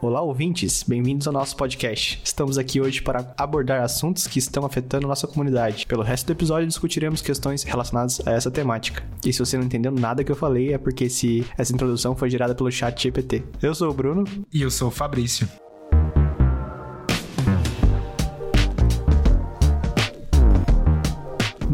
Olá, 0.00 0.22
ouvintes, 0.22 0.84
bem-vindos 0.84 1.26
ao 1.26 1.32
nosso 1.32 1.56
podcast. 1.56 2.20
Estamos 2.22 2.56
aqui 2.56 2.80
hoje 2.80 3.02
para 3.02 3.34
abordar 3.36 3.82
assuntos 3.82 4.28
que 4.28 4.38
estão 4.38 4.64
afetando 4.64 5.08
nossa 5.08 5.26
comunidade. 5.26 5.86
Pelo 5.86 6.04
resto 6.04 6.26
do 6.26 6.32
episódio, 6.32 6.68
discutiremos 6.68 7.20
questões 7.20 7.64
relacionadas 7.64 8.24
a 8.24 8.30
essa 8.30 8.48
temática. 8.48 9.02
E 9.24 9.32
se 9.32 9.40
você 9.40 9.58
não 9.58 9.64
entendeu 9.64 9.90
nada 9.90 10.22
que 10.22 10.30
eu 10.30 10.36
falei, 10.36 10.72
é 10.72 10.78
porque 10.78 11.04
esse, 11.04 11.44
essa 11.58 11.72
introdução 11.72 12.14
foi 12.14 12.30
gerada 12.30 12.54
pelo 12.54 12.70
chat 12.70 13.02
GPT. 13.02 13.42
Eu 13.60 13.74
sou 13.74 13.90
o 13.90 13.94
Bruno. 13.94 14.22
E 14.52 14.62
eu 14.62 14.70
sou 14.70 14.86
o 14.86 14.92
Fabrício. 14.92 15.48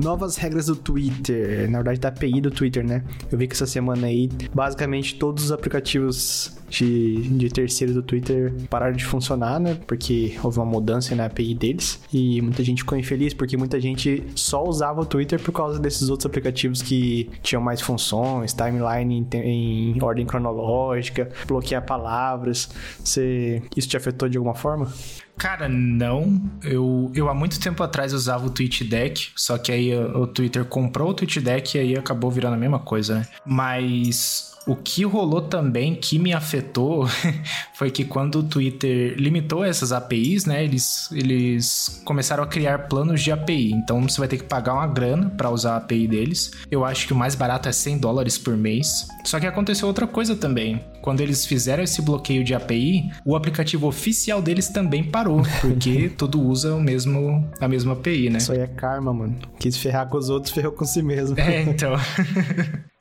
Novas 0.04 0.36
regras 0.36 0.66
do 0.66 0.76
Twitter, 0.76 1.68
na 1.70 1.78
verdade 1.78 1.98
da 1.98 2.08
API 2.08 2.40
do 2.40 2.50
Twitter, 2.50 2.86
né? 2.86 3.02
Eu 3.32 3.38
vi 3.38 3.48
que 3.48 3.54
essa 3.54 3.66
semana 3.66 4.06
aí, 4.06 4.28
basicamente 4.54 5.18
todos 5.18 5.44
os 5.44 5.52
aplicativos 5.52 6.56
de, 6.74 7.28
de 7.28 7.48
terceiros 7.48 7.94
do 7.94 8.02
Twitter 8.02 8.52
pararam 8.68 8.94
de 8.94 9.04
funcionar, 9.04 9.60
né? 9.60 9.78
Porque 9.86 10.36
houve 10.42 10.58
uma 10.58 10.66
mudança 10.66 11.14
na 11.14 11.26
API 11.26 11.54
deles 11.54 12.00
e 12.12 12.40
muita 12.40 12.64
gente 12.64 12.82
ficou 12.82 12.98
infeliz 12.98 13.32
porque 13.32 13.56
muita 13.56 13.80
gente 13.80 14.24
só 14.34 14.64
usava 14.64 15.02
o 15.02 15.06
Twitter 15.06 15.40
por 15.40 15.52
causa 15.52 15.78
desses 15.78 16.08
outros 16.08 16.26
aplicativos 16.26 16.82
que 16.82 17.30
tinham 17.42 17.62
mais 17.62 17.80
funções, 17.80 18.52
timeline 18.52 19.26
em, 19.32 19.96
em 19.96 20.02
ordem 20.02 20.26
cronológica, 20.26 21.28
bloquear 21.46 21.84
palavras. 21.84 22.68
Você, 23.02 23.62
isso 23.76 23.88
te 23.88 23.96
afetou 23.96 24.28
de 24.28 24.36
alguma 24.36 24.54
forma? 24.54 24.92
Cara, 25.36 25.68
não. 25.68 26.40
Eu, 26.62 27.10
eu 27.14 27.28
há 27.28 27.34
muito 27.34 27.58
tempo 27.60 27.82
atrás 27.82 28.12
usava 28.12 28.46
o 28.46 28.50
TweetDeck, 28.50 29.30
só 29.36 29.58
que 29.58 29.72
aí 29.72 29.94
o 29.96 30.26
Twitter 30.26 30.64
comprou 30.64 31.10
o 31.10 31.14
TweetDeck 31.14 31.76
e 31.76 31.80
aí 31.80 31.96
acabou 31.96 32.30
virando 32.30 32.54
a 32.54 32.58
mesma 32.58 32.78
coisa, 32.78 33.16
né? 33.16 33.28
Mas 33.44 34.53
o 34.66 34.74
que 34.74 35.04
rolou 35.04 35.42
também 35.42 35.94
que 35.94 36.18
me 36.18 36.32
afetou 36.32 37.06
foi 37.74 37.90
que 37.90 38.04
quando 38.04 38.36
o 38.36 38.42
Twitter 38.42 39.14
limitou 39.18 39.64
essas 39.64 39.92
APIs, 39.92 40.46
né, 40.46 40.64
eles, 40.64 41.10
eles 41.12 42.00
começaram 42.04 42.42
a 42.42 42.46
criar 42.46 42.88
planos 42.88 43.22
de 43.22 43.30
API. 43.30 43.72
Então 43.72 44.02
você 44.02 44.18
vai 44.18 44.28
ter 44.28 44.38
que 44.38 44.44
pagar 44.44 44.74
uma 44.74 44.86
grana 44.86 45.30
para 45.30 45.50
usar 45.50 45.74
a 45.74 45.76
API 45.76 46.06
deles. 46.08 46.52
Eu 46.70 46.84
acho 46.84 47.06
que 47.06 47.12
o 47.12 47.16
mais 47.16 47.34
barato 47.34 47.68
é 47.68 47.72
100 47.72 47.98
dólares 47.98 48.38
por 48.38 48.56
mês. 48.56 49.06
Só 49.24 49.38
que 49.38 49.46
aconteceu 49.46 49.86
outra 49.86 50.06
coisa 50.06 50.34
também. 50.34 50.82
Quando 51.04 51.20
eles 51.20 51.44
fizeram 51.44 51.82
esse 51.82 52.00
bloqueio 52.00 52.42
de 52.42 52.54
API, 52.54 53.10
o 53.26 53.36
aplicativo 53.36 53.86
oficial 53.86 54.40
deles 54.40 54.70
também 54.70 55.04
parou, 55.04 55.42
porque 55.60 56.08
todo 56.08 56.40
usa 56.40 56.74
o 56.74 56.80
mesmo, 56.80 57.46
a 57.60 57.68
mesma 57.68 57.92
API, 57.92 58.30
né? 58.30 58.38
Isso 58.38 58.52
aí 58.52 58.60
é 58.60 58.66
karma, 58.66 59.12
mano. 59.12 59.36
Quis 59.60 59.76
ferrar 59.76 60.08
com 60.08 60.16
os 60.16 60.30
outros, 60.30 60.50
ferrou 60.50 60.72
com 60.72 60.86
si 60.86 61.02
mesmo. 61.02 61.38
É, 61.38 61.60
então. 61.68 61.92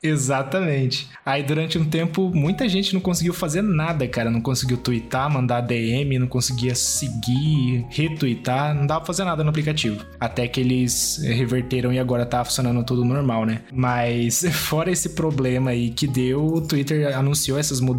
Exatamente. 0.02 1.08
Aí 1.24 1.42
durante 1.42 1.78
um 1.78 1.84
tempo 1.86 2.30
muita 2.34 2.68
gente 2.68 2.92
não 2.92 3.00
conseguiu 3.00 3.32
fazer 3.32 3.62
nada, 3.62 4.06
cara. 4.06 4.30
Não 4.30 4.42
conseguiu 4.42 4.76
twittar, 4.76 5.30
mandar 5.30 5.62
DM, 5.62 6.18
não 6.18 6.26
conseguia 6.26 6.74
seguir, 6.74 7.86
retweetar, 7.88 8.74
não 8.74 8.86
dava 8.86 9.00
pra 9.00 9.06
fazer 9.06 9.24
nada 9.24 9.42
no 9.42 9.48
aplicativo. 9.48 10.04
Até 10.20 10.46
que 10.46 10.60
eles 10.60 11.22
reverteram 11.24 11.90
e 11.90 11.98
agora 11.98 12.26
tá 12.26 12.44
funcionando 12.44 12.84
tudo 12.84 13.02
normal, 13.02 13.46
né? 13.46 13.62
Mas 13.72 14.44
fora 14.52 14.90
esse 14.90 15.08
problema 15.14 15.70
aí 15.70 15.88
que 15.88 16.06
deu, 16.06 16.44
o 16.44 16.60
Twitter 16.60 17.16
anunciou 17.16 17.58
essas 17.58 17.80
mudanças 17.80 17.93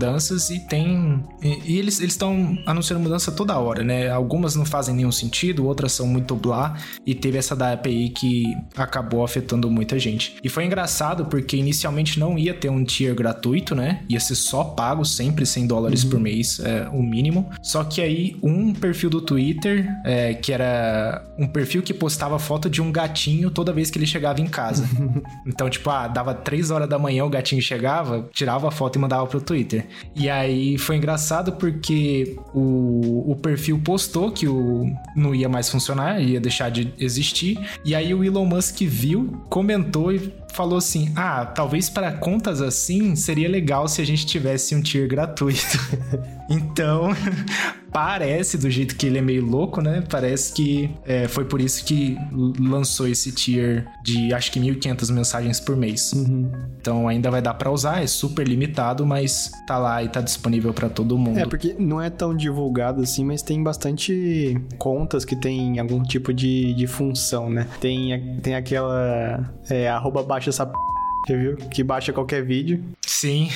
e 0.49 0.59
tem. 0.59 1.23
E, 1.41 1.73
e 1.73 1.79
eles 1.79 1.99
estão 1.99 2.57
anunciando 2.65 3.01
mudança 3.01 3.31
toda 3.31 3.57
hora, 3.57 3.83
né? 3.83 4.09
Algumas 4.09 4.55
não 4.55 4.65
fazem 4.65 4.95
nenhum 4.95 5.11
sentido, 5.11 5.65
outras 5.65 5.91
são 5.91 6.07
muito 6.07 6.35
blá. 6.35 6.77
E 7.05 7.13
teve 7.15 7.37
essa 7.37 7.55
da 7.55 7.73
API 7.73 8.09
que 8.09 8.45
acabou 8.75 9.23
afetando 9.23 9.69
muita 9.69 9.97
gente. 9.97 10.35
E 10.43 10.49
foi 10.49 10.65
engraçado 10.65 11.25
porque 11.25 11.57
inicialmente 11.57 11.85
inicialmente 11.85 12.19
não 12.19 12.37
ia 12.37 12.53
ter 12.53 12.69
um 12.69 12.83
tier 12.83 13.13
gratuito, 13.13 13.75
né? 13.75 14.03
Ia 14.09 14.19
ser 14.19 14.35
só 14.35 14.63
pago, 14.63 15.05
sempre 15.05 15.45
100 15.45 15.67
dólares 15.67 16.03
uhum. 16.03 16.09
por 16.09 16.19
mês, 16.19 16.59
é, 16.59 16.87
o 16.91 17.01
mínimo. 17.01 17.49
Só 17.61 17.83
que 17.83 18.01
aí 18.01 18.37
um 18.41 18.73
perfil 18.73 19.09
do 19.09 19.21
Twitter, 19.21 19.87
é, 20.03 20.33
que 20.33 20.51
era 20.51 21.23
um 21.37 21.47
perfil 21.47 21.81
que 21.81 21.93
postava 21.93 22.39
foto 22.39 22.69
de 22.69 22.81
um 22.81 22.91
gatinho 22.91 23.49
toda 23.51 23.73
vez 23.73 23.91
que 23.91 23.97
ele 23.97 24.07
chegava 24.07 24.41
em 24.41 24.47
casa. 24.47 24.87
então, 25.45 25.69
tipo, 25.69 25.89
ah, 25.89 26.07
dava 26.07 26.33
3 26.33 26.71
horas 26.71 26.89
da 26.89 26.97
manhã, 26.97 27.25
o 27.25 27.29
gatinho 27.29 27.61
chegava, 27.61 28.27
tirava 28.31 28.67
a 28.67 28.71
foto 28.71 28.97
e 28.97 28.99
mandava 28.99 29.25
pro 29.27 29.41
Twitter. 29.41 29.84
E 30.15 30.29
aí 30.29 30.77
foi 30.77 30.97
engraçado 30.97 31.53
porque 31.53 32.37
o, 32.53 33.31
o 33.31 33.35
perfil 33.35 33.79
postou 33.83 34.31
que 34.31 34.47
o 34.47 34.89
não 35.15 35.33
ia 35.33 35.49
mais 35.49 35.69
funcionar, 35.69 36.21
ia 36.21 36.39
deixar 36.39 36.69
de 36.69 36.93
existir. 36.99 37.59
E 37.83 37.93
aí 37.95 38.13
o 38.13 38.23
Elon 38.23 38.45
Musk 38.45 38.81
viu, 38.81 39.41
comentou 39.49 40.11
e 40.11 40.33
falou 40.55 40.77
assim: 40.77 41.11
ah, 41.15 41.45
talvez 41.45 41.89
para 41.89 42.11
contas 42.11 42.61
assim 42.61 43.15
seria 43.15 43.49
legal 43.49 43.87
se 43.87 44.01
a 44.01 44.05
gente 44.05 44.25
tivesse 44.25 44.73
um 44.73 44.81
tier 44.81 45.07
gratuito. 45.07 45.77
então, 46.49 47.09
parece, 47.95 48.57
do 48.57 48.69
jeito 48.69 48.97
que 48.97 49.05
ele 49.05 49.17
é 49.17 49.21
meio 49.21 49.45
louco, 49.45 49.79
né? 49.79 50.03
Parece 50.09 50.51
que 50.51 50.89
é, 51.05 51.29
foi 51.29 51.45
por 51.45 51.61
isso 51.61 51.85
que 51.85 52.17
lançou 52.59 53.07
esse 53.07 53.31
tier 53.31 53.87
de 54.03 54.33
acho 54.33 54.51
que 54.51 54.59
1.500 54.59 55.13
mensagens 55.13 55.59
por 55.61 55.77
mês. 55.77 56.11
Uhum. 56.11 56.51
Então 56.77 57.07
ainda 57.07 57.31
vai 57.31 57.41
dar 57.41 57.53
para 57.53 57.71
usar, 57.71 58.03
é 58.03 58.07
super 58.07 58.45
limitado, 58.45 59.05
mas 59.05 59.49
tá 59.65 59.77
lá 59.77 60.03
e 60.03 60.09
tá 60.09 60.19
disponível 60.19 60.73
para 60.73 60.89
todo 60.89 61.17
mundo. 61.17 61.39
É, 61.39 61.45
porque 61.45 61.73
não 61.79 62.01
é 62.01 62.09
tão 62.09 62.35
divulgado 62.35 63.01
assim, 63.01 63.23
mas 63.23 63.41
tem 63.41 63.63
bastante 63.63 64.57
contas 64.77 65.23
que 65.23 65.35
tem 65.37 65.79
algum 65.79 66.03
tipo 66.03 66.33
de, 66.33 66.73
de 66.73 66.87
função, 66.87 67.49
né? 67.49 67.65
Tem, 67.79 68.37
tem 68.41 68.55
aquela 68.55 69.53
é, 69.69 69.87
arroba 69.87 70.21
baixa 70.45 70.49
essa 70.49 70.65
p... 70.65 70.94
Já 71.27 71.35
viu? 71.35 71.55
Que 71.55 71.83
baixa 71.83 72.13
qualquer 72.13 72.43
vídeo. 72.43 72.83
Sim. 73.05 73.49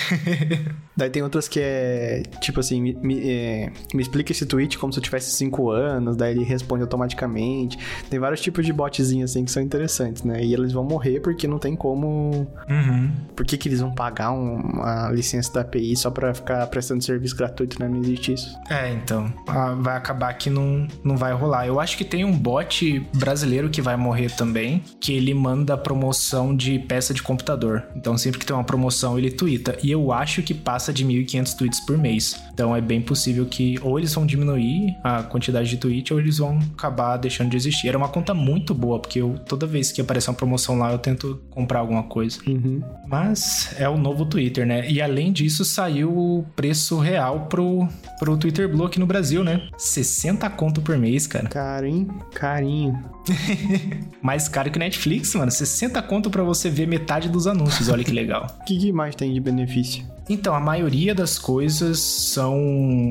Daí 0.99 1.09
tem 1.09 1.23
outras 1.23 1.47
que 1.47 1.61
é, 1.61 2.23
tipo 2.41 2.59
assim, 2.59 2.81
me, 2.81 2.93
me, 2.95 3.29
é, 3.29 3.71
me 3.93 4.01
explica 4.01 4.33
esse 4.33 4.45
tweet 4.45 4.77
como 4.77 4.91
se 4.91 4.99
eu 4.99 5.03
tivesse 5.03 5.31
5 5.31 5.69
anos, 5.69 6.17
daí 6.17 6.33
ele 6.33 6.43
responde 6.43 6.81
automaticamente. 6.81 7.79
Tem 8.09 8.19
vários 8.19 8.41
tipos 8.41 8.65
de 8.65 8.73
botzinhos 8.73 9.31
assim 9.31 9.45
que 9.45 9.51
são 9.51 9.63
interessantes, 9.63 10.23
né? 10.23 10.43
E 10.43 10.53
eles 10.53 10.73
vão 10.73 10.83
morrer 10.83 11.21
porque 11.21 11.47
não 11.47 11.57
tem 11.57 11.73
como. 11.73 12.51
Uhum. 12.69 13.11
Por 13.33 13.45
que, 13.45 13.57
que 13.57 13.69
eles 13.69 13.79
vão 13.79 13.93
pagar 13.93 14.31
uma 14.31 15.09
licença 15.11 15.53
da 15.53 15.61
API 15.61 15.95
só 15.95 16.11
pra 16.11 16.33
ficar 16.33 16.67
prestando 16.67 17.01
serviço 17.01 17.35
gratuito, 17.37 17.79
né? 17.79 17.87
Não 17.87 17.99
existe 18.01 18.33
isso. 18.33 18.57
É, 18.69 18.91
então. 18.91 19.31
Vai 19.79 19.95
acabar 19.95 20.33
que 20.33 20.49
não, 20.49 20.85
não 21.01 21.15
vai 21.15 21.31
rolar. 21.31 21.65
Eu 21.65 21.79
acho 21.79 21.97
que 21.97 22.03
tem 22.03 22.25
um 22.25 22.37
bot 22.37 22.99
brasileiro 23.15 23.69
que 23.69 23.81
vai 23.81 23.95
morrer 23.95 24.31
também, 24.31 24.83
que 24.99 25.13
ele 25.13 25.33
manda 25.33 25.77
promoção 25.77 26.53
de 26.53 26.77
peça 26.77 27.13
de 27.13 27.23
computador. 27.23 27.58
Então 27.95 28.17
sempre 28.17 28.39
que 28.39 28.45
tem 28.45 28.55
uma 28.55 28.63
promoção, 28.63 29.17
ele 29.17 29.31
twitta. 29.31 29.77
E 29.83 29.91
eu 29.91 30.11
acho 30.11 30.41
que 30.41 30.53
passa 30.53 30.93
de 30.93 31.05
1.500 31.05 31.57
tweets 31.57 31.79
por 31.81 31.97
mês. 31.97 32.41
Então 32.53 32.75
é 32.75 32.81
bem 32.81 33.01
possível 33.01 33.45
que 33.45 33.79
ou 33.81 33.97
eles 33.97 34.13
vão 34.13 34.25
diminuir 34.25 34.95
a 35.03 35.23
quantidade 35.23 35.69
de 35.69 35.77
tweets 35.77 36.11
ou 36.11 36.19
eles 36.19 36.37
vão 36.37 36.59
acabar 36.77 37.17
deixando 37.17 37.49
de 37.49 37.57
existir. 37.57 37.87
Era 37.87 37.97
uma 37.97 38.09
conta 38.09 38.33
muito 38.33 38.73
boa, 38.73 38.99
porque 38.99 39.21
eu, 39.21 39.35
toda 39.47 39.65
vez 39.65 39.91
que 39.91 40.01
aparecer 40.01 40.29
uma 40.29 40.35
promoção 40.35 40.77
lá, 40.77 40.91
eu 40.91 40.97
tento 40.97 41.41
comprar 41.49 41.79
alguma 41.79 42.03
coisa. 42.03 42.39
Uhum. 42.47 42.81
Mas 43.07 43.73
é 43.77 43.87
o 43.87 43.97
novo 43.97 44.25
Twitter, 44.25 44.65
né? 44.65 44.89
E 44.89 45.01
além 45.01 45.31
disso, 45.31 45.65
saiu 45.65 46.09
o 46.09 46.45
preço 46.55 46.99
real 46.99 47.47
pro, 47.47 47.87
pro 48.19 48.37
Twitter 48.37 48.69
Blue 48.69 48.85
aqui 48.85 48.99
no 48.99 49.05
Brasil, 49.05 49.43
né? 49.43 49.67
60 49.77 50.49
conto 50.51 50.81
por 50.81 50.97
mês, 50.97 51.27
cara. 51.27 51.47
Carinho, 51.47 52.07
carinho. 52.33 52.99
mais 54.21 54.47
caro 54.47 54.71
que 54.71 54.79
Netflix, 54.79 55.33
mano. 55.35 55.51
60 55.51 56.01
conto 56.03 56.29
para 56.29 56.43
você 56.43 56.69
ver 56.69 56.87
metade 56.87 57.29
dos 57.29 57.47
anúncios. 57.49 57.89
Olha 57.89 58.03
que 58.03 58.11
legal. 58.11 58.47
O 58.61 58.65
que, 58.65 58.77
que 58.77 58.91
mais 58.91 59.15
tem 59.15 59.33
de 59.33 59.39
benefício? 59.39 60.05
Então, 60.29 60.53
a 60.53 60.59
maioria 60.59 61.15
das 61.15 61.39
coisas 61.39 61.99
são 61.99 62.59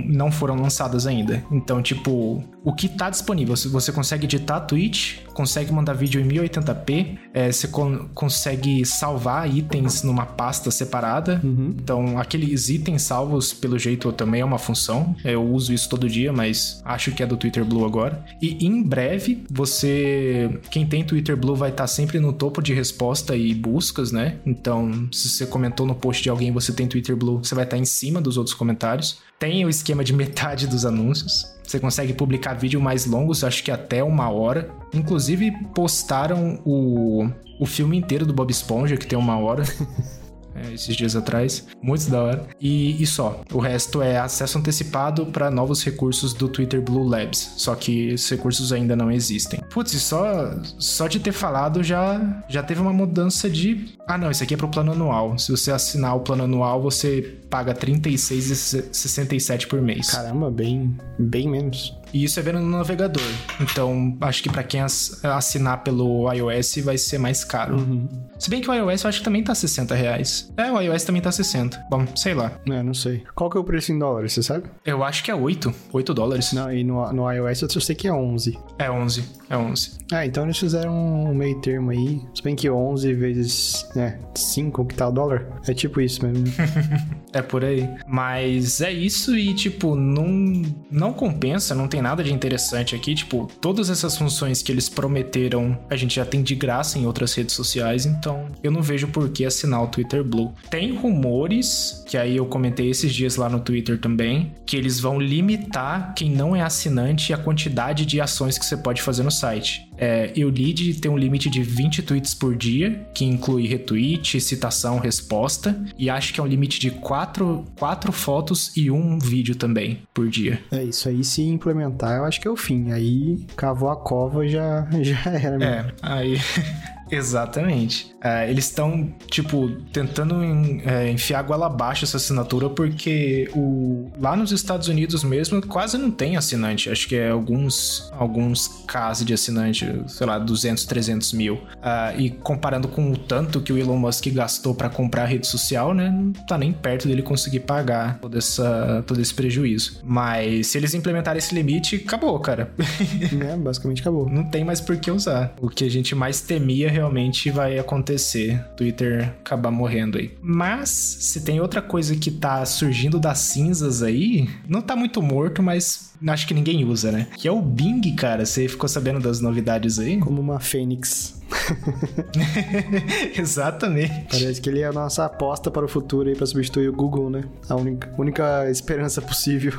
não 0.07 0.31
foram 0.31 0.57
lançadas 0.57 1.07
ainda. 1.07 1.45
Então, 1.51 1.83
tipo, 1.83 2.43
o 2.65 2.73
que 2.73 2.89
tá 2.89 3.11
disponível, 3.11 3.57
você 3.57 3.91
consegue 3.91 4.25
editar 4.27 4.61
Twitch, 4.61 5.21
consegue 5.33 5.73
mandar 5.73 5.95
vídeo 5.95 6.21
em 6.21 6.27
1080p, 6.27 7.17
é, 7.33 7.53
você 7.53 7.69
con 7.69 8.09
consegue 8.13 8.85
salvar 8.85 9.49
itens 9.49 10.03
numa 10.03 10.27
pasta 10.27 10.71
separada. 10.71 11.41
Uhum. 11.45 11.75
Então, 11.79 12.19
aqueles 12.19 12.69
itens 12.69 13.03
salvos, 13.03 13.53
pelo 13.53 13.79
jeito, 13.79 14.13
também 14.13 14.41
é 14.41 14.45
uma 14.45 14.59
função. 14.59 15.15
Eu 15.25 15.45
uso 15.45 15.73
isso 15.73 15.89
todo 15.89 16.09
dia, 16.09 16.33
mas 16.33 16.83
acho 16.85 17.13
que 17.13 17.23
é 17.23 17.27
do 17.27 17.37
Twitter 17.37 17.65
Blue 17.65 17.85
agora. 17.85 18.25
E 18.43 18.67
em 18.67 18.83
breve, 18.83 19.45
você. 19.51 20.61
Quem 20.71 20.85
tem 20.87 21.05
Twitter 21.05 21.37
Blue 21.37 21.55
vai 21.55 21.71
estar 21.71 21.85
tá 21.85 21.89
sempre 21.89 22.19
no 22.19 22.33
topo 22.33 22.61
de 22.61 22.75
resposta 22.75 23.37
e 23.37 23.55
buscas, 23.55 24.13
né? 24.13 24.37
Então, 24.45 25.09
se 25.13 25.29
você 25.29 25.47
comentou 25.47 25.87
no 25.87 25.95
post 25.95 26.23
de 26.23 26.31
alguém, 26.31 26.51
você 26.51 26.73
tem 26.73 26.87
Twitter 26.87 27.08
Twitter 27.09 27.17
Blue, 27.17 27.39
você 27.39 27.55
vai 27.55 27.65
estar 27.65 27.79
em 27.79 27.85
cima 27.85 28.21
dos 28.21 28.37
outros 28.37 28.55
comentários. 28.55 29.19
Tem 29.39 29.65
o 29.65 29.69
esquema 29.69 30.05
de 30.05 30.13
metade 30.13 30.67
dos 30.67 30.85
anúncios. 30.85 31.47
Você 31.63 31.79
consegue 31.79 32.13
publicar 32.13 32.55
vídeo 32.55 32.81
mais 32.81 33.07
longos, 33.07 33.45
acho 33.45 33.63
que 33.63 33.71
até 33.71 34.03
uma 34.03 34.31
hora. 34.31 34.71
Inclusive, 34.93 35.53
postaram 35.75 36.61
o, 36.65 37.29
o 37.59 37.67
filme 37.67 37.97
inteiro 37.97 38.27
do 38.27 38.33
Bob 38.33 38.51
Esponja, 38.51 38.97
que 38.97 39.07
tem 39.07 39.19
uma 39.19 39.39
hora. 39.39 39.63
é, 40.65 40.73
esses 40.73 40.97
dias 40.97 41.17
atrás. 41.17 41.67
Muito 41.83 42.11
da 42.11 42.23
hora. 42.23 42.47
E, 42.61 43.01
e 43.03 43.07
só. 43.07 43.43
O 43.53 43.59
resto 43.59 44.03
é 44.03 44.19
acesso 44.19 44.59
antecipado 44.59 45.27
para 45.27 45.51
novos 45.51 45.85
recursos 45.85 46.33
do 46.33 46.49
Twitter 46.49 46.81
Blue 46.81 47.07
Labs. 47.07 47.55
Só 47.57 47.75
que 47.75 48.11
esses 48.11 48.29
recursos 48.31 48.73
ainda 48.73 48.97
não 48.97 49.11
existem. 49.11 49.61
Putz, 49.71 49.93
só, 50.03 50.55
só 50.79 51.07
de 51.07 51.21
ter 51.21 51.33
falado 51.33 51.83
já, 51.83 52.45
já 52.49 52.63
teve 52.63 52.81
uma 52.81 52.93
mudança 52.93 53.49
de. 53.49 53.95
Ah, 54.07 54.19
não, 54.19 54.31
isso 54.31 54.43
aqui 54.43 54.55
é 54.55 54.57
pro 54.57 54.69
plano 54.69 54.93
anual. 54.93 55.39
Se 55.39 55.51
você 55.51 55.71
assinar 55.71 56.17
o 56.17 56.21
plano 56.21 56.45
anual, 56.45 56.81
você 56.81 57.38
paga 57.49 57.73
R$ 57.73 57.79
36,67 57.79 59.67
por 59.67 59.81
mês. 59.81 60.11
Caramba, 60.11 60.51
bem, 60.51 60.97
bem 61.19 61.49
menos. 61.49 61.97
E 62.13 62.25
isso 62.25 62.41
é 62.41 62.43
vendo 62.43 62.61
no 62.61 62.71
navegador. 62.71 63.23
Então, 63.61 64.17
acho 64.21 64.43
que 64.43 64.49
para 64.49 64.63
quem 64.63 64.81
assinar 64.81 65.83
pelo 65.83 66.33
iOS 66.33 66.77
vai 66.79 66.97
ser 66.97 67.19
mais 67.19 67.45
caro. 67.45 67.77
Uhum. 67.77 68.09
Se 68.39 68.49
bem 68.49 68.61
que 68.61 68.71
o 68.71 68.75
iOS 68.75 69.05
eu 69.05 69.09
acho 69.09 69.19
que 69.19 69.25
também 69.25 69.43
tá 69.43 69.55
60 69.55 69.95
reais. 69.95 70.51
É, 70.57 70.71
o 70.71 70.81
iOS 70.81 71.05
também 71.05 71.21
tá 71.21 71.31
60. 71.31 71.87
Bom, 71.91 72.07
sei 72.17 72.35
lá. 72.35 72.53
É, 72.71 72.83
não 72.83 72.95
sei. 72.95 73.25
Qual 73.35 73.51
que 73.51 73.57
é 73.57 73.61
o 73.61 73.65
preço 73.65 73.93
em 73.93 73.99
dólares, 73.99 74.33
você 74.33 74.43
sabe? 74.43 74.71
Eu 74.85 75.05
acho 75.05 75.23
que 75.23 75.31
é 75.31 75.35
8. 75.35 75.75
8 75.93 76.15
dólares. 76.15 76.53
Não, 76.53 76.73
e 76.73 76.83
no, 76.83 77.13
no 77.13 77.31
iOS 77.31 77.63
eu 77.63 77.81
sei 77.81 77.95
que 77.95 78.09
é 78.09 78.13
11. 78.13 78.59
É 78.79 78.91
11. 78.91 79.25
É 79.51 79.57
11. 79.57 79.99
Ah, 80.13 80.25
então 80.25 80.45
eles 80.45 80.59
fizeram 80.59 80.95
um 80.95 81.35
meio 81.35 81.61
termo 81.61 81.91
aí. 81.91 82.21
Se 82.35 82.43
bem 82.43 82.55
que 82.55 82.71
11 82.71 83.13
vezes, 83.15 83.87
né, 83.95 84.19
5 84.35 84.85
que 84.87 84.95
tá 84.95 85.09
o 85.09 85.13
dólar. 85.13 85.47
É 85.67 85.75
tipo 85.75 86.01
isso 86.01 86.25
mesmo. 86.25 86.45
é 87.39 87.43
por 87.43 87.65
aí. 87.65 87.89
Mas 88.07 88.81
é 88.81 88.93
isso 88.93 89.37
e, 89.37 89.55
tipo, 89.55 89.95
não, 89.95 90.63
não 90.91 91.13
compensa, 91.13 91.75
não 91.75 91.89
tem 91.89 92.03
nada 92.03 92.23
de 92.23 92.33
interessante 92.33 92.95
aqui. 92.95 93.15
Tipo, 93.15 93.49
todas 93.61 93.91
essas 93.91 94.17
funções 94.17 94.63
que 94.63 94.73
eles 94.73 94.89
prometeram, 94.89 95.79
a 95.89 95.97
gente 95.97 96.17
já 96.17 96.25
tem 96.25 96.43
de 96.43 96.55
graça 96.55 96.99
em 96.99 97.07
outras 97.07 97.35
redes 97.35 97.55
sociais, 97.55 98.07
então 98.07 98.47
eu 98.63 98.71
não 98.71 98.83
vejo 98.83 99.09
por 99.09 99.29
que 99.31 99.45
assinar 99.45 99.83
o 99.83 99.89
Twitter 99.89 100.23
Blue. 100.25 100.53
Tem 100.71 100.95
rumores, 100.95 102.05
que 102.07 102.17
aí 102.17 102.37
eu 102.37 102.47
comentei 102.47 102.91
esses 102.91 103.15
dias 103.15 103.37
lá 103.37 103.49
no 103.49 103.61
Twitter 103.61 103.99
também, 103.99 104.53
que 104.67 104.77
eles 104.77 105.01
vão 105.01 105.21
limitar 105.21 106.15
quem 106.15 106.31
não 106.31 106.55
é 106.55 106.63
assinante 106.63 107.33
a 107.33 107.39
quantidade 107.39 108.05
de 108.05 108.21
ações 108.21 108.59
que 108.59 108.65
você 108.65 108.77
pode 108.77 109.03
fazer 109.03 109.23
no 109.23 109.31
site. 109.31 109.88
É, 109.99 110.33
eu 110.37 110.49
li 110.49 110.73
de 110.73 110.95
ter 110.95 111.09
um 111.09 111.17
limite 111.17 111.51
de 111.51 111.63
20 111.63 112.03
tweets 112.03 112.35
por 112.35 112.57
dia, 112.57 113.07
que 113.15 113.25
inclui 113.25 113.67
retweet, 113.67 114.41
citação, 114.41 114.99
resposta, 114.99 115.79
e 115.99 116.09
acho 116.09 116.33
que 116.33 116.41
é 116.41 116.43
um 116.43 116.47
limite 116.47 116.79
de 116.79 116.91
4, 116.91 117.65
4 117.79 118.13
fotos 118.13 118.77
e 118.77 118.91
um 118.91 119.19
vídeo 119.19 119.55
também 119.55 120.01
por 120.15 120.29
dia. 120.29 120.61
É 120.71 120.85
isso 120.85 121.09
aí, 121.09 121.25
se 121.25 121.43
implementar, 121.43 122.17
eu 122.17 122.25
acho 122.25 122.41
que 122.41 122.47
é 122.49 122.51
o 122.51 122.57
fim. 122.57 122.93
Aí 122.93 123.39
cavou 123.57 123.91
a 123.91 123.97
cova 123.97 124.47
já 124.47 124.87
já 125.03 125.31
era. 125.31 125.59
Mesmo. 125.59 125.65
É, 125.65 125.93
aí 126.03 126.39
Exatamente. 127.11 128.15
É, 128.23 128.51
eles 128.51 128.65
estão, 128.65 129.13
tipo, 129.31 129.71
tentando 129.93 130.43
em, 130.43 130.83
é, 130.85 131.11
enfiar 131.11 131.43
goela 131.43 131.67
abaixo 131.67 132.05
essa 132.05 132.17
assinatura 132.17 132.69
porque 132.69 133.49
o, 133.55 134.11
lá 134.19 134.35
nos 134.35 134.51
Estados 134.51 134.89
Unidos 134.89 135.23
mesmo 135.23 135.65
quase 135.67 135.97
não 135.97 136.11
tem 136.11 136.37
assinante. 136.37 136.91
Acho 136.91 137.09
que 137.09 137.17
é 137.17 137.31
alguns, 137.31 138.11
alguns 138.13 138.69
casos 138.87 139.25
de 139.25 139.33
assinante, 139.33 139.87
sei 140.09 140.27
lá, 140.27 140.39
200, 140.39 140.85
300 140.85 141.33
mil. 141.33 141.55
Uh, 141.55 142.19
e 142.19 142.31
comparando 142.31 142.89
com 142.89 143.13
o 143.13 143.17
tanto 143.17 143.61
que 143.61 143.73
o 143.73 143.79
Elon 143.79 143.97
Musk 143.97 144.27
gastou 144.29 144.75
para 144.75 144.89
comprar 144.89 145.23
a 145.23 145.27
rede 145.27 145.47
social, 145.47 145.95
né? 145.95 146.11
Não 146.11 146.33
tá 146.33 146.59
nem 146.59 146.73
perto 146.73 147.07
dele 147.07 147.23
conseguir 147.23 147.61
pagar 147.61 148.19
todo, 148.19 148.37
essa, 148.37 149.05
todo 149.07 149.21
esse 149.21 149.33
prejuízo. 149.33 150.01
Mas 150.03 150.69
se 150.69 150.79
eles 150.79 150.95
implementarem 150.95 151.39
esse 151.39 151.55
limite, 151.55 151.97
acabou, 151.97 152.39
cara. 152.41 152.73
É, 153.39 153.57
basicamente 153.57 154.01
acabou. 154.01 154.29
Não 154.29 154.45
tem 154.45 154.65
mais 154.65 154.81
por 154.81 154.97
que 154.97 155.11
usar. 155.11 155.55
O 155.61 155.69
que 155.69 155.85
a 155.85 155.91
gente 155.91 156.15
mais 156.15 156.41
temia 156.41 156.89
realmente 156.99 157.51
vai 157.51 157.79
acontecer. 157.79 158.63
Twitter 158.77 159.33
acabar 159.41 159.71
morrendo 159.71 160.19
aí. 160.19 160.37
Mas, 160.43 160.89
se 160.89 161.45
tem 161.45 161.61
outra 161.61 161.81
coisa 161.81 162.17
que 162.17 162.31
tá 162.31 162.65
surgindo 162.67 163.19
das 163.19 163.39
cinzas 163.39 164.03
aí, 164.03 164.49
não 164.69 164.83
tá 164.83 164.97
muito 164.97 165.23
morto, 165.23 165.63
mas 165.63 166.15
acho 166.27 166.47
que 166.47 166.55
ninguém 166.55 166.85
usa, 166.85 167.13
né? 167.13 167.27
Que 167.37 167.49
é 167.49 167.53
o 167.53 167.61
Bing, 167.61 168.01
cara. 168.15 168.45
Você 168.45 168.69
ficou 168.69 168.89
sabendo 168.89 169.21
das 169.21 169.41
novidades 169.41 169.99
aí? 169.99 170.19
Como 170.19 170.41
uma 170.41 170.61
fênix. 170.61 171.39
Exatamente. 173.37 174.27
Parece 174.31 174.61
que 174.61 174.69
ele 174.69 174.81
é 174.81 174.87
a 174.87 174.93
nossa 174.93 175.25
aposta 175.25 175.71
para 175.71 175.85
o 175.85 175.89
futuro 175.89 176.29
aí 176.29 176.37
para 176.37 176.47
substituir 176.47 176.89
o 176.89 176.93
Google, 176.93 177.31
né? 177.31 177.45
A 177.69 177.75
única, 177.75 178.13
única 178.19 178.71
esperança 178.71 179.21
possível. 179.21 179.73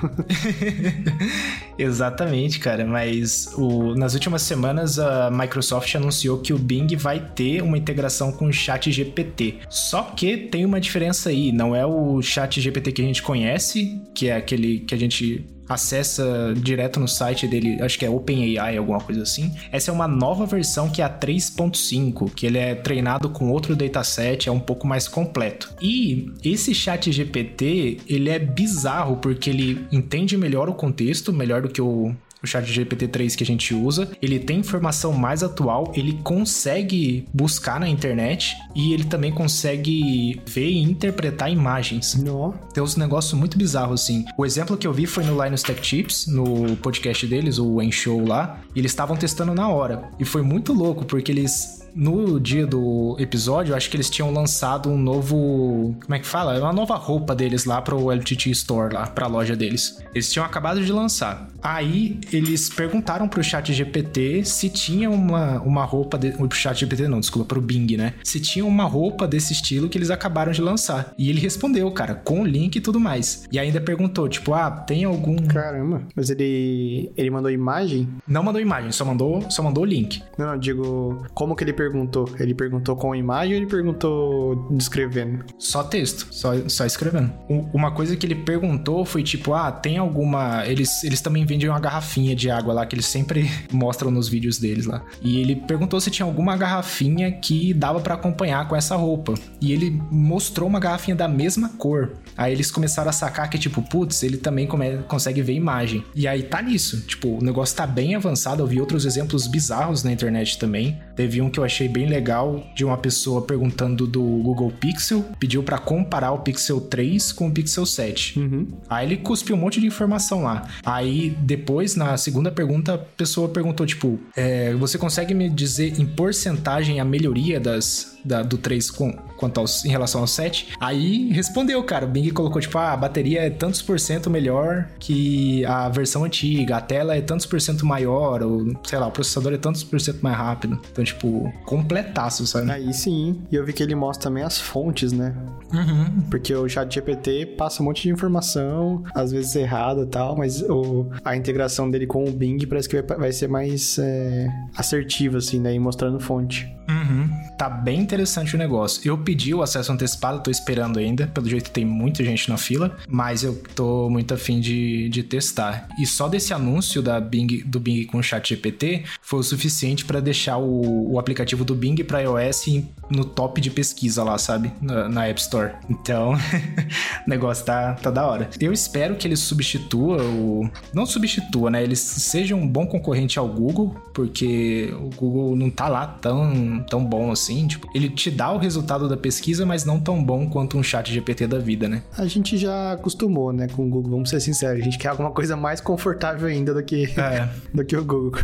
Exatamente, 1.77 2.59
cara. 2.59 2.85
Mas 2.85 3.49
o, 3.55 3.95
nas 3.95 4.13
últimas 4.13 4.41
semanas 4.41 4.99
a 4.99 5.29
Microsoft 5.31 5.93
anunciou 5.95 6.39
que 6.39 6.53
o 6.53 6.57
Bing 6.57 6.95
vai 6.95 7.19
ter 7.19 7.61
uma 7.61 7.77
integração 7.77 8.31
com 8.31 8.45
o 8.45 8.53
Chat 8.53 8.91
GPT. 8.91 9.59
Só 9.69 10.03
que 10.03 10.37
tem 10.37 10.65
uma 10.65 10.79
diferença 10.79 11.29
aí. 11.29 11.51
Não 11.51 11.75
é 11.75 11.85
o 11.85 12.21
Chat 12.21 12.59
GPT 12.59 12.91
que 12.91 13.01
a 13.01 13.05
gente 13.05 13.21
conhece, 13.21 14.01
que 14.13 14.27
é 14.27 14.35
aquele 14.35 14.79
que 14.79 14.93
a 14.93 14.97
gente 14.97 15.45
acessa 15.69 16.53
direto 16.57 16.99
no 16.99 17.07
site 17.07 17.47
dele, 17.47 17.79
acho 17.81 17.97
que 17.97 18.05
é 18.05 18.09
OpenAI, 18.09 18.75
alguma 18.75 18.99
coisa 18.99 19.21
assim. 19.21 19.53
Essa 19.71 19.91
é 19.91 19.93
uma 19.93 20.07
nova 20.07 20.45
versão 20.47 20.89
que 20.89 21.01
é 21.01 21.05
a 21.05 21.09
3.5, 21.09 22.31
que 22.33 22.47
ele 22.47 22.57
é 22.57 22.73
treinado 22.73 23.29
com 23.29 23.51
outro 23.51 23.75
dataset, 23.75 24.49
é 24.49 24.51
um 24.51 24.59
pouco 24.59 24.87
mais 24.87 25.07
completo. 25.07 25.71
E 25.79 26.31
esse 26.43 26.73
chat 26.73 27.11
GPT, 27.11 27.99
ele 28.07 28.29
é 28.29 28.39
bizarro 28.39 29.17
porque 29.17 29.49
ele 29.49 29.85
entende 29.91 30.35
melhor 30.35 30.69
o 30.69 30.73
contexto, 30.73 31.31
melhor 31.31 31.61
do 31.61 31.69
que 31.69 31.81
o 31.81 32.15
o 32.43 32.47
chat 32.47 32.65
GPT-3 32.65 33.35
que 33.35 33.43
a 33.43 33.45
gente 33.45 33.73
usa, 33.73 34.11
ele 34.21 34.39
tem 34.39 34.59
informação 34.59 35.13
mais 35.13 35.43
atual, 35.43 35.91
ele 35.95 36.19
consegue 36.23 37.27
buscar 37.33 37.79
na 37.79 37.87
internet 37.87 38.55
e 38.75 38.93
ele 38.93 39.03
também 39.03 39.31
consegue 39.31 40.41
ver 40.45 40.69
e 40.69 40.81
interpretar 40.81 41.51
imagens. 41.51 42.15
No. 42.15 42.53
Tem 42.73 42.83
uns 42.83 42.95
negócios 42.95 43.33
muito 43.33 43.57
bizarros, 43.57 44.01
assim. 44.01 44.25
O 44.37 44.45
exemplo 44.45 44.77
que 44.77 44.87
eu 44.87 44.93
vi 44.93 45.05
foi 45.05 45.23
no 45.23 45.41
Linus 45.43 45.63
Tech 45.63 45.81
Tips, 45.81 46.27
no 46.27 46.75
podcast 46.77 47.25
deles, 47.27 47.57
o 47.57 47.79
Show 47.91 48.25
lá, 48.25 48.61
e 48.75 48.79
eles 48.79 48.91
estavam 48.91 49.15
testando 49.15 49.53
na 49.53 49.67
hora. 49.67 50.09
E 50.19 50.25
foi 50.25 50.41
muito 50.41 50.73
louco, 50.73 51.05
porque 51.05 51.31
eles 51.31 51.78
no 51.95 52.39
dia 52.39 52.65
do 52.65 53.15
episódio, 53.19 53.75
acho 53.75 53.89
que 53.89 53.95
eles 53.95 54.09
tinham 54.09 54.31
lançado 54.31 54.89
um 54.89 54.97
novo. 54.97 55.95
Como 56.01 56.15
é 56.15 56.19
que 56.19 56.25
fala? 56.25 56.59
Uma 56.59 56.73
nova 56.73 56.95
roupa 56.95 57.35
deles 57.35 57.65
lá 57.65 57.81
pro 57.81 58.11
LTT 58.11 58.51
Store, 58.51 58.93
lá, 58.93 59.07
pra 59.07 59.27
loja 59.27 59.55
deles. 59.55 60.01
Eles 60.13 60.31
tinham 60.31 60.45
acabado 60.45 60.83
de 60.83 60.91
lançar. 60.91 61.49
Aí 61.61 62.19
eles 62.31 62.69
perguntaram 62.69 63.27
pro 63.27 63.43
chat 63.43 63.73
GPT 63.73 64.43
se 64.45 64.69
tinha 64.69 65.09
uma, 65.09 65.59
uma 65.61 65.83
roupa. 65.83 66.17
De... 66.17 66.31
Pro 66.31 66.57
chat 66.57 66.79
GPT, 66.79 67.07
não, 67.07 67.19
desculpa, 67.19 67.47
pro 67.47 67.61
Bing, 67.61 67.97
né? 67.97 68.13
Se 68.23 68.39
tinha 68.39 68.65
uma 68.65 68.85
roupa 68.85 69.27
desse 69.27 69.53
estilo 69.53 69.89
que 69.89 69.97
eles 69.97 70.09
acabaram 70.09 70.51
de 70.51 70.61
lançar. 70.61 71.13
E 71.17 71.29
ele 71.29 71.39
respondeu, 71.39 71.89
cara, 71.91 72.15
com 72.15 72.41
o 72.41 72.45
link 72.45 72.75
e 72.75 72.81
tudo 72.81 72.99
mais. 72.99 73.47
E 73.51 73.59
ainda 73.59 73.81
perguntou, 73.81 74.27
tipo, 74.27 74.53
ah, 74.53 74.71
tem 74.71 75.03
algum. 75.03 75.37
Caramba, 75.47 76.01
mas 76.15 76.29
ele. 76.29 77.11
Ele 77.15 77.29
mandou 77.29 77.51
imagem? 77.51 78.07
Não 78.27 78.43
mandou 78.43 78.61
imagem, 78.61 78.91
só 78.91 79.03
mandou, 79.03 79.49
só 79.49 79.61
mandou 79.61 79.83
o 79.83 79.87
link. 79.87 80.21
Não, 80.37 80.47
não, 80.47 80.57
digo, 80.57 81.25
como 81.33 81.55
que 81.55 81.63
ele 81.63 81.73
perguntou? 81.79 82.29
Ele 82.37 82.53
perguntou 82.53 82.93
com 82.97 83.15
imagem 83.15 83.53
ou 83.53 83.61
ele 83.61 83.65
perguntou 83.65 84.67
descrevendo? 84.69 85.45
Só 85.57 85.81
texto, 85.81 86.27
só, 86.29 86.51
só 86.67 86.85
escrevendo. 86.85 87.31
Uma 87.73 87.91
coisa 87.91 88.17
que 88.17 88.25
ele 88.25 88.35
perguntou 88.35 89.05
foi 89.05 89.23
tipo, 89.23 89.53
ah, 89.53 89.71
tem 89.71 89.97
alguma. 89.97 90.67
Eles, 90.67 91.05
eles 91.05 91.21
também 91.21 91.45
vendem 91.45 91.69
uma 91.69 91.79
garrafinha 91.79 92.35
de 92.35 92.51
água 92.51 92.73
lá 92.73 92.85
que 92.85 92.95
eles 92.95 93.05
sempre 93.05 93.49
mostram 93.71 94.11
nos 94.11 94.27
vídeos 94.27 94.57
deles 94.57 94.85
lá. 94.85 95.05
E 95.21 95.39
ele 95.39 95.55
perguntou 95.55 96.01
se 96.01 96.11
tinha 96.11 96.25
alguma 96.25 96.57
garrafinha 96.57 97.31
que 97.31 97.73
dava 97.73 98.01
para 98.01 98.15
acompanhar 98.15 98.67
com 98.67 98.75
essa 98.75 98.97
roupa. 98.97 99.35
E 99.61 99.71
ele 99.71 100.01
mostrou 100.11 100.67
uma 100.67 100.81
garrafinha 100.81 101.15
da 101.15 101.29
mesma 101.29 101.69
cor. 101.69 102.11
Aí 102.35 102.51
eles 102.51 102.69
começaram 102.69 103.09
a 103.09 103.13
sacar 103.13 103.49
que, 103.49 103.57
tipo, 103.57 103.81
putz, 103.81 104.21
ele 104.21 104.35
também 104.35 104.67
come, 104.67 104.97
consegue 105.07 105.41
ver 105.41 105.53
imagem. 105.53 106.03
E 106.13 106.27
aí 106.27 106.43
tá 106.43 106.61
nisso. 106.61 107.05
Tipo, 107.07 107.37
o 107.37 107.43
negócio 107.43 107.73
tá 107.73 107.87
bem 107.87 108.15
avançado. 108.15 108.61
Eu 108.61 108.67
vi 108.67 108.81
outros 108.81 109.05
exemplos 109.05 109.47
bizarros 109.47 110.03
na 110.03 110.11
internet 110.11 110.59
também. 110.59 110.99
Teve 111.15 111.41
um 111.41 111.49
que 111.49 111.57
eu 111.57 111.63
achei 111.69 111.87
bem 111.87 112.07
legal 112.07 112.63
de 112.75 112.83
uma 112.83 112.97
pessoa 112.97 113.43
perguntando 113.43 114.05
do 114.05 114.21
Google 114.21 114.71
Pixel, 114.71 115.23
pediu 115.39 115.63
para 115.63 115.77
comparar 115.77 116.31
o 116.31 116.39
Pixel 116.39 116.81
3 116.81 117.31
com 117.31 117.47
o 117.47 117.51
Pixel 117.51 117.85
7. 117.85 118.39
Uhum. 118.39 118.67
Aí 118.89 119.07
ele 119.07 119.17
cuspiu 119.17 119.55
um 119.55 119.59
monte 119.59 119.79
de 119.79 119.87
informação 119.87 120.43
lá. 120.43 120.67
Aí 120.83 121.29
depois, 121.41 121.95
na 121.95 122.17
segunda 122.17 122.51
pergunta, 122.51 122.95
a 122.95 122.97
pessoa 122.97 123.47
perguntou, 123.47 123.85
tipo, 123.85 124.19
é, 124.35 124.73
você 124.73 124.97
consegue 124.97 125.33
me 125.33 125.49
dizer 125.49 125.99
em 125.99 126.05
porcentagem 126.05 126.99
a 126.99 127.05
melhoria 127.05 127.59
das, 127.59 128.18
da, 128.23 128.41
do 128.41 128.57
3 128.57 128.91
com, 128.91 129.11
quanto 129.37 129.59
aos, 129.59 129.85
em 129.85 129.89
relação 129.89 130.21
ao 130.21 130.27
7? 130.27 130.73
Aí 130.79 131.31
respondeu, 131.31 131.81
cara. 131.83 132.05
O 132.05 132.09
Bing 132.09 132.29
colocou, 132.29 132.61
tipo, 132.61 132.77
ah, 132.77 132.93
a 132.93 132.97
bateria 132.97 133.41
é 133.41 133.49
tantos 133.49 133.81
por 133.81 133.99
cento 133.99 134.29
melhor 134.29 134.87
que 134.99 135.65
a 135.65 135.89
versão 135.89 136.23
antiga, 136.23 136.77
a 136.77 136.81
tela 136.81 137.15
é 137.15 137.21
tantos 137.21 137.45
por 137.45 137.59
cento 137.61 137.85
maior, 137.85 138.41
ou 138.43 138.65
sei 138.83 138.99
lá, 138.99 139.07
o 139.07 139.11
processador 139.11 139.53
é 139.53 139.57
tantos 139.57 139.83
por 139.83 139.99
cento 139.99 140.21
mais 140.21 140.37
rápido. 140.37 140.79
Então, 140.91 141.03
tipo, 141.03 141.51
completaço, 141.65 142.45
sabe? 142.45 142.71
Aí 142.71 142.93
sim. 142.93 143.41
E 143.51 143.55
eu 143.55 143.65
vi 143.65 143.73
que 143.73 143.83
ele 143.83 143.95
mostra 143.95 144.29
também 144.29 144.43
as 144.43 144.59
fontes, 144.59 145.11
né? 145.11 145.35
Uhum. 145.73 146.21
Porque 146.29 146.53
o 146.53 146.67
chat 146.67 146.93
GPT 146.93 147.55
passa 147.57 147.81
um 147.81 147.85
monte 147.85 148.03
de 148.03 148.09
informação, 148.09 149.03
às 149.13 149.31
vezes 149.31 149.55
errada 149.55 150.01
e 150.01 150.07
tal, 150.07 150.35
mas 150.35 150.61
o, 150.61 151.07
a 151.23 151.35
integração 151.35 151.89
dele 151.89 152.07
com 152.07 152.23
o 152.23 152.31
Bing 152.31 152.57
parece 152.67 152.89
que 152.89 153.01
vai, 153.01 153.17
vai 153.17 153.31
ser 153.31 153.47
mais 153.47 153.97
é, 153.99 154.49
assertiva, 154.75 155.37
assim, 155.37 155.59
né? 155.59 155.73
E 155.73 155.79
mostrando 155.79 156.19
fonte. 156.19 156.67
Uhum. 156.89 157.29
Tá 157.57 157.69
bem 157.69 158.01
interessante 158.09 158.55
o 158.55 158.57
negócio. 158.57 159.01
Eu 159.07 159.15
pedi 159.17 159.53
o 159.53 159.61
acesso 159.61 159.91
antecipado, 159.91 160.41
tô 160.41 160.49
esperando 160.49 160.97
ainda. 160.97 161.27
Pelo 161.27 161.47
jeito 161.47 161.69
tem 161.69 161.85
muita 161.85 162.23
gente 162.23 162.49
na 162.49 162.57
fila, 162.57 162.97
mas 163.07 163.43
eu 163.43 163.61
tô 163.75 164.09
muito 164.09 164.33
afim 164.33 164.59
de, 164.59 165.07
de 165.09 165.21
testar. 165.21 165.87
E 165.99 166.07
só 166.07 166.27
desse 166.27 166.51
anúncio 166.51 167.03
da 167.03 167.19
Bing, 167.19 167.63
do 167.65 167.79
Bing 167.79 168.05
com 168.05 168.17
o 168.17 168.23
chat 168.23 168.49
GPT 168.49 169.03
foi 169.21 169.39
o 169.39 169.43
suficiente 169.43 170.05
para 170.05 170.19
deixar 170.19 170.57
o, 170.57 171.11
o, 171.11 171.19
aplicativo 171.19 171.63
do 171.63 171.75
Bing 171.75 172.03
para 172.03 172.21
iOS 172.21 172.83
no 173.11 173.23
top 173.23 173.61
de 173.61 173.69
pesquisa 173.69 174.23
lá, 174.23 174.37
sabe? 174.37 174.71
Na, 174.81 175.07
na 175.07 175.27
App 175.27 175.39
Store. 175.39 175.73
Então, 175.87 176.33
o 177.25 177.29
negócio 177.29 177.63
tá, 177.63 177.93
tá 177.93 178.09
da 178.09 178.25
hora. 178.25 178.49
Eu 178.59 178.73
espero 178.73 179.15
que 179.15 179.27
ele 179.27 179.35
substitua 179.35 180.23
o. 180.23 180.69
Não 180.93 181.05
substitua, 181.05 181.69
né? 181.69 181.83
Ele 181.83 181.95
seja 181.95 182.55
um 182.55 182.67
bom 182.67 182.87
concorrente 182.87 183.37
ao 183.37 183.47
Google, 183.47 183.95
porque 184.13 184.91
o 184.99 185.09
Google 185.15 185.55
não 185.55 185.69
tá 185.69 185.87
lá 185.87 186.07
tão, 186.07 186.83
tão 186.89 187.05
bom 187.05 187.31
assim. 187.31 187.67
Tipo, 187.67 187.87
ele 187.99 188.09
te 188.09 188.31
dá 188.31 188.51
o 188.51 188.57
resultado 188.57 189.07
da 189.07 189.17
pesquisa, 189.17 189.65
mas 189.65 189.85
não 189.85 189.99
tão 189.99 190.23
bom 190.23 190.49
quanto 190.49 190.77
um 190.77 190.83
chat 190.83 191.11
GPT 191.11 191.47
da 191.47 191.59
vida, 191.59 191.87
né? 191.87 192.01
A 192.17 192.25
gente 192.25 192.57
já 192.57 192.93
acostumou, 192.93 193.51
né, 193.51 193.67
com 193.67 193.85
o 193.85 193.89
Google, 193.89 194.11
vamos 194.11 194.29
ser 194.29 194.39
sinceros. 194.39 194.81
A 194.81 194.83
gente 194.83 194.97
quer 194.97 195.09
alguma 195.09 195.31
coisa 195.31 195.55
mais 195.55 195.81
confortável 195.81 196.47
ainda 196.47 196.73
do 196.73 196.83
que, 196.83 197.05
é. 197.19 197.49
do 197.73 197.83
que 197.83 197.95
o 197.95 198.03
Google. 198.03 198.41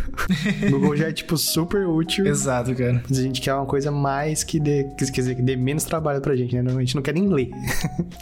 o 0.66 0.70
Google 0.70 0.96
já 0.96 1.08
é, 1.08 1.12
tipo, 1.12 1.36
super 1.36 1.86
útil. 1.86 2.26
Exato, 2.26 2.74
cara. 2.74 3.02
Mas 3.08 3.18
a 3.18 3.22
gente 3.22 3.40
quer 3.40 3.54
uma 3.54 3.66
coisa 3.66 3.90
mais 3.90 4.44
que 4.44 4.60
dê, 4.60 4.84
quer 4.96 5.10
dizer, 5.10 5.34
que 5.34 5.42
dê 5.42 5.56
menos 5.56 5.84
trabalho 5.84 6.20
pra 6.20 6.36
gente, 6.36 6.60
né? 6.60 6.70
A 6.70 6.80
gente 6.80 6.94
não 6.94 7.02
quer 7.02 7.14
nem 7.14 7.28
ler. 7.28 7.50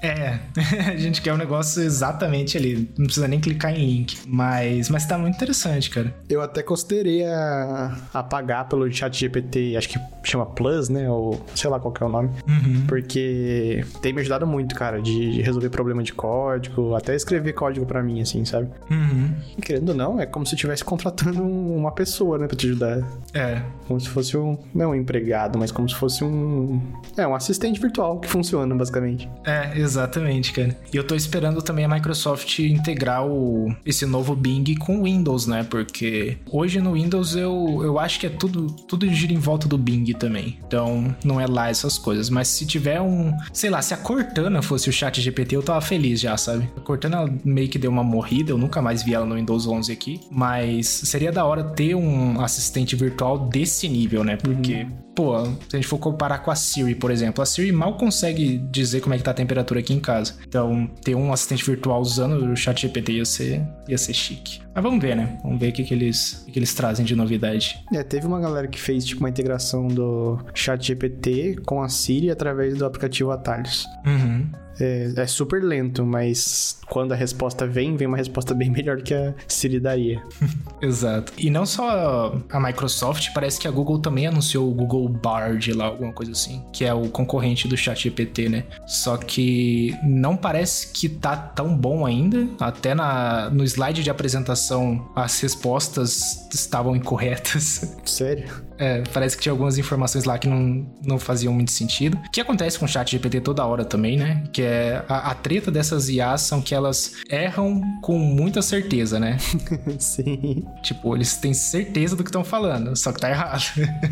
é, 0.02 0.38
a 0.92 0.96
gente 0.96 1.20
quer 1.20 1.32
um 1.32 1.36
negócio 1.36 1.82
exatamente 1.82 2.56
ali. 2.56 2.88
Não 2.96 3.06
precisa 3.06 3.26
nem 3.26 3.40
clicar 3.40 3.72
em 3.72 3.86
link. 3.86 4.18
Mas, 4.26 4.88
mas 4.88 5.06
tá 5.06 5.18
muito 5.18 5.34
interessante, 5.34 5.90
cara. 5.90 6.14
Eu 6.28 6.40
até 6.40 6.62
considerei 6.62 7.24
a, 7.24 7.96
a 8.12 8.22
pagar 8.22 8.68
pelo 8.68 8.90
chat 8.92 9.18
GPT, 9.18 9.76
acho 9.76 9.88
que 9.88 9.98
chama 10.22 10.46
Plus, 10.46 10.88
né? 10.88 11.08
Ou 11.10 11.23
sei 11.54 11.70
lá 11.70 11.78
qual 11.78 11.94
é 12.00 12.04
o 12.04 12.08
nome. 12.08 12.30
Uhum. 12.48 12.84
Porque 12.86 13.84
tem 14.00 14.12
me 14.12 14.20
ajudado 14.20 14.46
muito, 14.46 14.74
cara, 14.74 15.00
de 15.00 15.42
resolver 15.42 15.68
problema 15.70 16.02
de 16.02 16.12
código, 16.12 16.94
até 16.94 17.14
escrever 17.14 17.52
código 17.52 17.84
para 17.86 18.02
mim, 18.02 18.20
assim, 18.20 18.44
sabe? 18.44 18.68
Uhum. 18.90 19.30
Querendo 19.60 19.90
ou 19.90 19.94
não, 19.94 20.20
é 20.20 20.26
como 20.26 20.46
se 20.46 20.54
estivesse 20.54 20.84
contratando 20.84 21.42
uma 21.42 21.92
pessoa, 21.92 22.38
né, 22.38 22.46
pra 22.46 22.56
te 22.56 22.66
ajudar. 22.66 23.06
É. 23.32 23.62
Como 23.86 24.00
se 24.00 24.08
fosse 24.08 24.36
um. 24.36 24.58
Não 24.74 24.90
um 24.90 24.94
empregado, 24.94 25.58
mas 25.58 25.70
como 25.70 25.88
se 25.88 25.94
fosse 25.94 26.24
um. 26.24 26.80
É, 27.16 27.26
um 27.26 27.34
assistente 27.34 27.80
virtual 27.80 28.18
que 28.18 28.28
funciona, 28.28 28.74
basicamente. 28.74 29.28
É, 29.44 29.78
exatamente, 29.78 30.52
cara. 30.52 30.76
E 30.92 30.96
eu 30.96 31.04
tô 31.04 31.14
esperando 31.14 31.60
também 31.62 31.84
a 31.84 31.88
Microsoft 31.88 32.58
integrar 32.60 33.26
o, 33.26 33.74
esse 33.84 34.06
novo 34.06 34.34
Bing 34.34 34.74
com 34.76 35.00
o 35.00 35.04
Windows, 35.04 35.46
né? 35.46 35.64
Porque 35.68 36.38
hoje 36.50 36.80
no 36.80 36.92
Windows 36.92 37.36
eu, 37.36 37.80
eu 37.82 37.98
acho 37.98 38.18
que 38.20 38.26
é 38.26 38.30
tudo, 38.30 38.66
tudo 38.88 39.08
gira 39.12 39.32
em 39.32 39.38
volta 39.38 39.68
do 39.68 39.76
Bing 39.76 40.12
também. 40.12 40.58
Então 40.66 41.13
não 41.24 41.40
é 41.40 41.46
lá 41.46 41.68
essas 41.68 41.98
coisas. 41.98 42.30
Mas 42.30 42.48
se 42.48 42.66
tiver 42.66 43.00
um. 43.00 43.32
Sei 43.52 43.70
lá, 43.70 43.82
se 43.82 43.94
a 43.94 43.96
Cortana 43.96 44.62
fosse 44.62 44.88
o 44.88 44.92
chat 44.92 45.20
GPT, 45.20 45.56
eu 45.56 45.62
tava 45.62 45.80
feliz 45.80 46.20
já, 46.20 46.36
sabe? 46.36 46.68
A 46.76 46.80
Cortana 46.80 47.32
meio 47.44 47.68
que 47.68 47.78
deu 47.78 47.90
uma 47.90 48.04
morrida, 48.04 48.50
eu 48.50 48.58
nunca 48.58 48.80
mais 48.80 49.02
vi 49.02 49.14
ela 49.14 49.26
no 49.26 49.34
Windows 49.34 49.66
11 49.66 49.92
aqui. 49.92 50.20
Mas 50.30 50.86
seria 50.86 51.30
da 51.30 51.44
hora 51.44 51.64
ter 51.64 51.94
um 51.94 52.40
assistente 52.40 52.96
virtual 52.96 53.38
desse 53.48 53.88
nível, 53.88 54.24
né? 54.24 54.36
Porque 54.36 54.82
uhum 54.82 55.03
pô, 55.14 55.44
se 55.44 55.50
a 55.72 55.76
gente 55.76 55.86
for 55.86 55.98
comparar 55.98 56.38
com 56.38 56.50
a 56.50 56.56
Siri, 56.56 56.94
por 56.94 57.10
exemplo, 57.10 57.42
a 57.42 57.46
Siri 57.46 57.72
mal 57.72 57.96
consegue 57.96 58.58
dizer 58.58 59.00
como 59.00 59.14
é 59.14 59.18
que 59.18 59.24
tá 59.24 59.30
a 59.30 59.34
temperatura 59.34 59.80
aqui 59.80 59.94
em 59.94 60.00
casa. 60.00 60.34
Então, 60.46 60.90
ter 61.02 61.14
um 61.14 61.32
assistente 61.32 61.64
virtual 61.64 62.00
usando 62.00 62.52
o 62.52 62.56
chat 62.56 62.82
GPT 62.82 63.12
ia 63.12 63.24
ser, 63.24 63.62
ia 63.88 63.98
ser 63.98 64.12
chique. 64.12 64.60
Mas 64.74 64.82
vamos 64.82 65.00
ver, 65.00 65.16
né? 65.16 65.38
Vamos 65.42 65.60
ver 65.60 65.68
o 65.68 65.72
que, 65.72 65.84
que, 65.84 65.94
eles, 65.94 66.42
o 66.42 66.46
que, 66.46 66.52
que 66.52 66.58
eles 66.58 66.74
trazem 66.74 67.04
de 67.04 67.14
novidade. 67.14 67.78
É, 67.92 68.02
teve 68.02 68.26
uma 68.26 68.40
galera 68.40 68.66
que 68.66 68.80
fez, 68.80 69.04
tipo, 69.04 69.20
uma 69.20 69.28
integração 69.28 69.86
do 69.86 70.38
chat 70.52 70.84
GPT 70.84 71.56
com 71.64 71.82
a 71.82 71.88
Siri 71.88 72.30
através 72.30 72.76
do 72.76 72.84
aplicativo 72.84 73.30
Atalhos. 73.30 73.86
Uhum. 74.04 74.63
É, 74.80 75.12
é, 75.16 75.26
super 75.26 75.62
lento, 75.62 76.04
mas 76.04 76.80
quando 76.88 77.12
a 77.12 77.14
resposta 77.16 77.66
vem, 77.66 77.96
vem 77.96 78.06
uma 78.06 78.16
resposta 78.16 78.54
bem 78.54 78.70
melhor 78.70 79.02
que 79.02 79.14
a 79.14 79.34
Siri 79.46 79.80
daria. 79.80 80.22
Exato. 80.82 81.32
E 81.38 81.50
não 81.50 81.64
só 81.66 82.38
a 82.50 82.60
Microsoft, 82.60 83.32
parece 83.34 83.60
que 83.60 83.68
a 83.68 83.70
Google 83.70 83.98
também 83.98 84.26
anunciou 84.26 84.70
o 84.70 84.74
Google 84.74 85.08
Bard 85.08 85.72
lá, 85.72 85.86
alguma 85.86 86.12
coisa 86.12 86.32
assim, 86.32 86.62
que 86.72 86.84
é 86.84 86.92
o 86.92 87.08
concorrente 87.08 87.68
do 87.68 87.76
Chat 87.76 88.02
GPT, 88.02 88.48
né? 88.48 88.64
Só 88.86 89.16
que 89.16 89.96
não 90.04 90.36
parece 90.36 90.92
que 90.92 91.08
tá 91.08 91.36
tão 91.36 91.76
bom 91.76 92.04
ainda. 92.04 92.48
Até 92.60 92.94
na, 92.94 93.50
no 93.50 93.64
slide 93.64 94.02
de 94.02 94.10
apresentação, 94.10 95.10
as 95.14 95.40
respostas 95.40 96.48
estavam 96.52 96.96
incorretas. 96.96 97.96
Sério? 98.04 98.48
É, 98.78 99.02
parece 99.12 99.36
que 99.36 99.42
tinha 99.42 99.52
algumas 99.52 99.78
informações 99.78 100.24
lá 100.24 100.38
que 100.38 100.48
não, 100.48 100.86
não 101.04 101.18
faziam 101.18 101.52
muito 101.52 101.70
sentido. 101.70 102.16
O 102.16 102.30
que 102.30 102.40
acontece 102.40 102.78
com 102.78 102.84
o 102.84 102.88
chat 102.88 103.10
GPT 103.10 103.40
toda 103.40 103.64
hora 103.64 103.84
também, 103.84 104.16
né? 104.16 104.44
Que 104.52 104.62
é 104.62 105.04
a, 105.08 105.30
a 105.30 105.34
treta 105.34 105.70
dessas 105.70 106.08
IAs 106.08 106.42
são 106.42 106.60
que 106.60 106.74
elas 106.74 107.14
erram 107.28 107.80
com 108.02 108.18
muita 108.18 108.62
certeza, 108.62 109.20
né? 109.20 109.38
Sim. 109.98 110.64
Tipo, 110.82 111.14
eles 111.14 111.36
têm 111.36 111.54
certeza 111.54 112.16
do 112.16 112.24
que 112.24 112.30
estão 112.30 112.44
falando, 112.44 112.96
só 112.96 113.12
que 113.12 113.20
tá 113.20 113.30
errado. 113.30 113.62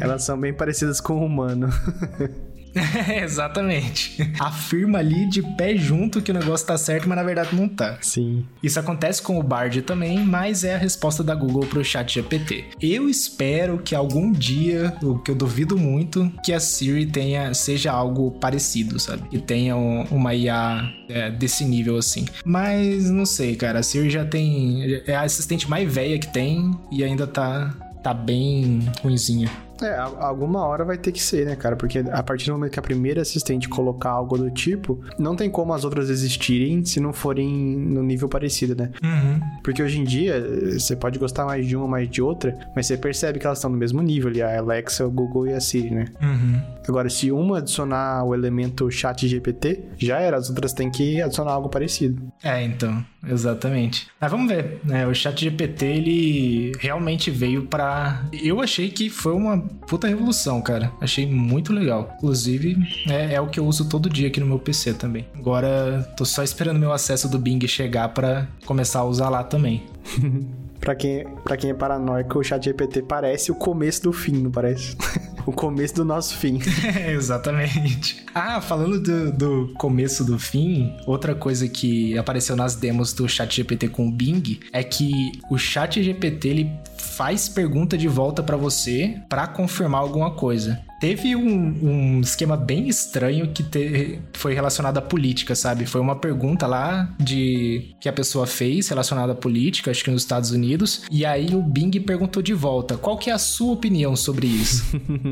Elas 0.00 0.22
são 0.24 0.38
bem 0.38 0.52
parecidas 0.52 1.00
com 1.00 1.14
o 1.14 1.24
humano. 1.24 1.68
Exatamente. 3.22 4.32
Afirma 4.38 4.98
ali 4.98 5.28
de 5.28 5.42
pé 5.56 5.76
junto 5.76 6.22
que 6.22 6.30
o 6.30 6.34
negócio 6.34 6.66
tá 6.66 6.76
certo, 6.76 7.08
mas 7.08 7.16
na 7.16 7.22
verdade 7.22 7.54
não 7.54 7.68
tá. 7.68 7.98
Sim. 8.00 8.44
Isso 8.62 8.78
acontece 8.78 9.22
com 9.22 9.38
o 9.38 9.42
Bard 9.42 9.82
também, 9.82 10.20
mas 10.20 10.64
é 10.64 10.74
a 10.74 10.78
resposta 10.78 11.22
da 11.22 11.34
Google 11.34 11.66
pro 11.66 11.84
chat 11.84 12.14
GPT. 12.14 12.64
Eu 12.80 13.08
espero 13.08 13.78
que 13.78 13.94
algum 13.94 14.32
dia, 14.32 14.96
o 15.02 15.18
que 15.18 15.30
eu 15.30 15.34
duvido 15.34 15.76
muito, 15.76 16.32
que 16.44 16.52
a 16.52 16.60
Siri 16.60 17.06
tenha, 17.06 17.52
seja 17.54 17.92
algo 17.92 18.32
parecido, 18.32 18.98
sabe? 18.98 19.28
Que 19.28 19.38
tenha 19.38 19.76
um, 19.76 20.04
uma 20.10 20.34
IA 20.34 20.90
é, 21.08 21.30
desse 21.30 21.64
nível 21.64 21.96
assim. 21.96 22.26
Mas 22.44 23.10
não 23.10 23.26
sei, 23.26 23.56
cara. 23.56 23.80
A 23.80 23.82
Siri 23.82 24.10
já 24.10 24.24
tem. 24.24 25.02
É 25.06 25.14
a 25.14 25.22
assistente 25.22 25.68
mais 25.68 25.92
velha 25.92 26.18
que 26.18 26.28
tem 26.28 26.70
e 26.90 27.04
ainda 27.04 27.26
tá, 27.26 27.74
tá 28.02 28.14
bem 28.14 28.80
ruinzinha. 29.02 29.50
É, 29.84 29.96
alguma 29.98 30.64
hora 30.66 30.84
vai 30.84 30.96
ter 30.96 31.12
que 31.12 31.22
ser, 31.22 31.46
né, 31.46 31.56
cara? 31.56 31.76
Porque 31.76 31.98
a 31.98 32.22
partir 32.22 32.46
do 32.46 32.52
momento 32.52 32.72
que 32.72 32.78
a 32.78 32.82
primeira 32.82 33.22
assistente 33.22 33.68
colocar 33.68 34.10
algo 34.10 34.36
do 34.38 34.50
tipo, 34.50 35.00
não 35.18 35.34
tem 35.36 35.50
como 35.50 35.72
as 35.72 35.84
outras 35.84 36.10
existirem 36.10 36.84
se 36.84 37.00
não 37.00 37.12
forem 37.12 37.48
no 37.48 38.02
nível 38.02 38.28
parecido, 38.28 38.74
né? 38.74 38.90
Uhum. 39.02 39.40
Porque 39.62 39.82
hoje 39.82 39.98
em 39.98 40.04
dia, 40.04 40.42
você 40.72 40.96
pode 40.96 41.18
gostar 41.18 41.44
mais 41.44 41.66
de 41.66 41.76
uma, 41.76 41.86
mais 41.86 42.08
de 42.08 42.22
outra, 42.22 42.56
mas 42.74 42.86
você 42.86 42.96
percebe 42.96 43.38
que 43.38 43.46
elas 43.46 43.58
estão 43.58 43.70
no 43.70 43.76
mesmo 43.76 44.02
nível 44.02 44.28
ali, 44.28 44.42
a 44.42 44.58
Alexa, 44.58 45.06
o 45.06 45.10
Google 45.10 45.48
e 45.48 45.52
a 45.52 45.60
Siri, 45.60 45.90
né? 45.90 46.06
Uhum. 46.20 46.60
Agora, 46.88 47.08
se 47.08 47.30
uma 47.30 47.58
adicionar 47.58 48.24
o 48.24 48.34
elemento 48.34 48.90
chat 48.90 49.26
GPT, 49.26 49.80
já 49.98 50.18
era, 50.18 50.36
as 50.36 50.48
outras 50.48 50.72
têm 50.72 50.90
que 50.90 51.20
adicionar 51.20 51.52
algo 51.52 51.68
parecido. 51.68 52.20
É, 52.42 52.62
então, 52.62 53.04
exatamente. 53.26 54.08
Mas 54.20 54.30
vamos 54.30 54.48
ver, 54.48 54.80
né? 54.84 55.06
O 55.06 55.14
chat 55.14 55.40
GPT, 55.40 55.86
ele 55.86 56.72
realmente 56.78 57.30
veio 57.30 57.66
para 57.66 58.24
Eu 58.32 58.60
achei 58.60 58.90
que 58.90 59.08
foi 59.08 59.32
uma 59.32 59.64
puta 59.86 60.08
revolução, 60.08 60.60
cara. 60.60 60.92
Achei 61.00 61.26
muito 61.26 61.72
legal. 61.72 62.14
Inclusive, 62.16 62.76
é, 63.08 63.34
é, 63.34 63.40
o 63.40 63.48
que 63.48 63.60
eu 63.60 63.66
uso 63.66 63.88
todo 63.88 64.08
dia 64.08 64.28
aqui 64.28 64.40
no 64.40 64.46
meu 64.46 64.58
PC 64.58 64.94
também. 64.94 65.26
Agora, 65.34 66.02
tô 66.16 66.24
só 66.24 66.42
esperando 66.42 66.78
meu 66.78 66.92
acesso 66.92 67.28
do 67.28 67.38
Bing 67.38 67.66
chegar 67.66 68.08
para 68.10 68.48
começar 68.64 69.00
a 69.00 69.04
usar 69.04 69.28
lá 69.28 69.44
também. 69.44 69.82
Pra 70.82 70.96
quem, 70.96 71.24
pra 71.44 71.56
quem 71.56 71.70
é 71.70 71.74
paranoico, 71.74 72.40
o 72.40 72.42
chat 72.42 72.64
GPT 72.64 73.02
parece 73.02 73.52
o 73.52 73.54
começo 73.54 74.02
do 74.02 74.12
fim, 74.12 74.32
não 74.32 74.50
parece? 74.50 74.96
o 75.46 75.52
começo 75.52 75.94
do 75.94 76.04
nosso 76.04 76.36
fim. 76.36 76.58
Exatamente. 77.08 78.24
Ah, 78.34 78.60
falando 78.60 79.00
do, 79.00 79.32
do, 79.32 79.74
começo 79.74 80.24
do 80.24 80.40
fim, 80.40 80.92
outra 81.06 81.36
coisa 81.36 81.68
que 81.68 82.18
apareceu 82.18 82.56
nas 82.56 82.74
demos 82.74 83.12
do 83.12 83.28
chat 83.28 83.54
GPT 83.54 83.90
com 83.90 84.08
o 84.08 84.10
Bing 84.10 84.58
é 84.72 84.82
que 84.82 85.30
o 85.48 85.56
chat 85.56 86.02
GPT 86.02 86.48
ele 86.48 86.72
faz 87.02 87.48
pergunta 87.48 87.98
de 87.98 88.08
volta 88.08 88.42
para 88.42 88.56
você 88.56 89.20
para 89.28 89.46
confirmar 89.46 90.00
alguma 90.00 90.30
coisa. 90.30 90.80
Teve 91.00 91.34
um, 91.34 91.42
um, 91.42 92.20
esquema 92.20 92.56
bem 92.56 92.88
estranho 92.88 93.52
que 93.52 93.64
te, 93.64 94.20
foi 94.34 94.54
relacionado 94.54 94.98
à 94.98 95.02
política, 95.02 95.52
sabe? 95.56 95.84
Foi 95.84 96.00
uma 96.00 96.14
pergunta 96.14 96.64
lá 96.66 97.12
de 97.18 97.92
que 98.00 98.08
a 98.08 98.12
pessoa 98.12 98.46
fez 98.46 98.88
relacionada 98.88 99.32
à 99.32 99.34
política, 99.34 99.90
acho 99.90 100.04
que 100.04 100.12
nos 100.12 100.22
Estados 100.22 100.52
Unidos, 100.52 101.02
e 101.10 101.26
aí 101.26 101.56
o 101.56 101.60
Bing 101.62 101.90
perguntou 102.00 102.40
de 102.40 102.54
volta: 102.54 102.96
qual 102.96 103.18
que 103.18 103.30
é 103.30 103.32
a 103.32 103.38
sua 103.38 103.72
opinião 103.72 104.14
sobre 104.14 104.46
isso? 104.46 104.84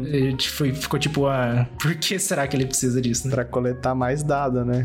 foi, 0.50 0.73
ficou 0.73 0.99
tipo, 0.99 1.27
ah, 1.27 1.69
por 1.81 1.95
que 1.95 2.19
será 2.19 2.49
que 2.49 2.57
ele 2.57 2.67
precisa 2.67 3.00
disso? 3.00 3.29
Né? 3.29 3.35
Pra 3.35 3.45
coletar 3.45 3.95
mais 3.95 4.25
dado, 4.25 4.65
né? 4.65 4.85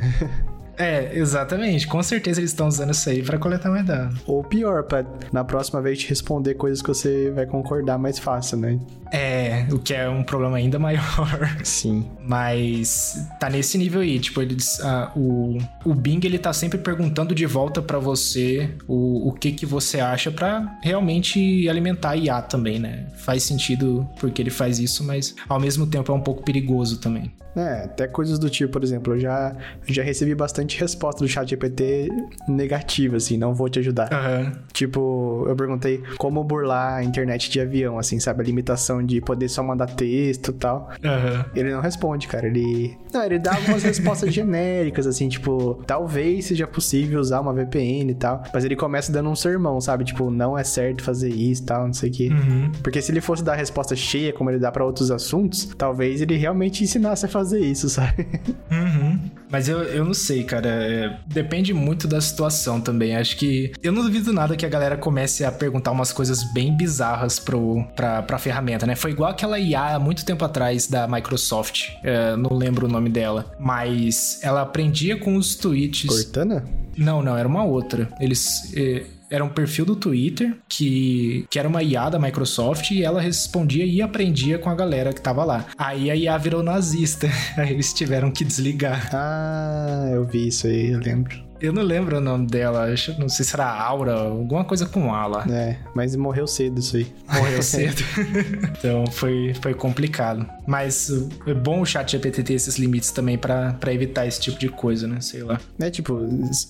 É, 0.77 1.17
exatamente. 1.17 1.87
Com 1.87 2.01
certeza 2.03 2.39
eles 2.39 2.51
estão 2.51 2.67
usando 2.67 2.91
isso 2.91 3.09
aí 3.09 3.23
pra 3.23 3.37
coletar 3.37 3.69
mais 3.69 3.85
dano. 3.85 4.17
Ou 4.25 4.43
pior, 4.43 4.83
pra 4.83 5.05
na 5.31 5.43
próxima 5.43 5.81
vez 5.81 5.99
te 5.99 6.09
responder 6.09 6.55
coisas 6.55 6.81
que 6.81 6.87
você 6.87 7.31
vai 7.31 7.45
concordar 7.45 7.97
mais 7.97 8.19
fácil, 8.19 8.57
né? 8.57 8.79
É, 9.11 9.65
o 9.71 9.79
que 9.79 9.93
é 9.93 10.09
um 10.09 10.23
problema 10.23 10.57
ainda 10.57 10.77
maior. 10.79 11.57
Sim. 11.63 12.05
Mas 12.21 13.27
tá 13.39 13.49
nesse 13.49 13.77
nível 13.77 14.01
aí, 14.01 14.19
tipo, 14.19 14.41
eles, 14.41 14.79
ah, 14.81 15.11
o, 15.15 15.57
o 15.85 15.93
Bing 15.93 16.19
ele 16.23 16.39
tá 16.39 16.51
sempre 16.51 16.77
perguntando 16.77 17.33
de 17.33 17.45
volta 17.45 17.81
para 17.81 17.99
você 17.99 18.69
o, 18.87 19.29
o 19.29 19.33
que 19.33 19.51
que 19.51 19.65
você 19.65 19.99
acha 19.99 20.31
para 20.31 20.77
realmente 20.81 21.69
alimentar 21.69 22.11
a 22.11 22.17
IA 22.17 22.41
também, 22.41 22.79
né? 22.79 23.07
Faz 23.17 23.43
sentido 23.43 24.07
porque 24.19 24.41
ele 24.41 24.49
faz 24.49 24.79
isso, 24.79 25.03
mas 25.03 25.35
ao 25.47 25.59
mesmo 25.59 25.87
tempo 25.87 26.11
é 26.11 26.15
um 26.15 26.21
pouco 26.21 26.43
perigoso 26.43 26.99
também. 26.99 27.31
É, 27.55 27.85
até 27.85 28.05
coisas 28.05 28.37
do 28.37 28.49
tipo, 28.49 28.73
por 28.73 28.83
exemplo, 28.83 29.13
eu 29.13 29.19
já, 29.19 29.55
já 29.87 30.03
recebi 30.03 30.35
bastante 30.35 30.64
resposta 30.73 31.23
do 31.23 31.27
chat 31.27 31.49
GPT 31.49 32.09
negativa, 32.47 33.17
assim, 33.17 33.37
não 33.37 33.53
vou 33.53 33.69
te 33.69 33.79
ajudar. 33.79 34.11
Aham. 34.11 34.51
Tipo, 34.73 35.45
eu 35.47 35.55
perguntei 35.55 36.01
como 36.17 36.43
burlar 36.43 36.95
a 36.95 37.03
internet 37.03 37.49
de 37.49 37.59
avião, 37.59 37.97
assim, 37.99 38.19
sabe? 38.19 38.41
A 38.41 38.45
limitação 38.45 39.03
de 39.03 39.21
poder 39.21 39.49
só 39.49 39.63
mandar 39.63 39.87
texto 39.87 40.49
e 40.51 40.53
tal. 40.53 40.89
Aham. 41.03 41.45
Ele 41.55 41.71
não 41.71 41.81
responde, 41.81 42.27
cara. 42.27 42.47
Ele. 42.47 42.97
Não, 43.13 43.23
ele 43.23 43.39
dá 43.39 43.55
algumas 43.55 43.83
respostas 43.83 44.31
genéricas, 44.33 45.07
assim, 45.07 45.29
tipo, 45.29 45.83
talvez 45.85 46.45
seja 46.45 46.67
possível 46.67 47.19
usar 47.19 47.41
uma 47.41 47.53
VPN 47.53 48.11
e 48.11 48.15
tal. 48.15 48.43
Mas 48.53 48.65
ele 48.65 48.75
começa 48.75 49.11
dando 49.11 49.29
um 49.29 49.35
sermão, 49.35 49.79
sabe? 49.79 50.03
Tipo, 50.03 50.29
não 50.29 50.57
é 50.57 50.63
certo 50.63 51.03
fazer 51.03 51.29
isso 51.29 51.63
e 51.63 51.65
tal, 51.65 51.85
não 51.85 51.93
sei 51.93 52.09
o 52.09 52.13
quê. 52.13 52.29
Uhum. 52.31 52.71
Porque 52.83 53.01
se 53.01 53.11
ele 53.11 53.21
fosse 53.21 53.43
dar 53.43 53.53
a 53.53 53.55
resposta 53.55 53.95
cheia, 53.95 54.33
como 54.33 54.49
ele 54.49 54.59
dá 54.59 54.71
pra 54.71 54.85
outros 54.85 55.11
assuntos, 55.11 55.65
talvez 55.77 56.21
ele 56.21 56.35
realmente 56.35 56.83
ensinasse 56.83 57.25
a 57.25 57.29
fazer 57.29 57.59
isso, 57.59 57.87
sabe? 57.89 58.27
Uhum. 58.71 59.19
Mas 59.55 59.69
eu, 59.69 59.83
eu 59.83 60.03
não 60.03 60.13
sei, 60.13 60.43
cara. 60.43 60.67
É, 60.67 61.17
depende 61.25 61.73
muito 61.73 62.09
da 62.09 62.19
situação 62.19 62.81
também. 62.81 63.15
Acho 63.15 63.37
que. 63.37 63.71
Eu 63.81 63.93
não 63.93 64.03
duvido 64.03 64.33
nada 64.33 64.53
que 64.57 64.65
a 64.65 64.69
galera 64.69 64.97
comece 64.97 65.45
a 65.45 65.51
perguntar 65.51 65.91
umas 65.91 66.11
coisas 66.11 66.43
bem 66.51 66.75
bizarras 66.75 67.39
pro, 67.39 67.85
pra, 67.95 68.21
pra 68.21 68.37
ferramenta, 68.37 68.85
né? 68.85 68.97
Foi 68.97 69.11
igual 69.11 69.31
aquela 69.31 69.57
IA 69.57 69.95
há 69.95 69.99
muito 69.99 70.25
tempo 70.25 70.43
atrás 70.43 70.87
da 70.87 71.07
Microsoft. 71.07 71.91
É, 72.03 72.35
não 72.35 72.53
lembro 72.53 72.85
o 72.85 72.89
nome 72.89 73.09
dela. 73.09 73.55
Mas 73.57 74.39
ela 74.43 74.61
aprendia 74.61 75.17
com 75.17 75.37
os 75.37 75.55
tweets. 75.55 76.05
Cortana? 76.05 76.65
Não, 76.97 77.21
não, 77.21 77.37
era 77.37 77.47
uma 77.47 77.63
outra. 77.63 78.09
Eles. 78.19 78.73
eh, 78.75 79.05
era 79.29 79.43
um 79.43 79.49
perfil 79.49 79.85
do 79.85 79.95
Twitter 79.95 80.55
que, 80.67 81.45
que 81.49 81.57
era 81.59 81.67
uma 81.67 81.81
IA 81.81 82.09
da 82.09 82.19
Microsoft 82.19 82.91
e 82.91 83.03
ela 83.03 83.21
respondia 83.21 83.85
e 83.85 84.01
aprendia 84.01 84.57
com 84.57 84.69
a 84.69 84.75
galera 84.75 85.13
que 85.13 85.21
tava 85.21 85.43
lá. 85.43 85.65
Aí 85.77 86.11
a 86.11 86.15
IA 86.15 86.37
virou 86.37 86.63
nazista. 86.63 87.27
Aí 87.57 87.71
eles 87.71 87.93
tiveram 87.93 88.31
que 88.31 88.43
desligar. 88.43 89.09
Ah, 89.13 90.09
eu 90.11 90.25
vi 90.25 90.47
isso 90.47 90.67
aí, 90.67 90.91
eu 90.91 90.99
lembro. 90.99 91.45
Eu 91.61 91.71
não 91.71 91.81
lembro 91.81 92.17
o 92.17 92.21
nome 92.21 92.47
dela, 92.47 92.87
não 93.17 93.29
sei 93.29 93.45
se 93.45 93.55
era 93.55 93.65
Aura, 93.65 94.13
alguma 94.13 94.65
coisa 94.65 94.85
com 94.85 95.13
A 95.13 95.25
lá. 95.25 95.45
É, 95.49 95.77
mas 95.95 96.15
morreu 96.15 96.45
cedo 96.45 96.79
isso 96.79 96.97
aí. 96.97 97.07
Morreu 97.33 97.61
cedo. 97.63 98.03
então 98.77 99.05
foi, 99.07 99.53
foi 99.61 99.73
complicado. 99.73 100.45
Mas 100.67 101.09
uh, 101.09 101.29
é 101.47 101.53
bom 101.53 101.81
o 101.81 101.85
chat 101.85 102.11
GPT 102.11 102.43
ter 102.43 102.53
esses 102.53 102.77
limites 102.77 103.11
também 103.11 103.37
pra 103.37 103.73
pra 103.73 103.93
evitar 103.93 104.25
esse 104.25 104.39
tipo 104.39 104.59
de 104.59 104.69
coisa, 104.69 105.07
né? 105.07 105.21
Sei 105.21 105.43
lá. 105.43 105.59
É 105.79 105.89
tipo, 105.89 106.19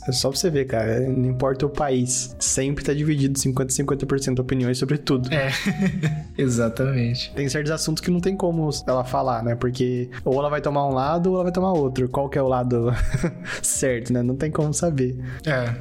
é 0.07 0.11
só 0.11 0.29
pra 0.29 0.37
você 0.37 0.49
ver, 0.49 0.65
cara. 0.65 0.99
Não 0.99 1.29
importa 1.29 1.65
o 1.65 1.69
país. 1.69 2.35
Sempre 2.39 2.83
tá 2.83 2.93
dividido 2.93 3.37
50 3.37 3.73
50% 3.73 4.39
opiniões 4.39 4.77
sobre 4.77 4.97
tudo. 4.97 5.33
É, 5.33 5.49
exatamente. 6.37 7.33
Tem 7.33 7.47
certos 7.49 7.71
assuntos 7.71 8.01
que 8.01 8.11
não 8.11 8.19
tem 8.19 8.35
como 8.35 8.69
ela 8.87 9.03
falar, 9.03 9.43
né? 9.43 9.55
Porque 9.55 10.09
ou 10.23 10.39
ela 10.39 10.49
vai 10.49 10.61
tomar 10.61 10.87
um 10.87 10.93
lado 10.93 11.29
ou 11.29 11.35
ela 11.35 11.43
vai 11.43 11.51
tomar 11.51 11.73
outro. 11.73 12.07
Qual 12.09 12.29
que 12.29 12.37
é 12.37 12.41
o 12.41 12.47
lado 12.47 12.93
certo, 13.61 14.11
né? 14.13 14.21
Não 14.21 14.35
tem 14.35 14.51
como 14.51 14.73
saber. 14.73 15.17
É. 15.45 15.75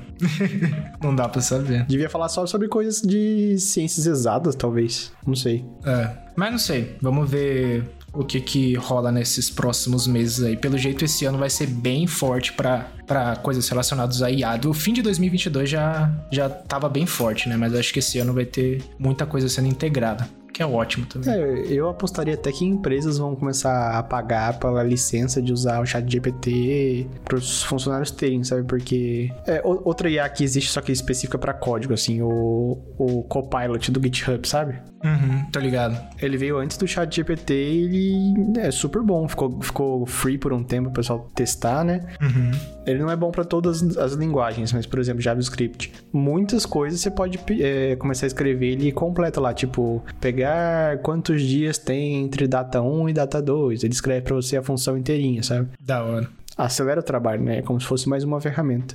não 1.02 1.14
dá 1.14 1.28
pra 1.28 1.40
saber. 1.40 1.84
Devia 1.86 2.08
falar 2.08 2.28
só 2.28 2.46
sobre 2.46 2.68
coisas 2.68 3.00
de 3.00 3.56
ciências 3.58 4.06
exatas, 4.06 4.54
talvez. 4.54 5.12
Não 5.26 5.34
sei. 5.34 5.64
É. 5.84 6.23
Mas 6.36 6.50
não 6.50 6.58
sei. 6.58 6.96
Vamos 7.00 7.30
ver 7.30 7.84
o 8.14 8.24
que 8.24 8.40
que 8.40 8.74
rola 8.74 9.10
nesses 9.10 9.50
próximos 9.50 10.06
meses 10.06 10.42
aí. 10.42 10.56
Pelo 10.56 10.78
jeito, 10.78 11.04
esse 11.04 11.24
ano 11.24 11.38
vai 11.38 11.50
ser 11.50 11.66
bem 11.66 12.06
forte 12.06 12.52
pra 12.52 13.36
coisas 13.42 13.68
relacionadas 13.68 14.22
a 14.22 14.30
IA. 14.30 14.58
O 14.66 14.72
fim 14.72 14.92
de 14.92 15.02
2022 15.02 15.68
já, 15.68 16.10
já 16.30 16.48
tava 16.48 16.88
bem 16.88 17.06
forte, 17.06 17.48
né? 17.48 17.56
Mas 17.56 17.74
acho 17.74 17.92
que 17.92 17.98
esse 17.98 18.18
ano 18.18 18.32
vai 18.32 18.44
ter 18.44 18.82
muita 18.98 19.26
coisa 19.26 19.48
sendo 19.48 19.68
integrada. 19.68 20.28
Que 20.54 20.62
é 20.62 20.66
ótimo 20.66 21.04
também. 21.06 21.34
É, 21.34 21.64
eu 21.68 21.88
apostaria 21.88 22.34
até 22.34 22.52
que 22.52 22.64
empresas 22.64 23.18
vão 23.18 23.34
começar 23.34 23.98
a 23.98 24.02
pagar 24.04 24.56
pela 24.60 24.84
licença 24.84 25.42
de 25.42 25.52
usar 25.52 25.80
o 25.80 25.86
chat 25.86 26.08
GPT 26.08 27.08
para 27.24 27.36
os 27.36 27.64
funcionários 27.64 28.12
terem, 28.12 28.44
sabe? 28.44 28.62
Porque 28.62 29.32
é 29.48 29.60
outra 29.64 30.08
IA 30.08 30.28
que 30.28 30.44
existe 30.44 30.70
só 30.70 30.80
que 30.80 30.92
é 30.92 30.94
específica 30.94 31.36
para 31.36 31.52
código, 31.52 31.92
assim, 31.92 32.22
o, 32.22 32.78
o 32.96 33.24
Copilot 33.24 33.90
do 33.90 34.00
GitHub, 34.00 34.48
sabe? 34.48 34.80
Uhum, 35.04 35.44
tô 35.52 35.60
ligado. 35.60 36.00
Ele 36.20 36.38
veio 36.38 36.58
antes 36.58 36.78
do 36.78 36.88
chat 36.88 37.14
GPT 37.14 37.54
e 37.54 37.84
ele 37.84 38.58
é 38.58 38.70
super 38.70 39.02
bom. 39.02 39.28
Ficou, 39.28 39.60
ficou 39.60 40.06
free 40.06 40.38
por 40.38 40.52
um 40.52 40.64
tempo 40.64 40.88
o 40.88 40.92
pessoal 40.92 41.28
testar, 41.34 41.84
né? 41.84 42.00
Uhum. 42.22 42.50
Ele 42.86 43.00
não 43.00 43.10
é 43.10 43.16
bom 43.16 43.30
para 43.30 43.44
todas 43.44 43.96
as 43.98 44.14
linguagens, 44.14 44.72
mas, 44.72 44.86
por 44.86 44.98
exemplo, 44.98 45.20
JavaScript. 45.20 45.92
Muitas 46.12 46.64
coisas 46.64 47.00
você 47.00 47.10
pode 47.10 47.38
é, 47.60 47.96
começar 47.96 48.24
a 48.24 48.28
escrever 48.28 48.72
ele 48.72 48.92
completa 48.92 49.40
lá, 49.40 49.52
tipo, 49.52 50.02
pegar 50.20 50.98
quantos 50.98 51.42
dias 51.42 51.76
tem 51.76 52.22
entre 52.22 52.48
data 52.48 52.80
1 52.80 53.10
e 53.10 53.12
data 53.12 53.42
2. 53.42 53.84
Ele 53.84 53.92
escreve 53.92 54.22
para 54.22 54.34
você 54.34 54.56
a 54.56 54.62
função 54.62 54.96
inteirinha, 54.96 55.42
sabe? 55.42 55.68
Da 55.80 56.02
hora. 56.02 56.28
Acelera 56.56 57.00
o 57.00 57.02
trabalho, 57.02 57.42
né? 57.42 57.58
É 57.58 57.62
como 57.62 57.80
se 57.80 57.86
fosse 57.86 58.08
mais 58.08 58.24
uma 58.24 58.40
ferramenta. 58.40 58.94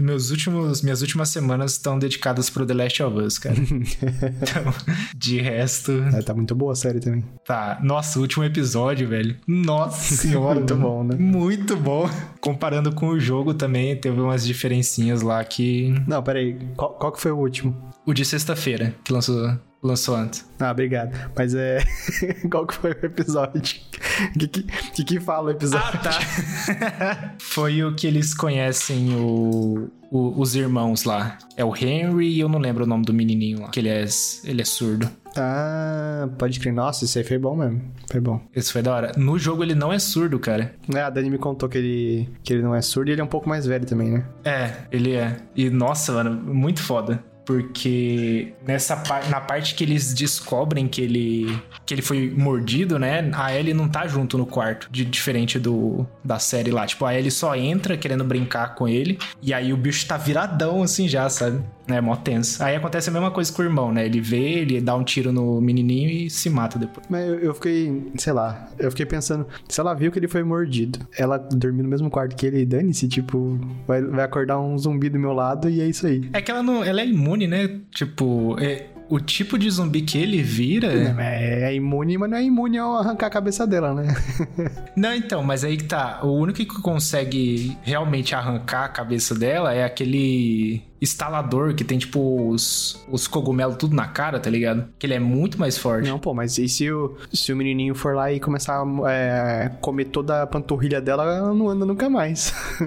Meus 0.00 0.30
últimos, 0.30 0.82
minhas 0.82 1.00
últimas 1.02 1.28
semanas 1.28 1.72
estão 1.72 1.98
dedicadas 1.98 2.50
pro 2.50 2.66
The 2.66 2.74
Last 2.74 3.02
of 3.02 3.18
Us, 3.18 3.38
cara. 3.38 3.54
então, 3.60 4.74
de 5.16 5.40
resto, 5.40 5.92
É, 6.14 6.22
tá 6.22 6.34
muito 6.34 6.54
boa 6.54 6.72
a 6.72 6.76
série 6.76 7.00
também. 7.00 7.24
tá. 7.44 7.78
Nossa, 7.82 8.18
o 8.18 8.22
último 8.22 8.44
episódio, 8.44 9.08
velho. 9.08 9.36
Nossa 9.46 10.14
senhora. 10.16 10.56
Muito 10.56 10.74
bom, 10.76 11.04
né? 11.04 11.16
Muito 11.18 11.76
bom. 11.76 12.08
Comparando 12.40 12.92
com 12.92 13.08
o 13.08 13.20
jogo 13.20 13.54
também, 13.54 13.96
teve 13.96 14.20
umas 14.20 14.44
diferencinhas 14.44 15.22
lá 15.22 15.42
que. 15.44 15.94
Não, 16.06 16.22
peraí. 16.22 16.58
Qual, 16.76 16.90
qual 16.94 17.12
que 17.12 17.20
foi 17.20 17.30
o 17.32 17.38
último? 17.38 17.76
O 18.06 18.12
de 18.12 18.24
sexta-feira, 18.24 18.94
que 19.04 19.12
lançou, 19.12 19.56
lançou 19.84 20.16
antes. 20.16 20.44
Ah, 20.58 20.70
obrigado. 20.70 21.12
Mas 21.36 21.54
é. 21.54 21.78
qual 22.50 22.66
que 22.66 22.74
foi 22.74 22.92
o 22.92 23.06
episódio? 23.06 23.60
O 23.60 24.38
que, 24.38 24.48
que, 24.48 25.04
que, 25.04 25.20
fala 25.20 25.48
o 25.48 25.50
episódio? 25.50 25.86
Ah, 25.92 25.98
tá. 25.98 27.34
Foi 27.38 27.82
o 27.82 27.94
que 27.94 28.06
eles 28.06 28.32
conhecem 28.32 29.14
o, 29.14 29.90
o- 30.10 30.40
os 30.40 30.54
irmãos 30.54 31.04
lá. 31.04 31.36
É 31.56 31.64
o 31.64 31.74
Henry 31.76 32.28
e 32.28 32.40
eu 32.40 32.48
não 32.48 32.58
lembro 32.58 32.84
o 32.84 32.86
nome 32.86 33.04
do 33.04 33.12
menininho 33.12 33.60
lá. 33.62 33.68
Que 33.68 33.80
ele 33.80 33.88
é, 33.88 34.04
ele 34.44 34.62
é 34.62 34.64
surdo. 34.64 35.08
Ah, 35.36 36.28
pode 36.38 36.60
crer. 36.60 36.72
Nossa, 36.72 37.04
isso 37.04 37.18
aí 37.18 37.24
foi 37.24 37.38
bom 37.38 37.56
mesmo. 37.56 37.82
Foi 38.10 38.20
bom. 38.20 38.40
Esse 38.54 38.72
foi 38.72 38.82
da 38.82 38.94
hora. 38.94 39.12
No 39.16 39.38
jogo 39.38 39.62
ele 39.62 39.74
não 39.74 39.92
é 39.92 39.98
surdo, 39.98 40.38
cara. 40.38 40.74
É, 40.94 41.00
a 41.00 41.10
Dani 41.10 41.28
me 41.30 41.38
contou 41.38 41.68
que 41.68 41.76
ele, 41.78 42.28
que 42.42 42.52
ele 42.52 42.62
não 42.62 42.74
é 42.74 42.80
surdo 42.80 43.10
e 43.10 43.12
ele 43.12 43.20
é 43.20 43.24
um 43.24 43.28
pouco 43.28 43.48
mais 43.48 43.66
velho 43.66 43.84
também, 43.84 44.12
né? 44.12 44.24
É, 44.44 44.72
ele 44.92 45.12
é. 45.14 45.36
E 45.56 45.68
nossa, 45.70 46.12
mano, 46.12 46.30
muito 46.30 46.80
foda. 46.80 47.22
Porque 47.44 48.52
nessa 48.66 48.96
par- 48.96 49.28
na 49.28 49.40
parte 49.40 49.74
que 49.74 49.84
eles 49.84 50.12
descobrem 50.14 50.88
que 50.88 51.00
ele 51.00 51.58
que 51.86 51.92
ele 51.92 52.00
foi 52.02 52.30
mordido, 52.34 52.98
né? 52.98 53.30
A 53.34 53.54
Ellie 53.54 53.74
não 53.74 53.86
tá 53.88 54.06
junto 54.06 54.38
no 54.38 54.46
quarto, 54.46 54.88
de 54.90 55.04
diferente 55.04 55.58
do 55.58 56.06
da 56.24 56.38
série 56.38 56.70
lá. 56.70 56.86
Tipo, 56.86 57.04
a 57.04 57.14
Ellie 57.14 57.30
só 57.30 57.54
entra 57.54 57.96
querendo 57.96 58.24
brincar 58.24 58.74
com 58.74 58.88
ele 58.88 59.18
e 59.42 59.52
aí 59.52 59.72
o 59.72 59.76
bicho 59.76 60.06
tá 60.06 60.16
viradão 60.16 60.82
assim 60.82 61.06
já, 61.06 61.28
sabe? 61.28 61.62
É 61.86 62.00
mó 62.00 62.16
tenso. 62.16 62.62
Aí 62.62 62.76
acontece 62.76 63.10
a 63.10 63.12
mesma 63.12 63.30
coisa 63.30 63.52
com 63.52 63.62
o 63.62 63.64
irmão, 63.64 63.92
né? 63.92 64.06
Ele 64.06 64.20
vê, 64.20 64.60
ele 64.60 64.80
dá 64.80 64.94
um 64.94 65.04
tiro 65.04 65.32
no 65.32 65.60
menininho 65.60 66.08
e 66.08 66.30
se 66.30 66.48
mata 66.48 66.78
depois. 66.78 67.06
Mas 67.10 67.26
eu, 67.26 67.38
eu 67.40 67.54
fiquei, 67.54 68.10
sei 68.16 68.32
lá, 68.32 68.68
eu 68.78 68.90
fiquei 68.90 69.06
pensando, 69.06 69.46
se 69.68 69.80
ela 69.80 69.92
viu 69.94 70.10
que 70.10 70.18
ele 70.18 70.28
foi 70.28 70.42
mordido, 70.42 70.98
ela 71.16 71.36
dormiu 71.36 71.82
no 71.84 71.90
mesmo 71.90 72.10
quarto 72.10 72.34
que 72.36 72.46
ele, 72.46 72.64
dane-se, 72.64 73.06
tipo, 73.08 73.58
vai, 73.86 74.02
vai 74.02 74.24
acordar 74.24 74.58
um 74.58 74.78
zumbi 74.78 75.08
do 75.10 75.18
meu 75.18 75.32
lado 75.32 75.68
e 75.68 75.80
é 75.80 75.86
isso 75.86 76.06
aí. 76.06 76.28
É 76.32 76.40
que 76.40 76.50
ela 76.50 76.62
não, 76.62 76.82
ela 76.82 77.00
é 77.00 77.06
imune, 77.06 77.46
né? 77.46 77.80
Tipo, 77.90 78.56
é, 78.58 78.86
o 79.08 79.20
tipo 79.20 79.58
de 79.58 79.70
zumbi 79.70 80.02
que 80.02 80.18
ele 80.18 80.42
vira. 80.42 80.92
É, 81.18 81.70
é 81.70 81.74
imune, 81.74 82.16
mas 82.18 82.30
não 82.30 82.38
é 82.38 82.42
imune 82.42 82.78
ao 82.78 82.96
arrancar 82.96 83.26
a 83.26 83.30
cabeça 83.30 83.66
dela, 83.66 83.94
né? 83.94 84.14
Não, 84.96 85.12
então, 85.12 85.42
mas 85.42 85.64
aí 85.64 85.76
que 85.76 85.84
tá. 85.84 86.20
O 86.22 86.32
único 86.32 86.58
que 86.58 86.66
consegue 86.66 87.76
realmente 87.82 88.34
arrancar 88.34 88.84
a 88.84 88.88
cabeça 88.88 89.34
dela 89.34 89.74
é 89.74 89.84
aquele 89.84 90.82
instalador 91.00 91.74
que 91.74 91.84
tem, 91.84 91.98
tipo, 91.98 92.48
os, 92.48 93.04
os 93.10 93.26
cogumelos 93.26 93.76
tudo 93.76 93.94
na 93.94 94.06
cara, 94.06 94.38
tá 94.38 94.50
ligado? 94.50 94.88
Que 94.98 95.06
ele 95.06 95.14
é 95.14 95.18
muito 95.18 95.58
mais 95.58 95.76
forte. 95.76 96.08
Não, 96.08 96.18
pô, 96.18 96.32
mas 96.34 96.58
e 96.58 96.68
se 96.68 96.90
o, 96.90 97.16
se 97.32 97.52
o 97.52 97.56
menininho 97.56 97.94
for 97.94 98.14
lá 98.14 98.32
e 98.32 98.40
começar 98.40 98.82
a 98.82 99.12
é, 99.12 99.70
comer 99.80 100.06
toda 100.06 100.42
a 100.42 100.46
panturrilha 100.46 101.00
dela, 101.00 101.24
ela 101.24 101.54
não 101.54 101.68
anda 101.68 101.84
nunca 101.84 102.08
mais. 102.08 102.52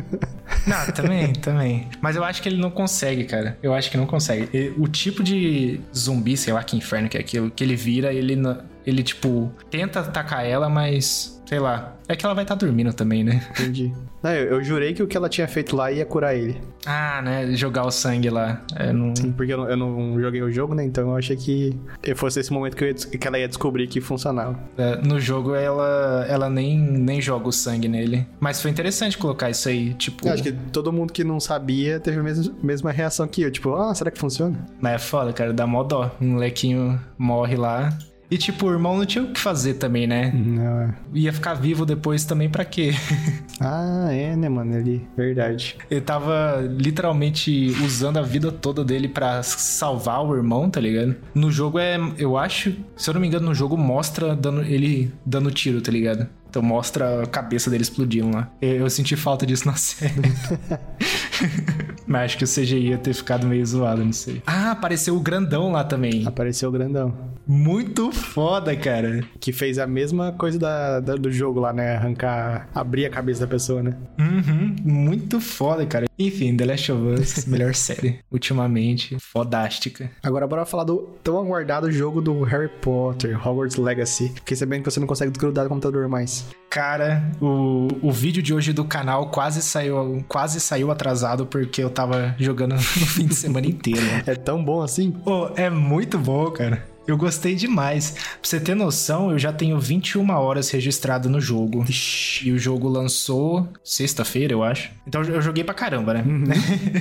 Não, 0.65 0.85
também, 0.93 1.31
também. 1.33 1.87
Mas 2.01 2.17
eu 2.17 2.23
acho 2.25 2.41
que 2.41 2.49
ele 2.49 2.57
não 2.57 2.69
consegue, 2.69 3.23
cara. 3.23 3.57
Eu 3.63 3.73
acho 3.73 3.89
que 3.89 3.95
não 3.95 4.05
consegue. 4.05 4.73
O 4.77 4.85
tipo 4.85 5.23
de 5.23 5.79
zumbi, 5.95 6.35
sei 6.35 6.51
lá 6.51 6.61
que 6.61 6.75
inferno 6.75 7.07
que 7.07 7.17
é 7.17 7.21
aquilo, 7.21 7.49
que 7.49 7.63
ele 7.63 7.75
vira, 7.75 8.13
ele 8.13 8.35
não, 8.35 8.57
Ele, 8.87 9.03
tipo, 9.03 9.51
tenta 9.69 9.99
atacar 9.99 10.45
ela, 10.45 10.69
mas 10.69 11.37
sei 11.45 11.59
lá. 11.59 11.95
É 12.07 12.15
que 12.15 12.25
ela 12.25 12.33
vai 12.33 12.43
estar 12.43 12.55
tá 12.55 12.65
dormindo 12.65 12.93
também, 12.93 13.21
né? 13.21 13.45
Entendi. 13.51 13.91
Não, 14.23 14.31
eu, 14.31 14.55
eu, 14.55 14.63
jurei 14.63 14.93
que 14.93 15.03
o 15.03 15.07
que 15.07 15.15
ela 15.15 15.27
tinha 15.27 15.47
feito 15.47 15.75
lá 15.75 15.91
ia 15.91 16.05
curar 16.05 16.35
ele. 16.35 16.61
Ah, 16.85 17.21
né? 17.21 17.53
Jogar 17.53 17.85
o 17.85 17.91
sangue 17.91 18.29
lá. 18.29 18.61
É, 18.75 18.93
não... 18.93 19.13
Sim, 19.13 19.33
porque 19.33 19.51
eu 19.53 19.57
não, 19.57 19.69
eu 19.69 19.77
não, 19.77 20.21
joguei 20.21 20.41
o 20.41 20.51
jogo, 20.51 20.73
né? 20.73 20.85
Então 20.85 21.09
eu 21.09 21.17
achei 21.17 21.35
que 21.35 21.77
fosse 22.15 22.39
esse 22.39 22.51
momento 22.51 22.77
que, 22.77 22.85
ia, 22.85 22.93
que 22.93 23.27
ela 23.27 23.37
ia 23.37 23.47
descobrir 23.47 23.87
que 23.87 23.99
funcionava. 23.99 24.57
É, 24.77 24.95
no 24.97 25.19
jogo 25.19 25.53
ela, 25.53 26.25
ela 26.29 26.49
nem, 26.49 26.79
nem 26.79 27.21
joga 27.21 27.49
o 27.49 27.51
sangue 27.51 27.89
nele. 27.89 28.25
Mas 28.39 28.61
foi 28.61 28.71
interessante 28.71 29.17
colocar 29.17 29.49
isso 29.49 29.67
aí, 29.67 29.93
tipo... 29.95 30.25
Eu 30.27 30.33
acho 30.33 30.43
que 30.43 30.51
todo 30.51 30.93
mundo 30.93 31.11
que 31.11 31.25
não 31.25 31.41
sabia 31.41 31.99
teve 31.99 32.19
a 32.19 32.23
mesma, 32.23 32.55
mesma 32.63 32.91
reação 32.91 33.27
que 33.27 33.41
eu. 33.41 33.51
Tipo, 33.51 33.75
ah, 33.75 33.93
será 33.93 34.11
que 34.11 34.17
funciona? 34.17 34.65
Mas 34.79 34.93
é 34.93 34.97
foda, 34.97 35.33
cara. 35.33 35.51
Dá 35.51 35.67
mó 35.67 35.83
dó. 35.83 36.15
Um 36.21 36.33
molequinho 36.33 36.99
morre 37.17 37.55
lá. 37.57 37.97
E, 38.29 38.37
tipo, 38.37 38.67
o 38.67 38.71
irmão 38.71 38.97
não 38.97 39.05
tinha 39.05 39.23
o 39.23 39.31
que 39.31 39.39
fazer 39.39 39.75
também, 39.75 40.05
né? 40.05 40.31
Não, 40.33 40.81
é. 40.81 40.93
Ia 41.13 41.31
ficar 41.31 41.53
vivo 41.53 41.85
depois 41.85 42.25
também 42.25 42.49
para 42.49 42.65
quê? 42.65 42.91
ah, 43.59 44.09
é, 44.11 44.35
né, 44.35 44.49
mano? 44.49 44.75
Ele. 44.75 45.07
Verdade. 45.15 45.77
Ele 45.89 46.01
tava 46.01 46.61
literalmente 46.69 47.73
usando 47.83 48.17
a 48.17 48.21
vida 48.21 48.51
toda 48.51 48.83
dele 48.83 49.07
para 49.07 49.41
salvar 49.43 50.25
o 50.25 50.35
irmão, 50.35 50.69
tá 50.69 50.81
ligado? 50.81 51.15
No 51.33 51.49
jogo 51.49 51.79
é. 51.79 51.97
Eu 52.17 52.37
acho. 52.37 52.75
Se 52.97 53.09
eu 53.09 53.13
não 53.13 53.21
me 53.21 53.27
engano, 53.27 53.47
no 53.47 53.55
jogo 53.55 53.77
mostra 53.77 54.35
dando, 54.35 54.61
ele 54.61 55.13
dando 55.25 55.49
tiro, 55.49 55.81
tá 55.81 55.91
ligado? 55.91 56.27
Então 56.49 56.61
mostra 56.61 57.23
a 57.23 57.25
cabeça 57.27 57.69
dele 57.69 57.83
explodindo 57.83 58.35
lá. 58.35 58.49
Eu 58.61 58.89
senti 58.89 59.15
falta 59.15 59.45
disso 59.45 59.67
na 59.67 59.75
série. 59.77 60.13
Mas 62.07 62.23
acho 62.23 62.37
que 62.37 62.43
o 62.45 62.47
CGI 62.47 62.89
ia 62.89 62.97
ter 62.97 63.13
ficado 63.13 63.45
meio 63.45 63.65
zoado, 63.65 64.03
não 64.03 64.13
sei. 64.13 64.41
Ah, 64.45 64.71
apareceu 64.71 65.15
o 65.15 65.19
grandão 65.19 65.71
lá 65.71 65.83
também. 65.83 66.25
Apareceu 66.25 66.69
o 66.69 66.71
grandão. 66.71 67.13
Muito 67.47 68.11
foda, 68.11 68.75
cara. 68.75 69.23
Que 69.39 69.51
fez 69.53 69.79
a 69.79 69.87
mesma 69.87 70.31
coisa 70.33 70.59
da, 70.59 70.99
da, 70.99 71.15
do 71.15 71.31
jogo 71.31 71.59
lá, 71.59 71.71
né? 71.71 71.95
Arrancar, 71.95 72.67
abrir 72.73 73.05
a 73.05 73.09
cabeça 73.09 73.41
da 73.41 73.47
pessoa, 73.47 73.81
né? 73.81 73.95
Uhum, 74.19 74.75
muito 74.83 75.39
foda, 75.39 75.85
cara. 75.85 76.07
Enfim, 76.19 76.57
The 76.57 76.65
Last 76.65 76.91
of 76.91 77.21
Us, 77.21 77.45
melhor 77.47 77.73
série 77.73 78.19
ultimamente. 78.31 79.17
Fodástica. 79.19 80.09
Agora 80.21 80.47
bora 80.47 80.65
falar 80.65 80.83
do 80.83 81.09
tão 81.23 81.37
aguardado 81.37 81.91
jogo 81.91 82.21
do 82.21 82.43
Harry 82.43 82.69
Potter, 82.81 83.35
Hogwarts 83.47 83.77
Legacy. 83.77 84.29
Fiquei 84.35 84.57
sabendo 84.57 84.83
que 84.83 84.91
você 84.91 84.99
não 84.99 85.07
consegue 85.07 85.31
desgrudar 85.31 85.65
do 85.65 85.69
computador 85.69 86.07
mais. 86.07 86.45
Cara, 86.69 87.31
o, 87.41 87.87
o 88.01 88.11
vídeo 88.11 88.43
de 88.43 88.53
hoje 88.53 88.73
do 88.73 88.83
canal 88.83 89.29
quase 89.29 89.61
saiu, 89.61 90.23
quase 90.27 90.59
saiu 90.59 90.91
atrasado 90.91 91.45
porque 91.45 91.81
eu 91.81 91.89
tava 91.89 92.35
jogando 92.37 92.73
no 92.75 92.81
fim 92.81 93.25
de 93.25 93.35
semana 93.35 93.67
inteiro. 93.67 94.05
É 94.25 94.35
tão 94.35 94.63
bom 94.63 94.81
assim? 94.81 95.11
Pô, 95.11 95.49
é 95.55 95.69
muito 95.69 96.17
bom, 96.17 96.51
cara. 96.51 96.96
Eu 97.07 97.17
gostei 97.17 97.55
demais. 97.55 98.11
Pra 98.11 98.21
você 98.43 98.59
ter 98.59 98.75
noção, 98.75 99.31
eu 99.31 99.39
já 99.39 99.53
tenho 99.53 99.79
21 99.79 100.29
horas 100.31 100.69
registrado 100.69 101.29
no 101.29 101.39
jogo. 101.39 101.85
Ixi. 101.87 102.49
E 102.49 102.51
o 102.51 102.59
jogo 102.59 102.89
lançou 102.89 103.67
sexta-feira, 103.83 104.53
eu 104.53 104.63
acho. 104.63 104.91
Então 105.07 105.23
eu 105.23 105.41
joguei 105.41 105.63
pra 105.63 105.73
caramba, 105.73 106.13
né? 106.13 106.23
Uhum. 106.25 106.43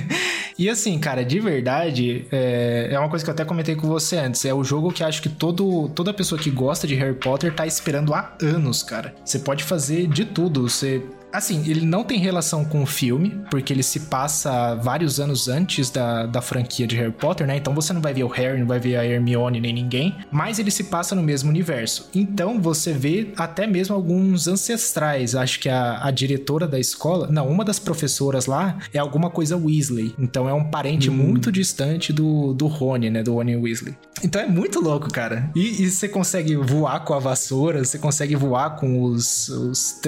e 0.57 0.69
assim, 0.69 0.97
cara, 0.97 1.25
de 1.25 1.39
verdade, 1.39 2.25
é... 2.31 2.89
é 2.91 2.99
uma 2.99 3.09
coisa 3.09 3.23
que 3.23 3.29
eu 3.29 3.33
até 3.33 3.43
comentei 3.43 3.75
com 3.75 3.87
você 3.87 4.17
antes. 4.17 4.45
É 4.45 4.53
o 4.53 4.63
jogo 4.63 4.91
que 4.91 5.03
acho 5.03 5.21
que 5.21 5.29
todo, 5.29 5.89
toda 5.89 6.13
pessoa 6.13 6.39
que 6.39 6.49
gosta 6.49 6.87
de 6.87 6.95
Harry 6.95 7.15
Potter 7.15 7.53
tá 7.53 7.67
esperando 7.67 8.13
há 8.13 8.35
anos, 8.41 8.81
cara. 8.81 9.13
Você 9.25 9.39
pode 9.39 9.63
fazer 9.63 10.07
de 10.07 10.23
tudo. 10.23 10.69
Você 10.69 11.03
Assim, 11.37 11.63
ele 11.69 11.85
não 11.85 12.03
tem 12.03 12.17
relação 12.17 12.65
com 12.65 12.81
o 12.81 12.85
filme, 12.87 13.39
porque 13.51 13.71
ele 13.71 13.83
se 13.83 13.99
passa 13.99 14.73
vários 14.73 15.19
anos 15.19 15.47
antes 15.47 15.91
da, 15.91 16.25
da 16.25 16.41
franquia 16.41 16.87
de 16.87 16.95
Harry 16.95 17.11
Potter, 17.11 17.45
né? 17.45 17.55
Então 17.55 17.75
você 17.75 17.93
não 17.93 18.01
vai 18.01 18.11
ver 18.11 18.23
o 18.23 18.27
Harry, 18.27 18.59
não 18.59 18.65
vai 18.65 18.79
ver 18.79 18.95
a 18.95 19.05
Hermione 19.05 19.61
nem 19.61 19.71
ninguém, 19.71 20.15
mas 20.31 20.57
ele 20.57 20.71
se 20.71 20.85
passa 20.85 21.13
no 21.13 21.21
mesmo 21.21 21.51
universo. 21.51 22.09
Então 22.15 22.59
você 22.59 22.91
vê 22.91 23.33
até 23.37 23.67
mesmo 23.67 23.93
alguns 23.93 24.47
ancestrais. 24.47 25.35
Acho 25.35 25.59
que 25.59 25.69
a, 25.69 26.03
a 26.03 26.09
diretora 26.09 26.67
da 26.67 26.79
escola, 26.79 27.27
não, 27.29 27.47
uma 27.47 27.63
das 27.63 27.77
professoras 27.77 28.47
lá 28.47 28.75
é 28.91 28.97
alguma 28.97 29.29
coisa 29.29 29.55
Weasley. 29.55 30.15
Então 30.17 30.49
é 30.49 30.53
um 30.53 30.63
parente 30.63 31.07
hum. 31.07 31.13
muito 31.13 31.51
distante 31.51 32.11
do, 32.11 32.51
do 32.51 32.65
Rony, 32.65 33.11
né? 33.11 33.21
Do 33.21 33.35
Rony 33.35 33.55
Weasley. 33.55 33.95
Então 34.23 34.41
é 34.41 34.47
muito 34.47 34.79
louco, 34.79 35.11
cara. 35.11 35.49
E, 35.55 35.83
e 35.83 35.89
você 35.89 36.07
consegue 36.07 36.55
voar 36.55 37.01
com 37.01 37.13
a 37.13 37.19
vassoura, 37.19 37.83
você 37.83 37.97
consegue 37.97 38.35
voar 38.35 38.75
com 38.75 39.01
os, 39.03 39.49
os 39.49 40.01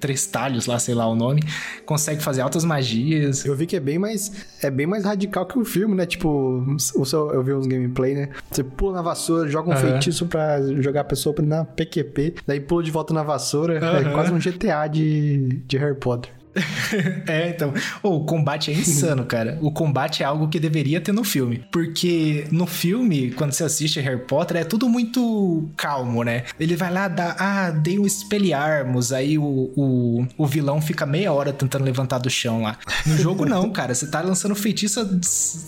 trestalhos 0.00 0.66
lá, 0.66 0.78
sei 0.78 0.94
lá 0.94 1.06
o 1.06 1.14
nome, 1.14 1.42
consegue 1.86 2.22
fazer 2.22 2.40
altas 2.40 2.64
magias. 2.64 3.44
Eu 3.44 3.54
vi 3.54 3.66
que 3.66 3.76
é 3.76 3.80
bem 3.80 3.98
mais 3.98 4.32
é 4.62 4.70
bem 4.70 4.86
mais 4.86 5.04
radical 5.04 5.46
que 5.46 5.58
o 5.58 5.64
filme, 5.64 5.94
né? 5.94 6.06
Tipo, 6.06 6.64
o 6.96 7.04
seu, 7.04 7.32
eu 7.32 7.42
vi 7.42 7.52
uns 7.52 7.66
gameplay, 7.66 8.14
né? 8.14 8.28
Você 8.50 8.62
pula 8.62 8.94
na 8.94 9.02
vassoura, 9.02 9.48
joga 9.48 9.70
um 9.70 9.74
uhum. 9.74 9.80
feitiço 9.80 10.26
pra 10.26 10.60
jogar 10.80 11.02
a 11.02 11.04
pessoa 11.04 11.34
na 11.42 11.64
PQP, 11.64 12.34
daí 12.46 12.60
pula 12.60 12.82
de 12.82 12.90
volta 12.90 13.14
na 13.14 13.22
vassoura. 13.22 13.74
Uhum. 13.74 14.10
É 14.10 14.12
quase 14.12 14.32
um 14.32 14.38
GTA 14.38 14.86
de, 14.88 15.62
de 15.66 15.78
Harry 15.78 15.96
Potter. 15.96 16.41
é, 17.26 17.48
então. 17.48 17.72
Oh, 18.02 18.16
o 18.16 18.24
combate 18.24 18.70
é 18.70 18.74
insano, 18.74 19.24
cara. 19.24 19.58
O 19.60 19.72
combate 19.72 20.22
é 20.22 20.26
algo 20.26 20.48
que 20.48 20.60
deveria 20.60 21.00
ter 21.00 21.12
no 21.12 21.24
filme. 21.24 21.64
Porque 21.70 22.46
no 22.50 22.66
filme, 22.66 23.30
quando 23.30 23.52
você 23.52 23.64
assiste 23.64 24.00
Harry 24.00 24.20
Potter, 24.20 24.58
é 24.58 24.64
tudo 24.64 24.88
muito 24.88 25.68
calmo, 25.76 26.22
né? 26.22 26.44
Ele 26.58 26.76
vai 26.76 26.92
lá, 26.92 27.08
dá, 27.08 27.36
ah, 27.38 27.70
dei 27.70 27.98
um 27.98 28.06
espelharmos. 28.06 29.12
Aí 29.12 29.38
o, 29.38 29.72
o, 29.76 30.26
o 30.36 30.46
vilão 30.46 30.80
fica 30.80 31.06
meia 31.06 31.32
hora 31.32 31.52
tentando 31.52 31.84
levantar 31.84 32.18
do 32.18 32.30
chão 32.30 32.62
lá. 32.62 32.78
No 33.06 33.16
jogo, 33.16 33.44
não, 33.44 33.70
cara. 33.72 33.94
Você 33.94 34.06
tá 34.06 34.20
lançando 34.20 34.54
feitiço 34.54 35.00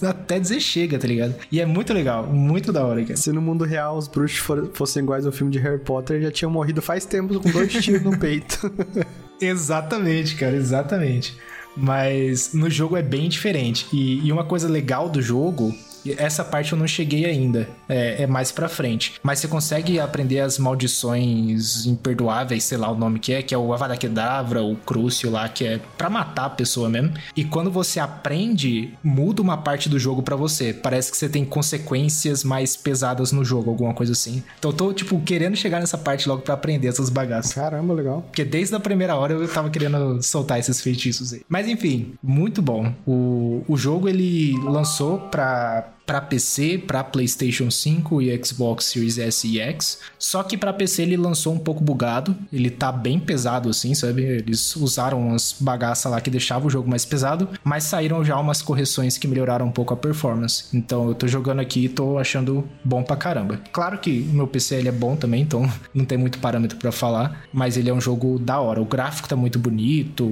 até 0.02 0.38
dizer 0.38 0.60
chega, 0.60 0.98
tá 0.98 1.06
ligado? 1.06 1.34
E 1.50 1.60
é 1.60 1.66
muito 1.66 1.92
legal, 1.92 2.26
muito 2.26 2.72
da 2.72 2.84
hora, 2.84 3.02
cara. 3.02 3.16
Se 3.16 3.32
no 3.32 3.40
mundo 3.40 3.64
real 3.64 3.96
os 3.96 4.08
bruxos 4.08 4.38
fossem 4.74 5.02
iguais 5.02 5.26
ao 5.26 5.32
filme 5.32 5.50
de 5.50 5.58
Harry 5.58 5.78
Potter, 5.78 6.20
já 6.22 6.30
tinham 6.30 6.50
morrido 6.50 6.82
faz 6.82 7.04
tempo 7.04 7.40
com 7.40 7.50
dois 7.50 7.72
tiros 7.72 8.02
no 8.02 8.18
peito. 8.18 8.70
Exatamente, 9.40 10.36
cara, 10.36 10.56
exatamente. 10.56 11.36
Mas 11.76 12.52
no 12.52 12.70
jogo 12.70 12.96
é 12.96 13.02
bem 13.02 13.28
diferente. 13.28 13.86
E, 13.92 14.24
e 14.26 14.32
uma 14.32 14.44
coisa 14.44 14.68
legal 14.68 15.08
do 15.08 15.20
jogo 15.20 15.74
essa 16.12 16.44
parte 16.44 16.72
eu 16.72 16.78
não 16.78 16.86
cheguei 16.86 17.24
ainda. 17.24 17.68
É, 17.88 18.22
é, 18.22 18.26
mais 18.26 18.50
pra 18.50 18.68
frente. 18.68 19.14
Mas 19.22 19.38
você 19.38 19.48
consegue 19.48 19.98
aprender 19.98 20.40
as 20.40 20.58
maldições 20.58 21.86
imperdoáveis, 21.86 22.64
sei 22.64 22.78
lá 22.78 22.90
o 22.90 22.94
nome 22.94 23.18
que 23.18 23.32
é, 23.32 23.42
que 23.42 23.54
é 23.54 23.58
o 23.58 23.72
Avada 23.72 23.96
Kedavra, 23.96 24.62
o 24.62 24.76
Crucio 24.76 25.30
lá, 25.30 25.48
que 25.48 25.64
é 25.64 25.80
pra 25.96 26.08
matar 26.08 26.46
a 26.46 26.50
pessoa 26.50 26.88
mesmo. 26.88 27.12
E 27.36 27.44
quando 27.44 27.70
você 27.70 28.00
aprende, 28.00 28.94
muda 29.02 29.42
uma 29.42 29.56
parte 29.56 29.88
do 29.88 29.98
jogo 29.98 30.22
para 30.22 30.36
você. 30.36 30.72
Parece 30.72 31.10
que 31.10 31.16
você 31.16 31.28
tem 31.28 31.44
consequências 31.44 32.44
mais 32.44 32.76
pesadas 32.76 33.32
no 33.32 33.44
jogo, 33.44 33.70
alguma 33.70 33.94
coisa 33.94 34.12
assim. 34.12 34.42
Então 34.58 34.70
eu 34.70 34.76
tô, 34.76 34.92
tipo, 34.92 35.20
querendo 35.20 35.56
chegar 35.56 35.80
nessa 35.80 35.98
parte 35.98 36.28
logo 36.28 36.42
para 36.42 36.54
aprender 36.54 36.88
essas 36.88 37.10
bagaças. 37.10 37.52
Caramba, 37.52 37.94
legal. 37.94 38.22
Porque 38.22 38.44
desde 38.44 38.74
a 38.74 38.80
primeira 38.80 39.14
hora 39.16 39.34
eu 39.34 39.48
tava 39.48 39.70
querendo 39.70 40.22
soltar 40.22 40.58
esses 40.58 40.80
feitiços 40.80 41.32
aí. 41.32 41.42
Mas 41.48 41.68
enfim, 41.68 42.14
muito 42.22 42.60
bom. 42.62 42.92
O, 43.06 43.64
o 43.68 43.76
jogo 43.76 44.08
ele 44.08 44.56
lançou 44.64 45.18
pra 45.18 45.93
para 46.06 46.20
PC, 46.20 46.78
para 46.86 47.02
PlayStation 47.02 47.70
5 47.70 48.22
e 48.22 48.44
Xbox 48.44 48.86
Series 48.86 49.18
S 49.18 49.46
e 49.46 49.60
X. 49.60 49.98
Só 50.18 50.42
que 50.42 50.56
para 50.56 50.72
PC 50.72 51.02
ele 51.02 51.16
lançou 51.16 51.54
um 51.54 51.58
pouco 51.58 51.82
bugado, 51.82 52.36
ele 52.52 52.70
tá 52.70 52.92
bem 52.92 53.18
pesado 53.18 53.68
assim, 53.68 53.94
sabe? 53.94 54.22
Eles 54.22 54.76
usaram 54.76 55.20
umas 55.28 55.56
bagaças 55.58 56.10
lá 56.10 56.20
que 56.20 56.30
deixavam 56.30 56.68
o 56.68 56.70
jogo 56.70 56.88
mais 56.88 57.04
pesado, 57.04 57.48
mas 57.62 57.84
saíram 57.84 58.24
já 58.24 58.38
umas 58.38 58.60
correções 58.60 59.16
que 59.16 59.26
melhoraram 59.26 59.66
um 59.66 59.72
pouco 59.72 59.94
a 59.94 59.96
performance. 59.96 60.64
Então 60.74 61.08
eu 61.08 61.14
tô 61.14 61.26
jogando 61.26 61.60
aqui 61.60 61.86
e 61.86 61.88
tô 61.88 62.18
achando 62.18 62.68
bom 62.84 63.02
pra 63.02 63.16
caramba. 63.16 63.60
Claro 63.72 63.98
que 63.98 64.26
o 64.30 64.34
meu 64.34 64.46
PC 64.46 64.76
ele 64.76 64.88
é 64.88 64.92
bom 64.92 65.16
também, 65.16 65.42
então 65.42 65.70
não 65.94 66.04
tem 66.04 66.18
muito 66.18 66.38
parâmetro 66.38 66.78
para 66.78 66.92
falar, 66.92 67.44
mas 67.52 67.76
ele 67.76 67.88
é 67.88 67.94
um 67.94 68.00
jogo 68.00 68.38
da 68.38 68.60
hora. 68.60 68.80
O 68.80 68.84
gráfico 68.84 69.28
tá 69.28 69.36
muito 69.36 69.58
bonito. 69.58 70.24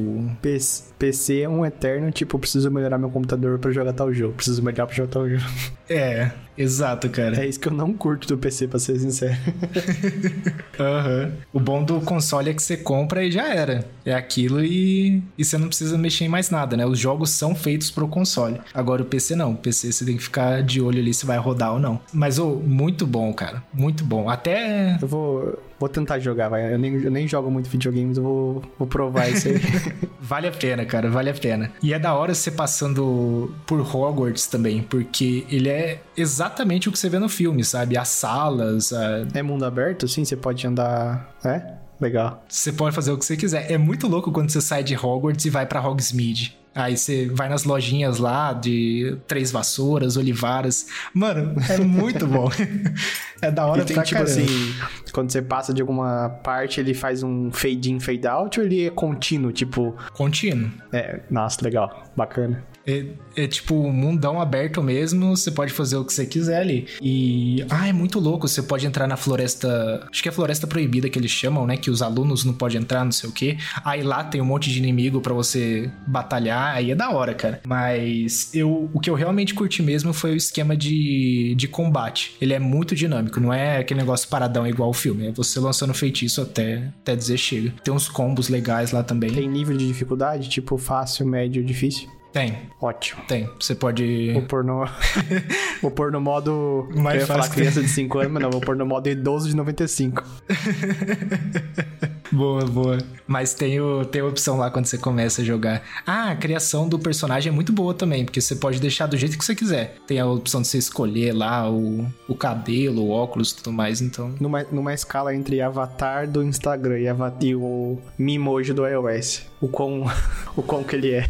PC 0.99 1.41
é 1.41 1.49
um 1.49 1.65
eterno, 1.65 2.11
tipo, 2.11 2.39
preciso 2.39 2.71
melhorar 2.71 2.99
meu 2.99 3.11
computador 3.11 3.59
para 3.59 3.71
jogar 3.71 3.93
tal 3.93 4.13
jogo, 4.13 4.35
preciso 4.35 4.63
melhorar 4.63 4.87
para 4.87 4.95
jogar 4.95 5.11
tal 5.11 5.29
jogo. 5.29 5.62
É, 5.89 6.31
exato, 6.57 7.09
cara. 7.11 7.43
É 7.43 7.47
isso 7.47 7.61
que 7.61 7.69
eu 7.69 7.73
não 7.73 7.93
curto 7.93 8.27
do 8.27 8.39
PC, 8.39 8.69
pra 8.69 8.79
ser 8.79 8.99
sincero. 8.99 9.37
uhum. 10.79 11.33
O 11.53 11.61
bom 11.61 11.85
do 11.85 12.01
console 12.01 12.51
é 12.51 12.55
que 12.55 12.63
você 12.63 12.77
compra 12.77 13.25
e 13.25 13.31
já 13.31 13.53
era. 13.53 13.85
É 14.05 14.15
aquilo 14.15 14.65
e... 14.65 15.23
e 15.37 15.45
você 15.45 15.59
não 15.59 15.69
precisa 15.69 15.99
mexer 15.99 16.25
em 16.25 16.29
mais 16.29 16.51
nada, 16.51 16.77
né? 16.77 16.87
Os 16.87 16.99
jogos 16.99 17.31
são 17.31 17.55
feitos 17.55 17.91
pro 17.91 18.09
console. 18.09 18.61
Agora 18.73 19.03
o 19.03 19.07
PC 19.07 19.37
não. 19.37 19.53
O 19.53 19.57
PC 19.57 19.93
você 19.93 20.05
tem 20.05 20.17
que 20.17 20.23
ficar 20.23 20.63
de 20.63 20.81
olho 20.81 21.01
ali 21.01 21.13
se 21.13 21.27
vai 21.27 21.39
rodar 21.39 21.75
ou 21.75 21.79
não. 21.79 22.01
Mas, 22.13 22.39
oh, 22.39 22.57
muito 22.57 23.07
bom, 23.07 23.33
cara. 23.33 23.63
Muito 23.73 24.05
bom. 24.05 24.31
Até. 24.31 24.99
Eu 25.01 25.09
vou. 25.09 25.59
Vou 25.83 25.89
tentar 25.89 26.21
jogar, 26.21 26.49
vai. 26.49 26.73
Eu 26.73 26.79
nem, 26.79 26.95
eu 26.95 27.11
nem 27.11 27.27
jogo 27.27 27.51
muito 27.51 27.69
videogames, 27.69 28.17
eu 28.17 28.23
vou, 28.23 28.63
vou 28.79 28.87
provar 28.87 29.29
isso 29.29 29.49
aí. 29.49 29.61
vale 30.21 30.47
a 30.47 30.53
pena, 30.53 30.87
cara, 30.87 31.11
vale 31.11 31.29
a 31.29 31.35
pena. 31.35 31.73
E 31.83 31.93
é 31.93 31.99
da 31.99 32.15
hora 32.15 32.33
você 32.33 32.53
passando 32.53 33.53
por 33.67 33.81
Hogwarts 33.81 34.47
também, 34.47 34.81
porque 34.85 35.45
ele 35.51 35.69
é 35.69 36.01
exatamente 36.17 36.89
o 36.89 36.93
que 36.93 36.99
você 37.01 37.09
vê 37.09 37.19
no 37.19 37.29
filme, 37.29 37.65
sabe? 37.65 37.99
As 37.99 38.11
salas. 38.11 38.93
A... 38.93 39.27
É 39.35 39.43
mundo 39.43 39.65
aberto, 39.65 40.07
sim? 40.07 40.25
Você 40.25 40.37
pode 40.37 40.65
andar. 40.65 41.35
É? 41.45 41.75
Legal. 42.01 42.45
Você 42.49 42.73
pode 42.73 42.95
fazer 42.95 43.11
o 43.11 43.19
que 43.19 43.25
você 43.25 43.37
quiser. 43.37 43.69
É 43.69 43.77
muito 43.77 44.07
louco 44.07 44.31
quando 44.31 44.51
você 44.51 44.61
sai 44.61 44.85
de 44.85 44.95
Hogwarts 44.95 45.45
e 45.47 45.51
vai 45.51 45.67
para 45.67 45.85
Hogsmeade. 45.85 46.57
Aí 46.75 46.97
você 46.97 47.27
vai 47.27 47.49
nas 47.49 47.65
lojinhas 47.65 48.19
lá 48.19 48.53
de 48.53 49.19
três 49.27 49.51
vassouras, 49.51 50.17
olivaras. 50.17 50.87
Mano, 51.13 51.55
é 51.69 51.79
muito 51.79 52.27
bom. 52.27 52.51
é 53.43 53.51
da 53.51 53.67
hora 53.67 53.83
e 53.83 53.85
tem, 53.85 54.01
tipo 54.03 54.21
caramba. 54.21 54.31
assim, 54.31 54.75
Quando 55.13 55.31
você 55.31 55.43
passa 55.43 55.75
de 55.75 55.83
alguma 55.83 56.31
parte, 56.43 56.81
ele 56.81 56.95
faz 56.95 57.23
um 57.23 57.51
fade 57.53 57.93
in, 57.93 58.01
fade 58.01 58.27
out 58.27 58.59
ou 58.59 58.65
ele 58.65 58.87
é 58.87 58.91
contínuo, 58.91 59.53
tipo... 59.53 59.95
Contínuo. 60.15 60.71
É, 60.93 61.21
nossa, 61.31 61.63
legal, 61.63 62.05
bacana. 62.17 62.65
É, 62.87 63.07
é, 63.37 63.47
tipo 63.47 63.75
um 63.75 63.93
mundão 63.93 64.41
aberto 64.41 64.83
mesmo, 64.83 65.37
você 65.37 65.51
pode 65.51 65.73
fazer 65.73 65.97
o 65.97 66.05
que 66.05 66.13
você 66.13 66.27
quiser 66.27 66.61
ali. 66.61 66.87
E. 67.01 67.65
Ah, 67.71 67.89
é 67.89 67.93
muito 67.93 68.19
louco. 68.19 68.49
Você 68.49 68.63
pode 68.63 68.87
entrar 68.87 69.07
na 69.07 69.17
floresta. 69.17 70.07
Acho 70.11 70.23
que 70.23 70.29
é 70.29 70.33
floresta 70.33 70.67
proibida 70.67 71.09
que 71.09 71.19
eles 71.19 71.31
chamam, 71.31 71.67
né? 71.67 71.77
Que 71.77 71.91
os 71.91 72.03
alunos 72.03 72.45
não 72.45 72.53
podem 72.53 72.81
entrar, 72.81 73.05
não 73.05 73.13
sei 73.13 73.29
o 73.29 73.33
quê. 73.33 73.57
Aí 73.85 74.03
lá 74.03 74.25
tem 74.25 74.41
um 74.41 74.45
monte 74.45 74.71
de 74.71 74.79
inimigo 74.79 75.21
para 75.21 75.33
você 75.33 75.91
batalhar. 76.07 76.75
Aí 76.77 76.91
é 76.91 76.95
da 76.95 77.11
hora, 77.11 77.35
cara. 77.35 77.61
Mas 77.67 78.51
eu, 78.55 78.91
o 78.93 79.01
que 79.01 79.11
eu 79.11 79.15
realmente 79.15 79.55
curti 79.55 79.83
mesmo 79.83 80.13
foi 80.13 80.33
o 80.33 80.37
esquema 80.37 80.77
de, 80.77 81.55
de 81.57 81.69
combate. 81.69 82.37
Ele 82.41 82.53
é 82.53 82.59
muito 82.59 82.95
dinâmico, 82.95 83.41
não 83.41 83.53
é 83.53 83.79
aquele 83.79 84.01
negócio 84.01 84.29
paradão 84.29 84.67
igual 84.67 84.91
o 84.91 84.95
filme. 84.95 85.29
É 85.29 85.33
você 85.33 85.61
lançando 85.61 85.95
feitiço 85.95 86.43
até, 86.43 86.91
até 87.03 87.15
dizer 87.15 87.39
chega. 87.39 87.73
Tem 87.85 87.93
uns 87.93 88.09
combos 88.09 88.49
legais 88.49 88.93
lá 88.93 89.03
também. 89.03 89.33
Tem 89.33 89.49
nível 89.49 89.77
de 89.77 89.87
dificuldade, 89.87 90.49
tipo 90.49 90.77
fácil, 90.77 91.27
médio, 91.27 91.65
difícil? 91.65 92.09
Tem. 92.33 92.71
Ótimo. 92.81 93.23
Tem. 93.29 93.49
Você 93.61 93.75
pode. 93.75 94.33
Vou 94.33 94.43
pôr 94.43 94.65
no. 94.65 94.85
vou 95.83 95.91
pôr 95.91 96.11
no 96.11 96.21
modo. 96.21 96.89
Mais 96.95 97.17
eu 97.17 97.21
ia 97.21 97.27
falar 97.27 97.49
criança 97.49 97.83
de 97.83 97.89
5 97.89 98.19
anos, 98.19 98.33
mas 98.33 98.43
não, 98.43 98.51
vou 98.51 98.61
pôr 98.61 98.75
no 98.75 98.87
modo 98.87 99.07
idoso 99.09 99.49
de 99.49 99.55
95. 99.55 100.25
boa, 102.33 102.65
boa. 102.65 102.99
Mas 103.27 103.53
tem, 103.55 103.81
o, 103.81 104.05
tem 104.05 104.23
a 104.23 104.27
opção 104.27 104.57
lá 104.57 104.71
quando 104.71 104.87
você 104.87 104.97
começa 104.97 105.43
a 105.43 105.45
jogar. 105.45 105.83
Ah, 106.07 106.31
a 106.31 106.37
criação 106.37 106.89
do 106.89 106.99
personagem 106.99 107.53
é 107.53 107.55
muito 107.55 107.73
boa 107.73 107.93
também, 107.93 108.25
porque 108.25 108.41
você 108.41 108.57
pode 108.57 108.81
deixar 108.81 109.07
do 109.07 109.17
jeito 109.17 109.37
que 109.37 109.45
você 109.45 109.55
quiser. 109.55 109.97
Tem 110.07 110.19
a 110.19 110.27
opção 110.27 110.63
de 110.63 110.69
você 110.69 110.79
escolher 110.79 111.33
lá 111.35 111.71
o, 111.71 112.07
o 112.27 112.35
cabelo, 112.35 113.03
o 113.03 113.11
óculos 113.11 113.51
e 113.53 113.57
tudo 113.57 113.73
mais, 113.73 114.01
então. 114.01 114.35
Numa, 114.41 114.63
numa 114.73 114.95
escala 114.95 115.35
entre 115.35 115.61
avatar 115.61 116.27
do 116.29 116.43
Instagram 116.43 116.99
e, 116.99 117.09
ava- 117.09 117.35
e 117.41 117.55
o 117.55 117.99
Mimoji 118.19 118.73
do 118.73 118.87
iOS. 118.87 119.43
O 119.61 119.69
quão, 119.69 120.05
o 120.57 120.63
quão 120.63 120.83
que 120.83 120.97
ele 120.97 121.13
é. 121.13 121.29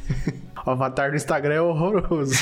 O 0.65 0.71
avatar 0.71 1.11
do 1.11 1.17
Instagram 1.17 1.55
é 1.55 1.61
horroroso. 1.61 2.35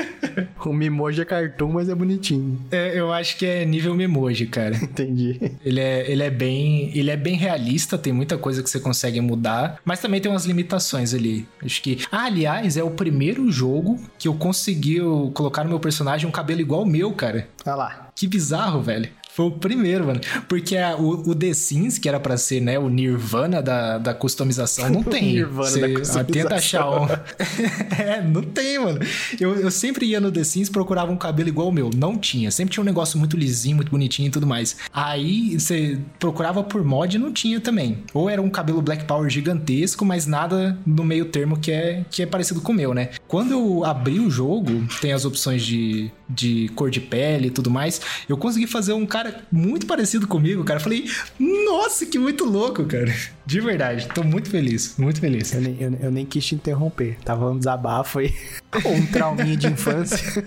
o 0.64 0.72
Mimoji 0.72 1.22
é 1.22 1.24
cartoon, 1.24 1.72
mas 1.72 1.88
é 1.88 1.94
bonitinho. 1.94 2.58
É, 2.70 2.98
eu 2.98 3.12
acho 3.12 3.36
que 3.36 3.44
é 3.44 3.64
nível 3.64 3.94
Memoji, 3.94 4.46
cara. 4.46 4.76
Entendi. 4.82 5.52
Ele 5.64 5.80
é, 5.80 6.10
ele 6.10 6.22
é 6.22 6.30
bem 6.30 6.90
ele 6.94 7.10
é 7.10 7.16
bem 7.16 7.36
realista, 7.36 7.98
tem 7.98 8.12
muita 8.12 8.38
coisa 8.38 8.62
que 8.62 8.70
você 8.70 8.80
consegue 8.80 9.20
mudar, 9.20 9.78
mas 9.84 10.00
também 10.00 10.20
tem 10.20 10.30
umas 10.30 10.46
limitações 10.46 11.14
ali. 11.14 11.46
Acho 11.62 11.82
que, 11.82 11.98
ah, 12.10 12.24
aliás, 12.24 12.76
é 12.76 12.82
o 12.82 12.90
primeiro 12.90 13.50
jogo 13.50 13.98
que 14.18 14.28
eu 14.28 14.34
consegui 14.34 14.98
colocar 15.34 15.64
no 15.64 15.70
meu 15.70 15.80
personagem 15.80 16.28
um 16.28 16.32
cabelo 16.32 16.60
igual 16.60 16.80
ao 16.80 16.86
meu, 16.86 17.12
cara. 17.12 17.48
Olha 17.64 17.74
lá. 17.74 18.10
Que 18.14 18.26
bizarro, 18.26 18.80
velho. 18.82 19.08
Foi 19.32 19.46
o 19.46 19.50
primeiro, 19.52 20.06
mano. 20.06 20.20
Porque 20.48 20.76
a- 20.76 20.96
o, 20.96 21.30
o 21.30 21.34
The 21.34 21.52
Sims, 21.54 21.98
que 21.98 22.08
era 22.08 22.18
pra 22.18 22.36
ser, 22.36 22.60
né, 22.60 22.78
o 22.78 22.88
Nirvana 22.88 23.62
da, 23.62 23.98
da 23.98 24.12
customização, 24.14 24.90
não 24.90 25.02
tem. 25.04 25.22
Nirvana 25.34 25.70
Você- 25.70 25.80
da 25.80 25.86
ah, 25.86 25.90
customização. 25.98 26.24
Tenta 26.24 26.54
achar 26.56 26.90
um. 26.90 27.06
é, 27.98 28.20
não 28.22 28.42
tem, 28.42 28.78
mano. 28.78 28.98
Eu, 29.40 29.54
eu 29.56 29.70
sempre 29.70 30.06
ia 30.06 30.20
no 30.20 30.30
The 30.32 30.44
Sims 30.44 30.68
e 30.68 30.70
procurava 30.70 31.10
um 31.12 31.16
cabelo 31.16 31.48
igual 31.48 31.68
o 31.68 31.72
meu. 31.72 31.90
Não 31.94 32.16
tinha. 32.18 32.50
Sempre 32.50 32.74
tinha 32.74 32.82
um 32.82 32.86
negócio 32.86 33.18
muito 33.18 33.36
lisinho, 33.36 33.76
muito 33.76 33.90
bonitinho 33.90 34.28
e 34.28 34.30
tudo 34.30 34.46
mais. 34.46 34.76
Aí 34.92 35.58
você 35.58 35.98
procurava 36.18 36.62
por 36.62 36.84
mod 36.84 37.14
e 37.14 37.18
não 37.18 37.32
tinha 37.32 37.60
também. 37.60 37.98
Ou 38.12 38.28
era 38.28 38.40
um 38.42 38.50
cabelo 38.50 38.82
Black 38.82 39.04
Power 39.04 39.28
gigantesco, 39.30 40.04
mas 40.04 40.26
nada 40.26 40.76
no 40.86 41.04
meio 41.04 41.26
termo 41.26 41.58
que 41.58 41.70
é, 41.70 42.04
que 42.10 42.22
é 42.22 42.26
parecido 42.26 42.60
com 42.60 42.72
o 42.72 42.74
meu, 42.74 42.92
né? 42.94 43.10
Quando 43.28 43.52
eu 43.52 43.84
abri 43.84 44.18
o 44.20 44.30
jogo, 44.30 44.86
tem 45.00 45.12
as 45.12 45.24
opções 45.24 45.62
de, 45.62 46.10
de 46.30 46.68
cor 46.74 46.90
de 46.90 47.00
pele 47.00 47.48
e 47.48 47.50
tudo 47.50 47.70
mais. 47.70 48.00
Eu 48.28 48.36
consegui 48.36 48.66
fazer 48.66 48.92
um 48.92 49.04
cara 49.04 49.42
muito 49.50 49.86
parecido 49.86 50.26
comigo, 50.26 50.64
cara. 50.64 50.78
Eu 50.78 50.84
falei, 50.84 51.04
nossa, 51.38 52.06
que 52.06 52.18
muito 52.18 52.44
louco, 52.44 52.84
cara. 52.84 53.12
De 53.44 53.60
verdade, 53.60 54.08
tô 54.14 54.22
muito 54.22 54.48
feliz, 54.48 54.94
muito 54.96 55.20
feliz. 55.20 55.52
Eu 55.52 55.60
nem, 55.60 55.76
eu, 55.80 55.92
eu 56.02 56.10
nem 56.10 56.24
quis 56.24 56.46
te 56.46 56.54
interromper. 56.54 57.18
Tava 57.24 57.50
um 57.50 57.58
desabafo 57.58 58.20
aí. 58.20 58.32
um 58.86 59.06
trauminha 59.06 59.56
de 59.56 59.66
infância. 59.66 60.44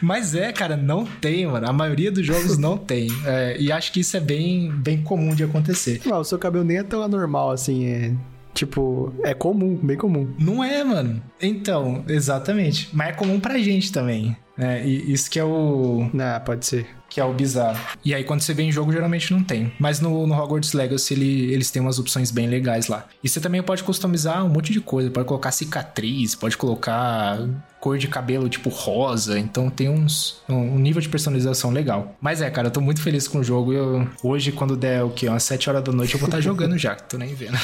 Mas 0.00 0.34
é, 0.34 0.52
cara, 0.52 0.76
não 0.76 1.04
tem, 1.04 1.46
mano. 1.46 1.68
A 1.68 1.72
maioria 1.72 2.12
dos 2.12 2.24
jogos 2.24 2.56
não 2.56 2.78
tem. 2.78 3.08
É, 3.24 3.56
e 3.58 3.72
acho 3.72 3.92
que 3.92 4.00
isso 4.00 4.16
é 4.16 4.20
bem, 4.20 4.70
bem 4.70 5.02
comum 5.02 5.34
de 5.34 5.42
acontecer. 5.42 6.00
Não, 6.06 6.20
o 6.20 6.24
seu 6.24 6.38
cabelo 6.38 6.64
nem 6.64 6.78
é 6.78 6.82
tão 6.82 7.02
anormal 7.02 7.50
assim. 7.50 7.86
É. 7.86 8.12
Tipo, 8.56 9.12
é 9.22 9.34
comum, 9.34 9.76
bem 9.76 9.98
comum. 9.98 10.34
Não 10.38 10.64
é, 10.64 10.82
mano. 10.82 11.22
Então, 11.42 12.02
exatamente. 12.08 12.88
Mas 12.90 13.10
é 13.10 13.12
comum 13.12 13.38
pra 13.38 13.58
gente 13.58 13.92
também. 13.92 14.34
É, 14.56 14.82
e 14.82 15.12
isso 15.12 15.30
que 15.30 15.38
é 15.38 15.44
o. 15.44 16.08
Não, 16.10 16.40
pode 16.40 16.64
ser. 16.64 16.86
Que 17.16 17.20
é 17.22 17.24
o 17.24 17.32
bizarro. 17.32 17.80
E 18.04 18.14
aí, 18.14 18.22
quando 18.24 18.42
você 18.42 18.52
vê 18.52 18.62
em 18.64 18.70
jogo, 18.70 18.92
geralmente 18.92 19.32
não 19.32 19.42
tem. 19.42 19.72
Mas 19.78 20.00
no, 20.02 20.26
no 20.26 20.34
Hogwarts 20.34 20.74
Legacy, 20.74 21.14
ele- 21.14 21.50
eles 21.50 21.70
têm 21.70 21.80
umas 21.80 21.98
opções 21.98 22.30
bem 22.30 22.46
legais 22.46 22.88
lá. 22.88 23.06
E 23.24 23.28
você 23.30 23.40
também 23.40 23.62
pode 23.62 23.82
customizar 23.82 24.44
um 24.44 24.50
monte 24.50 24.70
de 24.70 24.82
coisa. 24.82 25.10
Pode 25.10 25.26
colocar 25.26 25.50
cicatriz, 25.50 26.34
pode 26.34 26.58
colocar 26.58 27.38
cor 27.80 27.96
de 27.96 28.06
cabelo 28.06 28.50
tipo 28.50 28.68
rosa. 28.68 29.38
Então 29.38 29.70
tem 29.70 29.88
uns 29.88 30.42
um, 30.46 30.78
nível 30.78 31.00
de 31.00 31.08
personalização 31.08 31.70
legal. 31.70 32.14
Mas 32.20 32.42
é, 32.42 32.50
cara, 32.50 32.66
eu 32.66 32.70
tô 32.70 32.82
muito 32.82 33.00
feliz 33.00 33.26
com 33.26 33.38
o 33.38 33.42
jogo. 33.42 33.72
Eu, 33.72 34.06
hoje, 34.22 34.52
quando 34.52 34.76
der 34.76 35.02
o 35.02 35.08
quê? 35.08 35.26
Umas 35.26 35.42
7 35.44 35.70
horas 35.70 35.82
da 35.82 35.92
noite, 35.92 36.12
eu 36.12 36.20
vou 36.20 36.26
estar 36.26 36.42
jogando 36.42 36.76
já, 36.76 36.94
que 36.96 37.04
tô 37.04 37.16
nem 37.16 37.34
vendo. 37.34 37.56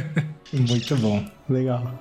muito 0.66 0.96
bom. 0.96 1.22
Legal. 1.50 1.92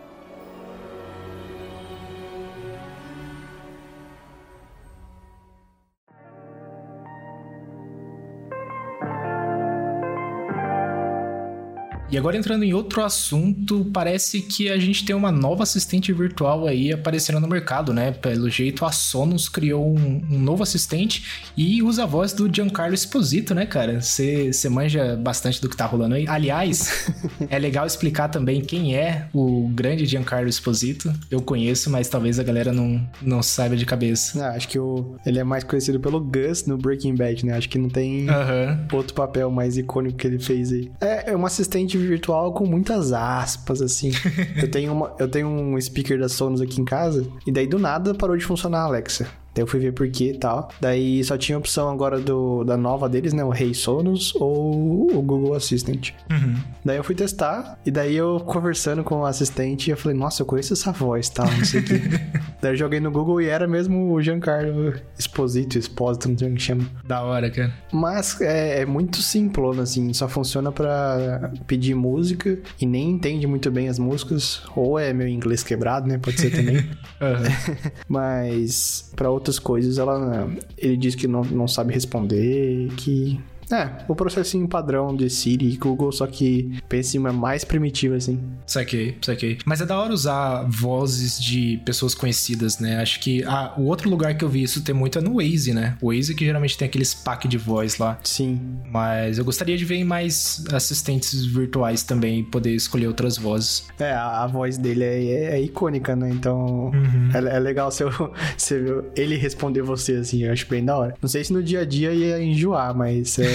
E 12.15 12.17
agora 12.17 12.37
entrando 12.37 12.63
em 12.63 12.73
outro 12.73 13.03
assunto, 13.03 13.91
parece 13.91 14.41
que 14.41 14.69
a 14.69 14.77
gente 14.77 15.03
tem 15.03 15.13
uma 15.13 15.33
nova 15.33 15.63
assistente 15.63 16.13
virtual 16.13 16.65
aí 16.65 16.93
aparecendo 16.93 17.41
no 17.41 17.47
mercado, 17.47 17.93
né? 17.93 18.13
Pelo 18.13 18.49
jeito, 18.49 18.85
a 18.85 18.91
Sonos 18.93 19.49
criou 19.49 19.85
um, 19.85 20.25
um 20.31 20.39
novo 20.39 20.63
assistente 20.63 21.51
e 21.57 21.83
usa 21.83 22.03
a 22.03 22.05
voz 22.05 22.31
do 22.31 22.49
Giancarlo 22.49 22.93
Esposito, 22.93 23.53
né, 23.53 23.65
cara? 23.65 23.99
Você 23.99 24.49
manja 24.69 25.17
bastante 25.17 25.61
do 25.61 25.67
que 25.67 25.75
tá 25.75 25.85
rolando 25.85 26.15
aí. 26.15 26.25
Aliás, 26.25 27.11
é 27.51 27.59
legal 27.59 27.85
explicar 27.85 28.29
também 28.29 28.61
quem 28.61 28.95
é 28.95 29.27
o 29.33 29.67
grande 29.73 30.05
Giancarlo 30.05 30.47
Esposito. 30.47 31.11
Eu 31.29 31.41
conheço, 31.41 31.89
mas 31.89 32.07
talvez 32.07 32.39
a 32.39 32.43
galera 32.43 32.71
não, 32.71 33.05
não 33.21 33.43
saiba 33.43 33.75
de 33.75 33.85
cabeça. 33.85 34.41
Ah, 34.41 34.55
acho 34.55 34.69
que 34.69 34.79
o, 34.79 35.17
ele 35.25 35.37
é 35.37 35.43
mais 35.43 35.65
conhecido 35.65 35.99
pelo 35.99 36.21
Gus 36.21 36.65
no 36.65 36.77
Breaking 36.77 37.15
Bad, 37.15 37.45
né? 37.45 37.57
Acho 37.57 37.67
que 37.67 37.77
não 37.77 37.89
tem 37.89 38.29
Aham. 38.29 38.87
outro 38.93 39.13
papel 39.13 39.51
mais 39.51 39.75
icônico 39.75 40.17
que 40.17 40.27
ele 40.27 40.39
fez 40.39 40.71
aí. 40.71 40.89
É, 41.01 41.31
é 41.31 41.35
um 41.35 41.45
assistente 41.45 42.04
virtual 42.05 42.53
com 42.53 42.65
muitas 42.65 43.11
aspas, 43.11 43.81
assim. 43.81 44.11
eu, 44.61 44.69
tenho 44.69 44.93
uma, 44.93 45.13
eu 45.19 45.27
tenho 45.27 45.47
um 45.47 45.79
speaker 45.79 46.19
da 46.19 46.29
Sonos 46.29 46.61
aqui 46.61 46.79
em 46.81 46.85
casa, 46.85 47.27
e 47.45 47.51
daí 47.51 47.67
do 47.67 47.79
nada 47.79 48.13
parou 48.13 48.37
de 48.37 48.45
funcionar 48.45 48.79
a 48.79 48.85
Alexa. 48.85 49.27
Daí 49.55 49.63
eu 49.63 49.67
fui 49.67 49.79
ver 49.79 49.93
por 49.93 50.07
quê 50.09 50.33
e 50.35 50.37
tal. 50.37 50.69
Daí 50.81 51.23
só 51.23 51.37
tinha 51.37 51.55
a 51.55 51.59
opção 51.59 51.89
agora 51.89 52.19
do, 52.19 52.65
da 52.65 52.75
nova 52.75 53.07
deles, 53.07 53.31
né? 53.31 53.43
O 53.43 53.49
Rei 53.49 53.73
Sonos 53.73 54.35
ou 54.35 55.17
o 55.17 55.21
Google 55.21 55.55
Assistant. 55.55 56.11
Uhum. 56.29 56.55
Daí 56.83 56.97
eu 56.97 57.03
fui 57.03 57.15
testar, 57.15 57.79
e 57.85 57.89
daí 57.89 58.15
eu 58.15 58.39
conversando 58.41 59.03
com 59.03 59.21
o 59.21 59.25
assistente, 59.25 59.89
eu 59.89 59.97
falei, 59.97 60.17
nossa, 60.17 60.41
eu 60.41 60.45
conheço 60.45 60.73
essa 60.73 60.91
voz, 60.91 61.29
tal, 61.29 61.47
não 61.49 61.65
sei 61.65 61.79
o 61.79 61.83
que. 61.83 61.99
daí 62.61 62.73
eu 62.73 62.75
joguei 62.75 62.99
no 62.99 63.09
Google 63.09 63.41
e 63.41 63.47
era 63.47 63.65
mesmo 63.67 64.13
o 64.13 64.21
Giancarlo 64.21 64.93
Esposito, 65.17 65.77
Esposito, 65.77 66.29
não 66.29 66.37
sei 66.37 66.51
o 66.51 66.53
que 66.53 66.61
chama. 66.61 66.85
Da 67.05 67.23
hora, 67.23 67.49
cara. 67.49 67.73
Mas 67.93 68.39
é, 68.41 68.81
é 68.81 68.85
muito 68.85 69.21
simplona, 69.21 69.83
assim, 69.83 70.11
só 70.13 70.27
funciona 70.27 70.71
pra 70.71 71.51
pedir 71.65 71.95
música 71.95 72.59
e 72.79 72.85
nem 72.85 73.11
entende 73.11 73.47
muito 73.47 73.71
bem 73.71 73.87
as 73.87 73.97
músicas, 73.97 74.61
ou 74.75 74.99
é 74.99 75.13
meu 75.13 75.27
inglês 75.27 75.63
quebrado, 75.63 76.07
né? 76.07 76.17
Pode 76.17 76.39
ser 76.39 76.51
também. 76.51 76.77
Aham. 77.21 77.45
Mas 78.07 79.11
pra 79.15 79.29
outras 79.45 79.59
coisas, 79.59 79.97
ela 79.99 80.49
ele 80.77 80.97
diz 80.97 81.13
que 81.13 81.27
não, 81.27 81.43
não 81.43 81.67
sabe 81.67 81.93
responder, 81.93 82.89
que 82.97 83.39
é, 83.71 83.89
o 84.07 84.15
processinho 84.15 84.67
padrão 84.67 85.15
de 85.15 85.29
Siri 85.29 85.73
e 85.73 85.77
Google, 85.77 86.11
só 86.11 86.27
que 86.27 86.79
pensa 86.87 87.17
em 87.17 87.19
uma 87.19 87.31
mais 87.33 87.63
primitiva, 87.63 88.15
assim. 88.15 88.39
Saquei, 88.65 89.17
saquei. 89.21 89.57
Mas 89.65 89.81
é 89.81 89.85
da 89.85 89.99
hora 89.99 90.13
usar 90.13 90.63
vozes 90.69 91.39
de 91.41 91.79
pessoas 91.85 92.13
conhecidas, 92.15 92.79
né? 92.79 92.97
Acho 93.01 93.19
que 93.19 93.43
ah, 93.45 93.73
o 93.77 93.83
outro 93.83 94.09
lugar 94.09 94.35
que 94.37 94.43
eu 94.43 94.49
vi 94.49 94.63
isso 94.63 94.83
ter 94.83 94.93
muito 94.93 95.17
é 95.19 95.21
no 95.21 95.35
Waze, 95.35 95.73
né? 95.73 95.97
O 96.01 96.11
Waze 96.13 96.35
que 96.35 96.45
geralmente 96.45 96.77
tem 96.77 96.87
aqueles 96.87 97.13
pack 97.13 97.47
de 97.47 97.57
voz 97.57 97.97
lá. 97.97 98.19
Sim. 98.23 98.59
Mas 98.91 99.37
eu 99.37 99.45
gostaria 99.45 99.77
de 99.77 99.85
ver 99.85 99.95
em 99.95 100.03
mais 100.03 100.63
assistentes 100.71 101.45
virtuais 101.45 102.03
também, 102.03 102.43
poder 102.43 102.73
escolher 102.75 103.07
outras 103.07 103.37
vozes. 103.37 103.87
É, 103.99 104.11
a, 104.11 104.43
a 104.43 104.47
voz 104.47 104.77
dele 104.77 105.03
é, 105.03 105.23
é- 105.23 105.55
é 105.55 105.61
icônica, 105.61 106.15
né? 106.15 106.29
Então 106.31 106.91
é, 107.33 107.55
é 107.55 107.59
legal 107.59 107.89
se, 107.91 108.03
eu- 108.03 108.11
se 108.57 108.75
eu- 108.75 109.05
ele 109.15 109.35
responder 109.35 109.81
você, 109.81 110.13
assim, 110.17 110.43
eu 110.43 110.51
acho 110.51 110.67
bem 110.69 110.83
da 110.83 110.97
hora. 110.97 111.15
Não 111.21 111.29
sei 111.29 111.43
se 111.43 111.51
no 111.53 111.61
dia 111.63 111.81
a 111.81 111.85
dia 111.85 112.11
ia 112.13 112.41
enjoar, 112.41 112.95
mas 112.95 113.37
é, 113.39 113.54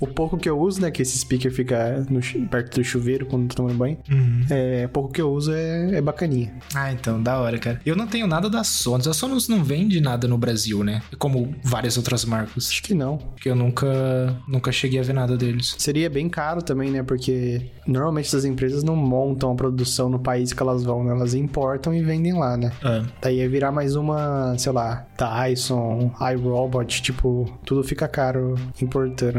o 0.00 0.06
pouco 0.06 0.36
que 0.36 0.48
eu 0.48 0.58
uso, 0.58 0.80
né? 0.80 0.90
Que 0.90 1.02
esse 1.02 1.18
speaker 1.18 1.52
fica 1.52 2.06
no, 2.08 2.20
perto 2.48 2.80
do 2.80 2.84
chuveiro 2.84 3.26
quando 3.26 3.48
tô 3.48 3.56
tomando 3.56 3.76
banho. 3.76 3.98
Uhum. 4.10 4.44
É, 4.50 4.86
pouco 4.88 5.12
que 5.12 5.20
eu 5.20 5.32
uso 5.32 5.52
é, 5.52 5.96
é 5.96 6.00
bacaninha. 6.00 6.52
Ah, 6.74 6.92
então, 6.92 7.22
da 7.22 7.38
hora, 7.38 7.58
cara. 7.58 7.80
Eu 7.84 7.96
não 7.96 8.06
tenho 8.06 8.26
nada 8.26 8.48
da 8.48 8.64
Sonos. 8.64 9.06
A 9.06 9.12
Sonos 9.12 9.48
não 9.48 9.62
vende 9.62 10.00
nada 10.00 10.26
no 10.28 10.38
Brasil, 10.38 10.82
né? 10.84 11.02
Como 11.18 11.54
várias 11.62 11.96
outras 11.96 12.24
marcas. 12.24 12.68
Acho 12.68 12.82
que 12.82 12.94
não. 12.94 13.18
Porque 13.18 13.48
eu 13.48 13.54
nunca, 13.54 14.36
nunca 14.48 14.72
cheguei 14.72 15.00
a 15.00 15.02
ver 15.02 15.12
nada 15.12 15.36
deles. 15.36 15.74
Seria 15.78 16.08
bem 16.08 16.28
caro 16.28 16.62
também, 16.62 16.90
né? 16.90 17.02
Porque 17.02 17.70
normalmente 17.86 18.26
essas 18.26 18.44
empresas 18.44 18.82
não 18.82 18.96
montam 18.96 19.52
a 19.52 19.54
produção 19.54 20.08
no 20.08 20.18
país 20.18 20.52
que 20.52 20.62
elas 20.62 20.82
vão, 20.82 21.04
né? 21.04 21.12
Elas 21.12 21.34
importam 21.34 21.94
e 21.94 22.02
vendem 22.02 22.32
lá, 22.32 22.56
né? 22.56 22.72
É. 22.82 23.02
Daí 23.20 23.36
ia 23.38 23.48
virar 23.48 23.72
mais 23.72 23.96
uma, 23.96 24.56
sei 24.58 24.72
lá, 24.72 25.06
Tyson, 25.16 26.12
iRobot, 26.32 27.02
tipo, 27.02 27.50
tudo 27.64 27.82
fica 27.82 28.08
caro 28.08 28.54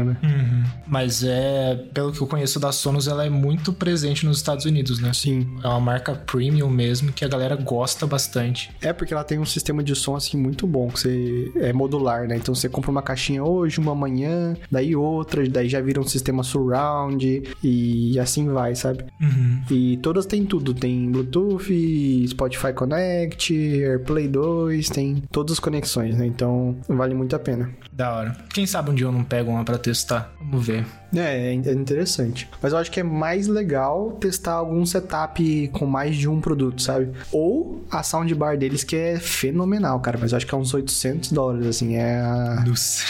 né? 0.04 0.16
Uhum. 0.22 0.64
Mas 0.86 1.22
é, 1.24 1.74
pelo 1.92 2.12
que 2.12 2.20
eu 2.20 2.26
conheço 2.26 2.58
da 2.60 2.72
Sonos, 2.72 3.08
ela 3.08 3.24
é 3.24 3.30
muito 3.30 3.72
presente 3.72 4.24
nos 4.26 4.36
Estados 4.36 4.64
Unidos, 4.64 5.00
né? 5.00 5.12
Sim. 5.12 5.56
É 5.62 5.68
uma 5.68 5.80
marca 5.80 6.14
premium 6.14 6.68
mesmo 6.68 7.12
que 7.12 7.24
a 7.24 7.28
galera 7.28 7.56
gosta 7.56 8.06
bastante. 8.06 8.70
É 8.80 8.92
porque 8.92 9.12
ela 9.12 9.24
tem 9.24 9.38
um 9.38 9.44
sistema 9.44 9.82
de 9.82 9.94
som 9.94 10.16
assim 10.16 10.36
muito 10.36 10.66
bom, 10.66 10.88
que 10.88 11.00
você 11.00 11.52
é 11.56 11.72
modular, 11.72 12.26
né? 12.26 12.36
Então 12.36 12.54
você 12.54 12.68
compra 12.68 12.90
uma 12.90 13.02
caixinha 13.02 13.42
hoje, 13.42 13.80
uma 13.80 13.92
amanhã, 13.92 14.54
daí 14.70 14.94
outra, 14.94 15.46
daí 15.48 15.68
já 15.68 15.80
vira 15.80 16.00
um 16.00 16.06
sistema 16.06 16.42
surround 16.42 17.42
e 17.62 18.18
assim 18.18 18.48
vai, 18.48 18.74
sabe? 18.74 19.04
Uhum. 19.20 19.62
E 19.70 19.96
todas 19.98 20.26
têm 20.26 20.44
tudo, 20.44 20.74
tem 20.74 21.10
Bluetooth, 21.10 22.28
Spotify 22.28 22.72
Connect, 22.72 23.54
AirPlay 23.54 24.28
2, 24.28 24.88
tem 24.90 25.22
todas 25.30 25.54
as 25.54 25.58
conexões, 25.58 26.16
né? 26.16 26.26
Então 26.26 26.76
vale 26.88 27.14
muito 27.14 27.34
a 27.34 27.38
pena. 27.38 27.70
Da 27.92 28.14
hora. 28.14 28.36
Quem 28.52 28.66
sabe 28.66 28.90
um 28.90 28.94
dia 28.94 29.06
eu 29.06 29.12
não 29.12 29.24
pego 29.24 29.50
uma 29.50 29.63
para 29.64 29.78
testar. 29.78 30.32
Vamos 30.38 30.66
ver. 30.66 31.03
É, 31.16 31.48
é 31.48 31.72
interessante. 31.72 32.48
Mas 32.60 32.72
eu 32.72 32.78
acho 32.78 32.90
que 32.90 33.00
é 33.00 33.02
mais 33.02 33.46
legal 33.46 34.12
testar 34.12 34.54
algum 34.54 34.84
setup 34.84 35.68
com 35.72 35.86
mais 35.86 36.16
de 36.16 36.28
um 36.28 36.40
produto, 36.40 36.82
sabe? 36.82 37.10
Ou 37.32 37.84
a 37.90 38.02
soundbar 38.02 38.56
deles 38.56 38.84
que 38.84 38.96
é 38.96 39.18
fenomenal, 39.18 40.00
cara. 40.00 40.18
Mas 40.20 40.32
eu 40.32 40.36
acho 40.36 40.46
que 40.46 40.54
é 40.54 40.58
uns 40.58 40.72
800 40.72 41.32
dólares, 41.32 41.66
assim. 41.66 41.96
É 41.96 42.20
a 42.20 42.64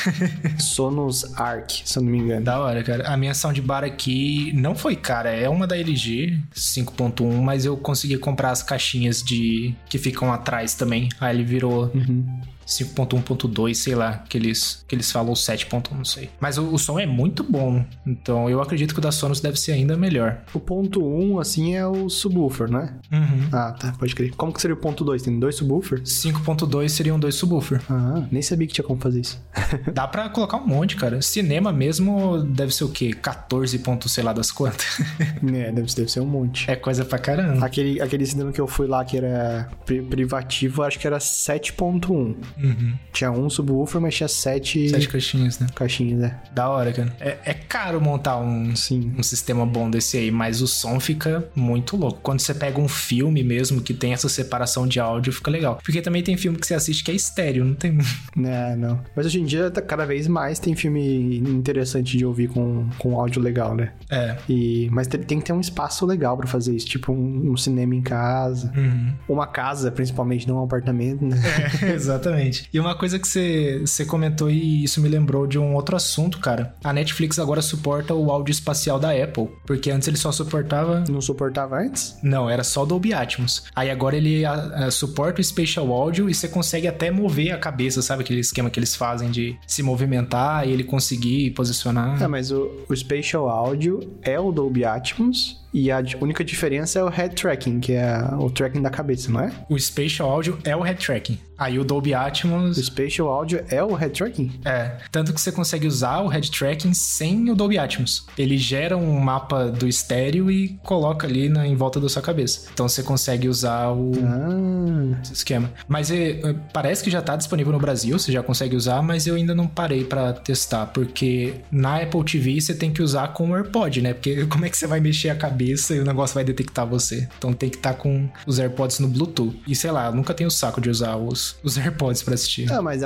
Sonos 0.59 1.38
Arc, 1.38 1.83
se 1.85 1.99
eu 1.99 2.03
não 2.03 2.11
me 2.11 2.19
engano. 2.19 2.45
Da 2.45 2.61
hora, 2.61 2.83
cara. 2.83 3.09
A 3.09 3.17
minha 3.17 3.35
soundbar 3.35 3.85
aqui 3.85 4.53
não 4.55 4.75
foi 4.75 4.97
cara. 4.97 5.31
É 5.31 5.49
uma 5.49 5.67
da 5.67 5.77
LG 5.77 6.38
5.1, 6.55 7.40
mas 7.40 7.64
eu 7.64 7.77
consegui 7.77 8.19
comprar 8.19 8.51
as 8.51 8.62
caixinhas 8.62 9.23
de 9.23 9.75
que 9.88 9.99
ficam 9.99 10.33
atrás 10.33 10.75
também. 10.75 11.09
Aí 11.21 11.35
ele 11.35 11.45
virou 11.45 11.90
uhum. 11.95 12.25
5.1.2, 12.67 13.75
sei 13.75 13.95
lá, 13.95 14.19
que 14.29 14.38
eles, 14.38 14.85
que 14.88 14.95
eles 14.95 15.11
falam 15.11 15.35
7.1, 15.35 15.93
não 15.93 16.05
sei. 16.05 16.31
Mas 16.40 16.59
o, 16.59 16.73
o, 16.73 16.79
som 16.79 16.99
é 16.99 17.07
muito 17.07 17.43
bom, 17.43 17.85
então 18.07 18.48
eu 18.48 18.61
acredito 18.61 18.92
que 18.92 19.00
o 19.00 19.02
da 19.02 19.12
Sonos 19.12 19.40
deve 19.40 19.59
ser 19.59 19.72
ainda 19.72 19.96
melhor. 19.96 20.42
O 20.52 20.61
ponto 20.61 21.04
1, 21.04 21.38
assim, 21.38 21.74
é 21.74 21.87
o 21.87 22.09
subwoofer, 22.09 22.70
né? 22.70 22.94
Uhum. 23.12 23.48
Ah, 23.52 23.72
tá, 23.72 23.92
pode 23.98 24.14
crer. 24.14 24.33
Como 24.37 24.52
que 24.52 24.61
seria 24.61 24.74
o 24.74 24.78
ponto 24.78 25.04
2? 25.04 25.22
Tem 25.22 25.38
dois 25.38 25.57
subwoofer? 25.57 26.02
5.2 26.02 26.88
seriam 26.88 27.18
dois 27.18 27.35
subwoofer. 27.35 27.80
Ah, 27.88 28.24
nem 28.30 28.42
sabia 28.42 28.66
que 28.66 28.74
tinha 28.74 28.85
como 28.87 29.00
fazer 29.00 29.20
isso. 29.20 29.42
Dá 29.92 30.07
pra 30.07 30.28
colocar 30.28 30.59
um 30.59 30.66
monte, 30.66 30.96
cara. 30.96 31.20
Cinema 31.22 31.72
mesmo 31.72 32.42
deve 32.42 32.74
ser 32.74 32.85
o 32.85 32.88
quê? 32.88 33.12
14 33.12 33.78
pontos, 33.78 34.12
sei 34.12 34.24
lá 34.24 34.33
das 34.33 34.50
quantas. 34.50 35.00
é, 35.20 35.72
deve, 35.72 35.94
deve 35.94 36.09
ser 36.11 36.20
um 36.20 36.26
monte. 36.26 36.70
É 36.70 36.76
coisa 36.76 37.04
pra 37.04 37.18
caramba. 37.18 37.64
Aquele, 37.64 38.00
aquele 38.00 38.26
cinema 38.26 38.52
que 38.52 38.61
eu 38.61 38.66
fui 38.66 38.87
lá, 38.87 39.04
que 39.04 39.16
era 39.16 39.68
privativo, 39.85 40.83
acho 40.83 40.98
que 40.98 41.07
era 41.07 41.18
7.1. 41.18 42.11
Uhum. 42.11 42.94
Tinha 43.12 43.30
um 43.30 43.48
subwoofer, 43.48 44.00
mas 44.00 44.14
tinha 44.14 44.28
sete... 44.28 44.88
Sete 44.88 45.09
caixinhas, 45.09 45.59
né? 45.59 45.66
Caixinhas, 45.74 46.22
é. 46.22 46.40
Da 46.52 46.68
hora, 46.68 46.92
cara. 46.92 47.14
É, 47.20 47.38
é 47.44 47.54
caro 47.54 47.84
montar 47.92 48.38
um, 48.38 48.75
Sim. 48.75 49.12
um 49.18 49.23
sistema 49.23 49.64
bom 49.66 49.90
desse 49.90 50.16
aí, 50.16 50.31
mas 50.31 50.61
o 50.61 50.66
som 50.66 50.99
fica 50.99 51.49
muito 51.55 51.97
louco. 51.97 52.20
Quando 52.23 52.40
você 52.40 52.55
pega 52.55 52.81
um 52.81 52.88
filme 52.88 53.42
mesmo 53.42 53.81
que 53.81 53.94
tem 53.94 54.12
essa 54.12 54.29
separação 54.29 54.87
de 54.87 55.01
áudio, 55.01 55.33
fica 55.33 55.51
legal. 55.51 55.79
Porque 55.83 56.01
também 56.01 56.23
tem 56.23 56.37
filme 56.37 56.59
que 56.59 56.66
você 56.66 56.75
assiste 56.75 57.05
que 57.05 57.11
é 57.11 57.14
estéreo, 57.14 57.64
não 57.64 57.75
tem... 57.75 57.99
É, 58.44 58.77
não. 58.77 59.01
Mas 59.16 59.27
hoje 59.27 59.40
em 59.40 59.44
dia, 59.44 59.70
tá 59.70 59.81
cada 59.81 60.05
vez 60.05 60.27
mais 60.27 60.59
tem 60.59 60.75
filme 60.75 61.38
interessante 61.38 62.16
de 62.16 62.27
ouvir 62.27 62.49
com, 62.49 62.88
com 62.99 63.18
áudio 63.18 63.40
legal, 63.40 63.75
né? 63.75 63.92
É. 64.11 64.37
E, 64.49 64.88
mas 64.90 65.07
tem, 65.07 65.20
tem 65.23 65.38
que 65.38 65.44
ter 65.44 65.53
um 65.53 65.61
espaço 65.61 66.05
legal 66.05 66.37
para 66.37 66.47
fazer 66.47 66.75
isso, 66.75 66.87
tipo 66.87 67.12
um, 67.12 67.53
um 67.53 67.57
cinema 67.57 67.94
em 67.94 68.03
casa. 68.03 68.73
Uhum. 68.77 69.12
Uma 69.29 69.47
casa, 69.47 69.90
principalmente, 69.90 70.47
não 70.47 70.61
um 70.61 70.64
apartamento, 70.64 71.25
né? 71.25 71.37
É, 71.83 71.92
exatamente. 71.94 72.68
E 72.73 72.79
uma 72.79 72.94
coisa 72.94 73.18
que 73.18 73.27
você 73.27 74.05
comentou 74.05 74.51
e 74.51 74.85
isso 74.85 75.01
me 75.01 75.09
lembrou 75.09 75.47
de 75.47 75.59
um 75.59 75.75
outro 75.75 75.97
assunto, 75.97 76.38
cara. 76.38 76.75
A 76.83 76.92
Netflix 76.92 77.38
agora 77.38 77.62
suporta 77.74 78.14
o 78.14 78.30
áudio 78.30 78.52
espacial 78.52 78.98
da 78.98 79.10
Apple, 79.10 79.48
porque 79.66 79.90
antes 79.90 80.06
ele 80.08 80.16
só 80.16 80.30
suportava... 80.30 81.04
Não 81.08 81.20
suportava 81.20 81.76
antes? 81.76 82.16
Não, 82.22 82.48
era 82.48 82.62
só 82.62 82.84
Dolby 82.84 83.12
Atmos. 83.12 83.64
Aí 83.74 83.90
agora 83.90 84.16
ele 84.16 84.44
a, 84.44 84.87
a, 84.87 84.90
suporta 84.90 85.40
o 85.40 85.44
Spatial 85.44 85.92
Audio 85.92 86.30
e 86.30 86.34
você 86.34 86.48
consegue 86.48 86.87
até 86.87 87.10
mover 87.10 87.52
a 87.52 87.58
cabeça, 87.58 88.00
sabe? 88.00 88.22
Aquele 88.22 88.40
esquema 88.40 88.70
que 88.70 88.78
eles 88.78 88.94
fazem 88.94 89.30
de 89.30 89.56
se 89.66 89.82
movimentar 89.82 90.66
e 90.66 90.72
ele 90.72 90.84
conseguir 90.84 91.50
posicionar. 91.50 92.22
É, 92.22 92.26
mas 92.26 92.50
o, 92.50 92.70
o 92.88 92.96
Spatial 92.96 93.48
Audio 93.48 94.18
é 94.22 94.38
o 94.38 94.52
Dolby 94.52 94.84
Atmos 94.84 95.63
e 95.74 95.90
a 95.90 96.00
única 96.20 96.44
diferença 96.44 97.00
é 97.00 97.02
o 97.02 97.08
head 97.08 97.34
tracking, 97.34 97.80
que 97.80 97.94
é 97.94 98.16
o 98.38 98.48
tracking 98.48 98.80
da 98.80 98.90
cabeça, 98.90 99.28
não 99.28 99.40
é? 99.40 99.52
O 99.68 99.76
Spatial 99.76 100.30
Audio 100.30 100.56
é 100.62 100.76
o 100.76 100.80
head 100.80 101.04
tracking. 101.04 101.37
Aí 101.58 101.78
o 101.78 101.84
Dolby 101.84 102.14
Atmos. 102.14 102.78
O 102.78 102.82
Spatial 102.82 103.28
Audio 103.28 103.64
é 103.68 103.82
o 103.82 103.94
head 103.94 104.16
tracking? 104.16 104.52
É. 104.64 104.98
Tanto 105.10 105.32
que 105.32 105.40
você 105.40 105.52
consegue 105.52 105.87
usar 105.87 106.20
o 106.20 106.28
head 106.28 106.50
tracking 106.50 106.92
sem 106.94 107.50
o 107.50 107.54
Dolby 107.54 107.78
Atmos. 107.78 108.26
Ele 108.37 108.56
gera 108.56 108.96
um 108.96 109.18
mapa 109.18 109.66
do 109.66 109.88
estéreo 109.88 110.50
e 110.50 110.78
coloca 110.82 111.26
ali 111.26 111.48
na, 111.48 111.66
em 111.66 111.74
volta 111.74 112.00
da 112.00 112.08
sua 112.08 112.22
cabeça. 112.22 112.68
Então 112.72 112.88
você 112.88 113.02
consegue 113.02 113.48
usar 113.48 113.90
o 113.90 114.12
ah. 114.22 115.20
esquema. 115.32 115.72
Mas 115.88 116.10
é, 116.10 116.54
parece 116.72 117.02
que 117.02 117.10
já 117.10 117.22
tá 117.22 117.37
disponível 117.37 117.72
no 117.72 117.78
Brasil, 117.78 118.18
você 118.18 118.30
já 118.30 118.42
consegue 118.42 118.76
usar, 118.76 119.02
mas 119.02 119.26
eu 119.26 119.34
ainda 119.34 119.54
não 119.54 119.66
parei 119.66 120.04
para 120.04 120.32
testar, 120.32 120.87
porque 120.87 121.54
na 121.70 122.00
Apple 122.00 122.24
TV 122.24 122.60
você 122.60 122.74
tem 122.74 122.92
que 122.92 123.02
usar 123.02 123.28
com 123.28 123.50
o 123.50 123.56
AirPod, 123.56 124.02
né? 124.02 124.14
Porque 124.14 124.46
como 124.50 124.64
é 124.64 124.70
que 124.70 124.76
você 124.76 124.87
vai 124.87 125.00
mexer 125.00 125.30
a 125.30 125.37
cabeça 125.37 125.63
e 125.72 126.00
o 126.00 126.05
negócio 126.05 126.35
vai 126.35 126.44
detectar 126.44 126.87
você? 126.87 127.29
Então 127.38 127.53
tem 127.53 127.68
que 127.68 127.77
estar 127.77 127.94
tá 127.94 127.98
com 127.98 128.29
os 128.46 128.59
AirPods 128.59 128.98
no 128.98 129.09
Bluetooth. 129.09 129.61
E 129.66 129.74
sei 129.74 129.90
lá, 129.90 130.11
nunca 130.11 130.35
tenho 130.35 130.50
saco 130.50 130.81
de 130.81 130.90
usar 130.90 131.16
os 131.16 131.44
os, 131.62 131.77
AirPods 131.79 132.22
para 132.22 132.35
assistir. 132.35 132.72
Ah, 132.72 132.83
mas 132.83 133.03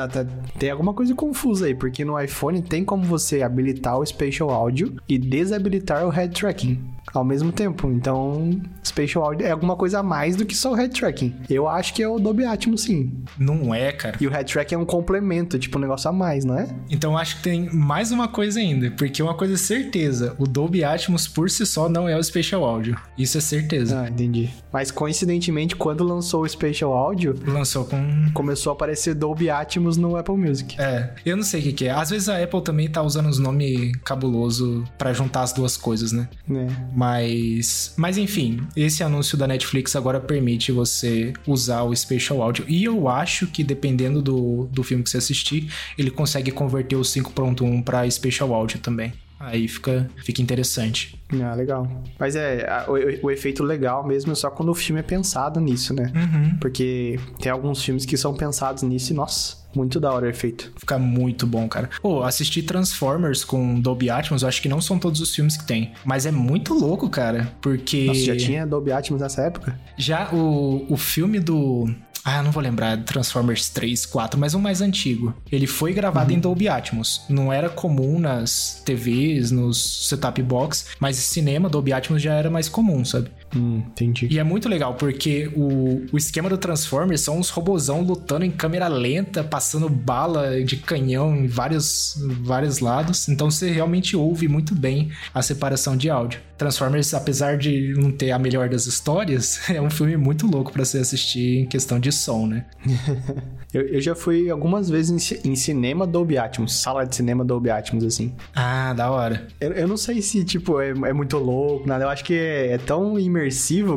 tem 0.59 0.71
alguma 0.71 0.93
coisa 0.93 1.15
confusa 1.15 1.67
aí, 1.67 1.75
porque 1.75 2.05
no 2.05 2.21
iPhone 2.21 2.63
tem 2.63 2.85
como 2.85 3.05
você 3.05 3.43
habilitar 3.43 3.99
o 3.99 4.05
Spatial 4.05 4.51
Audio 4.51 4.97
e 5.09 5.19
desabilitar 5.19 6.07
o 6.07 6.11
Head 6.11 6.35
Tracking 6.39 6.98
ao 7.15 7.25
mesmo 7.25 7.53
tempo. 7.53 7.91
Então, 7.91 8.61
Spatial 8.85 9.25
Audio 9.25 9.47
é 9.47 9.51
alguma 9.51 9.77
coisa 9.77 10.01
a 10.01 10.03
mais 10.03 10.37
do 10.37 10.45
que 10.45 10.55
só 10.55 10.73
o 10.73 10.75
Head 10.75 10.99
Tracking. 10.99 11.35
Eu 11.49 11.69
acho 11.69 11.95
que 11.95 12.03
é 12.03 12.09
o 12.09 12.19
Dolby 12.19 12.45
Atmos, 12.45 12.83
sim. 12.83 13.13
Não 13.39 13.75
é, 13.75 13.93
cara. 13.93 14.17
E 14.21 14.27
o 14.27 14.31
Head 14.31 14.53
Tracking 14.53 14.75
é 14.75 14.79
um 14.79 14.85
complemento, 14.85 15.59
tipo 15.59 15.79
um 15.79 15.81
negócio 15.81 16.09
a 16.09 16.13
mais, 16.13 16.45
não 16.45 16.59
é? 16.59 16.69
Então, 16.91 17.17
acho 17.17 17.37
que 17.37 17.43
tem 17.43 17.71
mais 17.73 18.13
uma 18.13 18.29
coisa 18.29 18.61
ainda, 18.61 18.91
porque 18.93 19.23
uma 19.23 19.35
coisa 19.35 19.55
é 19.55 19.57
certeza, 19.57 20.35
o 20.39 20.47
Dolby 20.47 20.85
Atmos 20.85 21.29
por 21.29 21.51
si 21.51 21.65
só 21.67 21.89
não 21.89 22.09
é 22.09 22.17
o 22.17 22.23
Spatial 22.23 22.65
Audio. 22.65 22.97
Isso 23.17 23.39
é 23.39 23.41
certeza. 23.41 24.03
Ah, 24.03 24.09
entendi. 24.09 24.51
Mas 24.73 24.91
coincidentemente, 24.91 25.77
quando 25.77 26.05
lançou 26.05 26.43
o 26.43 26.49
Spatial 26.49 26.93
Audio, 26.93 27.35
lançou 27.47 27.85
com 27.85 27.99
começou 28.33 28.71
a 28.71 28.75
aparecer 28.75 29.15
Dolby 29.15 29.51
Atmos 29.51 29.97
no 29.97 30.17
Apple 30.17 30.37
Music. 30.37 30.77
É, 30.81 31.11
eu 31.25 31.37
não 31.37 31.45
sei 31.45 31.61
o 31.61 31.63
que, 31.65 31.73
que 31.73 31.85
é. 31.87 31.91
Às 31.91 32.11
vezes 32.11 32.29
a 32.29 32.43
Apple 32.43 32.63
também 32.63 32.89
tá 32.89 33.03
usando 33.03 33.29
os 33.29 33.39
nomes 33.39 33.93
cabuloso 34.05 34.85
para 34.97 35.13
juntar 35.13 35.43
as 35.43 35.53
duas 35.53 35.77
coisas, 35.77 36.13
né? 36.13 36.29
É. 36.51 36.67
Mas, 36.99 37.95
mas 37.97 38.19
enfim, 38.19 38.67
esse 38.75 39.05
anúncio 39.05 39.39
da 39.39 39.47
Netflix 39.47 39.95
agora 39.95 40.19
permite 40.19 40.73
você 40.73 41.33
usar 41.47 41.85
o 41.85 41.95
Spatial 41.95 42.43
Audio. 42.43 42.65
E 42.67 42.83
eu 42.83 43.07
acho 43.07 43.47
que 43.47 43.63
dependendo 43.63 44.21
do, 44.21 44.69
do 44.73 44.83
filme 44.83 45.05
que 45.05 45.11
você 45.11 45.19
assistir, 45.19 45.73
ele 45.97 46.11
consegue 46.11 46.51
converter 46.51 46.97
o 46.97 47.03
5.1 47.03 47.85
para 47.85 48.11
Spatial 48.11 48.53
Audio 48.53 48.81
também. 48.81 49.13
Aí 49.39 49.69
fica, 49.69 50.11
fica 50.25 50.43
interessante. 50.43 51.17
Ah, 51.41 51.55
legal. 51.55 51.89
Mas 52.19 52.35
é, 52.35 52.67
o, 52.89 53.27
o, 53.27 53.31
efeito 53.31 53.63
legal 53.63 54.05
mesmo 54.05 54.33
é 54.33 54.35
só 54.35 54.51
quando 54.51 54.71
o 54.71 54.75
filme 54.75 54.99
é 54.99 55.05
pensado 55.05 55.61
nisso, 55.61 55.95
né? 55.95 56.13
Uhum. 56.13 56.59
Porque 56.59 57.21
tem 57.41 57.53
alguns 57.53 57.85
filmes 57.85 58.05
que 58.05 58.17
são 58.17 58.35
pensados 58.35 58.83
nisso 58.83 59.13
e, 59.13 59.15
nossa, 59.15 59.58
muito 59.75 60.01
da 60.01 60.13
hora 60.13 60.27
o 60.27 60.29
efeito. 60.29 60.73
Fica 60.77 60.99
muito 60.99 61.47
bom, 61.47 61.69
cara. 61.69 61.91
Pô, 62.01 62.23
assistir 62.23 62.63
Transformers 62.63 63.45
com 63.45 63.81
Dolby 63.81 64.11
Atmos, 64.11 64.43
eu 64.43 64.49
acho 64.49 64.63
que 64.63 64.69
não 64.69 64.81
são 64.81 64.99
todos 64.99 65.21
os 65.21 65.35
filmes 65.35 65.57
que 65.57 65.67
tem. 65.67 65.93
Mas 66.05 66.27
é 66.27 66.31
muito 66.31 66.75
louco, 66.75 67.09
cara. 67.09 67.53
Porque. 67.61 68.07
Nossa, 68.07 68.21
já 68.21 68.37
tinha 68.37 68.67
Dolby 68.67 68.93
Atmos 68.93 69.21
nessa 69.21 69.43
época? 69.43 69.79
Já 69.97 70.31
o, 70.33 70.87
o 70.89 70.97
filme 70.97 71.39
do 71.41 71.89
Ah, 72.25 72.43
não 72.43 72.51
vou 72.51 72.63
lembrar, 72.63 73.03
Transformers 73.05 73.69
3, 73.71 74.05
4, 74.07 74.39
mas 74.39 74.55
um 74.55 74.61
mais 74.61 74.81
antigo. 74.81 75.35
Ele 75.51 75.67
foi 75.67 75.93
gravado 75.93 76.31
uhum. 76.31 76.37
em 76.37 76.41
Dolby 76.41 76.69
Atmos. 76.69 77.23
Não 77.29 77.53
era 77.53 77.69
comum 77.69 78.19
nas 78.19 78.83
TVs, 78.85 79.51
nos 79.51 80.09
setup 80.09 80.43
box, 80.43 80.87
mas 81.01 81.17
cinema 81.17 81.69
Dolby 81.69 81.93
Atmos 81.93 82.21
já 82.21 82.35
era 82.35 82.51
mais 82.51 82.69
comum, 82.69 83.05
sabe? 83.05 83.31
Hum, 83.55 83.83
entendi. 83.87 84.29
E 84.31 84.39
é 84.39 84.45
muito 84.45 84.69
legal, 84.69 84.95
porque 84.95 85.51
o, 85.55 86.07
o 86.13 86.17
esquema 86.17 86.49
do 86.49 86.59
Transformers 86.59 87.23
são 87.23 87.39
uns 87.39 87.49
robozão 87.49 88.03
lutando 88.03 88.45
em 88.45 88.51
câmera 88.51 88.89
lenta, 88.89 89.43
passando 89.43 89.89
bala 89.89 90.63
de 90.63 90.77
canhão 90.77 91.35
em 91.35 91.47
vários, 91.47 92.17
vários 92.43 92.81
lados. 92.81 93.29
Então 93.29 93.51
você 93.51 93.71
realmente 93.71 94.17
ouve 94.17 94.49
muito 94.49 94.75
bem 94.75 95.11
a 95.35 95.43
separação 95.43 95.97
de 95.97 96.11
áudio. 96.11 96.41
Transformers, 96.59 97.15
apesar 97.15 97.57
de 97.57 97.95
não 97.97 98.11
ter 98.11 98.33
a 98.33 98.39
melhor 98.39 98.69
das 98.69 98.87
histórias, 98.87 99.61
é 99.71 99.81
um 99.81 99.89
filme 99.89 100.17
muito 100.17 100.47
louco 100.47 100.73
para 100.73 100.85
se 100.85 100.99
assistir 100.99 101.61
em 101.61 101.67
questão 101.67 102.01
de 102.01 102.11
som, 102.11 102.49
né? 102.49 102.67
eu, 103.73 103.83
eu, 103.83 104.01
já 104.01 104.15
fui 104.15 104.51
algumas 104.51 104.91
vezes 104.91 105.33
em, 105.33 105.51
em, 105.53 105.55
cinema 105.55 106.05
Dolby 106.05 106.37
Atmos, 106.37 106.75
sala 106.75 107.05
de 107.07 107.15
cinema 107.15 107.45
Dolby 107.45 107.71
Atmos, 107.71 108.03
assim. 108.03 108.35
Ah, 108.55 108.93
da 108.93 109.09
hora. 109.09 109.47
Eu, 109.61 109.73
eu 109.73 109.89
não 109.89 109.97
sei 109.97 110.21
se, 110.21 110.45
tipo, 110.45 110.81
é, 110.81 110.91
é, 110.91 111.13
muito 111.13 111.39
louco, 111.39 111.87
nada. 111.87 112.05
Eu 112.05 112.09
acho 112.09 112.25
que 112.25 112.35
é, 112.35 112.73
é, 112.73 112.79
tão 112.79 113.17
imersivo 113.19 113.38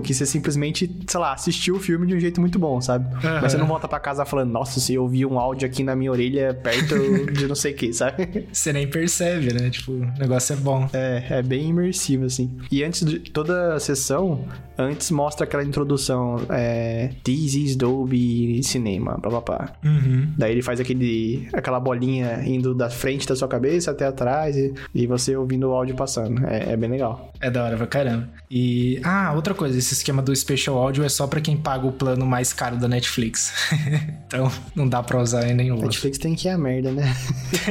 que 0.01 0.13
você 0.13 0.25
simplesmente, 0.25 0.89
sei 1.07 1.19
lá, 1.19 1.33
assistiu 1.33 1.75
o 1.75 1.79
filme 1.79 2.05
de 2.07 2.15
um 2.15 2.19
jeito 2.19 2.39
muito 2.39 2.59
bom, 2.59 2.79
sabe? 2.81 3.13
Uhum. 3.15 3.41
Mas 3.41 3.51
você 3.51 3.57
não 3.57 3.67
volta 3.67 3.87
para 3.87 3.99
casa 3.99 4.25
falando, 4.25 4.51
nossa, 4.51 4.79
se 4.79 4.93
eu 4.93 5.03
ouvi 5.03 5.25
um 5.25 5.39
áudio 5.39 5.67
aqui 5.67 5.83
na 5.83 5.95
minha 5.95 6.11
orelha 6.11 6.53
perto 6.53 6.95
de 7.31 7.47
não 7.47 7.55
sei 7.55 7.73
o 7.73 7.75
que, 7.75 7.93
sabe? 7.93 8.47
Você 8.51 8.73
nem 8.73 8.87
percebe, 8.87 9.53
né? 9.53 9.69
Tipo, 9.69 9.93
o 9.93 10.19
negócio 10.19 10.53
é 10.53 10.55
bom. 10.55 10.89
É, 10.93 11.25
é 11.29 11.41
bem 11.41 11.69
imersivo, 11.69 12.25
assim. 12.25 12.57
E 12.71 12.83
antes 12.83 13.05
de 13.05 13.19
toda 13.19 13.73
a 13.73 13.79
sessão, 13.79 14.45
antes 14.77 15.11
mostra 15.11 15.45
aquela 15.45 15.63
introdução, 15.63 16.45
é, 16.49 17.09
This 17.23 17.55
is 17.55 17.75
Dolby 17.75 18.61
Cinema, 18.63 19.17
blá 19.17 19.29
blá 19.29 19.41
blá. 19.41 19.73
Uhum. 19.83 20.33
Daí 20.37 20.51
ele 20.51 20.61
faz 20.61 20.79
aquele, 20.79 21.47
aquela 21.53 21.79
bolinha 21.79 22.43
indo 22.45 22.73
da 22.73 22.89
frente 22.89 23.27
da 23.27 23.35
sua 23.35 23.47
cabeça 23.47 23.91
até 23.91 24.05
atrás 24.05 24.55
e, 24.55 24.73
e 24.93 25.07
você 25.07 25.35
ouvindo 25.35 25.69
o 25.69 25.73
áudio 25.73 25.95
passando. 25.95 26.45
É, 26.45 26.73
é, 26.73 26.77
bem 26.77 26.89
legal. 26.89 27.31
É 27.39 27.49
da 27.49 27.63
hora 27.63 27.77
pra 27.77 27.87
caramba. 27.87 28.29
E, 28.53 28.99
ah, 29.01 29.31
outra 29.33 29.53
coisa, 29.53 29.79
esse 29.79 29.93
esquema 29.93 30.21
do 30.21 30.35
Special 30.35 30.77
Audio 30.77 31.05
é 31.05 31.09
só 31.09 31.25
pra 31.25 31.39
quem 31.39 31.55
paga 31.55 31.87
o 31.87 31.91
plano 31.93 32.25
mais 32.25 32.51
caro 32.51 32.75
da 32.75 32.85
Netflix. 32.85 33.53
então, 34.27 34.51
não 34.75 34.85
dá 34.85 35.01
pra 35.01 35.21
usar 35.21 35.47
em 35.49 35.53
nenhum 35.53 35.77
Netflix 35.77 36.17
tem 36.17 36.35
que 36.35 36.49
ir 36.49 36.51
a 36.51 36.57
merda, 36.57 36.91
né? 36.91 37.15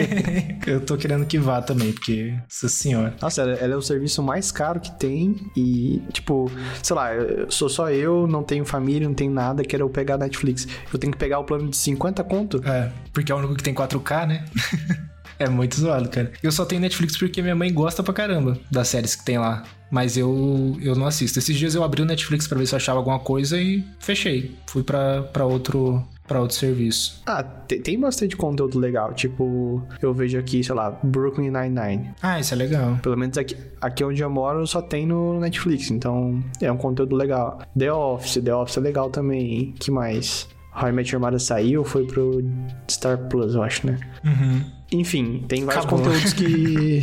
Eu 0.67 0.81
tô 0.81 0.97
querendo 0.97 1.27
que 1.27 1.39
vá 1.39 1.61
também, 1.61 1.93
porque, 1.93 2.35
nossa 2.43 2.69
senhora. 2.69 3.15
Nossa, 3.21 3.43
ela 3.43 3.75
é 3.75 3.77
o 3.77 3.83
serviço 3.83 4.23
mais 4.23 4.51
caro 4.51 4.81
que 4.81 4.91
tem 4.93 5.37
e, 5.55 6.01
tipo, 6.13 6.51
sei 6.83 6.97
lá, 6.97 7.11
sou 7.49 7.69
só 7.69 7.91
eu, 7.91 8.27
não 8.27 8.43
tenho 8.43 8.65
família, 8.65 9.07
não 9.07 9.15
tenho 9.15 9.33
nada, 9.33 9.63
quero 9.63 9.89
pegar 9.91 10.15
a 10.15 10.19
Netflix. 10.19 10.67
Eu 10.91 10.99
tenho 10.99 11.13
que 11.13 11.19
pegar 11.19 11.41
o 11.41 11.45
plano 11.45 11.69
de 11.69 11.77
50 11.77 12.25
conto? 12.25 12.63
É, 12.65 12.91
porque 13.13 13.31
é 13.31 13.35
o 13.35 13.39
único 13.39 13.55
que 13.55 13.63
tem 13.63 13.75
4K, 13.75 14.27
né? 14.27 14.45
É 15.41 15.49
muito 15.49 15.81
zoado, 15.81 16.09
cara. 16.11 16.31
Eu 16.43 16.53
só 16.53 16.67
tenho 16.67 16.83
Netflix 16.83 17.17
porque 17.17 17.41
minha 17.41 17.57
mãe 17.57 17.73
gosta 17.73 18.03
pra 18.03 18.13
caramba 18.13 18.59
das 18.71 18.89
séries 18.89 19.17
que 19.17 19.25
tem 19.25 19.39
lá. 19.39 19.63
Mas 19.91 20.17
eu, 20.17 20.77
eu 20.83 20.95
não 20.95 21.07
assisto. 21.07 21.39
Esses 21.39 21.57
dias 21.57 21.75
eu 21.75 21.83
abri 21.83 22.03
o 22.03 22.05
Netflix 22.05 22.47
para 22.47 22.59
ver 22.59 22.67
se 22.67 22.75
eu 22.75 22.77
achava 22.77 22.99
alguma 22.99 23.19
coisa 23.19 23.59
e 23.59 23.83
fechei. 23.99 24.55
Fui 24.67 24.83
para 24.85 25.45
outro 25.45 26.07
para 26.29 26.41
outro 26.41 26.57
serviço. 26.57 27.21
Ah, 27.27 27.43
tem 27.43 27.99
bastante 27.99 28.37
conteúdo 28.37 28.79
legal. 28.79 29.13
Tipo, 29.13 29.83
eu 30.01 30.15
vejo 30.15 30.39
aqui, 30.39 30.63
sei 30.63 30.77
lá, 30.77 30.97
Brooklyn 31.03 31.51
Nine-Nine. 31.51 32.11
Ah, 32.23 32.39
isso 32.39 32.55
é 32.55 32.57
legal. 32.57 33.01
Pelo 33.03 33.17
menos 33.17 33.37
aqui, 33.37 33.57
aqui 33.81 34.05
onde 34.05 34.23
eu 34.23 34.31
moro 34.31 34.65
só 34.65 34.81
tem 34.81 35.05
no 35.05 35.41
Netflix. 35.41 35.91
Então, 35.91 36.41
é 36.61 36.71
um 36.71 36.77
conteúdo 36.77 37.17
legal. 37.17 37.61
The 37.77 37.93
Office, 37.93 38.41
The 38.45 38.55
Office 38.55 38.77
é 38.77 38.81
legal 38.81 39.11
também. 39.11 39.75
que 39.81 39.91
mais? 39.91 40.47
How 40.73 40.89
I 40.89 40.93
Met 40.93 41.13
Your 41.13 41.21
Mother 41.21 41.41
saiu, 41.41 41.83
foi 41.83 42.07
pro 42.07 42.45
Star 42.89 43.19
Plus, 43.29 43.57
eu 43.57 43.63
acho, 43.65 43.89
né? 43.89 43.99
Uhum. 44.25 44.65
Enfim, 44.93 45.45
tem 45.47 45.65
vários 45.65 45.85
acabou. 45.85 46.05
conteúdos 46.05 46.33
que, 46.33 47.03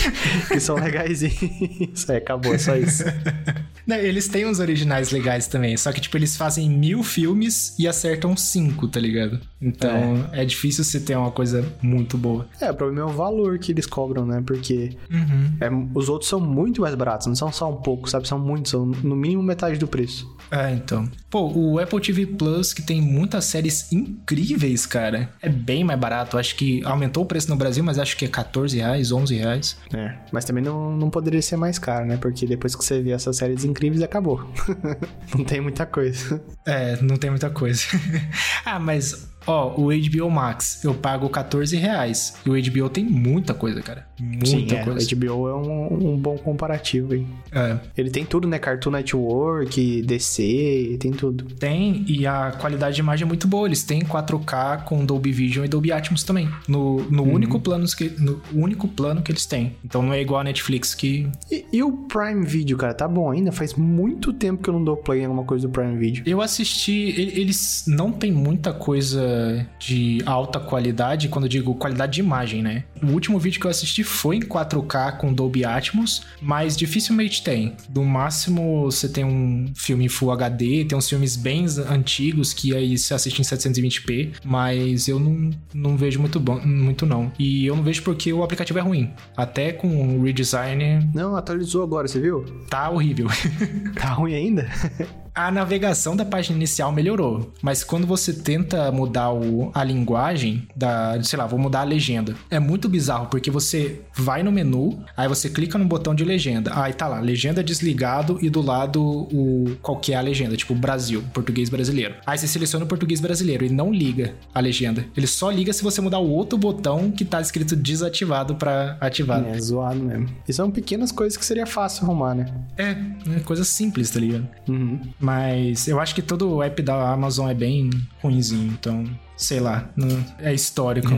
que 0.48 0.58
são 0.60 0.76
legais 0.76 1.22
e 1.22 1.90
isso 1.92 2.10
é, 2.10 2.16
acabou, 2.16 2.54
é 2.54 2.58
só 2.58 2.76
isso. 2.76 3.04
Não, 3.86 3.96
eles 3.96 4.26
têm 4.26 4.46
uns 4.46 4.58
originais 4.58 5.10
legais 5.10 5.46
também, 5.46 5.76
só 5.76 5.92
que, 5.92 6.00
tipo, 6.00 6.16
eles 6.16 6.36
fazem 6.36 6.68
mil 6.68 7.04
filmes 7.04 7.74
e 7.78 7.86
acertam 7.86 8.36
cinco, 8.36 8.88
tá 8.88 8.98
ligado? 8.98 9.38
Então, 9.62 10.28
é, 10.32 10.42
é 10.42 10.44
difícil 10.44 10.82
você 10.82 10.98
ter 10.98 11.16
uma 11.16 11.30
coisa 11.30 11.64
muito 11.80 12.18
boa. 12.18 12.48
É, 12.60 12.70
o 12.70 12.74
problema 12.74 13.02
é 13.02 13.12
o 13.12 13.14
valor 13.14 13.58
que 13.58 13.70
eles 13.70 13.86
cobram, 13.86 14.26
né? 14.26 14.42
Porque 14.44 14.96
uhum. 15.10 15.56
é, 15.60 15.70
os 15.94 16.08
outros 16.08 16.28
são 16.28 16.40
muito 16.40 16.80
mais 16.80 16.94
baratos, 16.94 17.26
não 17.28 17.36
são 17.36 17.52
só 17.52 17.70
um 17.70 17.76
pouco, 17.76 18.10
sabe? 18.10 18.26
São 18.26 18.38
muitos, 18.38 18.70
são 18.70 18.86
no 18.86 19.14
mínimo 19.14 19.42
metade 19.42 19.78
do 19.78 19.86
preço. 19.86 20.35
É, 20.50 20.72
então. 20.72 21.08
Pô, 21.30 21.52
o 21.52 21.78
Apple 21.78 22.00
TV 22.00 22.26
Plus, 22.26 22.72
que 22.72 22.82
tem 22.82 23.00
muitas 23.00 23.44
séries 23.44 23.92
incríveis, 23.92 24.86
cara, 24.86 25.30
é 25.42 25.48
bem 25.48 25.84
mais 25.84 25.98
barato. 25.98 26.38
Acho 26.38 26.54
que 26.56 26.84
aumentou 26.84 27.24
o 27.24 27.26
preço 27.26 27.48
no 27.48 27.56
Brasil, 27.56 27.82
mas 27.82 27.98
acho 27.98 28.16
que 28.16 28.24
é 28.24 28.28
14 28.28 28.76
reais, 28.76 29.12
11 29.12 29.34
reais. 29.36 29.76
É, 29.92 30.14
mas 30.32 30.44
também 30.44 30.62
não, 30.62 30.96
não 30.96 31.10
poderia 31.10 31.42
ser 31.42 31.56
mais 31.56 31.78
caro, 31.78 32.06
né? 32.06 32.16
Porque 32.16 32.46
depois 32.46 32.74
que 32.74 32.84
você 32.84 33.00
vê 33.00 33.10
essas 33.10 33.36
séries 33.36 33.64
incríveis, 33.64 34.02
acabou. 34.02 34.48
não 35.36 35.44
tem 35.44 35.60
muita 35.60 35.86
coisa. 35.86 36.42
É, 36.66 37.00
não 37.02 37.16
tem 37.16 37.30
muita 37.30 37.50
coisa. 37.50 37.82
ah, 38.64 38.78
mas 38.78 39.36
Ó, 39.46 39.80
o 39.80 39.88
HBO 39.90 40.28
Max, 40.28 40.82
eu 40.82 40.92
pago 40.92 41.28
14 41.28 41.76
reais. 41.76 42.34
E 42.44 42.50
o 42.50 42.54
HBO 42.54 42.90
tem 42.90 43.04
muita 43.04 43.54
coisa, 43.54 43.80
cara. 43.80 44.06
Muita 44.18 44.46
Sim, 44.46 44.66
é. 44.70 44.84
coisa. 44.84 45.14
O 45.14 45.18
HBO 45.18 45.48
é 45.48 45.54
um, 45.54 46.12
um 46.12 46.16
bom 46.16 46.36
comparativo 46.38 47.12
aí. 47.12 47.26
É. 47.52 47.78
Ele 47.96 48.10
tem 48.10 48.24
tudo, 48.24 48.48
né? 48.48 48.58
Cartoon 48.58 48.90
Network, 48.90 50.02
DC, 50.02 50.96
tem 50.98 51.12
tudo. 51.12 51.44
Tem, 51.54 52.04
e 52.08 52.26
a 52.26 52.52
qualidade 52.52 52.96
de 52.96 53.00
imagem 53.02 53.24
é 53.24 53.26
muito 53.26 53.46
boa. 53.46 53.68
Eles 53.68 53.82
têm 53.82 54.00
4K 54.00 54.84
com 54.84 55.04
Dolby 55.04 55.32
Vision 55.32 55.64
e 55.64 55.68
Dolby 55.68 55.92
Atmos 55.92 56.24
também. 56.24 56.48
No, 56.66 57.02
no, 57.10 57.22
uhum. 57.22 57.34
único, 57.34 57.60
plano 57.60 57.86
que, 57.86 58.10
no 58.18 58.40
único 58.54 58.88
plano 58.88 59.22
que 59.22 59.30
eles 59.30 59.44
têm. 59.44 59.76
Então 59.84 60.02
não 60.02 60.12
é 60.12 60.20
igual 60.20 60.40
a 60.40 60.44
Netflix 60.44 60.94
que. 60.94 61.28
E, 61.50 61.64
e, 61.72 61.82
o 61.82 61.92
Prime 61.92 62.44
Video, 62.46 62.76
cara, 62.76 62.94
tá 62.94 63.06
bom 63.06 63.30
ainda? 63.30 63.52
Faz 63.52 63.74
muito 63.74 64.32
tempo 64.32 64.62
que 64.62 64.70
eu 64.70 64.74
não 64.74 64.82
dou 64.82 64.96
play 64.96 65.20
em 65.20 65.24
alguma 65.24 65.44
coisa 65.44 65.66
do 65.66 65.72
Prime 65.72 65.96
Video. 65.96 66.22
Eu 66.26 66.40
assisti. 66.40 67.14
Eles 67.16 67.84
não 67.86 68.10
tem 68.10 68.32
muita 68.32 68.72
coisa 68.72 69.66
de 69.78 70.22
alta 70.24 70.58
qualidade, 70.58 71.28
quando 71.28 71.44
eu 71.44 71.48
digo 71.48 71.74
qualidade 71.74 72.14
de 72.14 72.20
imagem, 72.20 72.62
né? 72.62 72.84
O 73.02 73.08
último 73.08 73.38
vídeo 73.38 73.60
que 73.60 73.66
eu 73.66 73.70
assisti 73.70 74.05
foi 74.06 74.36
em 74.36 74.40
4K 74.40 75.18
com 75.18 75.32
Dolby 75.32 75.64
Atmos, 75.64 76.22
mas 76.40 76.76
dificilmente 76.76 77.42
tem. 77.42 77.76
No 77.94 78.04
máximo 78.04 78.84
você 78.84 79.08
tem 79.08 79.24
um 79.24 79.72
filme 79.74 80.06
em 80.06 80.08
Full 80.08 80.32
HD, 80.32 80.84
tem 80.84 80.96
uns 80.96 81.08
filmes 81.08 81.36
bem 81.36 81.66
antigos 81.88 82.52
que 82.52 82.74
aí 82.74 82.96
se 82.96 83.12
assiste 83.12 83.40
em 83.40 83.44
720p, 83.44 84.34
mas 84.44 85.08
eu 85.08 85.18
não, 85.18 85.50
não 85.74 85.96
vejo 85.96 86.20
muito 86.20 86.38
bom, 86.38 86.60
muito 86.60 87.04
não. 87.04 87.32
E 87.38 87.66
eu 87.66 87.76
não 87.76 87.82
vejo 87.82 88.02
porque 88.02 88.32
o 88.32 88.42
aplicativo 88.42 88.78
é 88.78 88.82
ruim. 88.82 89.12
Até 89.36 89.72
com 89.72 90.18
o 90.18 90.22
redesign. 90.22 91.10
Não, 91.12 91.36
atualizou 91.36 91.82
agora, 91.82 92.06
você 92.06 92.20
viu? 92.20 92.44
Tá 92.70 92.88
horrível. 92.90 93.26
tá 93.98 94.10
ruim 94.10 94.34
ainda? 94.34 94.70
a 95.36 95.50
navegação 95.50 96.16
da 96.16 96.24
página 96.24 96.56
inicial 96.56 96.90
melhorou, 96.90 97.52
mas 97.60 97.84
quando 97.84 98.06
você 98.06 98.32
tenta 98.32 98.90
mudar 98.90 99.32
o, 99.32 99.70
a 99.74 99.84
linguagem 99.84 100.66
da, 100.74 101.22
sei 101.22 101.38
lá, 101.38 101.46
vou 101.46 101.58
mudar 101.58 101.80
a 101.80 101.84
legenda, 101.84 102.34
é 102.50 102.58
muito 102.58 102.88
bizarro 102.88 103.26
porque 103.26 103.50
você 103.50 104.00
vai 104.14 104.42
no 104.42 104.50
menu, 104.50 105.04
aí 105.14 105.28
você 105.28 105.50
clica 105.50 105.76
no 105.76 105.84
botão 105.84 106.14
de 106.14 106.24
legenda, 106.24 106.72
aí 106.74 106.94
tá 106.94 107.06
lá, 107.06 107.20
legenda 107.20 107.62
desligado 107.62 108.38
e 108.40 108.48
do 108.48 108.62
lado 108.62 109.02
o 109.02 109.76
qual 109.82 109.98
que 109.98 110.14
é 110.14 110.16
a 110.16 110.22
legenda, 110.22 110.56
tipo 110.56 110.74
Brasil, 110.74 111.22
português 111.34 111.68
brasileiro. 111.68 112.14
Aí 112.24 112.38
você 112.38 112.48
seleciona 112.48 112.86
o 112.86 112.88
português 112.88 113.20
brasileiro 113.20 113.66
e 113.66 113.68
não 113.68 113.92
liga 113.92 114.34
a 114.54 114.60
legenda. 114.60 115.04
Ele 115.14 115.26
só 115.26 115.50
liga 115.50 115.72
se 115.72 115.82
você 115.82 116.00
mudar 116.00 116.18
o 116.18 116.30
outro 116.30 116.56
botão 116.56 117.10
que 117.10 117.26
tá 117.26 117.42
escrito 117.42 117.76
desativado 117.76 118.54
para 118.54 118.96
ativado. 119.00 119.46
É 119.48 119.58
zoado 119.58 120.00
mesmo. 120.00 120.28
E 120.48 120.52
são 120.52 120.70
pequenas 120.70 121.12
coisas 121.12 121.36
que 121.36 121.44
seria 121.44 121.66
fácil 121.66 122.04
arrumar, 122.04 122.34
né? 122.34 122.46
É, 122.78 122.96
é 123.36 123.40
coisa 123.40 123.64
simples, 123.64 124.10
tá 124.10 124.18
ligado? 124.18 124.48
Uhum. 124.66 125.00
Mas 125.26 125.88
eu 125.88 125.98
acho 125.98 126.14
que 126.14 126.22
todo 126.22 126.48
o 126.54 126.62
app 126.62 126.80
da 126.80 127.10
Amazon 127.10 127.50
é 127.50 127.54
bem 127.54 127.90
ruinzinho, 128.22 128.72
então 128.72 129.04
sei 129.36 129.58
lá, 129.58 129.90
é 130.38 130.54
histórico. 130.54 131.08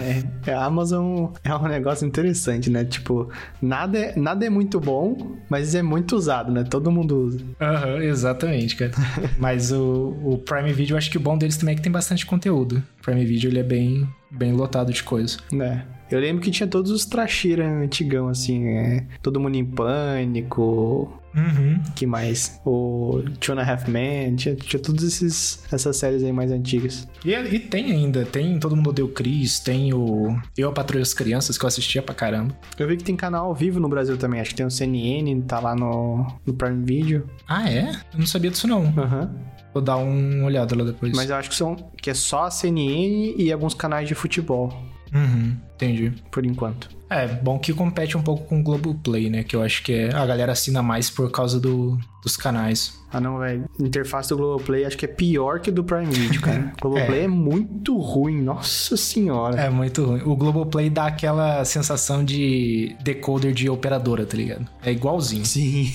É, 0.47 0.53
a 0.53 0.65
Amazon 0.65 1.27
é 1.45 1.55
um 1.55 1.69
negócio 1.69 2.07
interessante, 2.07 2.71
né? 2.71 2.85
Tipo, 2.87 3.31
nada 3.61 3.99
é, 3.99 4.19
nada 4.19 4.47
é 4.47 4.51
muito 4.51 4.81
bom, 4.81 5.37
mas 5.49 5.75
é 5.75 5.83
muito 5.83 6.17
usado, 6.17 6.51
né? 6.51 6.65
Todo 6.65 6.91
mundo 6.91 7.27
usa. 7.27 7.39
Aham, 7.61 7.97
uhum, 7.97 8.03
exatamente, 8.03 8.77
cara. 8.77 8.93
mas 9.39 9.71
o, 9.71 10.17
o 10.25 10.39
Prime 10.39 10.73
Video, 10.73 10.95
eu 10.95 10.99
acho 10.99 11.11
que 11.11 11.19
o 11.19 11.21
bom 11.21 11.37
deles 11.37 11.59
também 11.59 11.75
é 11.75 11.77
que 11.77 11.83
tem 11.83 11.93
bastante 11.93 12.25
conteúdo. 12.25 12.83
O 12.99 13.03
Prime 13.03 13.25
Video, 13.27 13.51
ele 13.51 13.61
é 13.61 13.63
bem, 13.63 14.09
bem 14.31 14.53
lotado 14.53 14.91
de 14.91 15.03
coisa. 15.03 15.37
É. 15.53 15.98
Eu 16.11 16.21
lembro 16.21 16.43
que 16.43 16.51
tinha 16.51 16.67
todos 16.67 16.91
os 16.91 17.05
tracheiras 17.05 17.67
antigão, 17.67 18.29
assim, 18.29 18.67
é, 18.69 19.07
Todo 19.23 19.39
Mundo 19.39 19.57
em 19.57 19.65
Pânico, 19.65 21.13
Uhum. 21.35 21.81
que 21.95 22.07
mais? 22.07 22.61
O 22.65 23.23
Two 23.39 23.55
and 23.55 23.61
a 23.63 23.71
Half 23.73 23.87
Men, 23.89 24.35
tinha, 24.35 24.57
tinha 24.57 24.81
todas 24.83 25.23
essas 25.71 25.97
séries 25.97 26.25
aí 26.25 26.33
mais 26.33 26.51
antigas. 26.51 27.07
E, 27.25 27.31
e 27.33 27.59
tem 27.61 27.93
ainda, 27.93 28.25
tem 28.25 28.59
Todo 28.59 28.75
Mundo 28.75 28.91
Odeia 28.91 29.05
o 29.05 29.09
Chris, 29.09 29.61
tem 29.61 29.93
o 29.93 30.37
Eu, 30.57 30.71
a 30.71 30.73
Patrulha 30.73 31.01
das 31.03 31.15
Crianças, 31.15 31.57
que 31.59 31.65
eu 31.65 31.69
assistia 31.69 32.03
pra 32.03 32.15
caramba. 32.15 32.57
Eu 32.79 32.89
vi 32.89 32.97
que 32.97 33.05
tem 33.05 33.15
canal 33.15 33.47
ao 33.47 33.55
vivo 33.55 33.79
no 33.79 33.89
Brasil 33.89 34.17
também, 34.17 34.41
acho 34.41 34.51
que 34.51 34.57
tem 34.57 34.67
o 34.67 34.71
CNN, 34.71 35.41
tá 35.43 35.61
lá 35.61 35.77
no, 35.77 36.27
no 36.45 36.55
Prime 36.55 36.85
Video. 36.85 37.29
Ah, 37.47 37.71
é? 37.71 37.91
Eu 38.13 38.19
não 38.19 38.27
sabia 38.27 38.51
disso 38.51 38.67
não. 38.67 38.83
Aham. 38.97 39.31
Vou 39.75 39.83
dar 39.83 39.99
uma 39.99 40.47
olhada 40.47 40.75
lá 40.75 40.83
depois. 40.83 41.13
Mas 41.15 41.29
eu 41.31 41.37
acho 41.37 41.51
que, 41.51 41.55
são, 41.55 41.77
que 42.01 42.09
é 42.11 42.15
só 42.15 42.45
a 42.45 42.51
CNN 42.51 43.35
e 43.37 43.53
alguns 43.53 43.75
canais 43.75 44.09
de 44.09 44.15
futebol, 44.15 44.73
Uhum, 45.13 45.57
entendi. 45.75 46.13
por 46.31 46.45
enquanto. 46.45 46.89
É, 47.11 47.27
bom 47.27 47.59
que 47.59 47.73
compete 47.73 48.19
um 48.19 48.23
pouco 48.23 48.45
com 48.45 48.61
o 48.61 48.63
Globoplay, 48.63 49.31
né? 49.31 49.43
Que 49.43 49.57
eu 49.57 49.63
acho 49.63 49.83
que 49.83 49.93
é, 49.93 50.15
a 50.15 50.27
galera 50.27 50.53
assina 50.53 50.83
mais 50.83 51.09
por 51.09 51.31
causa 51.31 51.59
do, 51.59 51.99
dos 52.23 52.37
canais. 52.37 52.99
Ah 53.11 53.19
não, 53.19 53.39
velho. 53.39 53.65
Interface 53.81 54.29
do 54.29 54.37
Globoplay 54.37 54.85
acho 54.85 54.99
que 54.99 55.07
é 55.07 55.09
pior 55.09 55.61
que 55.61 55.71
do 55.71 55.83
Prime 55.83 56.05
Video, 56.05 56.41
cara. 56.43 56.73
Globoplay 56.81 57.25
é. 57.25 57.29
muito 57.29 57.97
ruim, 57.99 58.43
nossa 58.43 58.97
senhora. 58.97 59.59
É 59.59 59.71
muito 59.71 60.05
ruim. 60.05 60.21
O 60.25 60.37
Globoplay 60.37 60.91
dá 60.91 61.07
aquela 61.07 61.65
sensação 61.65 62.23
de 62.23 62.95
decoder 63.03 63.55
de 63.55 63.71
operadora, 63.71 64.27
tá 64.27 64.37
ligado? 64.37 64.67
É 64.83 64.93
igualzinho. 64.93 65.47
Sim. 65.47 65.91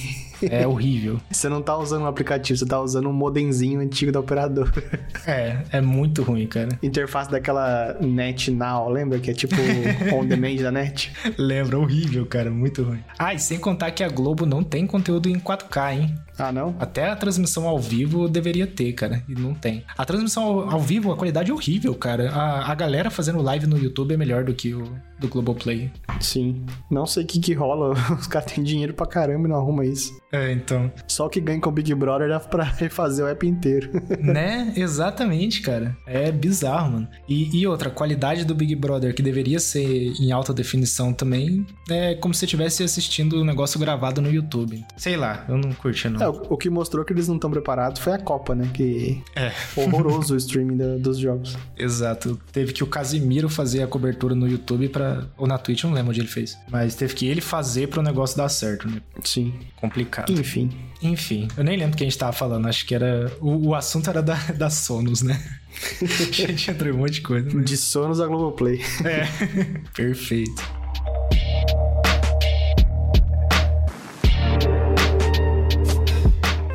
É 0.50 0.68
horrível. 0.68 1.20
Você 1.32 1.50
não 1.50 1.62
tá 1.62 1.78
usando 1.78 2.04
um 2.04 2.08
aplicativo, 2.08 2.58
você 2.58 2.66
tá 2.66 2.80
usando 2.80 3.10
um 3.10 3.14
modemzinho 3.14 3.80
antigo 3.80 4.12
da 4.12 4.20
operadora. 4.20 4.72
É, 5.26 5.58
é 5.72 5.82
muito 5.82 6.22
ruim, 6.22 6.46
cara. 6.48 6.78
Interface 6.82 7.32
daquela 7.32 7.96
Net 8.02 8.52
Now, 8.52 8.90
lembra? 8.90 9.20
Que 9.20 9.32
é 9.32 9.34
tipo 9.34 9.56
on 10.14 10.26
demand 10.26 10.56
da 10.58 10.72
net? 10.72 11.14
Lembra, 11.38 11.80
horrível, 11.80 12.26
cara, 12.26 12.52
muito 12.52 12.84
ruim. 12.84 13.00
Ah, 13.18 13.34
e 13.34 13.40
sem 13.40 13.58
contar 13.58 13.92
que 13.92 14.04
a 14.04 14.10
Globo 14.10 14.46
não 14.46 14.64
tem 14.64 14.86
conteúdo 14.86 15.30
em 15.30 15.40
4K, 15.40 15.94
hein? 15.94 16.16
Ah, 16.38 16.52
não? 16.52 16.76
Até 16.80 17.10
a 17.10 17.16
transmissão 17.16 17.68
ao 17.68 17.80
vivo 17.80 18.28
deveria 18.28 18.68
ter, 18.68 18.92
cara, 18.94 19.24
e 19.30 19.36
não 19.36 19.54
tem. 19.54 19.84
A 19.98 20.04
transmissão 20.04 20.44
ao, 20.44 20.72
ao 20.72 20.80
vivo, 20.80 21.12
a 21.12 21.16
qualidade 21.16 21.52
é 21.52 21.54
horrível, 21.54 21.94
cara. 21.96 22.32
A, 22.32 22.72
a 22.72 22.76
galera 22.76 23.10
fazendo 23.10 23.42
live 23.42 23.68
no 23.68 23.78
YouTube 23.78 24.14
é 24.14 24.18
melhor 24.18 24.44
do 24.44 24.54
que 24.54 24.74
o 24.74 24.84
do 25.24 25.30
Globoplay. 25.30 25.90
Sim. 26.20 26.66
Não 26.92 27.06
sei 27.06 27.24
o 27.24 27.28
que 27.28 27.40
que 27.40 27.54
rola. 27.54 27.94
Os 28.20 28.28
caras 28.28 28.52
têm 28.52 28.64
dinheiro 28.64 28.94
pra 28.94 29.06
caramba 29.08 29.48
e 29.48 29.52
não 29.52 29.58
arruma 29.58 29.86
isso. 29.86 30.16
É, 30.32 30.52
então. 30.52 30.92
Só 31.08 31.28
o 31.28 31.30
que 31.30 31.40
ganha 31.40 31.60
com 31.60 31.70
o 31.70 31.72
Big 31.72 31.94
Brother 31.96 32.28
dá 32.28 32.40
pra 32.40 32.64
refazer 32.78 33.26
o 33.26 33.28
app 33.28 33.48
inteiro. 33.48 33.90
né? 34.20 34.74
Exatamente, 34.76 35.62
cara. 35.62 35.96
É 36.06 36.32
bizarro, 36.32 36.92
mano. 36.92 37.08
E, 37.28 37.58
e 37.58 37.66
outra, 37.66 37.90
a 37.90 37.92
qualidade 37.92 38.44
do 38.46 38.54
Big 38.54 38.76
Brother, 38.76 39.16
que 39.16 39.22
deveria 39.22 39.60
ser 39.60 40.14
em 40.20 40.32
alta 40.32 40.54
definição 40.54 41.14
também, 41.14 41.66
é 41.90 42.16
como 42.16 42.34
se 42.34 42.40
você 42.42 42.46
estivesse 42.46 42.84
assistindo 42.84 43.38
o 43.38 43.42
um 43.42 43.46
negócio 43.46 43.80
gravado 43.80 44.22
no 44.22 44.30
YouTube. 44.30 44.84
Sei 44.98 45.16
lá, 45.16 45.46
eu 45.48 45.58
não 45.58 45.72
curti, 45.74 46.10
não. 46.10 46.22
É, 46.22 46.28
o, 46.28 46.42
o 46.50 46.58
que 46.58 46.70
mostrou 46.70 47.06
que 47.06 47.14
eles 47.14 47.28
não 47.28 47.36
estão 47.36 47.50
preparados 47.50 48.02
foi 48.02 48.14
a 48.14 48.18
Copa, 48.20 48.54
né? 48.56 48.70
Que 48.74 49.22
É. 49.36 49.52
horroroso 49.76 50.34
o 50.34 50.38
streaming 50.38 50.78
da- 50.78 50.98
dos 50.98 51.18
jogos. 51.18 51.58
Exato. 51.78 52.40
Teve 52.52 52.74
que 52.74 52.84
o 52.84 52.88
Casimiro 52.88 53.48
fazer 53.50 53.84
a 53.84 53.88
cobertura 53.88 54.34
no 54.36 54.48
YouTube 54.48 54.90
para 54.90 55.13
Ou 55.38 55.48
na 55.48 55.58
Twitch, 55.58 55.84
eu 55.84 55.90
não 55.90 55.96
lembro 55.96 56.12
onde 56.12 56.22
ele 56.22 56.28
fez. 56.28 56.58
Mas 56.70 56.96
teve 56.96 57.14
que 57.14 57.28
ele 57.28 57.42
fazer 57.42 57.88
pro 57.88 58.02
negócio 58.02 58.38
dar 58.38 58.50
certo, 58.50 58.88
né? 58.88 59.02
Sim. 59.24 59.54
Complicado. 59.76 60.32
Enfim. 60.32 60.72
Enfim, 61.02 61.50
eu 61.58 61.64
nem 61.66 61.78
lembro 61.78 61.98
quem 61.98 62.08
a 62.08 62.10
gente 62.10 62.18
tava 62.18 62.32
falando. 62.32 62.68
Acho 62.68 62.86
que 62.86 62.96
era. 62.96 63.32
O, 63.42 63.70
o 63.70 63.76
assunto 63.76 64.10
era 64.10 64.22
da, 64.22 64.36
da 64.56 64.70
Sonos, 64.70 65.22
né? 65.22 65.42
a 66.02 66.32
gente 66.32 66.72
entrou 66.72 66.92
em 66.92 66.96
um 66.96 67.00
monte 67.00 67.14
de 67.14 67.22
coisa. 67.22 67.50
Mas... 67.54 67.66
De 67.66 67.78
Sonos 67.78 68.22
a 68.22 68.28
Globoplay. 68.28 68.82
É. 69.04 69.28
Perfeito. 69.94 70.64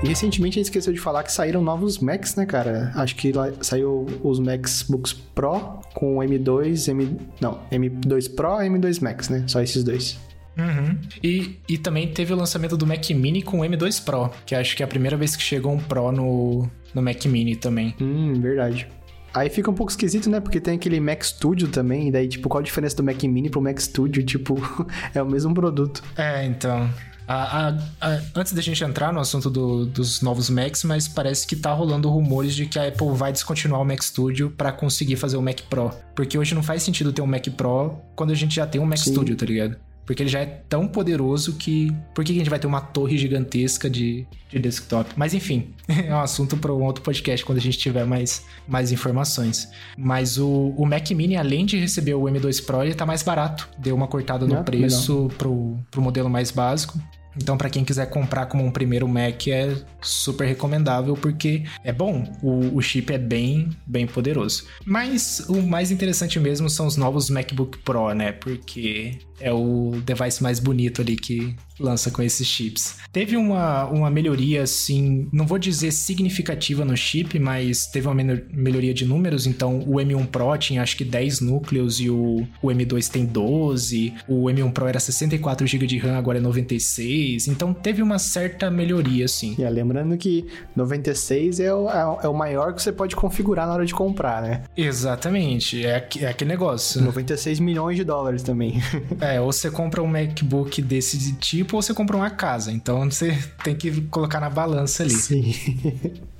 E 0.03 0.07
recentemente 0.07 0.59
a 0.59 0.59
gente 0.61 0.67
esqueceu 0.67 0.93
de 0.93 1.01
falar 1.01 1.25
que 1.25 1.33
saíram 1.33 1.61
novos 1.61 1.99
Macs, 1.99 2.37
né, 2.37 2.47
cara? 2.47 2.93
Acho 2.95 3.17
que 3.17 3.33
lá 3.33 3.53
saiu 3.61 4.07
os 4.23 4.39
MacBooks 4.39 5.13
Pro 5.13 5.81
com 5.93 6.19
o 6.19 6.21
M2, 6.21 6.89
M... 6.89 7.17
Não, 7.41 7.59
M2 7.73 8.33
Pro 8.35 8.63
e 8.63 8.69
M2 8.69 9.03
Max, 9.03 9.29
né? 9.29 9.43
Só 9.49 9.61
esses 9.61 9.83
dois. 9.83 10.17
Uhum. 10.57 10.97
E, 11.23 11.59
e 11.69 11.79
também 11.79 12.09
teve 12.09 12.33
o 12.33 12.37
lançamento 12.37 12.77
do 12.77 12.87
Mac 12.87 13.11
Mini 13.11 13.43
com 13.43 13.61
o 13.61 13.63
M2 13.63 14.05
Pro, 14.05 14.31
que 14.47 14.55
acho 14.55 14.77
que 14.77 14.83
é 14.83 14.87
a 14.87 14.89
primeira 14.89 15.17
vez 15.17 15.35
que 15.35 15.43
chegou 15.43 15.73
um 15.73 15.79
Pro 15.79 16.13
no, 16.13 16.71
no 16.95 17.03
Mac 17.03 17.25
Mini 17.27 17.57
também. 17.57 17.95
Hum, 18.01 18.35
verdade. 18.41 18.87
Aí 19.35 19.51
fica 19.51 19.71
um 19.71 19.75
pouco 19.75 19.91
esquisito, 19.91 20.31
né? 20.31 20.41
Porque 20.41 20.61
tem 20.61 20.75
aquele 20.75 21.01
Mac 21.01 21.23
Studio 21.23 21.69
também, 21.69 22.09
e 22.09 22.13
daí, 22.13 22.29
tipo, 22.29 22.49
qual 22.49 22.61
a 22.61 22.65
diferença 22.65 22.97
do 22.97 23.05
Mac 23.05 23.23
Mini 23.25 23.51
pro 23.51 23.61
Mac 23.61 23.79
Studio? 23.79 24.23
Tipo, 24.29 24.57
é 25.15 25.23
o 25.23 25.27
mesmo 25.27 25.53
produto. 25.55 26.03
É, 26.17 26.45
então. 26.45 26.89
A- 27.29 27.69
a- 27.69 27.79
a- 28.01 28.21
antes 28.35 28.55
da 28.55 28.63
gente 28.63 28.83
entrar 28.83 29.13
no 29.13 29.21
assunto 29.21 29.51
do- 29.51 29.85
dos 29.85 30.23
novos 30.23 30.49
Macs, 30.49 30.83
mas 30.83 31.07
parece 31.07 31.47
que 31.47 31.55
tá 31.55 31.73
rolando 31.75 32.09
rumores 32.09 32.55
de 32.55 32.65
que 32.65 32.79
a 32.79 32.89
Apple 32.89 33.13
vai 33.13 33.31
descontinuar 33.33 33.83
o 33.83 33.85
Mac 33.85 34.03
Studio 34.03 34.51
pra 34.57 34.73
conseguir 34.73 35.17
fazer 35.17 35.37
o 35.37 35.43
Mac 35.43 35.61
Pro. 35.69 35.91
Porque 36.17 36.39
hoje 36.39 36.55
não 36.55 36.63
faz 36.63 36.83
sentido 36.83 37.13
ter 37.13 37.21
um 37.21 37.27
Mac 37.27 37.47
Pro 37.51 37.99
quando 38.17 38.31
a 38.31 38.35
gente 38.35 38.55
já 38.57 38.67
tem 38.67 38.81
um 38.81 38.87
Mac 38.87 38.99
Sim. 38.99 39.13
Studio, 39.13 39.37
tá 39.37 39.45
ligado? 39.45 39.77
Porque 40.07 40.23
ele 40.23 40.31
já 40.31 40.41
é 40.41 40.47
tão 40.47 40.89
poderoso 40.89 41.53
que. 41.57 41.95
Por 42.15 42.25
que 42.25 42.33
a 42.33 42.35
gente 42.35 42.49
vai 42.49 42.59
ter 42.59 42.67
uma 42.67 42.81
torre 42.81 43.19
gigantesca 43.19 43.91
de, 43.91 44.27
de 44.51 44.59
desktop? 44.59 45.11
Mas 45.15 45.35
enfim, 45.35 45.75
é 45.87 46.15
um 46.15 46.21
assunto 46.21 46.57
para 46.57 46.73
um 46.73 46.83
outro 46.83 47.03
podcast 47.03 47.45
quando 47.45 47.59
a 47.59 47.61
gente 47.61 47.77
tiver 47.77 48.07
mais, 48.07 48.43
mais 48.67 48.91
informações. 48.91 49.69
Mas 49.99 50.39
o, 50.39 50.73
o 50.79 50.87
Mac 50.87 51.11
Mini, 51.11 51.37
além 51.37 51.67
de 51.67 51.79
receber 51.79 52.15
o 52.15 52.23
M2 52.23 52.65
Pro, 52.65 52.83
ele 52.85 52.95
tá 52.95 53.05
mais 53.05 53.23
barato. 53.23 53.69
Deu 53.77 53.95
uma 53.95 54.07
cortada 54.07 54.47
no 54.47 54.57
Ah, 54.59 54.63
preço 54.63 55.31
pro, 55.37 55.77
pro 55.91 56.01
modelo 56.01 56.31
mais 56.31 56.51
básico. 56.51 56.99
Então, 57.41 57.57
para 57.57 57.71
quem 57.71 57.85
quiser 57.85 58.07
comprar 58.11 58.47
como 58.47 58.65
um 58.65 58.71
primeiro 58.71 59.07
Mac, 59.09 59.47
é 59.49 59.75
super 60.03 60.47
recomendável, 60.47 61.15
porque 61.15 61.65
é 61.85 61.93
bom, 61.93 62.25
o, 62.43 62.77
o 62.77 62.83
chip 62.83 63.13
é 63.13 63.19
bem, 63.19 63.71
bem 63.87 64.07
poderoso. 64.07 64.65
Mas 64.85 65.41
o 65.49 65.63
mais 65.63 65.91
interessante 65.91 66.39
mesmo 66.41 66.69
são 66.69 66.87
os 66.87 66.97
novos 66.97 67.31
MacBook 67.31 67.79
Pro, 67.79 68.13
né? 68.13 68.33
Porque 68.33 69.19
é 69.41 69.53
o 69.53 69.93
device 70.05 70.43
mais 70.43 70.59
bonito 70.59 71.01
ali 71.01 71.17
que 71.17 71.57
lança 71.81 72.11
com 72.11 72.23
esses 72.23 72.47
chips. 72.47 72.97
Teve 73.13 73.37
uma, 73.37 73.85
uma 73.87 74.11
melhoria, 74.11 74.63
assim, 74.63 75.29
não 75.33 75.47
vou 75.47 75.59
dizer 75.59 75.93
significativa 75.93 76.85
no 76.85 76.97
chip, 76.97 77.39
mas 77.39 77.87
teve 77.87 78.07
uma 78.09 78.15
melhoria 78.53 78.93
de 78.95 79.05
números. 79.05 79.47
Então, 79.47 79.81
o 79.81 79.95
M1 79.97 80.27
Pro 80.27 80.57
tinha 80.59 80.83
acho 80.83 80.97
que 80.97 81.05
10 81.05 81.41
núcleos 81.41 82.01
e 82.01 82.11
o, 82.11 82.47
o 82.63 82.69
M2 82.69 83.09
tem 83.09 83.25
12. 83.25 84.15
O 84.29 84.45
M1 84.45 84.73
Pro 84.73 84.87
era 84.87 85.01
64 85.01 85.67
GB 85.67 85.87
de 85.87 85.99
RAM, 85.99 86.17
agora 86.17 86.39
é 86.39 86.41
96. 86.41 87.49
Então, 87.49 87.73
teve 87.73 88.03
uma 88.03 88.19
certa 88.19 88.71
melhoria, 88.71 89.25
assim. 89.25 89.55
E 89.59 89.63
é, 89.63 89.71
lembrando 89.71 90.17
que 90.17 90.47
96 90.77 91.61
é 91.61 91.73
o, 91.75 91.89
é 91.89 92.05
o- 92.07 92.21
é 92.23 92.29
o 92.29 92.35
maior 92.35 92.73
que 92.75 92.83
você 92.83 92.93
pode 92.93 93.15
configurar 93.17 93.67
na 93.67 93.75
hora 93.75 93.87
de 93.87 93.95
comprar, 93.95 94.43
né? 94.43 94.63
Exatamente, 94.77 95.85
é, 95.87 96.07
é 96.21 96.27
aquele 96.27 96.49
negócio. 96.51 97.01
96 97.03 97.61
milhões 97.61 97.97
de 97.97 98.05
dólares 98.05 98.43
também. 98.43 98.79
É, 99.21 99.41
ou 99.41 99.51
você 99.53 99.71
compra 99.71 100.03
um 100.03 100.07
MacBook 100.07 100.81
desse 100.81 101.33
tipo, 101.35 101.68
ou 101.77 101.83
você 101.83 101.95
compra 101.95 102.17
uma 102.17 102.31
casa. 102.31 102.73
Então 102.73 103.11
você 103.11 103.37
tem 103.63 103.75
que 103.75 104.03
colocar 104.03 104.41
na 104.41 104.51
balança 104.51 105.03
ali. 105.03 105.11
Sim. 105.11 105.55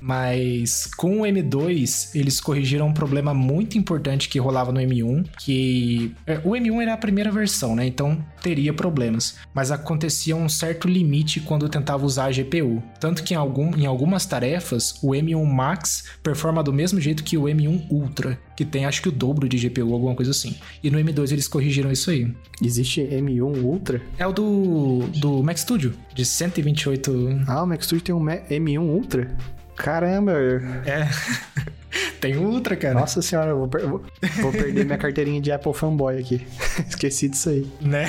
Mas 0.01 0.89
com 0.97 1.21
o 1.21 1.23
M2, 1.23 2.15
eles 2.15 2.39
corrigiram 2.39 2.87
um 2.87 2.93
problema 2.93 3.33
muito 3.33 3.77
importante 3.77 4.29
que 4.29 4.39
rolava 4.39 4.71
no 4.71 4.79
M1, 4.79 5.25
que 5.37 6.15
é, 6.25 6.37
o 6.43 6.51
M1 6.51 6.81
era 6.81 6.93
a 6.93 6.97
primeira 6.97 7.31
versão, 7.31 7.75
né? 7.75 7.85
Então 7.85 8.17
teria 8.41 8.73
problemas, 8.73 9.35
mas 9.53 9.71
acontecia 9.71 10.35
um 10.35 10.47
certo 10.49 10.87
limite 10.87 11.39
quando 11.39 11.67
tentava 11.69 12.05
usar 12.05 12.25
a 12.25 12.31
GPU. 12.31 12.81
Tanto 12.99 13.23
que 13.23 13.33
em, 13.33 13.37
algum, 13.37 13.75
em 13.75 13.85
algumas 13.85 14.25
tarefas, 14.25 14.95
o 15.03 15.09
M1 15.11 15.43
Max 15.45 16.05
performa 16.23 16.63
do 16.63 16.73
mesmo 16.73 16.99
jeito 16.99 17.23
que 17.23 17.37
o 17.37 17.43
M1 17.43 17.87
Ultra, 17.89 18.39
que 18.55 18.65
tem 18.65 18.85
acho 18.85 19.01
que 19.01 19.09
o 19.09 19.11
dobro 19.11 19.47
de 19.47 19.57
GPU, 19.57 19.93
alguma 19.93 20.15
coisa 20.15 20.31
assim. 20.31 20.55
E 20.83 20.89
no 20.89 20.97
M2 20.99 21.31
eles 21.31 21.47
corrigiram 21.47 21.91
isso 21.91 22.09
aí. 22.11 22.31
Existe 22.61 23.01
M1 23.01 23.63
Ultra? 23.63 24.01
É 24.17 24.25
o 24.27 24.31
do, 24.31 24.99
do 25.17 25.43
Mac 25.43 25.57
Studio, 25.57 25.93
de 26.13 26.25
128 26.25 27.41
Ah, 27.47 27.63
o 27.63 27.67
Mac 27.67 27.81
Studio 27.81 28.03
tem 28.03 28.15
um 28.15 28.19
Ma- 28.19 28.37
M1 28.49 28.79
Ultra? 28.81 29.35
Caramba! 29.75 30.33
É. 30.85 31.07
Tem 32.19 32.35
Ultra, 32.37 32.75
cara. 32.75 32.93
Nossa 32.99 33.21
senhora, 33.21 33.51
eu 33.51 33.57
vou, 33.59 33.67
per- 33.67 33.87
vou- 33.87 34.03
vou 34.41 34.51
perder 34.51 34.85
minha 34.85 34.97
carteirinha 34.97 35.41
de 35.41 35.51
Apple 35.51 35.73
fanboy 35.73 36.17
aqui. 36.19 36.45
Esqueci 36.87 37.29
disso 37.29 37.49
aí. 37.49 37.67
Né? 37.81 38.05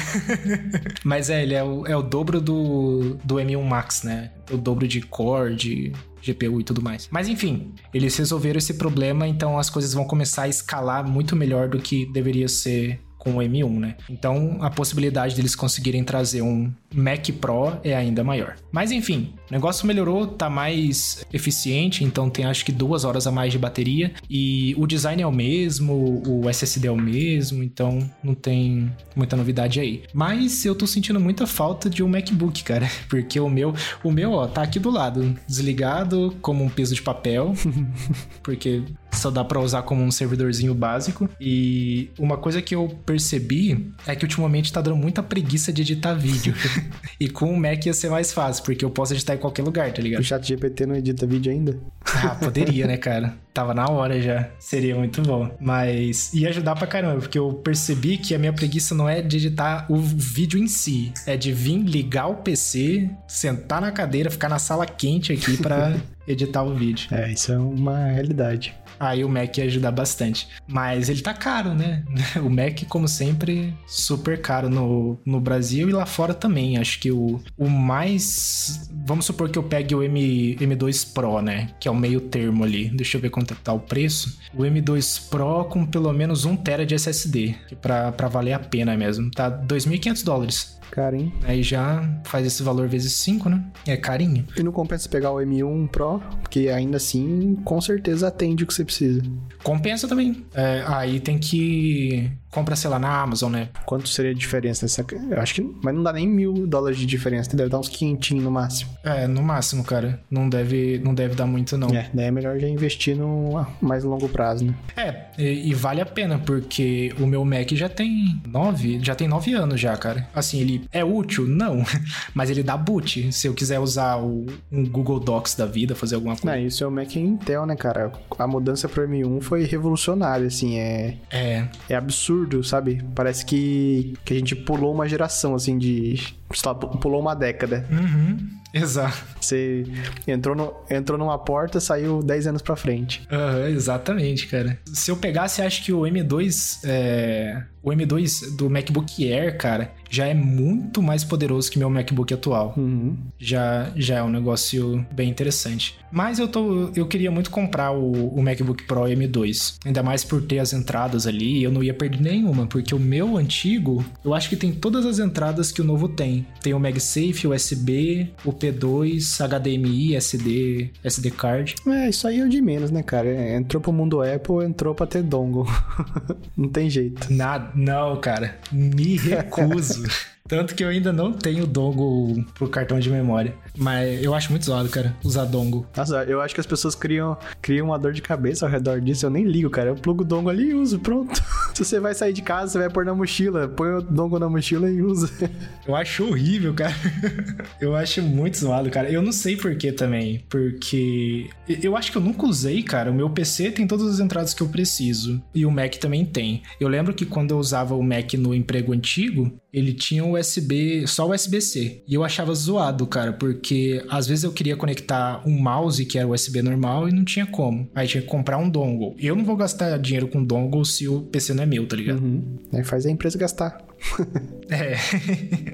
Mas 1.05 1.31
é, 1.31 1.43
ele 1.43 1.55
é 1.55 1.63
o, 1.63 1.87
é 1.87 1.97
o 1.97 2.03
dobro 2.03 2.41
do, 2.41 3.17
do 3.25 3.37
M1 3.37 3.63
Max, 3.63 4.03
né? 4.03 4.31
O 4.51 4.57
dobro 4.57 4.87
de 4.87 5.01
core, 5.03 5.55
de 5.55 5.93
GPU 6.27 6.61
e 6.61 6.65
tudo 6.65 6.83
mais. 6.83 7.09
Mas 7.11 7.29
enfim, 7.29 7.73
eles 7.95 8.17
resolveram 8.17 8.59
esse 8.59 8.75
problema, 8.75 9.27
então 9.27 9.59
as 9.59 9.71
coisas 9.71 9.95
vão 9.95 10.05
começar 10.05 10.43
a 10.43 10.49
escalar 10.49 11.07
muito 11.09 11.35
melhor 11.35 11.69
do 11.69 11.79
que 11.79 12.05
deveria 12.13 12.49
ser 12.49 13.01
com 13.17 13.33
o 13.37 13.37
M1, 13.37 13.79
né? 13.79 13.97
Então 14.09 14.57
a 14.63 14.71
possibilidade 14.71 15.37
deles 15.37 15.55
conseguirem 15.55 16.03
trazer 16.03 16.41
um 16.43 16.73
Mac 16.95 17.29
Pro 17.41 17.79
é 17.85 17.95
ainda 17.95 18.25
maior. 18.25 18.57
Mas 18.73 18.91
enfim, 18.91 19.35
o 19.51 19.53
negócio 19.53 19.87
melhorou, 19.87 20.29
tá 20.29 20.49
mais 20.49 21.25
eficiente, 21.33 22.05
então 22.05 22.31
tem 22.31 22.45
acho 22.45 22.65
que 22.65 22.71
duas 22.71 23.05
horas 23.05 23.27
a 23.27 23.33
mais 23.33 23.53
de 23.53 23.59
bateria 23.59 24.13
e 24.29 24.75
o 24.79 24.87
design 24.87 25.21
é 25.21 25.27
o 25.27 25.33
mesmo, 25.33 26.23
o 26.27 26.49
SSD 26.49 26.87
é 26.87 26.91
o 26.91 26.97
mesmo, 26.97 27.63
então 27.63 28.09
não 28.23 28.35
tem 28.35 28.91
muita 29.15 29.37
novidade 29.37 29.81
aí. 29.81 30.05
Mas 30.15 30.65
eu 30.65 30.75
tô 30.75 30.87
sentindo 30.87 31.19
muita 31.19 31.47
falta 31.47 31.91
de 31.91 32.03
um 32.03 32.09
MacBook, 32.09 32.63
cara, 32.63 32.89
porque 33.11 33.41
o 33.41 33.51
meu, 33.51 33.75
o 34.05 34.13
meu, 34.13 34.33
ó, 34.33 34.47
tá 34.47 34.63
aqui 34.63 34.79
do 34.79 34.91
lado, 34.91 35.37
desligado 35.49 36.37
como 36.41 36.63
um 36.63 36.69
peso 36.69 36.95
de 36.95 37.03
papel, 37.03 37.53
porque 38.45 38.85
só 39.13 39.31
dá 39.31 39.45
para 39.45 39.61
usar 39.61 39.83
como 39.83 40.03
um 40.03 40.11
servidorzinho 40.11 40.75
básico. 40.75 41.29
E 41.41 42.11
uma 42.19 42.37
coisa 42.37 42.63
que 42.63 42.75
eu 42.75 42.89
percebi 43.05 43.93
é 44.07 44.15
que 44.15 44.25
ultimamente 44.25 44.73
tá 44.73 44.81
dando 44.81 44.97
muita 44.97 45.23
preguiça 45.23 45.73
de 45.73 45.83
editar 45.83 46.15
vídeo. 46.15 46.55
e 47.19 47.29
com 47.29 47.53
o 47.53 47.59
Mac 47.59 47.85
ia 47.87 47.93
ser 47.93 48.11
mais 48.11 48.33
fácil, 48.33 48.65
porque 48.65 48.85
eu 48.85 48.91
posso 48.91 49.13
editar 49.13 49.35
qualquer 49.41 49.63
lugar, 49.63 49.93
tá 49.93 50.01
ligado? 50.01 50.21
O 50.21 50.25
chat 50.25 50.47
GPT 50.47 50.87
não 50.87 50.95
edita 50.95 51.27
vídeo 51.27 51.51
ainda? 51.51 51.79
Ah, 52.05 52.35
poderia, 52.35 52.87
né, 52.87 52.97
cara? 52.97 53.35
Tava 53.53 53.75
na 53.75 53.89
hora 53.89 54.21
já. 54.21 54.49
Seria 54.59 54.95
muito 54.95 55.23
bom. 55.23 55.51
Mas 55.61 56.33
ia 56.33 56.49
ajudar 56.51 56.75
pra 56.77 56.87
caramba, 56.87 57.21
porque 57.21 57.39
eu 57.39 57.53
percebi 57.55 58.17
que 58.17 58.35
a 58.35 58.39
minha 58.39 58.53
preguiça 58.53 58.95
não 58.95 59.09
é 59.09 59.21
de 59.21 59.37
editar 59.37 59.87
o 59.91 59.97
vídeo 59.97 60.59
em 60.59 60.69
si, 60.69 61.13
é 61.27 61.37
de 61.37 61.53
vir 61.53 61.79
ligar 61.79 62.29
o 62.29 62.37
PC, 62.37 63.11
sentar 63.27 63.81
na 63.81 63.91
cadeira, 63.91 64.31
ficar 64.31 64.49
na 64.49 64.59
sala 64.59 64.87
quente 64.87 65.33
aqui 65.33 65.57
para 65.57 65.97
editar 66.27 66.63
o 66.63 66.75
vídeo. 66.75 67.09
É, 67.11 67.33
isso 67.33 67.53
é 67.53 67.59
uma 67.59 68.07
realidade. 68.07 68.75
Aí 69.01 69.25
o 69.25 69.29
Mac 69.29 69.57
ia 69.57 69.65
ajudar 69.65 69.91
bastante. 69.91 70.47
Mas 70.69 71.09
ele 71.09 71.23
tá 71.23 71.33
caro, 71.33 71.75
né? 71.75 72.05
O 72.45 72.51
Mac, 72.51 72.85
como 72.89 73.09
sempre, 73.09 73.75
super 73.87 74.41
caro 74.41 74.69
no, 74.69 75.19
no 75.25 75.41
Brasil 75.41 75.89
e 75.89 75.93
lá 75.93 76.05
fora 76.05 76.35
também. 76.35 76.77
Acho 76.77 77.01
que 77.01 77.11
o, 77.11 77.41
o 77.57 77.69
mais. 77.69 78.91
Vamos 79.07 79.25
supor 79.25 79.49
que 79.49 79.59
eu 79.59 79.63
pegue 79.63 79.95
o 79.95 80.03
M, 80.03 80.57
M2 80.57 81.13
Pro, 81.13 81.41
né? 81.41 81.71
Que 81.81 81.89
é 81.89 81.91
o 81.91 81.95
meio 81.95 82.21
termo 82.21 82.63
ali. 82.63 82.91
Deixa 82.91 83.17
eu 83.17 83.21
ver 83.21 83.31
quanto 83.31 83.55
tá 83.55 83.73
o 83.73 83.81
preço. 83.81 84.39
O 84.55 84.63
M2 84.63 85.29
Pro 85.29 85.65
com 85.65 85.87
pelo 85.87 86.13
menos 86.13 86.45
1 86.45 86.57
TB 86.57 86.87
de 86.87 86.95
SSD. 86.95 87.55
Pra, 87.81 88.13
pra 88.13 88.29
valer 88.29 88.53
a 88.53 88.59
pena 88.59 88.97
mesmo. 88.97 89.31
Tá 89.31 89.51
2.500 89.51 90.25
dólares. 90.25 90.81
Hein? 91.13 91.33
Aí 91.45 91.63
já 91.63 92.03
faz 92.25 92.45
esse 92.45 92.63
valor 92.63 92.89
vezes 92.89 93.13
5, 93.15 93.49
né? 93.49 93.65
É 93.87 93.97
carinho. 93.97 94.45
E 94.57 94.63
não 94.63 94.73
compensa 94.73 95.09
pegar 95.09 95.31
o 95.31 95.37
M1 95.37 95.89
Pro, 95.89 96.21
porque 96.43 96.69
ainda 96.69 96.97
assim, 96.97 97.57
com 97.65 97.81
certeza 97.81 98.29
atende 98.29 98.65
o 98.65 98.67
que 98.67 98.75
você 98.75 98.85
precisa. 98.91 99.23
Compensa 99.63 100.09
também. 100.09 100.45
É, 100.53 100.85
aí 100.87 101.21
tem 101.21 101.39
que 101.39 102.31
compra, 102.51 102.75
sei 102.77 102.91
lá, 102.91 102.99
na 102.99 103.21
Amazon, 103.21 103.53
né? 103.53 103.69
Quanto 103.87 104.09
seria 104.09 104.31
a 104.31 104.35
diferença 104.35 104.85
dessa? 104.85 105.05
Eu 105.31 105.41
acho 105.41 105.55
que. 105.55 105.75
Mas 105.83 105.95
não 105.95 106.03
dá 106.03 106.13
nem 106.13 106.29
mil 106.29 106.67
dólares 106.67 106.99
de 106.99 107.07
diferença, 107.07 107.57
deve 107.57 107.71
dar 107.71 107.79
uns 107.79 107.89
quinhentinhos 107.89 108.45
no 108.45 108.51
máximo. 108.51 108.91
É, 109.05 109.27
no 109.27 109.43
máximo, 109.43 109.85
cara. 109.85 110.21
Não 110.31 110.49
deve, 110.49 110.99
não 110.99 111.15
deve 111.15 111.35
dar 111.35 111.47
muito, 111.47 111.77
não. 111.79 111.89
É, 111.89 112.11
daí 112.13 112.27
é 112.27 112.31
melhor 112.31 112.59
já 112.59 112.69
investir 112.69 113.17
no 113.17 113.65
mais 113.81 114.05
longo 114.05 114.29
prazo, 114.29 114.65
né? 114.65 114.75
É, 114.97 115.27
e, 115.39 115.71
e 115.71 115.75
vale 115.75 116.01
a 116.01 116.07
pena, 116.07 116.39
porque 116.39 117.15
o 117.19 117.27
meu 117.27 117.45
Mac 117.45 117.71
já 117.73 117.89
tem 117.89 118.41
nove, 118.47 119.01
já 119.03 119.15
tem 119.15 119.29
nove 119.29 119.53
anos 119.53 119.81
já, 119.81 119.97
cara. 119.97 120.29
Assim, 120.35 120.61
ele 120.61 120.89
é 120.93 121.05
útil? 121.05 121.47
Não. 121.47 121.85
Mas 122.35 122.51
ele 122.51 122.63
dá 122.63 122.77
boot. 122.77 123.33
Se 123.33 123.47
eu 123.47 123.55
quiser 123.55 123.79
usar 123.79 124.17
o, 124.17 124.47
um 124.71 124.85
Google 124.85 125.21
Docs 125.21 125.55
da 125.55 125.67
vida, 125.67 125.95
fazer 125.95 126.17
alguma 126.17 126.37
coisa. 126.37 126.57
Não, 126.57 126.67
isso 126.67 126.83
é 126.83 126.87
o 126.87 126.91
Mac 126.91 127.15
Intel, 127.17 127.67
né, 127.67 127.77
cara? 127.77 128.13
A 128.39 128.47
mudança 128.47 128.89
pro 128.89 129.07
M1 129.07 129.41
foi 129.43 129.65
revolucionária, 129.65 130.47
assim, 130.47 130.79
é... 130.79 131.17
É. 131.31 131.69
É 131.89 131.95
absurdo, 131.95 132.40
sabe? 132.63 133.03
Parece 133.15 133.45
que, 133.45 134.15
que 134.25 134.35
a 134.35 134.37
gente 134.37 134.55
pulou 134.55 134.93
uma 134.93 135.09
geração, 135.09 135.55
assim, 135.55 135.79
de... 135.79 136.17
Sei 136.53 136.67
lá, 136.67 136.75
pulou 136.75 137.21
uma 137.21 137.35
década. 137.35 137.87
Uhum. 137.91 138.39
Exato. 138.73 139.25
Você 139.41 139.85
entrou, 140.27 140.55
no, 140.55 140.75
entrou 140.91 141.19
numa 141.19 141.39
porta, 141.39 141.81
saiu 141.81 142.23
10 142.23 142.47
anos 142.49 142.63
pra 142.63 142.77
frente. 142.77 143.27
Uhum, 143.31 143.67
exatamente, 143.69 144.47
cara. 144.47 144.79
Se 144.87 145.11
eu 145.11 145.17
pegasse, 145.17 145.63
acho 145.63 145.85
que 145.85 145.93
o 145.93 146.03
M2. 146.03 146.81
É... 146.85 147.63
O 147.83 147.89
M2 147.89 148.57
do 148.57 148.69
MacBook 148.69 149.33
Air, 149.33 149.57
cara, 149.57 149.91
já 150.11 150.27
é 150.27 150.35
muito 150.35 151.01
mais 151.01 151.25
poderoso 151.25 151.71
que 151.71 151.79
meu 151.79 151.89
MacBook 151.89 152.35
atual. 152.35 152.75
Uhum. 152.77 153.17
Já, 153.39 153.91
já 153.97 154.19
é 154.19 154.23
um 154.23 154.29
negócio 154.29 155.07
bem 155.11 155.31
interessante. 155.31 155.99
Mas 156.13 156.39
eu, 156.39 156.47
tô, 156.47 156.91
eu 156.95 157.07
queria 157.07 157.31
muito 157.31 157.51
comprar 157.51 157.93
o, 157.93 158.29
o 158.35 158.43
MacBook 158.43 158.85
Pro 158.85 159.05
M2. 159.05 159.77
Ainda 159.87 160.03
mais 160.03 160.25
por 160.25 160.43
ter 160.43 160.59
as 160.59 160.75
entradas 160.75 161.27
ali. 161.27 161.63
Eu 161.63 161.73
não 161.73 161.83
ia 161.83 161.95
perder 161.95 162.21
nenhuma, 162.21 162.67
porque 162.67 162.95
o 162.95 162.99
meu 162.99 163.39
antigo, 163.39 164.05
eu 164.23 164.35
acho 164.35 164.51
que 164.51 164.57
tem 164.57 164.73
todas 164.73 165.07
as 165.07 165.19
entradas 165.19 165.73
que 165.73 165.81
o 165.81 165.85
novo 165.85 166.07
tem. 166.07 166.47
Tem 166.61 166.75
o 166.75 166.81
MagSafe, 166.81 167.47
USB, 167.47 168.31
o 168.45 168.53
P2, 168.61 169.41
HDMI, 169.41 170.17
SD, 170.17 170.91
SD 171.03 171.31
card. 171.31 171.75
É, 171.87 172.09
isso 172.09 172.27
aí 172.27 172.41
é 172.41 172.45
o 172.45 172.49
de 172.49 172.61
menos, 172.61 172.91
né, 172.91 173.03
cara? 173.03 173.29
Entrou 173.57 173.81
pro 173.81 173.93
mundo 173.93 174.23
Apple, 174.23 174.65
entrou 174.65 174.95
pra 174.95 175.07
ter 175.07 175.23
dongle. 175.23 175.67
não 176.57 176.69
tem 176.69 176.91
jeito. 176.91 177.33
Nada, 177.33 177.71
não, 177.75 178.21
cara. 178.21 178.59
Me 178.73 179.17
recuso. 179.17 180.05
Tanto 180.51 180.75
que 180.75 180.83
eu 180.83 180.89
ainda 180.89 181.13
não 181.13 181.33
tenho 181.33 181.65
dongle 181.65 182.45
pro 182.55 182.69
cartão 182.69 182.99
de 182.99 183.09
memória. 183.09 183.55
Mas 183.79 184.21
eu 184.21 184.35
acho 184.35 184.51
muito 184.51 184.65
zoado, 184.65 184.89
cara, 184.89 185.17
usar 185.23 185.45
dongle. 185.45 185.87
Nossa, 185.97 186.25
eu 186.25 186.41
acho 186.41 186.53
que 186.53 186.61
as 186.61 186.67
pessoas 186.67 186.97
criam, 186.97 187.39
criam 187.63 187.87
uma 187.87 187.99
dor 187.99 188.13
de 188.13 188.21
cabeça 188.21 188.67
ao 188.67 188.71
redor 188.71 189.01
disso. 189.01 189.25
Eu 189.25 189.31
nem 189.31 189.45
ligo, 189.45 189.71
cara. 189.71 189.91
Eu 189.91 189.95
plugo 189.95 190.23
o 190.23 190.27
dongle 190.27 190.51
ali 190.51 190.71
e 190.71 190.75
uso, 190.75 190.99
pronto. 190.99 191.41
Se 191.73 191.85
você 191.85 192.01
vai 192.01 192.15
sair 192.15 192.33
de 192.33 192.43
casa, 192.43 192.73
você 192.73 192.79
vai 192.81 192.91
pôr 192.91 193.05
na 193.05 193.15
mochila. 193.15 193.69
Põe 193.69 193.91
o 193.91 194.03
dongle 194.03 194.41
na 194.41 194.49
mochila 194.49 194.91
e 194.91 195.01
usa. 195.01 195.31
Eu 195.87 195.95
acho 195.95 196.25
horrível, 196.27 196.75
cara. 196.75 196.95
Eu 197.81 197.95
acho 197.95 198.21
muito 198.21 198.59
zoado, 198.59 198.91
cara. 198.91 199.09
Eu 199.09 199.23
não 199.23 199.33
sei 199.33 199.57
por 199.57 199.77
que 199.77 199.93
também. 199.93 200.45
Porque 200.49 201.49
eu 201.83 201.97
acho 201.97 202.11
que 202.11 202.19
eu 202.19 202.23
nunca 202.23 202.47
usei, 202.47 202.83
cara. 202.83 203.11
O 203.11 203.15
meu 203.15 203.31
PC 203.31 203.71
tem 203.71 203.87
todas 203.87 204.07
as 204.07 204.21
entradas 204.21 204.53
que 204.53 204.63
eu 204.63 204.69
preciso. 204.69 205.43
E 205.55 205.65
o 205.65 205.71
Mac 205.71 205.95
também 205.97 206.25
tem. 206.25 206.63
Eu 206.79 206.89
lembro 206.89 207.15
que 207.15 207.25
quando 207.25 207.53
eu 207.53 207.59
usava 207.59 207.95
o 207.95 208.03
Mac 208.03 208.35
no 208.35 208.55
emprego 208.55 208.93
antigo, 208.93 209.51
ele 209.73 209.93
tinha 209.93 210.25
USB, 210.25 211.07
só 211.07 211.29
USB-C. 211.31 212.03
E 212.07 212.15
eu 212.15 212.25
achava 212.25 212.55
zoado, 212.55 213.07
cara, 213.07 213.33
porque 213.33 214.05
às 214.09 214.27
vezes 214.27 214.45
eu 214.45 214.53
queria 214.53 214.77
conectar 214.77 215.43
um 215.47 215.59
mouse 215.59 216.05
que 216.05 216.19
era 216.19 216.29
USB 216.29 216.63
normal 216.63 217.09
e 217.09 217.13
não 217.13 217.25
tinha 217.25 217.47
como. 217.47 217.89
Aí 217.95 218.07
tinha 218.07 218.23
que 218.23 218.29
comprar 218.29 218.59
um 218.59 218.69
dongle. 218.69 219.15
Eu 219.19 219.37
não 219.37 219.45
vou 219.45 219.57
gastar 219.57 219.97
dinheiro 219.99 220.29
com 220.29 220.45
dongle 220.45 220.85
se 220.85 221.09
o 221.09 221.23
PC 221.23 221.55
não 221.55 221.63
é 221.63 221.67
meu, 221.67 221.87
tá 221.87 221.97
ligado? 221.97 222.21
Uhum. 222.23 222.85
Faz 222.85 223.07
a 223.07 223.11
empresa 223.11 223.39
gastar. 223.39 223.90
é. 224.71 224.97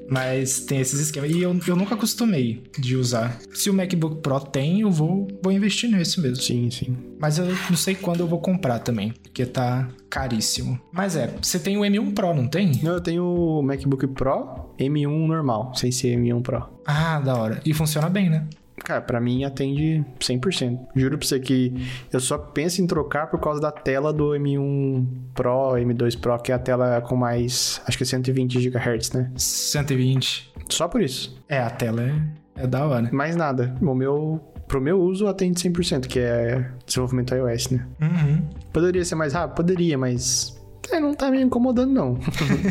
Mas 0.09 0.61
tem 0.61 0.79
esses 0.79 0.99
esquemas. 0.99 1.31
E 1.31 1.41
eu, 1.41 1.57
eu 1.67 1.75
nunca 1.75 1.95
acostumei 1.95 2.63
de 2.77 2.95
usar. 2.95 3.39
Se 3.53 3.69
o 3.69 3.73
MacBook 3.73 4.21
Pro 4.21 4.39
tem, 4.39 4.81
eu 4.81 4.91
vou, 4.91 5.27
vou 5.41 5.51
investir 5.51 5.89
nesse 5.89 6.19
mesmo. 6.19 6.41
Sim, 6.41 6.69
sim. 6.69 6.97
Mas 7.19 7.37
eu 7.37 7.45
não 7.45 7.77
sei 7.77 7.95
quando 7.95 8.19
eu 8.19 8.27
vou 8.27 8.39
comprar 8.39 8.79
também, 8.79 9.11
porque 9.23 9.45
tá 9.45 9.87
caríssimo. 10.09 10.79
Mas 10.91 11.15
é, 11.15 11.33
você 11.41 11.59
tem 11.59 11.77
o 11.77 11.81
M1 11.81 12.13
Pro, 12.13 12.33
não 12.33 12.47
tem? 12.47 12.71
Não, 12.83 12.93
eu 12.93 13.01
tenho 13.01 13.23
o 13.23 13.61
MacBook 13.63 14.07
Pro 14.07 14.73
M1 14.79 15.27
normal, 15.27 15.73
sem 15.75 15.91
ser 15.91 16.17
M1 16.17 16.41
Pro. 16.41 16.69
Ah, 16.85 17.19
da 17.19 17.35
hora. 17.35 17.61
E 17.65 17.73
funciona 17.73 18.09
bem, 18.09 18.29
né? 18.29 18.47
Cara, 18.83 19.01
pra 19.01 19.19
mim 19.19 19.43
atende 19.43 20.05
100%. 20.19 20.79
Juro 20.95 21.17
pra 21.17 21.27
você 21.27 21.39
que 21.39 21.73
eu 22.11 22.19
só 22.19 22.37
penso 22.37 22.81
em 22.81 22.87
trocar 22.87 23.27
por 23.27 23.39
causa 23.39 23.59
da 23.59 23.71
tela 23.71 24.13
do 24.13 24.29
M1 24.31 25.05
Pro, 25.33 25.73
M2 25.73 26.19
Pro, 26.19 26.37
que 26.39 26.51
é 26.51 26.55
a 26.55 26.59
tela 26.59 27.01
com 27.01 27.15
mais, 27.15 27.81
acho 27.85 27.97
que 27.97 28.03
é 28.03 28.07
120 28.07 28.69
GHz, 28.69 29.11
né? 29.13 29.31
120. 29.35 30.53
Só 30.69 30.87
por 30.87 31.01
isso. 31.01 31.37
É, 31.49 31.59
a 31.59 31.69
tela 31.69 32.01
é, 32.03 32.63
é 32.63 32.67
da 32.67 32.85
hora. 32.85 33.09
Mais 33.11 33.35
nada. 33.35 33.75
O 33.81 33.95
meu, 33.95 34.39
pro 34.67 34.79
meu 34.79 35.01
uso 35.01 35.27
atende 35.27 35.59
100%, 35.59 36.07
que 36.07 36.19
é 36.19 36.69
desenvolvimento 36.85 37.33
iOS, 37.33 37.69
né? 37.69 37.85
Uhum. 38.01 38.47
Poderia 38.71 39.03
ser 39.03 39.15
mais 39.15 39.33
rápido? 39.33 39.55
Poderia, 39.55 39.97
mas 39.97 40.57
é, 40.91 40.99
não 40.99 41.13
tá 41.13 41.31
me 41.31 41.41
incomodando, 41.41 41.91
não. 41.91 42.19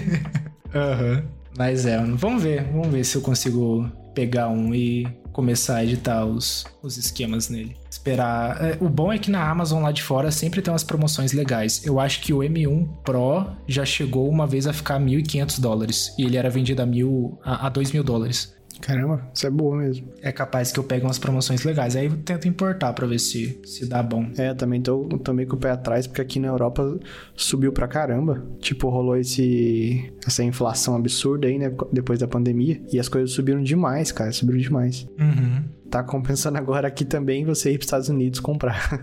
Aham. 0.75 1.15
uhum. 1.15 1.23
Mas 1.59 1.87
é, 1.87 1.99
vamos 1.99 2.43
ver. 2.43 2.65
Vamos 2.71 2.89
ver 2.89 3.03
se 3.03 3.17
eu 3.17 3.23
consigo 3.23 3.91
pegar 4.17 4.49
um 4.49 4.75
e 4.75 5.07
começar 5.31 5.77
a 5.77 5.85
editar 5.85 6.25
os, 6.25 6.65
os 6.83 6.97
esquemas 6.97 7.51
nele. 7.51 7.77
Esperar. 7.91 8.57
É, 8.65 8.79
o 8.81 8.89
bom 8.89 9.13
é 9.13 9.19
que 9.19 9.31
na 9.31 9.47
Amazon 9.47 9.83
lá 9.83 9.93
de 9.93 10.03
fora 10.03 10.33
sempre 10.33 10.63
tem 10.63 10.73
umas 10.73 10.83
promoções 10.83 11.35
legais. 11.35 11.85
Eu 11.85 12.01
acho 12.01 12.23
que 12.23 12.33
o 12.33 12.39
M1 12.39 12.89
Pro 13.05 13.47
já 13.69 13.85
chegou 13.85 14.31
uma 14.31 14.47
vez 14.47 14.67
a 14.67 14.73
ficar 14.73 14.99
1.500 14.99 15.61
dólares. 15.61 16.15
E 16.19 16.25
ele 16.25 16.39
era 16.39 16.49
vendido 16.49 16.81
a, 16.81 16.87
mil, 16.87 17.39
a, 17.45 17.67
a 17.67 17.69
2 17.69 17.93
mil 17.93 18.03
dólares. 18.03 18.56
Caramba, 18.81 19.29
isso 19.35 19.47
é 19.47 19.51
boa 19.51 19.77
mesmo. 19.77 20.09
É 20.21 20.31
capaz 20.31 20.71
que 20.71 20.79
eu 20.79 20.85
pegue 20.85 21.05
umas 21.05 21.19
promoções 21.19 21.65
legais. 21.65 21.97
Aí 21.97 22.07
eu 22.07 22.17
tento 22.19 22.47
importar 22.47 22.93
pra 22.93 23.07
ver 23.07 23.19
se, 23.19 23.61
se 23.65 23.87
dá 23.87 24.03
bom. 24.03 24.29
É, 24.37 24.55
também 24.55 24.81
tô, 24.81 25.09
meio 25.33 25.49
com 25.49 25.57
o 25.57 25.59
pé 25.59 25.71
atrás, 25.71 26.07
porque 26.07 26.21
aqui 26.21 26.39
na 26.39 26.49
Europa 26.49 26.99
subiu 27.35 27.73
pra 27.73 27.89
caramba. 27.89 28.47
Tipo, 28.61 28.89
rolou 28.89 29.17
esse 29.17 30.13
essa 30.27 30.43
inflação 30.45 30.95
absurda 30.97 31.49
aí, 31.49 31.59
né? 31.59 31.73
Depois 31.93 32.19
da 32.19 32.29
pandemia. 32.29 32.81
E 32.93 32.99
as 32.99 33.09
coisas 33.09 33.31
subiram 33.33 33.63
demais, 33.63 34.13
cara. 34.13 34.33
Subiram 34.33 34.59
demais. 34.59 35.07
Uhum. 35.19 35.65
Tá 35.91 36.03
compensando 36.03 36.59
agora 36.59 36.89
aqui 36.89 37.05
também 37.05 37.45
você 37.45 37.71
ir 37.71 37.79
pros 37.79 37.87
Estados 37.87 38.09
Unidos 38.09 38.41
comprar. 38.41 39.01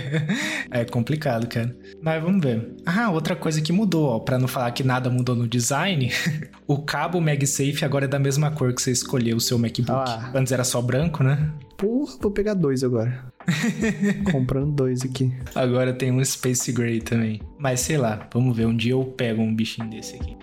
é 0.70 0.84
complicado, 0.84 1.46
cara. 1.48 1.74
Mas 2.00 2.22
vamos 2.22 2.42
ver. 2.42 2.74
Ah, 2.86 3.10
outra 3.10 3.34
coisa 3.34 3.60
que 3.60 3.72
mudou, 3.72 4.08
ó, 4.08 4.18
pra 4.18 4.38
não 4.38 4.46
falar 4.48 4.70
que 4.70 4.84
nada 4.84 5.10
mudou 5.10 5.34
no 5.34 5.48
design, 5.48 6.10
o 6.66 6.78
cabo 6.78 7.20
MagSafe 7.20 7.84
agora 7.84 8.04
é 8.04 8.08
da 8.08 8.18
mesma 8.18 8.50
cor 8.50 8.72
que 8.72 8.80
você 8.80 8.92
escolheu 8.92 9.36
o 9.36 9.40
seu 9.40 9.58
MacBook. 9.58 9.90
Ah. 9.90 10.30
Antes 10.34 10.52
era 10.52 10.64
só 10.64 10.80
branco, 10.80 11.22
né? 11.22 11.50
Porra, 11.76 12.16
vou 12.20 12.30
pegar 12.30 12.54
dois 12.54 12.84
agora. 12.84 13.32
Comprando 14.30 14.72
dois 14.72 15.02
aqui. 15.02 15.32
Agora 15.54 15.92
tem 15.92 16.12
um 16.12 16.24
Space 16.24 16.70
Gray 16.70 17.00
também. 17.00 17.40
Mas 17.58 17.80
sei 17.80 17.98
lá, 17.98 18.28
vamos 18.32 18.56
ver. 18.56 18.66
Um 18.66 18.76
dia 18.76 18.92
eu 18.92 19.04
pego 19.04 19.42
um 19.42 19.54
bichinho 19.54 19.90
desse 19.90 20.14
aqui. 20.14 20.36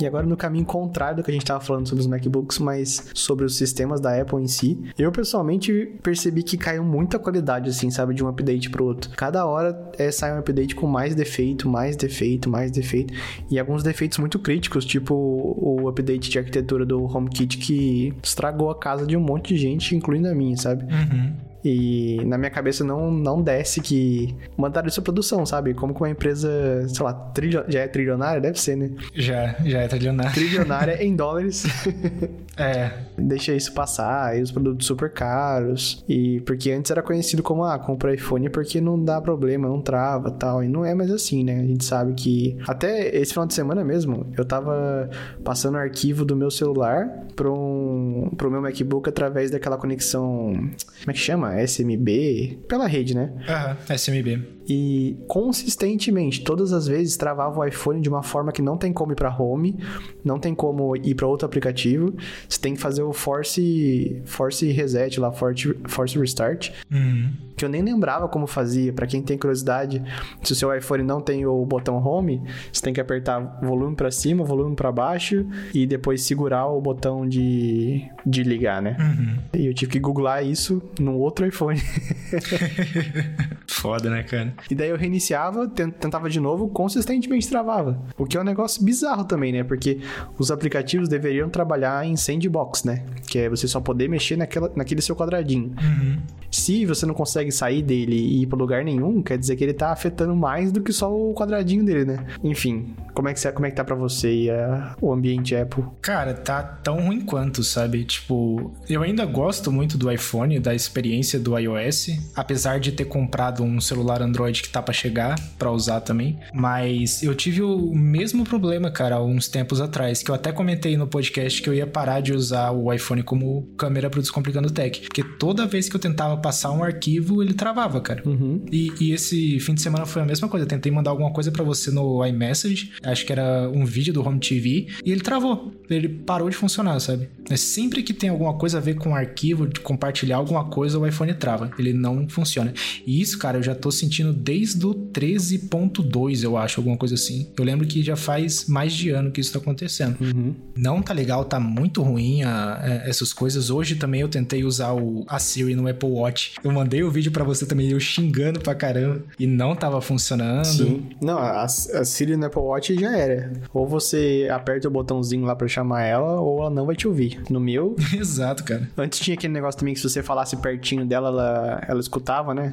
E 0.00 0.06
agora 0.06 0.26
no 0.26 0.36
caminho 0.36 0.64
contrário 0.64 1.16
do 1.16 1.22
que 1.22 1.30
a 1.30 1.34
gente 1.34 1.42
estava 1.42 1.60
falando 1.60 1.88
sobre 1.88 2.00
os 2.00 2.06
MacBooks, 2.06 2.58
mas 2.58 3.10
sobre 3.14 3.44
os 3.44 3.56
sistemas 3.56 4.00
da 4.00 4.18
Apple 4.18 4.42
em 4.42 4.48
si, 4.48 4.80
eu 4.98 5.12
pessoalmente 5.12 5.98
percebi 6.02 6.42
que 6.42 6.56
caiu 6.56 6.82
muita 6.82 7.18
qualidade, 7.18 7.68
assim, 7.68 7.90
sabe, 7.90 8.14
de 8.14 8.24
um 8.24 8.28
update 8.28 8.70
pro 8.70 8.84
outro. 8.84 9.10
Cada 9.16 9.44
hora 9.44 9.90
é, 9.98 10.10
sai 10.10 10.34
um 10.34 10.38
update 10.38 10.74
com 10.74 10.86
mais 10.86 11.14
defeito, 11.14 11.68
mais 11.68 11.96
defeito, 11.96 12.48
mais 12.48 12.70
defeito, 12.70 13.12
e 13.50 13.58
alguns 13.58 13.82
defeitos 13.82 14.18
muito 14.18 14.38
críticos, 14.38 14.84
tipo 14.84 15.14
o 15.14 15.88
update 15.88 16.30
de 16.30 16.38
arquitetura 16.38 16.86
do 16.86 17.04
HomeKit 17.04 17.58
que 17.58 18.14
estragou 18.22 18.70
a 18.70 18.78
casa 18.78 19.06
de 19.06 19.16
um 19.16 19.20
monte 19.20 19.54
de 19.54 19.60
gente, 19.60 19.94
incluindo 19.94 20.28
a 20.28 20.34
minha, 20.34 20.56
sabe? 20.56 20.84
Uhum. 20.84 21.49
E 21.64 22.22
na 22.24 22.38
minha 22.38 22.50
cabeça 22.50 22.82
não, 22.82 23.10
não 23.10 23.42
desce 23.42 23.80
que 23.80 24.34
mandaram 24.56 24.88
isso 24.88 25.02
produção, 25.02 25.44
sabe? 25.44 25.74
Como 25.74 25.94
que 25.94 26.00
uma 26.00 26.10
empresa, 26.10 26.48
sei 26.88 27.04
lá, 27.04 27.12
trilho, 27.12 27.64
já 27.68 27.80
é 27.80 27.88
trilionária? 27.88 28.40
Deve 28.40 28.60
ser, 28.60 28.76
né? 28.76 28.90
Já, 29.14 29.54
já 29.64 29.80
é 29.80 29.88
trilionária. 29.88 30.32
Trilionária 30.32 31.04
em 31.04 31.14
dólares. 31.14 31.64
é. 32.56 32.90
Deixa 33.18 33.52
isso 33.52 33.72
passar, 33.72 34.38
e 34.38 34.42
os 34.42 34.50
produtos 34.50 34.86
super 34.86 35.12
caros. 35.12 36.02
E 36.08 36.40
porque 36.40 36.70
antes 36.70 36.90
era 36.90 37.02
conhecido 37.02 37.42
como, 37.42 37.64
ah, 37.64 37.78
compra 37.78 38.14
iPhone 38.14 38.48
porque 38.48 38.80
não 38.80 39.02
dá 39.02 39.20
problema, 39.20 39.68
não 39.68 39.80
trava 39.80 40.30
tal. 40.30 40.64
E 40.64 40.68
não 40.68 40.84
é 40.84 40.94
mais 40.94 41.10
assim, 41.10 41.44
né? 41.44 41.60
A 41.60 41.66
gente 41.66 41.84
sabe 41.84 42.14
que. 42.14 42.56
Até 42.66 43.14
esse 43.16 43.32
final 43.32 43.46
de 43.46 43.54
semana 43.54 43.84
mesmo, 43.84 44.26
eu 44.36 44.44
tava 44.44 45.10
passando 45.44 45.74
o 45.74 45.78
arquivo 45.78 46.24
do 46.24 46.34
meu 46.34 46.50
celular 46.50 47.08
pro, 47.36 47.52
um, 47.54 48.30
pro 48.36 48.50
meu 48.50 48.60
MacBook 48.62 49.08
através 49.08 49.50
daquela 49.50 49.76
conexão. 49.76 50.52
Como 50.52 51.10
é 51.10 51.12
que 51.12 51.18
chama? 51.18 51.49
SMB, 51.58 52.58
pela 52.68 52.86
rede, 52.86 53.14
né? 53.14 53.32
Aham, 53.48 53.76
SMB. 53.96 54.60
E 54.72 55.16
consistentemente, 55.26 56.44
todas 56.44 56.72
as 56.72 56.86
vezes 56.86 57.16
travava 57.16 57.58
o 57.58 57.64
iPhone 57.64 58.00
de 58.00 58.08
uma 58.08 58.22
forma 58.22 58.52
que 58.52 58.62
não 58.62 58.76
tem 58.76 58.92
como 58.92 59.10
ir 59.10 59.16
para 59.16 59.36
home, 59.36 59.76
não 60.24 60.38
tem 60.38 60.54
como 60.54 60.94
ir 60.96 61.16
para 61.16 61.26
outro 61.26 61.44
aplicativo. 61.44 62.14
Você 62.48 62.60
tem 62.60 62.74
que 62.74 62.80
fazer 62.80 63.02
o 63.02 63.12
force 63.12 64.22
force 64.24 64.70
reset 64.70 65.18
lá, 65.18 65.32
force, 65.32 65.74
force 65.86 66.16
restart. 66.16 66.70
Uhum. 66.88 67.32
Que 67.56 67.64
eu 67.64 67.68
nem 67.68 67.82
lembrava 67.82 68.28
como 68.28 68.46
fazia. 68.46 68.92
Para 68.92 69.08
quem 69.08 69.20
tem 69.20 69.36
curiosidade, 69.36 70.02
se 70.42 70.52
o 70.52 70.54
seu 70.54 70.72
iPhone 70.72 71.02
não 71.02 71.20
tem 71.20 71.44
o 71.44 71.66
botão 71.66 71.96
home, 71.96 72.40
você 72.72 72.80
tem 72.80 72.92
que 72.92 73.00
apertar 73.00 73.58
volume 73.60 73.96
para 73.96 74.10
cima, 74.12 74.44
volume 74.44 74.76
para 74.76 74.92
baixo 74.92 75.44
e 75.74 75.84
depois 75.84 76.22
segurar 76.22 76.68
o 76.68 76.80
botão 76.80 77.28
de, 77.28 78.08
de 78.24 78.44
ligar, 78.44 78.80
né? 78.80 78.96
Uhum. 79.00 79.60
E 79.60 79.66
eu 79.66 79.74
tive 79.74 79.90
que 79.90 79.98
googlar 79.98 80.46
isso 80.46 80.80
no 81.00 81.18
outro 81.18 81.39
iPhone. 81.46 81.80
Foda, 83.66 84.10
né, 84.10 84.22
cara? 84.22 84.54
E 84.70 84.74
daí 84.74 84.90
eu 84.90 84.96
reiniciava, 84.96 85.68
tentava 85.68 86.28
de 86.28 86.40
novo, 86.40 86.68
consistentemente 86.68 87.48
travava. 87.48 88.00
O 88.18 88.26
que 88.26 88.36
é 88.36 88.40
um 88.40 88.44
negócio 88.44 88.84
bizarro 88.84 89.24
também, 89.24 89.52
né? 89.52 89.64
Porque 89.64 90.00
os 90.38 90.50
aplicativos 90.50 91.08
deveriam 91.08 91.48
trabalhar 91.48 92.04
em 92.06 92.16
sandbox, 92.16 92.84
né? 92.84 93.04
Que 93.26 93.40
é 93.40 93.48
você 93.48 93.66
só 93.66 93.80
poder 93.80 94.08
mexer 94.08 94.36
naquela, 94.36 94.70
naquele 94.74 95.00
seu 95.00 95.16
quadradinho. 95.16 95.74
Uhum. 95.80 96.18
Se 96.50 96.84
você 96.84 97.06
não 97.06 97.14
consegue 97.14 97.52
sair 97.52 97.82
dele 97.82 98.16
e 98.16 98.42
ir 98.42 98.46
para 98.46 98.58
lugar 98.58 98.84
nenhum, 98.84 99.22
quer 99.22 99.38
dizer 99.38 99.56
que 99.56 99.64
ele 99.64 99.72
tá 99.72 99.92
afetando 99.92 100.34
mais 100.34 100.72
do 100.72 100.82
que 100.82 100.92
só 100.92 101.12
o 101.12 101.32
quadradinho 101.32 101.84
dele, 101.84 102.04
né? 102.04 102.26
Enfim, 102.42 102.94
como 103.14 103.28
é 103.28 103.34
que, 103.34 103.52
como 103.52 103.66
é 103.66 103.70
que 103.70 103.76
tá 103.76 103.84
pra 103.84 103.94
você 103.94 104.32
e 104.32 104.50
a, 104.50 104.96
o 105.00 105.12
ambiente 105.12 105.54
Apple? 105.54 105.84
Cara, 106.00 106.34
tá 106.34 106.62
tão 106.62 107.06
ruim 107.06 107.20
quanto, 107.20 107.62
sabe? 107.62 108.04
Tipo, 108.04 108.72
eu 108.88 109.02
ainda 109.02 109.24
gosto 109.24 109.70
muito 109.70 109.96
do 109.96 110.10
iPhone, 110.10 110.58
da 110.58 110.74
experiência 110.74 111.29
do 111.38 111.58
iOS, 111.58 112.10
apesar 112.34 112.80
de 112.80 112.92
ter 112.92 113.04
comprado 113.04 113.62
um 113.62 113.80
celular 113.80 114.22
Android 114.22 114.62
que 114.62 114.68
tá 114.68 114.82
pra 114.82 114.92
chegar 114.92 115.38
pra 115.58 115.70
usar 115.70 116.00
também. 116.00 116.38
Mas 116.52 117.22
eu 117.22 117.34
tive 117.34 117.62
o 117.62 117.94
mesmo 117.94 118.44
problema, 118.44 118.90
cara, 118.90 119.16
há 119.16 119.24
uns 119.24 119.48
tempos 119.48 119.80
atrás, 119.80 120.22
que 120.22 120.30
eu 120.30 120.34
até 120.34 120.52
comentei 120.52 120.96
no 120.96 121.06
podcast 121.06 121.60
que 121.60 121.68
eu 121.68 121.74
ia 121.74 121.86
parar 121.86 122.20
de 122.20 122.32
usar 122.32 122.70
o 122.70 122.92
iPhone 122.92 123.22
como 123.22 123.68
câmera 123.76 124.08
pro 124.10 124.20
Descomplicando 124.20 124.70
Tech. 124.70 125.00
Porque 125.02 125.22
toda 125.22 125.66
vez 125.66 125.88
que 125.88 125.96
eu 125.96 126.00
tentava 126.00 126.36
passar 126.36 126.70
um 126.72 126.82
arquivo, 126.82 127.42
ele 127.42 127.54
travava, 127.54 128.00
cara. 128.00 128.22
Uhum. 128.26 128.64
E, 128.70 128.92
e, 129.00 129.12
esse 129.12 129.58
fim 129.60 129.74
de 129.74 129.82
semana 129.82 130.06
foi 130.06 130.22
a 130.22 130.24
mesma 130.24 130.48
coisa. 130.48 130.64
Eu 130.64 130.68
tentei 130.68 130.90
mandar 130.90 131.10
alguma 131.10 131.32
coisa 131.32 131.50
para 131.50 131.64
você 131.64 131.90
no 131.90 132.24
iMessage, 132.24 132.92
acho 133.02 133.26
que 133.26 133.32
era 133.32 133.68
um 133.68 133.84
vídeo 133.84 134.12
do 134.12 134.26
Home 134.26 134.40
TV, 134.40 134.88
e 135.04 135.12
ele 135.12 135.20
travou. 135.20 135.72
Ele 135.88 136.08
parou 136.08 136.48
de 136.48 136.56
funcionar, 136.56 136.98
sabe? 137.00 137.28
Mas 137.48 137.60
sempre 137.60 138.02
que 138.02 138.14
tem 138.14 138.30
alguma 138.30 138.54
coisa 138.54 138.78
a 138.78 138.80
ver 138.80 138.94
com 138.94 139.14
arquivo, 139.14 139.66
de 139.66 139.80
compartilhar 139.80 140.36
alguma 140.36 140.64
coisa, 140.64 140.98
o 140.98 141.06
iPhone 141.06 141.19
trava. 141.34 141.70
Ele 141.78 141.92
não 141.92 142.28
funciona. 142.28 142.72
E 143.06 143.20
isso, 143.20 143.38
cara, 143.38 143.58
eu 143.58 143.62
já 143.62 143.74
tô 143.74 143.90
sentindo 143.90 144.32
desde 144.32 144.84
o 144.84 144.94
13.2, 144.94 146.44
eu 146.44 146.56
acho, 146.56 146.80
alguma 146.80 146.96
coisa 146.96 147.14
assim. 147.14 147.50
Eu 147.58 147.64
lembro 147.64 147.86
que 147.86 148.02
já 148.02 148.16
faz 148.16 148.66
mais 148.66 148.92
de 148.92 149.10
ano 149.10 149.30
que 149.30 149.40
isso 149.40 149.52
tá 149.52 149.58
acontecendo. 149.58 150.16
Uhum. 150.20 150.54
Não 150.76 151.02
tá 151.02 151.12
legal, 151.12 151.44
tá 151.44 151.60
muito 151.60 152.02
ruim 152.02 152.42
a, 152.42 152.76
a, 152.76 152.88
essas 153.08 153.32
coisas. 153.32 153.70
Hoje 153.70 153.96
também 153.96 154.20
eu 154.20 154.28
tentei 154.28 154.64
usar 154.64 154.92
o, 154.92 155.24
a 155.28 155.38
Siri 155.38 155.74
no 155.74 155.88
Apple 155.88 156.08
Watch. 156.08 156.54
Eu 156.62 156.72
mandei 156.72 157.02
o 157.02 157.10
vídeo 157.10 157.32
para 157.32 157.44
você 157.44 157.66
também, 157.66 157.90
eu 157.90 158.00
xingando 158.00 158.60
pra 158.60 158.74
caramba. 158.74 159.22
E 159.38 159.46
não 159.46 159.74
tava 159.74 160.00
funcionando. 160.00 160.64
Sim. 160.64 161.08
Não, 161.20 161.38
a, 161.38 161.64
a 161.64 161.68
Siri 161.68 162.36
no 162.36 162.46
Apple 162.46 162.62
Watch 162.62 162.94
já 162.98 163.16
era. 163.16 163.52
Ou 163.72 163.86
você 163.86 164.48
aperta 164.50 164.88
o 164.88 164.90
botãozinho 164.90 165.44
lá 165.44 165.54
para 165.54 165.68
chamar 165.68 166.02
ela, 166.02 166.40
ou 166.40 166.60
ela 166.60 166.70
não 166.70 166.86
vai 166.86 166.96
te 166.96 167.06
ouvir. 167.06 167.40
No 167.50 167.60
meu. 167.60 167.96
Exato, 168.12 168.64
cara. 168.64 168.88
Antes 168.96 169.18
tinha 169.18 169.34
aquele 169.34 169.52
negócio 169.52 169.78
também 169.78 169.94
que 169.94 170.00
se 170.00 170.08
você 170.08 170.22
falasse 170.22 170.56
pertinho 170.56 171.04
dela, 171.10 171.28
ela, 171.28 171.84
ela 171.88 172.00
escutava, 172.00 172.54
né? 172.54 172.72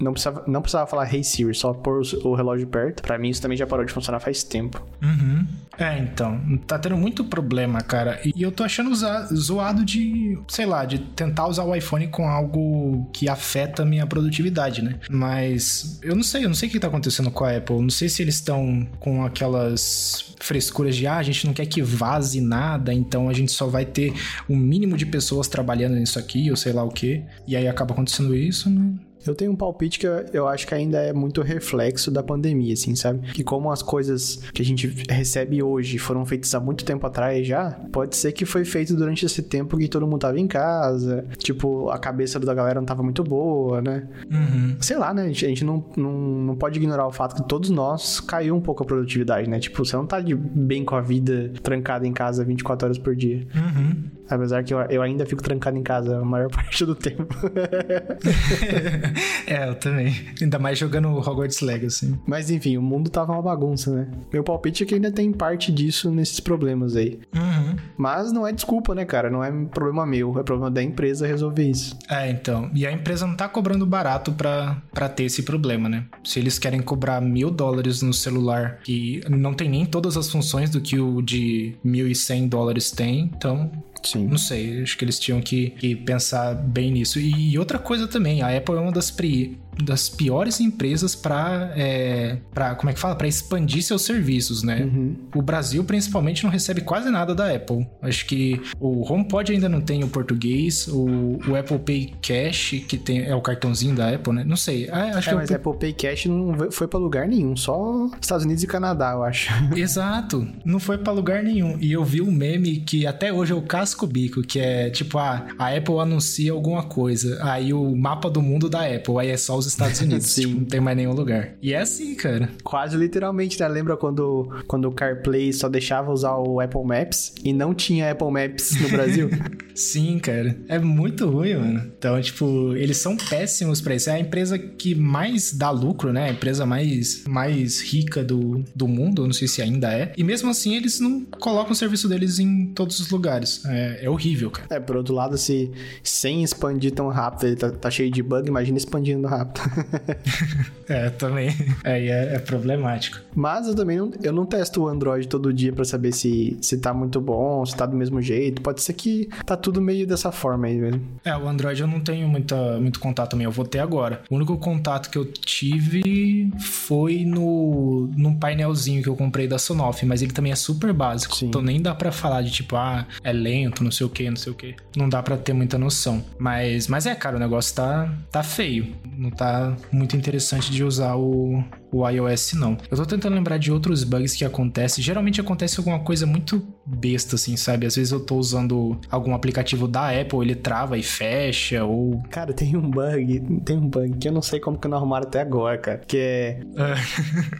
Não 0.00 0.12
precisava, 0.12 0.44
não 0.46 0.60
precisava 0.60 0.86
falar 0.88 1.12
Hey 1.12 1.22
Siri, 1.22 1.54
só 1.54 1.72
pôr 1.72 2.02
o 2.24 2.34
relógio 2.34 2.66
perto. 2.66 3.00
Para 3.00 3.16
mim 3.16 3.30
isso 3.30 3.40
também 3.40 3.56
já 3.56 3.66
parou 3.66 3.84
de 3.84 3.92
funcionar 3.92 4.18
faz 4.18 4.42
tempo. 4.42 4.84
Uhum. 5.00 5.46
É, 5.78 5.98
então, 5.98 6.58
tá 6.66 6.78
tendo 6.78 6.96
muito 6.96 7.24
problema, 7.24 7.80
cara. 7.80 8.20
E 8.24 8.42
eu 8.42 8.50
tô 8.50 8.64
achando 8.64 8.94
zoado 8.94 9.84
de, 9.84 10.38
sei 10.48 10.66
lá, 10.66 10.84
de 10.84 10.98
tentar 10.98 11.46
usar 11.46 11.64
o 11.64 11.74
iPhone 11.74 12.08
com 12.08 12.28
algo 12.28 13.08
que 13.12 13.28
afeta 13.28 13.82
a 13.82 13.86
minha 13.86 14.06
produtividade, 14.06 14.82
né? 14.82 14.98
Mas 15.08 16.00
eu 16.02 16.16
não 16.16 16.22
sei, 16.22 16.44
eu 16.44 16.48
não 16.48 16.54
sei 16.54 16.68
o 16.68 16.72
que 16.72 16.80
tá 16.80 16.88
acontecendo 16.88 17.30
com 17.30 17.44
a 17.44 17.56
Apple. 17.56 17.80
Não 17.80 17.90
sei 17.90 18.08
se 18.08 18.22
eles 18.22 18.36
estão 18.36 18.88
com 18.98 19.24
aquelas 19.24 20.34
frescuras 20.40 20.96
de 20.96 21.06
ah, 21.06 21.16
a 21.16 21.22
gente 21.22 21.46
não 21.46 21.52
quer 21.52 21.66
que 21.66 21.82
vaze 21.82 22.40
nada, 22.40 22.92
então 22.92 23.28
a 23.28 23.32
gente 23.32 23.52
só 23.52 23.66
vai 23.66 23.84
ter 23.84 24.12
o 24.48 24.52
um 24.52 24.56
mínimo 24.56 24.96
de 24.96 25.06
pessoas 25.06 25.48
trabalhando 25.48 25.94
nisso 25.94 26.18
aqui, 26.18 26.50
ou 26.50 26.56
sei 26.56 26.72
lá 26.72 26.82
o 26.82 26.90
que. 26.90 27.22
E 27.46 27.56
aí 27.56 27.68
acaba 27.76 27.92
acontecendo 27.92 28.34
isso, 28.34 28.70
né? 28.70 28.94
Eu 29.26 29.34
tenho 29.34 29.50
um 29.50 29.56
palpite 29.56 29.98
que 29.98 30.06
eu 30.32 30.46
acho 30.46 30.66
que 30.66 30.74
ainda 30.74 30.98
é 30.98 31.12
muito 31.12 31.42
reflexo 31.42 32.10
da 32.10 32.22
pandemia, 32.22 32.74
assim, 32.74 32.94
sabe? 32.94 33.32
Que 33.32 33.42
como 33.42 33.72
as 33.72 33.82
coisas 33.82 34.36
que 34.54 34.62
a 34.62 34.64
gente 34.64 34.86
recebe 35.08 35.62
hoje 35.62 35.98
foram 35.98 36.24
feitas 36.24 36.54
há 36.54 36.60
muito 36.60 36.84
tempo 36.84 37.04
atrás 37.06 37.46
já, 37.46 37.72
pode 37.92 38.16
ser 38.16 38.32
que 38.32 38.44
foi 38.44 38.64
feito 38.64 38.94
durante 38.94 39.26
esse 39.26 39.42
tempo 39.42 39.76
que 39.76 39.88
todo 39.88 40.06
mundo 40.06 40.20
tava 40.20 40.38
em 40.38 40.46
casa, 40.46 41.24
tipo, 41.38 41.90
a 41.90 41.98
cabeça 41.98 42.38
da 42.38 42.54
galera 42.54 42.80
não 42.80 42.86
tava 42.86 43.02
muito 43.02 43.24
boa, 43.24 43.80
né? 43.82 44.06
Uhum. 44.30 44.76
Sei 44.80 44.96
lá, 44.96 45.12
né? 45.12 45.22
A 45.22 45.28
gente, 45.28 45.44
a 45.44 45.48
gente 45.48 45.64
não, 45.64 45.84
não, 45.96 46.12
não 46.12 46.56
pode 46.56 46.78
ignorar 46.78 47.06
o 47.06 47.12
fato 47.12 47.42
que 47.42 47.48
todos 47.48 47.70
nós 47.70 48.20
caiu 48.20 48.54
um 48.54 48.60
pouco 48.60 48.82
a 48.84 48.86
produtividade, 48.86 49.48
né? 49.50 49.58
Tipo, 49.58 49.84
você 49.84 49.96
não 49.96 50.06
tá 50.06 50.20
de 50.20 50.34
bem 50.34 50.84
com 50.84 50.94
a 50.94 51.00
vida 51.00 51.52
trancada 51.62 52.06
em 52.06 52.12
casa 52.12 52.44
24 52.44 52.86
horas 52.86 52.98
por 52.98 53.16
dia. 53.16 53.46
Uhum. 53.54 54.15
Apesar 54.28 54.64
que 54.64 54.74
eu, 54.74 54.80
eu 54.82 55.02
ainda 55.02 55.24
fico 55.24 55.42
trancado 55.42 55.76
em 55.76 55.82
casa 55.82 56.18
a 56.18 56.24
maior 56.24 56.48
parte 56.50 56.84
do 56.84 56.94
tempo. 56.94 57.26
é, 59.46 59.68
eu 59.68 59.74
também. 59.76 60.14
Ainda 60.40 60.58
mais 60.58 60.78
jogando 60.78 61.08
Hogwarts 61.08 61.60
Legacy. 61.60 62.18
Mas 62.26 62.50
enfim, 62.50 62.76
o 62.76 62.82
mundo 62.82 63.10
tava 63.10 63.32
uma 63.32 63.42
bagunça, 63.42 63.94
né? 63.94 64.08
Meu 64.32 64.42
palpite 64.42 64.82
é 64.82 64.86
que 64.86 64.94
ainda 64.94 65.10
tem 65.10 65.32
parte 65.32 65.72
disso 65.72 66.10
nesses 66.10 66.40
problemas 66.40 66.96
aí. 66.96 67.18
Uhum. 67.34 67.76
Mas 67.96 68.32
não 68.32 68.46
é 68.46 68.52
desculpa, 68.52 68.94
né, 68.94 69.04
cara? 69.04 69.30
Não 69.30 69.42
é 69.42 69.50
problema 69.66 70.06
meu, 70.06 70.38
é 70.38 70.42
problema 70.42 70.70
da 70.70 70.82
empresa 70.82 71.26
resolver 71.26 71.68
isso. 71.68 71.96
É, 72.08 72.30
então. 72.30 72.70
E 72.74 72.86
a 72.86 72.92
empresa 72.92 73.26
não 73.26 73.36
tá 73.36 73.48
cobrando 73.48 73.86
barato 73.86 74.32
pra, 74.32 74.82
pra 74.92 75.08
ter 75.08 75.24
esse 75.24 75.42
problema, 75.42 75.88
né? 75.88 76.04
Se 76.24 76.38
eles 76.38 76.58
querem 76.58 76.80
cobrar 76.80 77.20
mil 77.20 77.50
dólares 77.50 78.02
no 78.02 78.12
celular 78.12 78.78
que 78.82 79.20
não 79.28 79.54
tem 79.54 79.68
nem 79.68 79.86
todas 79.86 80.16
as 80.16 80.30
funções 80.30 80.70
do 80.70 80.80
que 80.80 80.98
o 80.98 81.22
de 81.22 81.76
mil 81.82 82.08
e 82.08 82.14
cem 82.14 82.48
dólares 82.48 82.90
tem, 82.90 83.30
então 83.36 83.70
Sim. 84.16 84.26
Não 84.26 84.38
sei, 84.38 84.82
acho 84.82 84.96
que 84.96 85.04
eles 85.04 85.18
tinham 85.18 85.40
que, 85.40 85.70
que 85.70 85.94
pensar 85.94 86.54
bem 86.54 86.90
nisso. 86.90 87.18
E 87.18 87.58
outra 87.58 87.78
coisa 87.78 88.06
também, 88.06 88.42
a 88.42 88.56
Apple 88.56 88.76
é 88.76 88.80
uma 88.80 88.92
das 88.92 89.10
pri 89.10 89.58
das 89.82 90.08
piores 90.08 90.60
empresas 90.60 91.14
para 91.14 91.72
é, 91.76 92.38
para 92.52 92.74
como 92.74 92.90
é 92.90 92.92
que 92.92 93.00
fala 93.00 93.14
para 93.14 93.28
expandir 93.28 93.82
seus 93.82 94.02
serviços, 94.02 94.62
né? 94.62 94.82
Uhum. 94.82 95.16
O 95.34 95.42
Brasil 95.42 95.84
principalmente 95.84 96.44
não 96.44 96.50
recebe 96.50 96.80
quase 96.80 97.10
nada 97.10 97.34
da 97.34 97.54
Apple. 97.54 97.86
Acho 98.02 98.26
que 98.26 98.60
o 98.80 99.10
HomePod 99.10 99.52
ainda 99.52 99.68
não 99.68 99.80
tem 99.80 100.02
o 100.02 100.08
português, 100.08 100.88
o, 100.88 101.38
o 101.48 101.56
Apple 101.56 101.78
Pay 101.78 102.14
Cash 102.22 102.84
que 102.88 102.96
tem 102.96 103.24
é 103.24 103.34
o 103.34 103.40
cartãozinho 103.40 103.94
da 103.94 104.10
Apple, 104.10 104.32
né? 104.32 104.44
Não 104.44 104.56
sei. 104.56 104.88
Ah, 104.90 105.12
acho 105.16 105.28
é, 105.28 105.32
que 105.32 105.38
mas 105.38 105.50
o 105.50 105.54
Apple 105.54 105.78
Pay 105.78 105.92
Cash 105.92 106.26
não 106.26 106.70
foi 106.70 106.88
para 106.88 106.98
lugar 106.98 107.28
nenhum, 107.28 107.56
só 107.56 108.08
Estados 108.20 108.44
Unidos 108.44 108.62
e 108.62 108.66
Canadá, 108.66 109.12
eu 109.12 109.22
acho. 109.22 109.50
Exato, 109.76 110.46
não 110.64 110.78
foi 110.78 110.98
para 110.98 111.12
lugar 111.12 111.42
nenhum. 111.42 111.78
E 111.80 111.92
eu 111.92 112.04
vi 112.04 112.20
um 112.20 112.30
meme 112.30 112.78
que 112.80 113.06
até 113.06 113.32
hoje 113.32 113.52
é 113.52 113.54
o 113.54 113.62
casco 113.62 114.06
bico, 114.06 114.42
que 114.42 114.58
é 114.58 114.90
tipo, 114.90 115.18
ah, 115.18 115.46
a 115.58 115.74
Apple 115.74 115.98
anuncia 115.98 116.52
alguma 116.52 116.82
coisa, 116.84 117.38
aí 117.42 117.72
o 117.72 117.94
mapa 117.94 118.30
do 118.30 118.40
mundo 118.40 118.68
da 118.68 118.86
Apple, 118.86 119.18
aí 119.18 119.30
é 119.30 119.36
só 119.36 119.56
os 119.56 119.65
Estados 119.66 120.00
Unidos, 120.00 120.34
tipo, 120.34 120.54
não 120.54 120.64
tem 120.64 120.80
mais 120.80 120.96
nenhum 120.96 121.12
lugar. 121.12 121.54
E 121.60 121.72
é 121.72 121.78
assim, 121.78 122.14
cara. 122.14 122.50
Quase 122.62 122.96
literalmente, 122.96 123.58
né? 123.60 123.68
Lembra 123.68 123.96
quando, 123.96 124.48
quando 124.66 124.88
o 124.88 124.92
CarPlay 124.92 125.52
só 125.52 125.68
deixava 125.68 126.12
usar 126.12 126.36
o 126.36 126.60
Apple 126.60 126.84
Maps 126.84 127.34
e 127.44 127.52
não 127.52 127.74
tinha 127.74 128.10
Apple 128.10 128.30
Maps 128.30 128.80
no 128.80 128.88
Brasil? 128.88 129.30
Sim, 129.74 130.18
cara. 130.18 130.56
É 130.68 130.78
muito 130.78 131.28
ruim, 131.28 131.54
mano. 131.54 131.92
Então, 131.98 132.20
tipo, 132.20 132.74
eles 132.74 132.96
são 132.96 133.16
péssimos 133.16 133.80
pra 133.80 133.94
isso. 133.94 134.08
É 134.10 134.14
a 134.14 134.18
empresa 134.18 134.58
que 134.58 134.94
mais 134.94 135.52
dá 135.52 135.70
lucro, 135.70 136.12
né? 136.12 136.28
A 136.28 136.30
empresa 136.30 136.64
mais, 136.64 137.24
mais 137.26 137.80
rica 137.80 138.24
do, 138.24 138.64
do 138.74 138.88
mundo, 138.88 139.24
não 139.24 139.32
sei 139.32 139.46
se 139.48 139.60
ainda 139.60 139.92
é. 139.92 140.12
E 140.16 140.24
mesmo 140.24 140.50
assim, 140.50 140.74
eles 140.76 140.98
não 141.00 141.24
colocam 141.24 141.72
o 141.72 141.76
serviço 141.76 142.08
deles 142.08 142.38
em 142.38 142.66
todos 142.66 142.98
os 143.00 143.10
lugares. 143.10 143.64
É, 143.66 144.04
é 144.04 144.10
horrível, 144.10 144.50
cara. 144.50 144.66
É, 144.70 144.80
por 144.80 144.96
outro 144.96 145.14
lado, 145.14 145.36
se 145.36 145.70
sem 146.02 146.42
expandir 146.42 146.92
tão 146.92 147.08
rápido, 147.08 147.46
ele 147.46 147.56
tá, 147.56 147.70
tá 147.70 147.90
cheio 147.90 148.10
de 148.10 148.22
bug, 148.22 148.48
imagina 148.48 148.78
expandindo 148.78 149.26
rápido. 149.26 149.55
é, 150.88 151.10
também. 151.10 151.50
Aí 151.84 152.08
é, 152.08 152.34
é, 152.34 152.38
problemático. 152.38 153.18
Mas 153.34 153.66
eu 153.66 153.74
também 153.74 153.98
não, 153.98 154.10
eu 154.22 154.32
não 154.32 154.46
testo 154.46 154.82
o 154.82 154.88
Android 154.88 155.28
todo 155.28 155.52
dia 155.52 155.72
para 155.72 155.84
saber 155.84 156.12
se, 156.12 156.56
se 156.60 156.78
tá 156.78 156.92
muito 156.92 157.20
bom, 157.20 157.64
se 157.64 157.76
tá 157.76 157.86
do 157.86 157.96
mesmo 157.96 158.20
jeito. 158.20 158.62
Pode 158.62 158.82
ser 158.82 158.92
que 158.92 159.28
tá 159.44 159.56
tudo 159.56 159.80
meio 159.80 160.06
dessa 160.06 160.32
forma 160.32 160.66
aí 160.66 160.76
mesmo. 160.76 161.02
É, 161.24 161.36
o 161.36 161.48
Android 161.48 161.80
eu 161.80 161.88
não 161.88 162.00
tenho 162.00 162.28
muita, 162.28 162.78
muito 162.78 163.00
contato 163.00 163.30
também. 163.30 163.44
Eu 163.44 163.52
vou 163.52 163.64
ter 163.64 163.78
agora. 163.78 164.22
O 164.30 164.36
único 164.36 164.56
contato 164.58 165.10
que 165.10 165.18
eu 165.18 165.24
tive 165.24 166.50
foi 166.58 167.24
no 167.24 168.08
num 168.16 168.34
painelzinho 168.34 169.02
que 169.02 169.08
eu 169.08 169.16
comprei 169.16 169.46
da 169.46 169.58
Sonoff, 169.58 170.04
mas 170.04 170.22
ele 170.22 170.32
também 170.32 170.52
é 170.52 170.56
super 170.56 170.92
básico. 170.92 171.36
Sim. 171.36 171.46
Então 171.46 171.62
nem 171.62 171.80
dá 171.80 171.94
para 171.94 172.12
falar 172.12 172.42
de 172.42 172.50
tipo, 172.50 172.76
ah, 172.76 173.06
é 173.22 173.32
lento, 173.32 173.82
não 173.82 173.90
sei 173.90 174.06
o 174.06 174.10
que, 174.10 174.28
não 174.28 174.36
sei 174.36 174.52
o 174.52 174.54
que. 174.54 174.74
Não 174.96 175.08
dá 175.08 175.22
para 175.22 175.36
ter 175.36 175.52
muita 175.52 175.78
noção. 175.78 176.24
Mas, 176.38 176.88
mas 176.88 177.06
é, 177.06 177.14
cara, 177.14 177.36
o 177.36 177.40
negócio 177.40 177.74
tá, 177.74 178.12
tá 178.30 178.42
feio. 178.42 178.94
Não 179.16 179.30
tá 179.30 179.45
muito 179.92 180.16
interessante 180.16 180.70
de 180.70 180.84
usar 180.84 181.16
o, 181.16 181.62
o 181.92 182.08
iOS 182.08 182.54
não. 182.54 182.76
Eu 182.90 182.96
tô 182.96 183.06
tentando 183.06 183.34
lembrar 183.34 183.58
de 183.58 183.72
outros 183.72 184.04
bugs 184.04 184.34
que 184.34 184.44
acontecem. 184.44 185.02
Geralmente 185.02 185.40
acontece 185.40 185.78
alguma 185.78 186.00
coisa 186.00 186.26
muito 186.26 186.66
besta, 186.86 187.34
assim, 187.34 187.56
sabe? 187.56 187.86
Às 187.86 187.96
vezes 187.96 188.12
eu 188.12 188.20
tô 188.20 188.36
usando 188.36 188.98
algum 189.10 189.34
aplicativo 189.34 189.88
da 189.88 190.08
Apple, 190.08 190.40
ele 190.40 190.54
trava 190.54 190.96
e 190.96 191.02
fecha, 191.02 191.84
ou. 191.84 192.22
Cara, 192.30 192.52
tem 192.52 192.76
um 192.76 192.90
bug, 192.90 193.60
tem 193.64 193.76
um 193.76 193.88
bug 193.88 194.16
que 194.18 194.28
eu 194.28 194.32
não 194.32 194.42
sei 194.42 194.60
como 194.60 194.78
que 194.78 194.86
não 194.86 194.96
arrumaram 194.96 195.26
até 195.26 195.40
agora, 195.40 195.76
cara. 195.78 195.98
Que 196.06 196.18
é. 196.18 196.60
é. 196.76 196.94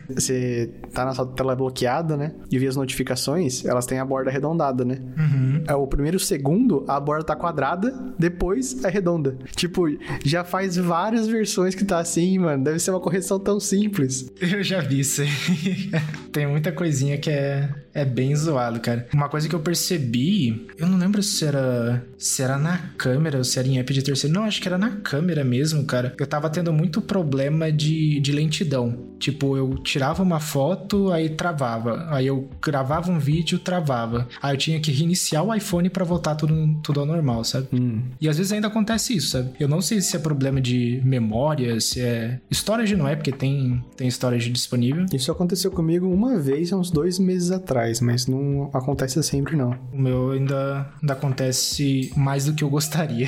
Você 0.15 0.71
tá 0.93 1.05
na 1.05 1.15
sua 1.15 1.27
tela 1.27 1.57
bloqueada, 1.57 2.17
né? 2.17 2.33
E 2.51 2.59
vê 2.59 2.67
as 2.67 2.77
notificações, 2.77 3.65
elas 3.65 3.87
têm 3.87 3.99
a 3.99 4.05
borda 4.05 4.31
arredondada, 4.31 4.85
né? 4.85 4.99
Uhum. 5.17 5.65
É 5.67 5.75
o 5.75 5.87
primeiro 5.87 6.19
segundo, 6.19 6.85
a 6.87 6.99
borda 7.01 7.25
tá 7.25 7.37
quadrada, 7.37 7.93
depois 8.19 8.85
é 8.85 8.89
redonda. 8.89 9.37
Tipo, 9.55 9.87
já 10.25 10.45
faz 10.45 10.77
várias 10.77 11.27
versões 11.27 11.75
que 11.75 11.85
tá 11.85 11.99
assim, 11.99 12.39
mano. 12.39 12.63
Deve 12.63 12.79
ser 12.79 12.91
uma 12.91 13.01
correção 13.01 13.39
tão 13.39 13.59
simples. 13.59 14.31
Eu 14.41 14.63
já 14.63 14.81
vi 14.81 15.01
isso 15.01 15.23
aí. 15.23 15.91
Tem 16.33 16.47
muita 16.47 16.71
coisinha 16.73 17.19
que 17.19 17.31
é, 17.31 17.69
é 17.93 18.05
bem 18.05 18.35
zoado, 18.35 18.81
cara. 18.81 19.07
Uma 19.17 19.31
coisa 19.31 19.49
que 19.49 19.55
eu 19.55 19.61
percebi, 19.61 20.67
eu 20.77 20.87
não 20.87 20.99
lembro 20.99 21.23
se 21.23 21.43
era, 21.43 22.07
se 22.19 22.43
era 22.43 22.59
na 22.59 22.77
câmera 22.99 23.39
ou 23.39 23.45
se 23.45 23.59
era 23.59 23.67
em 23.67 23.79
app 23.79 23.91
de 23.91 24.03
terceiro. 24.03 24.35
Não, 24.35 24.45
acho 24.45 24.61
que 24.61 24.69
era 24.69 24.77
na 24.77 24.91
câmera 24.91 25.43
mesmo, 25.43 25.87
cara. 25.87 26.15
Eu 26.21 26.27
tava 26.27 26.51
tendo 26.51 26.71
muito 26.71 27.01
problema 27.01 27.73
de, 27.73 28.21
de 28.21 28.31
lentidão. 28.31 29.07
Tipo, 29.19 29.57
eu 29.57 29.79
tirava 29.79 30.23
uma 30.23 30.39
foto, 30.39 31.11
aí 31.11 31.31
travava. 31.31 32.07
Aí 32.11 32.27
eu 32.27 32.51
gravava 32.61 33.11
um 33.11 33.19
vídeo, 33.19 33.59
travava. 33.59 34.29
Aí 34.43 34.55
eu 34.55 34.59
tinha 34.59 34.79
que 34.81 34.93
reiniciar 34.93 35.43
o 35.43 35.55
iPhone 35.55 35.89
para 35.89 36.05
voltar 36.05 36.35
tudo, 36.35 36.79
tudo 36.83 37.01
ao 37.01 37.07
normal, 37.07 37.43
sabe? 37.43 37.69
Hum. 37.73 38.03
E 38.21 38.29
às 38.29 38.37
vezes 38.37 38.53
ainda 38.53 38.67
acontece 38.67 39.17
isso, 39.17 39.29
sabe? 39.29 39.53
Eu 39.59 39.67
não 39.67 39.81
sei 39.81 40.03
se 40.03 40.15
é 40.15 40.19
problema 40.19 40.61
de 40.61 41.01
memória, 41.03 41.81
se 41.81 42.03
é. 42.03 42.39
Storage 42.53 42.95
não 42.95 43.09
é, 43.09 43.17
porque 43.17 43.33
tem, 43.33 43.83
tem 43.97 44.09
storage 44.09 44.51
disponível. 44.51 45.07
Isso 45.11 45.33
aconteceu 45.33 45.71
comigo 45.71 46.07
uma 46.07 46.39
vez 46.39 46.71
há 46.71 46.77
uns 46.77 46.91
dois 46.91 47.19
meses 47.19 47.51
atrás, 47.51 48.03
mas 48.03 48.27
não 48.27 48.71
acontece 48.75 49.06
sempre, 49.09 49.57
não. 49.57 49.77
O 49.93 49.99
meu 49.99 50.31
ainda, 50.31 50.91
ainda 51.01 51.13
acontece 51.13 52.13
mais 52.17 52.45
do 52.47 52.55
que 52.55 52.65
eu 52.65 52.69
gostaria. 52.69 53.27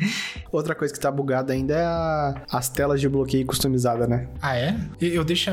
Outra 0.52 0.74
coisa 0.74 0.92
que 0.92 1.00
tá 1.00 1.10
bugada 1.10 1.52
ainda 1.52 1.74
é 1.74 1.84
a, 1.84 2.42
as 2.50 2.68
telas 2.68 3.00
de 3.00 3.08
bloqueio 3.08 3.46
customizada, 3.46 4.06
né? 4.06 4.28
Ah, 4.40 4.56
é? 4.56 4.76
Eu 5.00 5.24
deixo 5.24 5.50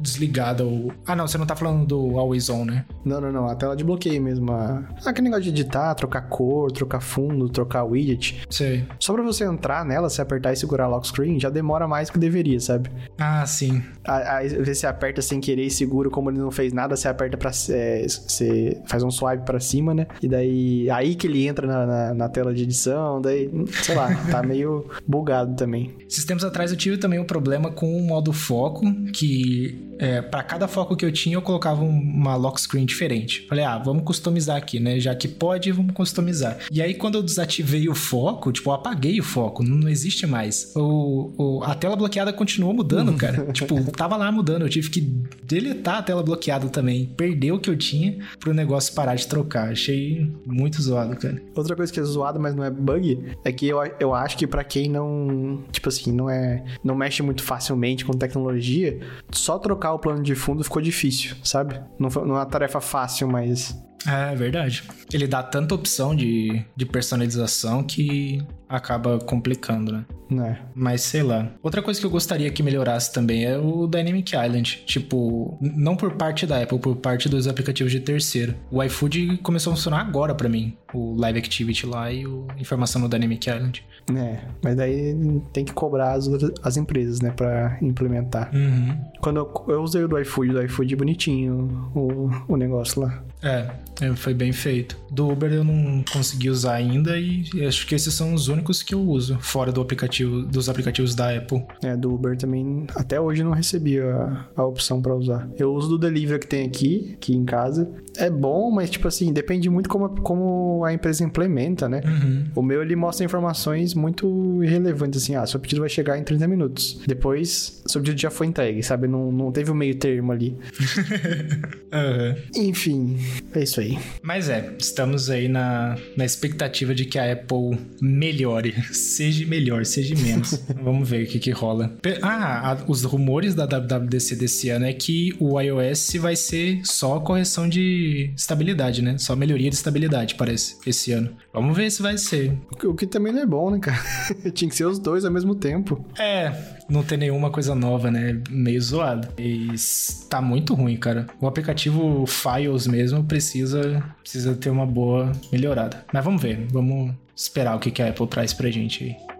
desligada 0.00 0.64
o. 0.64 0.92
Ah, 1.06 1.14
não, 1.14 1.26
você 1.26 1.38
não 1.38 1.46
tá 1.46 1.54
falando 1.54 1.86
do 1.86 2.18
Always 2.18 2.48
On, 2.48 2.64
né? 2.64 2.84
Não, 3.04 3.20
não, 3.20 3.32
não. 3.32 3.46
A 3.46 3.54
tela 3.54 3.76
de 3.76 3.84
bloqueio 3.84 4.22
mesmo. 4.22 4.52
A... 4.52 4.82
Aquele 5.04 5.24
negócio 5.24 5.44
de 5.44 5.50
editar, 5.50 5.94
trocar 5.94 6.22
cor, 6.22 6.72
trocar 6.72 7.00
fundo, 7.00 7.48
trocar 7.48 7.84
widget. 7.84 8.42
Sei. 8.50 8.86
Só 8.98 9.12
pra 9.12 9.22
você 9.22 9.44
entrar 9.44 9.84
nela, 9.84 10.08
se 10.08 10.20
apertar 10.20 10.52
e 10.52 10.56
segurar 10.56 10.88
lock 10.88 11.06
screen, 11.06 11.38
já 11.38 11.50
demora 11.50 11.86
mais 11.86 12.10
que 12.10 12.18
deveria, 12.18 12.58
sabe? 12.60 12.90
Ah, 13.18 13.44
sim. 13.46 13.82
Aí 14.06 14.48
você 14.64 14.86
aperta 14.86 15.20
sem 15.22 15.40
querer 15.40 15.66
e 15.66 15.70
segura, 15.70 16.10
como 16.10 16.30
ele 16.30 16.38
não 16.38 16.50
fez 16.50 16.72
nada, 16.72 16.96
você 16.96 17.08
aperta 17.08 17.36
pra. 17.36 17.50
É, 17.70 18.06
você 18.06 18.80
faz 18.94 19.02
um 19.02 19.10
swipe 19.10 19.44
pra 19.44 19.58
cima, 19.58 19.92
né? 19.92 20.06
E 20.22 20.28
daí. 20.28 20.90
Aí 20.90 21.14
que 21.16 21.26
ele 21.26 21.46
entra 21.46 21.66
na, 21.66 21.86
na, 21.86 22.14
na 22.14 22.28
tela 22.28 22.54
de 22.54 22.62
edição, 22.62 23.20
daí. 23.20 23.50
Sei 23.82 23.94
lá, 23.94 24.14
tá 24.30 24.42
meio 24.46 24.88
bugado 25.06 25.56
também. 25.56 25.94
Esses 26.08 26.24
tempos 26.24 26.44
atrás 26.44 26.70
eu 26.70 26.76
tive 26.76 26.96
também 26.96 27.18
um 27.18 27.24
problema 27.24 27.70
com 27.70 27.96
o 27.96 28.02
modo 28.02 28.32
foco, 28.32 28.84
que 29.12 29.94
é, 29.98 30.20
para 30.20 30.42
cada 30.42 30.66
foco 30.68 30.96
que 30.96 31.04
eu 31.04 31.12
tinha, 31.12 31.36
eu 31.36 31.42
colocava 31.42 31.82
uma 31.82 32.36
lock 32.36 32.60
screen 32.60 32.84
diferente. 32.84 33.46
Falei, 33.48 33.64
ah, 33.64 33.78
vamos 33.78 34.04
customizar 34.04 34.56
aqui, 34.56 34.80
né? 34.80 34.98
Já 34.98 35.14
que 35.14 35.28
pode, 35.28 35.70
vamos 35.72 35.94
customizar. 35.94 36.58
E 36.70 36.82
aí, 36.82 36.94
quando 36.94 37.16
eu 37.16 37.22
desativei 37.22 37.88
o 37.88 37.94
foco, 37.94 38.52
tipo, 38.52 38.70
eu 38.70 38.74
apaguei 38.74 39.18
o 39.20 39.22
foco, 39.22 39.62
não 39.62 39.88
existe 39.88 40.26
mais. 40.26 40.72
O, 40.74 41.32
o 41.36 41.64
a 41.64 41.74
tela 41.74 41.96
bloqueada 41.96 42.32
continuou 42.32 42.74
mudando, 42.74 43.14
cara. 43.16 43.52
tipo, 43.52 43.82
tava 43.92 44.16
lá 44.16 44.30
mudando, 44.30 44.62
eu 44.62 44.68
tive 44.68 44.90
que 44.90 45.00
deletar 45.44 45.98
a 45.98 46.02
tela 46.02 46.22
bloqueada 46.22 46.68
também. 46.68 47.06
Perdeu 47.16 47.56
o 47.56 47.58
que 47.58 47.70
eu 47.70 47.76
tinha 47.76 48.18
pro 48.38 48.54
negócio 48.54 48.83
parar 48.92 49.14
de 49.14 49.26
trocar. 49.26 49.70
Achei 49.70 50.30
muito 50.46 50.80
zoado, 50.80 51.16
cara. 51.16 51.40
Outra 51.54 51.76
coisa 51.76 51.92
que 51.92 52.00
é 52.00 52.02
zoado, 52.02 52.40
mas 52.40 52.54
não 52.54 52.64
é 52.64 52.70
bug, 52.70 53.36
é 53.44 53.52
que 53.52 53.68
eu, 53.68 53.78
eu 53.98 54.14
acho 54.14 54.36
que 54.36 54.46
para 54.46 54.64
quem 54.64 54.88
não, 54.88 55.62
tipo 55.70 55.88
assim, 55.88 56.12
não 56.12 56.28
é, 56.28 56.64
não 56.82 56.94
mexe 56.94 57.22
muito 57.22 57.42
facilmente 57.42 58.04
com 58.04 58.12
tecnologia, 58.12 58.98
só 59.30 59.58
trocar 59.58 59.92
o 59.92 59.98
plano 59.98 60.22
de 60.22 60.34
fundo 60.34 60.64
ficou 60.64 60.82
difícil, 60.82 61.36
sabe? 61.42 61.80
Não, 61.98 62.10
foi, 62.10 62.26
não 62.26 62.34
é 62.34 62.38
uma 62.38 62.46
tarefa 62.46 62.80
fácil, 62.80 63.28
mas 63.28 63.76
é 64.06 64.34
verdade. 64.34 64.84
Ele 65.12 65.26
dá 65.26 65.42
tanta 65.42 65.74
opção 65.74 66.14
de, 66.14 66.64
de 66.76 66.86
personalização 66.86 67.82
que 67.82 68.42
acaba 68.68 69.18
complicando, 69.18 69.92
né? 69.92 70.04
É. 70.32 70.56
Mas 70.74 71.02
sei 71.02 71.22
lá. 71.22 71.50
Outra 71.62 71.82
coisa 71.82 72.00
que 72.00 72.06
eu 72.06 72.10
gostaria 72.10 72.50
que 72.50 72.62
melhorasse 72.62 73.12
também 73.12 73.44
é 73.44 73.56
o 73.58 73.86
Dynamic 73.86 74.34
Island. 74.34 74.82
Tipo, 74.86 75.56
não 75.60 75.96
por 75.96 76.12
parte 76.12 76.46
da 76.46 76.62
Apple, 76.62 76.78
por 76.78 76.96
parte 76.96 77.28
dos 77.28 77.46
aplicativos 77.46 77.92
de 77.92 78.00
terceiro. 78.00 78.54
O 78.70 78.82
iFood 78.82 79.38
começou 79.38 79.72
a 79.72 79.76
funcionar 79.76 80.00
agora 80.00 80.34
para 80.34 80.48
mim. 80.48 80.76
O 80.92 81.16
Live 81.18 81.38
Activity 81.38 81.86
lá 81.86 82.12
e 82.12 82.26
o 82.26 82.46
informação 82.58 83.00
no 83.00 83.08
Dynamic 83.08 83.48
Island. 83.48 83.84
É, 84.14 84.38
mas 84.62 84.76
daí 84.76 85.16
tem 85.52 85.64
que 85.64 85.72
cobrar 85.72 86.12
as, 86.12 86.28
as 86.62 86.76
empresas, 86.76 87.20
né, 87.20 87.30
pra 87.30 87.78
implementar. 87.80 88.50
Uhum. 88.54 88.98
Quando 89.20 89.38
eu, 89.38 89.64
eu 89.68 89.82
usei 89.82 90.04
o 90.04 90.08
do 90.08 90.18
iFood, 90.18 90.52
do 90.52 90.62
iFood 90.62 90.96
bonitinho 90.96 91.90
o, 91.94 92.30
o 92.46 92.56
negócio 92.56 93.00
lá. 93.00 93.24
É, 93.44 93.70
é, 94.00 94.16
foi 94.16 94.32
bem 94.32 94.52
feito. 94.52 94.96
Do 95.10 95.28
Uber 95.28 95.52
eu 95.52 95.62
não 95.62 96.02
consegui 96.10 96.48
usar 96.48 96.74
ainda 96.74 97.18
e 97.18 97.44
acho 97.66 97.86
que 97.86 97.94
esses 97.94 98.12
são 98.14 98.32
os 98.32 98.48
únicos 98.48 98.82
que 98.82 98.94
eu 98.94 99.00
uso, 99.00 99.38
fora 99.38 99.70
do 99.70 99.80
aplicativo, 99.80 100.42
dos 100.42 100.68
aplicativos 100.68 101.14
da 101.14 101.36
Apple. 101.36 101.62
É, 101.82 101.94
do 101.96 102.14
Uber 102.14 102.36
também, 102.36 102.86
até 102.96 103.20
hoje 103.20 103.44
não 103.44 103.52
recebi 103.52 104.00
a, 104.00 104.48
a 104.56 104.64
opção 104.64 105.00
para 105.02 105.14
usar. 105.14 105.48
Eu 105.58 105.72
uso 105.74 105.88
do 105.90 105.98
Delivery 105.98 106.40
que 106.40 106.46
tem 106.46 106.66
aqui, 106.66 107.12
aqui 107.14 107.34
em 107.34 107.44
casa, 107.44 107.88
é 108.16 108.30
bom, 108.30 108.70
mas, 108.70 108.90
tipo 108.90 109.08
assim, 109.08 109.32
depende 109.32 109.68
muito 109.68 109.88
como, 109.88 110.08
como 110.20 110.84
a 110.84 110.92
empresa 110.92 111.24
implementa, 111.24 111.88
né? 111.88 112.00
Uhum. 112.04 112.44
O 112.54 112.62
meu, 112.62 112.82
ele 112.82 112.96
mostra 112.96 113.24
informações 113.24 113.94
muito 113.94 114.62
irrelevantes, 114.62 115.22
assim, 115.22 115.34
ah, 115.34 115.46
seu 115.46 115.58
pedido 115.58 115.80
vai 115.80 115.88
chegar 115.88 116.18
em 116.18 116.22
30 116.22 116.46
minutos. 116.48 117.00
Depois, 117.06 117.82
seu 117.86 118.00
pedido 118.00 118.20
já 118.20 118.30
foi 118.30 118.46
entregue, 118.46 118.82
sabe? 118.82 119.08
Não, 119.08 119.32
não 119.32 119.52
teve 119.52 119.70
o 119.70 119.74
um 119.74 119.76
meio 119.76 119.94
termo 119.96 120.32
ali. 120.32 120.56
uhum. 121.92 122.34
Enfim, 122.56 123.18
é 123.54 123.62
isso 123.62 123.80
aí. 123.80 123.98
Mas 124.22 124.48
é, 124.48 124.74
estamos 124.78 125.30
aí 125.30 125.48
na, 125.48 125.96
na 126.16 126.24
expectativa 126.24 126.94
de 126.94 127.04
que 127.04 127.18
a 127.18 127.32
Apple 127.32 127.78
melhore. 128.00 128.74
Seja 128.92 129.46
melhor, 129.46 129.84
seja 129.84 130.14
menos. 130.14 130.62
Vamos 130.82 131.08
ver 131.08 131.24
o 131.24 131.26
que 131.26 131.38
que 131.38 131.50
rola. 131.50 131.96
Ah, 132.22 132.72
a, 132.72 132.90
os 132.90 133.04
rumores 133.04 133.54
da 133.54 133.64
WWDC 133.64 134.36
desse 134.36 134.70
ano 134.70 134.86
é 134.86 134.92
que 134.92 135.34
o 135.38 135.60
iOS 135.60 136.14
vai 136.18 136.36
ser 136.36 136.80
só 136.84 137.20
correção 137.20 137.68
de 137.68 138.03
estabilidade, 138.36 139.02
né? 139.02 139.18
Só 139.18 139.34
melhoria 139.36 139.68
de 139.68 139.76
estabilidade, 139.76 140.34
parece, 140.34 140.76
esse 140.86 141.12
ano. 141.12 141.30
Vamos 141.52 141.76
ver 141.76 141.90
se 141.90 142.02
vai 142.02 142.16
ser. 142.18 142.56
O 142.84 142.94
que 142.94 143.06
também 143.06 143.32
não 143.32 143.42
é 143.42 143.46
bom, 143.46 143.70
né, 143.70 143.78
cara? 143.78 143.98
Tinha 144.54 144.68
que 144.68 144.76
ser 144.76 144.84
os 144.84 144.98
dois 144.98 145.24
ao 145.24 145.30
mesmo 145.30 145.54
tempo. 145.54 146.04
É, 146.18 146.52
não 146.88 147.02
ter 147.02 147.16
nenhuma 147.16 147.50
coisa 147.50 147.74
nova, 147.74 148.10
né? 148.10 148.40
Meio 148.50 148.80
zoado. 148.80 149.28
Mas 149.38 150.26
tá 150.28 150.40
muito 150.40 150.74
ruim, 150.74 150.96
cara. 150.96 151.26
O 151.40 151.46
aplicativo 151.46 152.24
Files 152.26 152.86
mesmo 152.86 153.24
precisa, 153.24 154.02
precisa 154.22 154.54
ter 154.54 154.70
uma 154.70 154.86
boa 154.86 155.32
melhorada. 155.52 156.04
Mas 156.12 156.24
vamos 156.24 156.42
ver, 156.42 156.66
vamos 156.70 157.14
esperar 157.34 157.76
o 157.76 157.80
que, 157.80 157.90
que 157.90 158.02
a 158.02 158.08
Apple 158.08 158.26
traz 158.26 158.52
pra 158.52 158.70
gente 158.70 159.04
aí. 159.04 159.33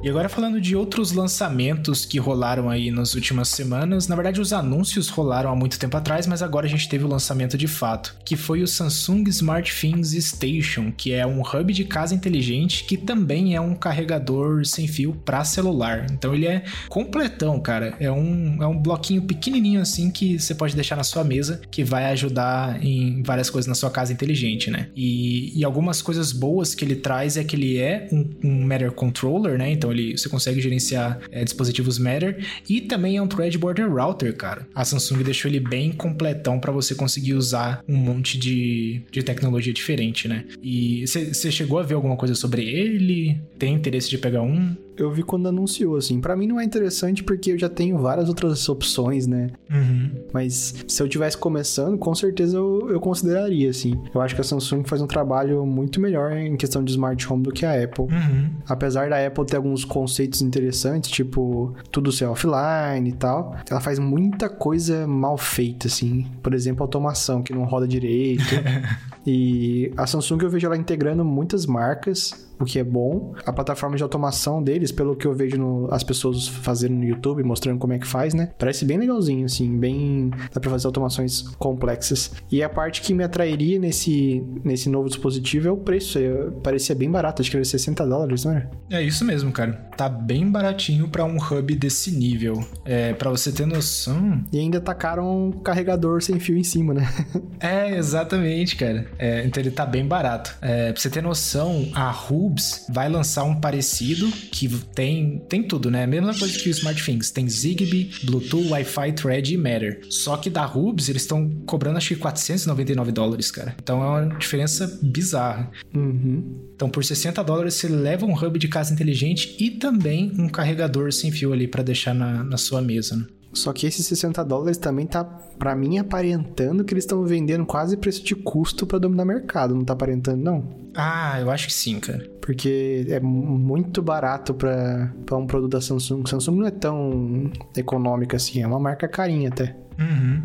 E 0.00 0.08
agora 0.08 0.28
falando 0.28 0.60
de 0.60 0.76
outros 0.76 1.10
lançamentos 1.10 2.04
que 2.04 2.18
rolaram 2.18 2.70
aí 2.70 2.88
nas 2.90 3.14
últimas 3.14 3.48
semanas, 3.48 4.06
na 4.06 4.14
verdade 4.14 4.40
os 4.40 4.52
anúncios 4.52 5.08
rolaram 5.08 5.50
há 5.50 5.56
muito 5.56 5.78
tempo 5.78 5.96
atrás, 5.96 6.24
mas 6.24 6.40
agora 6.40 6.66
a 6.66 6.68
gente 6.68 6.88
teve 6.88 7.04
o 7.04 7.08
lançamento 7.08 7.58
de 7.58 7.66
fato, 7.66 8.16
que 8.24 8.36
foi 8.36 8.62
o 8.62 8.66
Samsung 8.66 9.24
SmartThings 9.28 10.12
Station, 10.24 10.92
que 10.96 11.12
é 11.12 11.26
um 11.26 11.42
hub 11.42 11.72
de 11.72 11.84
casa 11.84 12.14
inteligente 12.14 12.84
que 12.84 12.96
também 12.96 13.56
é 13.56 13.60
um 13.60 13.74
carregador 13.74 14.64
sem 14.64 14.86
fio 14.86 15.14
para 15.24 15.44
celular. 15.44 16.06
Então 16.12 16.32
ele 16.32 16.46
é 16.46 16.62
completão, 16.88 17.60
cara. 17.60 17.94
É 17.98 18.10
um, 18.10 18.62
é 18.62 18.66
um 18.66 18.78
bloquinho 18.80 19.22
pequenininho 19.22 19.80
assim 19.80 20.10
que 20.10 20.38
você 20.38 20.54
pode 20.54 20.76
deixar 20.76 20.94
na 20.94 21.04
sua 21.04 21.24
mesa, 21.24 21.60
que 21.70 21.82
vai 21.82 22.06
ajudar 22.06 22.82
em 22.84 23.22
várias 23.24 23.50
coisas 23.50 23.66
na 23.66 23.74
sua 23.74 23.90
casa 23.90 24.12
inteligente, 24.12 24.70
né? 24.70 24.88
E, 24.94 25.58
e 25.58 25.64
algumas 25.64 26.00
coisas 26.00 26.32
boas 26.32 26.74
que 26.74 26.84
ele 26.84 26.96
traz 26.96 27.36
é 27.36 27.42
que 27.42 27.56
ele 27.56 27.78
é 27.78 28.08
um, 28.12 28.30
um 28.44 28.64
Matter 28.64 28.92
Controller, 28.92 29.58
né? 29.58 29.72
Então 29.72 29.90
você 30.16 30.28
consegue 30.28 30.60
gerenciar 30.60 31.20
é, 31.30 31.44
dispositivos 31.44 31.98
Matter 31.98 32.44
e 32.68 32.80
também 32.80 33.16
é 33.16 33.22
um 33.22 33.26
Thread 33.26 33.56
Border 33.58 33.92
Router, 33.92 34.34
cara. 34.36 34.66
A 34.74 34.84
Samsung 34.84 35.22
deixou 35.22 35.50
ele 35.50 35.60
bem 35.60 35.92
completão 35.92 36.58
para 36.58 36.72
você 36.72 36.94
conseguir 36.94 37.34
usar 37.34 37.82
um 37.88 37.96
monte 37.96 38.38
de, 38.38 39.02
de 39.10 39.22
tecnologia 39.22 39.72
diferente, 39.72 40.28
né? 40.28 40.44
E 40.62 41.06
você 41.06 41.50
chegou 41.50 41.78
a 41.78 41.82
ver 41.82 41.94
alguma 41.94 42.16
coisa 42.16 42.34
sobre 42.34 42.64
ele? 42.64 43.40
Tem 43.58 43.74
interesse 43.74 44.08
de 44.08 44.18
pegar 44.18 44.42
um? 44.42 44.76
Eu 44.98 45.10
vi 45.10 45.22
quando 45.22 45.48
anunciou, 45.48 45.96
assim. 45.96 46.20
para 46.20 46.36
mim 46.36 46.46
não 46.46 46.60
é 46.60 46.64
interessante 46.64 47.22
porque 47.22 47.52
eu 47.52 47.58
já 47.58 47.68
tenho 47.68 47.98
várias 47.98 48.28
outras 48.28 48.68
opções, 48.68 49.26
né? 49.26 49.48
Uhum. 49.70 50.10
Mas 50.32 50.84
se 50.86 51.02
eu 51.02 51.08
tivesse 51.08 51.36
começando, 51.36 51.96
com 51.98 52.14
certeza 52.14 52.56
eu, 52.56 52.90
eu 52.90 53.00
consideraria, 53.00 53.70
assim. 53.70 53.98
Eu 54.14 54.20
acho 54.20 54.34
que 54.34 54.40
a 54.40 54.44
Samsung 54.44 54.84
faz 54.84 55.00
um 55.00 55.06
trabalho 55.06 55.64
muito 55.64 56.00
melhor 56.00 56.32
em 56.32 56.56
questão 56.56 56.82
de 56.82 56.90
smart 56.90 57.32
home 57.32 57.42
do 57.42 57.52
que 57.52 57.64
a 57.64 57.82
Apple. 57.82 58.04
Uhum. 58.04 58.50
Apesar 58.68 59.08
da 59.08 59.24
Apple 59.24 59.46
ter 59.46 59.56
alguns 59.56 59.84
conceitos 59.84 60.42
interessantes, 60.42 61.10
tipo 61.10 61.74
tudo 61.90 62.12
ser 62.12 62.26
offline 62.26 63.08
e 63.08 63.12
tal, 63.12 63.56
ela 63.70 63.80
faz 63.80 63.98
muita 63.98 64.48
coisa 64.48 65.06
mal 65.06 65.36
feita, 65.38 65.86
assim. 65.86 66.26
Por 66.42 66.54
exemplo, 66.54 66.82
automação 66.82 67.42
que 67.42 67.52
não 67.52 67.64
roda 67.64 67.86
direito. 67.86 68.42
e 69.30 69.92
a 69.96 70.06
Samsung 70.06 70.42
eu 70.42 70.50
vejo 70.50 70.66
ela 70.66 70.76
integrando 70.76 71.24
muitas 71.24 71.66
marcas 71.66 72.48
o 72.60 72.64
que 72.64 72.78
é 72.78 72.84
bom. 72.84 73.34
A 73.46 73.52
plataforma 73.52 73.96
de 73.96 74.02
automação 74.02 74.62
deles, 74.62 74.90
pelo 74.90 75.16
que 75.16 75.26
eu 75.26 75.34
vejo 75.34 75.56
no, 75.56 75.88
as 75.92 76.02
pessoas 76.02 76.48
fazendo 76.48 76.94
no 76.94 77.04
YouTube, 77.04 77.42
mostrando 77.42 77.78
como 77.78 77.92
é 77.92 77.98
que 77.98 78.06
faz, 78.06 78.34
né? 78.34 78.50
Parece 78.58 78.84
bem 78.84 78.98
legalzinho, 78.98 79.44
assim, 79.44 79.78
bem. 79.78 80.30
dá 80.52 80.60
pra 80.60 80.70
fazer 80.70 80.86
automações 80.86 81.42
complexas. 81.58 82.32
E 82.50 82.62
a 82.62 82.68
parte 82.68 83.00
que 83.00 83.14
me 83.14 83.24
atrairia 83.24 83.78
nesse, 83.78 84.42
nesse 84.64 84.88
novo 84.88 85.08
dispositivo 85.08 85.68
é 85.68 85.70
o 85.70 85.76
preço. 85.76 86.18
É, 86.18 86.50
parecia 86.62 86.94
bem 86.94 87.10
barato, 87.10 87.42
acho 87.42 87.50
que 87.50 87.56
era 87.56 87.64
60 87.64 88.06
dólares, 88.06 88.44
não 88.44 88.52
era? 88.52 88.70
É 88.90 89.02
isso 89.02 89.24
mesmo, 89.24 89.52
cara. 89.52 89.72
Tá 89.96 90.08
bem 90.08 90.50
baratinho 90.50 91.08
para 91.08 91.24
um 91.24 91.36
hub 91.36 91.74
desse 91.74 92.10
nível. 92.10 92.64
É, 92.84 93.12
para 93.12 93.30
você 93.30 93.52
ter 93.52 93.66
noção. 93.66 94.42
E 94.52 94.58
ainda 94.58 94.80
tacaram 94.80 95.48
um 95.48 95.52
carregador 95.52 96.22
sem 96.22 96.38
fio 96.40 96.56
em 96.56 96.64
cima, 96.64 96.94
né? 96.94 97.08
é, 97.60 97.96
exatamente, 97.96 98.76
cara. 98.76 99.06
É, 99.18 99.44
então 99.44 99.62
ele 99.62 99.70
tá 99.70 99.84
bem 99.84 100.06
barato. 100.06 100.56
É, 100.60 100.92
pra 100.92 101.00
você 101.00 101.10
ter 101.10 101.22
noção, 101.22 101.90
a 101.94 102.10
Ru 102.10 102.48
vai 102.88 103.08
lançar 103.08 103.44
um 103.44 103.60
parecido 103.60 104.30
que 104.52 104.68
tem, 104.94 105.38
tem 105.48 105.62
tudo, 105.62 105.90
né? 105.90 106.06
Mesma 106.06 106.34
coisa 106.34 106.58
que 106.58 106.68
o 106.68 106.70
SmartThings. 106.70 107.30
Tem 107.30 107.48
Zigbee, 107.48 108.10
Bluetooth, 108.24 108.68
Wi-Fi, 108.68 109.12
Thread 109.12 109.54
e 109.54 109.56
Matter. 109.56 110.00
Só 110.08 110.36
que 110.36 110.48
da 110.48 110.66
Hubs 110.66 111.08
eles 111.08 111.22
estão 111.22 111.50
cobrando 111.66 111.98
acho 111.98 112.08
que 112.08 112.16
499 112.16 113.12
dólares, 113.12 113.50
cara. 113.50 113.74
Então 113.82 114.02
é 114.02 114.06
uma 114.06 114.38
diferença 114.38 114.98
bizarra. 115.02 115.70
Uhum. 115.94 116.68
Então 116.74 116.88
por 116.88 117.04
60 117.04 117.42
dólares 117.42 117.74
você 117.74 117.88
leva 117.88 118.24
um 118.24 118.32
hub 118.32 118.58
de 118.58 118.68
casa 118.68 118.92
inteligente 118.92 119.56
e 119.58 119.70
também 119.70 120.32
um 120.38 120.48
carregador 120.48 121.12
sem 121.12 121.30
fio 121.30 121.52
ali 121.52 121.66
para 121.66 121.82
deixar 121.82 122.14
na, 122.14 122.44
na 122.44 122.56
sua 122.56 122.80
mesa, 122.80 123.16
né? 123.16 123.24
Só 123.52 123.72
que 123.72 123.86
esses 123.86 124.06
60 124.06 124.44
dólares 124.44 124.76
também 124.76 125.06
tá, 125.06 125.24
para 125.24 125.74
mim, 125.74 125.98
aparentando 125.98 126.84
que 126.84 126.92
eles 126.92 127.04
estão 127.04 127.24
vendendo 127.24 127.64
quase 127.64 127.96
preço 127.96 128.22
de 128.22 128.34
custo 128.34 128.86
para 128.86 128.98
dominar 128.98 129.24
o 129.24 129.26
mercado. 129.26 129.74
Não 129.74 129.84
tá 129.84 129.94
aparentando, 129.94 130.42
não? 130.42 130.64
Ah, 130.94 131.40
eu 131.40 131.50
acho 131.50 131.68
que 131.68 131.72
sim, 131.72 131.98
cara. 132.00 132.28
Porque 132.40 133.06
é 133.08 133.20
muito 133.20 134.02
barato 134.02 134.54
para 134.54 135.36
um 135.36 135.46
produto 135.46 135.72
da 135.72 135.80
Samsung. 135.80 136.26
Samsung 136.26 136.56
não 136.56 136.66
é 136.66 136.70
tão 136.70 137.50
econômica 137.76 138.36
assim, 138.36 138.62
é 138.62 138.66
uma 138.66 138.80
marca 138.80 139.08
carinha 139.08 139.48
até. 139.48 139.76
Uhum. 139.98 140.42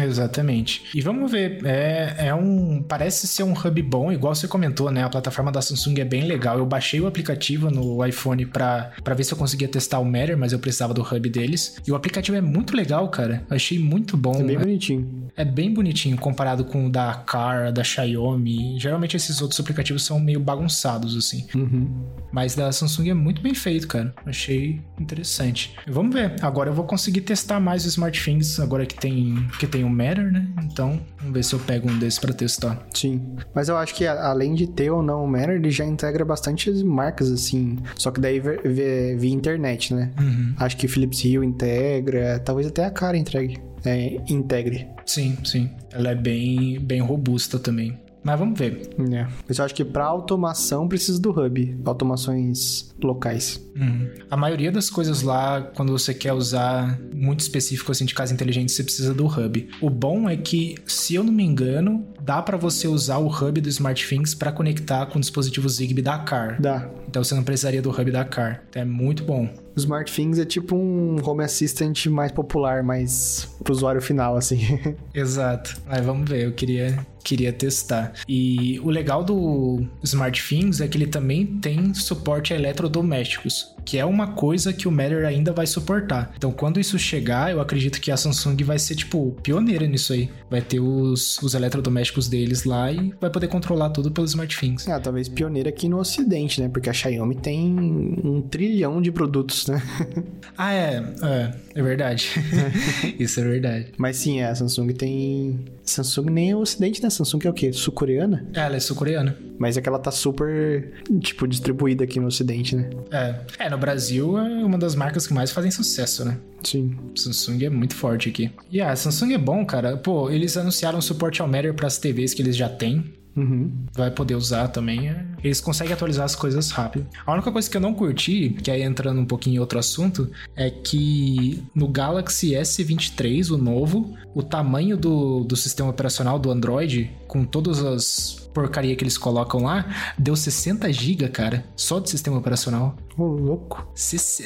Exatamente. 0.00 0.84
E 0.94 1.00
vamos 1.00 1.30
ver, 1.30 1.64
é, 1.64 2.14
é 2.28 2.34
um. 2.34 2.82
Parece 2.82 3.26
ser 3.26 3.42
um 3.42 3.52
hub 3.52 3.82
bom, 3.82 4.10
igual 4.10 4.34
você 4.34 4.48
comentou, 4.48 4.90
né? 4.90 5.04
A 5.04 5.08
plataforma 5.08 5.52
da 5.52 5.62
Samsung 5.62 6.00
é 6.00 6.04
bem 6.04 6.24
legal. 6.24 6.58
Eu 6.58 6.66
baixei 6.66 7.00
o 7.00 7.06
aplicativo 7.06 7.70
no 7.70 8.04
iPhone 8.04 8.44
para 8.46 8.92
ver 9.16 9.24
se 9.24 9.32
eu 9.32 9.38
conseguia 9.38 9.68
testar 9.68 10.00
o 10.00 10.04
Matter, 10.04 10.36
mas 10.36 10.52
eu 10.52 10.58
precisava 10.58 10.92
do 10.92 11.02
hub 11.02 11.28
deles. 11.28 11.76
E 11.86 11.92
o 11.92 11.94
aplicativo 11.94 12.36
é 12.36 12.40
muito 12.40 12.76
legal, 12.76 13.08
cara. 13.08 13.44
achei 13.48 13.78
muito 13.78 14.16
bom. 14.16 14.34
É 14.34 14.42
bem 14.42 14.58
bonitinho. 14.58 15.30
É 15.36 15.44
bem 15.44 15.72
bonitinho 15.72 16.16
comparado 16.16 16.64
com 16.64 16.86
o 16.86 16.90
da 16.90 17.14
Car, 17.14 17.72
da 17.72 17.84
Xiaomi. 17.84 18.78
Geralmente 18.78 19.16
esses 19.16 19.40
outros 19.40 19.60
aplicativos 19.60 20.04
são 20.04 20.18
meio 20.18 20.40
bagunçados, 20.40 21.16
assim. 21.16 21.46
Uhum. 21.54 22.04
Mas 22.32 22.54
da 22.54 22.70
Samsung 22.72 23.10
é 23.10 23.14
muito 23.14 23.40
bem 23.40 23.54
feito, 23.54 23.86
cara. 23.86 24.12
Achei 24.26 24.80
interessante. 24.98 25.74
Vamos 25.86 26.14
ver. 26.14 26.34
Agora 26.42 26.70
eu 26.70 26.74
vou 26.74 26.84
conseguir 26.84 27.20
testar 27.20 27.60
mais 27.60 27.84
o 27.84 27.88
SmartThings, 27.88 28.58
agora 28.58 28.84
que 28.86 28.94
tem, 28.94 29.46
que 29.58 29.66
tem 29.66 29.83
o 29.84 29.90
Matter, 29.90 30.32
né? 30.32 30.46
Então, 30.64 31.00
vamos 31.18 31.34
ver 31.34 31.44
se 31.44 31.54
eu 31.54 31.58
pego 31.58 31.90
um 31.90 31.98
desses 31.98 32.18
para 32.18 32.32
testar. 32.32 32.86
Sim. 32.92 33.20
Mas 33.54 33.68
eu 33.68 33.76
acho 33.76 33.94
que 33.94 34.06
além 34.06 34.54
de 34.54 34.66
ter 34.66 34.90
ou 34.90 35.02
não 35.02 35.24
o 35.24 35.28
Matter, 35.28 35.56
ele 35.56 35.70
já 35.70 35.84
integra 35.84 36.24
bastante 36.24 36.70
marcas, 36.84 37.30
assim. 37.30 37.78
Só 37.96 38.10
que 38.10 38.20
daí 38.20 38.40
via 38.40 39.30
internet, 39.30 39.94
né? 39.94 40.10
Uhum. 40.18 40.54
Acho 40.58 40.76
que 40.76 40.88
Philips 40.88 41.24
Hue 41.24 41.44
integra, 41.44 42.38
talvez 42.40 42.66
até 42.66 42.84
a 42.84 42.90
cara 42.90 43.16
entregue. 43.16 43.58
É, 43.84 44.16
integre. 44.28 44.88
Sim, 45.04 45.36
sim. 45.44 45.70
Ela 45.92 46.12
é 46.12 46.14
bem, 46.14 46.80
bem 46.80 47.00
robusta 47.00 47.58
também. 47.58 47.98
Mas 48.24 48.38
vamos 48.38 48.58
ver. 48.58 48.90
É. 49.12 49.26
Mas 49.46 49.58
eu 49.58 49.64
acho 49.64 49.74
que 49.74 49.84
para 49.84 50.04
automação 50.04 50.88
precisa 50.88 51.20
do 51.20 51.30
hub, 51.30 51.76
automações 51.84 52.94
locais. 53.02 53.62
Uhum. 53.76 54.08
A 54.30 54.36
maioria 54.36 54.72
das 54.72 54.88
coisas 54.88 55.22
lá, 55.22 55.60
quando 55.60 55.92
você 55.92 56.14
quer 56.14 56.32
usar 56.32 56.98
muito 57.14 57.40
específico 57.40 57.92
assim 57.92 58.06
de 58.06 58.14
casa 58.14 58.32
inteligente, 58.32 58.72
você 58.72 58.82
precisa 58.82 59.12
do 59.12 59.26
hub. 59.26 59.68
O 59.80 59.90
bom 59.90 60.28
é 60.28 60.36
que, 60.36 60.76
se 60.86 61.14
eu 61.14 61.22
não 61.22 61.32
me 61.32 61.44
engano, 61.44 62.06
dá 62.22 62.40
para 62.40 62.56
você 62.56 62.88
usar 62.88 63.18
o 63.18 63.28
hub 63.28 63.60
do 63.60 63.68
SmartThings 63.68 64.34
para 64.34 64.50
conectar 64.50 65.06
com 65.06 65.18
o 65.18 65.20
dispositivo 65.20 65.68
Zigbee 65.68 66.02
da 66.02 66.18
Car. 66.18 66.60
Dá. 66.60 66.88
Então 67.06 67.22
você 67.22 67.34
não 67.34 67.44
precisaria 67.44 67.82
do 67.82 67.90
hub 67.90 68.10
da 68.10 68.24
Car. 68.24 68.62
Então 68.70 68.80
é 68.80 68.84
muito 68.86 69.22
bom. 69.22 69.48
O 69.76 69.78
SmartThings 69.78 70.38
é 70.38 70.44
tipo 70.44 70.76
um 70.76 71.16
home 71.24 71.42
assistant 71.42 72.06
mais 72.06 72.30
popular, 72.30 72.82
mais 72.82 73.48
pro 73.62 73.72
usuário 73.72 74.00
final, 74.00 74.36
assim. 74.36 74.60
Exato. 75.12 75.76
Mas 75.86 76.04
vamos 76.04 76.28
ver, 76.28 76.44
eu 76.44 76.52
queria, 76.52 77.04
queria 77.24 77.52
testar. 77.52 78.12
E 78.28 78.78
o 78.80 78.90
legal 78.90 79.24
do 79.24 79.84
SmartThings 80.02 80.80
é 80.80 80.86
que 80.86 80.96
ele 80.96 81.06
também 81.06 81.46
tem 81.46 81.92
suporte 81.92 82.52
a 82.52 82.56
eletrodomésticos. 82.56 83.73
Que 83.84 83.98
é 83.98 84.04
uma 84.04 84.28
coisa 84.28 84.72
que 84.72 84.88
o 84.88 84.90
Matter 84.90 85.26
ainda 85.26 85.52
vai 85.52 85.66
suportar. 85.66 86.32
Então, 86.36 86.50
quando 86.50 86.80
isso 86.80 86.98
chegar, 86.98 87.50
eu 87.50 87.60
acredito 87.60 88.00
que 88.00 88.10
a 88.10 88.16
Samsung 88.16 88.62
vai 88.64 88.78
ser, 88.78 88.94
tipo, 88.94 89.36
pioneira 89.42 89.86
nisso 89.86 90.12
aí. 90.12 90.30
Vai 90.50 90.60
ter 90.60 90.80
os, 90.80 91.38
os 91.42 91.54
eletrodomésticos 91.54 92.28
deles 92.28 92.64
lá 92.64 92.90
e 92.90 93.12
vai 93.20 93.30
poder 93.30 93.48
controlar 93.48 93.90
tudo 93.90 94.10
pelos 94.10 94.30
SmartThings. 94.30 94.88
Ah, 94.88 94.98
talvez 95.00 95.28
pioneira 95.28 95.68
aqui 95.68 95.88
no 95.88 95.98
ocidente, 95.98 96.60
né? 96.60 96.68
Porque 96.68 96.88
a 96.88 96.92
Xiaomi 96.92 97.36
tem 97.36 97.76
um 98.24 98.40
trilhão 98.40 99.02
de 99.02 99.12
produtos, 99.12 99.66
né? 99.66 99.82
ah, 100.56 100.72
é. 100.72 101.04
É, 101.22 101.54
é 101.74 101.82
verdade. 101.82 102.30
isso 103.18 103.40
é 103.40 103.44
verdade. 103.44 103.92
Mas 103.98 104.16
sim, 104.16 104.40
a 104.42 104.54
Samsung 104.54 104.88
tem... 104.92 105.64
Samsung 105.84 106.30
nem 106.30 106.50
é 106.52 106.56
o 106.56 106.60
ocidente, 106.60 107.02
né? 107.02 107.10
Samsung 107.10 107.40
é 107.44 107.50
o 107.50 107.52
quê? 107.52 107.72
Sul-coreana? 107.72 108.46
É, 108.54 108.60
ela 108.60 108.76
é 108.76 108.80
sul-coreana. 108.80 109.36
Mas 109.58 109.76
é 109.76 109.80
que 109.80 109.88
ela 109.88 109.98
tá 109.98 110.10
super, 110.10 110.92
tipo, 111.20 111.46
distribuída 111.46 112.04
aqui 112.04 112.18
no 112.18 112.26
ocidente, 112.26 112.74
né? 112.74 112.90
É. 113.10 113.34
É, 113.58 113.70
no 113.74 113.80
Brasil 113.80 114.38
é 114.38 114.64
uma 114.64 114.78
das 114.78 114.94
marcas 114.94 115.26
que 115.26 115.34
mais 115.34 115.50
fazem 115.50 115.70
sucesso, 115.70 116.24
né? 116.24 116.38
Sim. 116.62 116.96
Samsung 117.14 117.64
é 117.64 117.70
muito 117.70 117.94
forte 117.94 118.28
aqui. 118.28 118.50
E 118.70 118.80
a 118.80 118.94
Samsung 118.96 119.34
é 119.34 119.38
bom, 119.38 119.64
cara. 119.66 119.96
Pô, 119.96 120.30
eles 120.30 120.56
anunciaram 120.56 121.00
suporte 121.00 121.42
ao 121.42 121.48
Matter 121.48 121.74
para 121.74 121.86
as 121.86 121.98
TVs 121.98 122.32
que 122.32 122.42
eles 122.42 122.56
já 122.56 122.68
têm. 122.68 123.14
Uhum. 123.36 123.72
Vai 123.92 124.10
poder 124.10 124.36
usar 124.36 124.68
também. 124.68 125.12
Eles 125.42 125.60
conseguem 125.60 125.92
atualizar 125.92 126.24
as 126.24 126.36
coisas 126.36 126.70
rápido. 126.70 127.06
A 127.26 127.32
única 127.32 127.50
coisa 127.50 127.68
que 127.68 127.76
eu 127.76 127.80
não 127.80 127.92
curti, 127.92 128.50
que 128.62 128.70
aí 128.70 128.82
entrando 128.82 129.20
um 129.20 129.26
pouquinho 129.26 129.56
em 129.56 129.58
outro 129.58 129.78
assunto, 129.78 130.30
é 130.54 130.70
que 130.70 131.62
no 131.74 131.88
Galaxy 131.88 132.52
S23, 132.52 133.50
o 133.50 133.58
novo, 133.58 134.16
o 134.34 134.42
tamanho 134.42 134.96
do, 134.96 135.42
do 135.44 135.56
sistema 135.56 135.90
operacional 135.90 136.38
do 136.38 136.50
Android, 136.50 137.10
com 137.26 137.44
todas 137.44 137.84
as 137.84 138.43
porcaria 138.54 138.94
que 138.94 139.02
eles 139.02 139.18
colocam 139.18 139.64
lá, 139.64 139.84
deu 140.16 140.36
60 140.36 140.90
GB, 140.90 141.28
cara, 141.28 141.64
só 141.76 141.98
de 141.98 142.08
sistema 142.08 142.38
operacional. 142.38 142.96
Ô, 143.18 143.24
louco. 143.24 143.86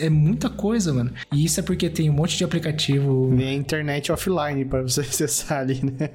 É 0.01 0.09
muita 0.09 0.49
coisa, 0.51 0.93
mano. 0.93 1.13
E 1.33 1.45
isso 1.45 1.61
é 1.61 1.63
porque 1.63 1.89
tem 1.89 2.11
um 2.11 2.13
monte 2.13 2.37
de 2.37 2.45
aplicativo. 2.45 3.31
Vem 3.35 3.49
a 3.49 3.55
internet 3.55 4.11
offline 4.11 4.65
para 4.65 4.83
você 4.83 5.01
acessar 5.09 5.61
ali, 5.61 5.81
né? 5.83 6.11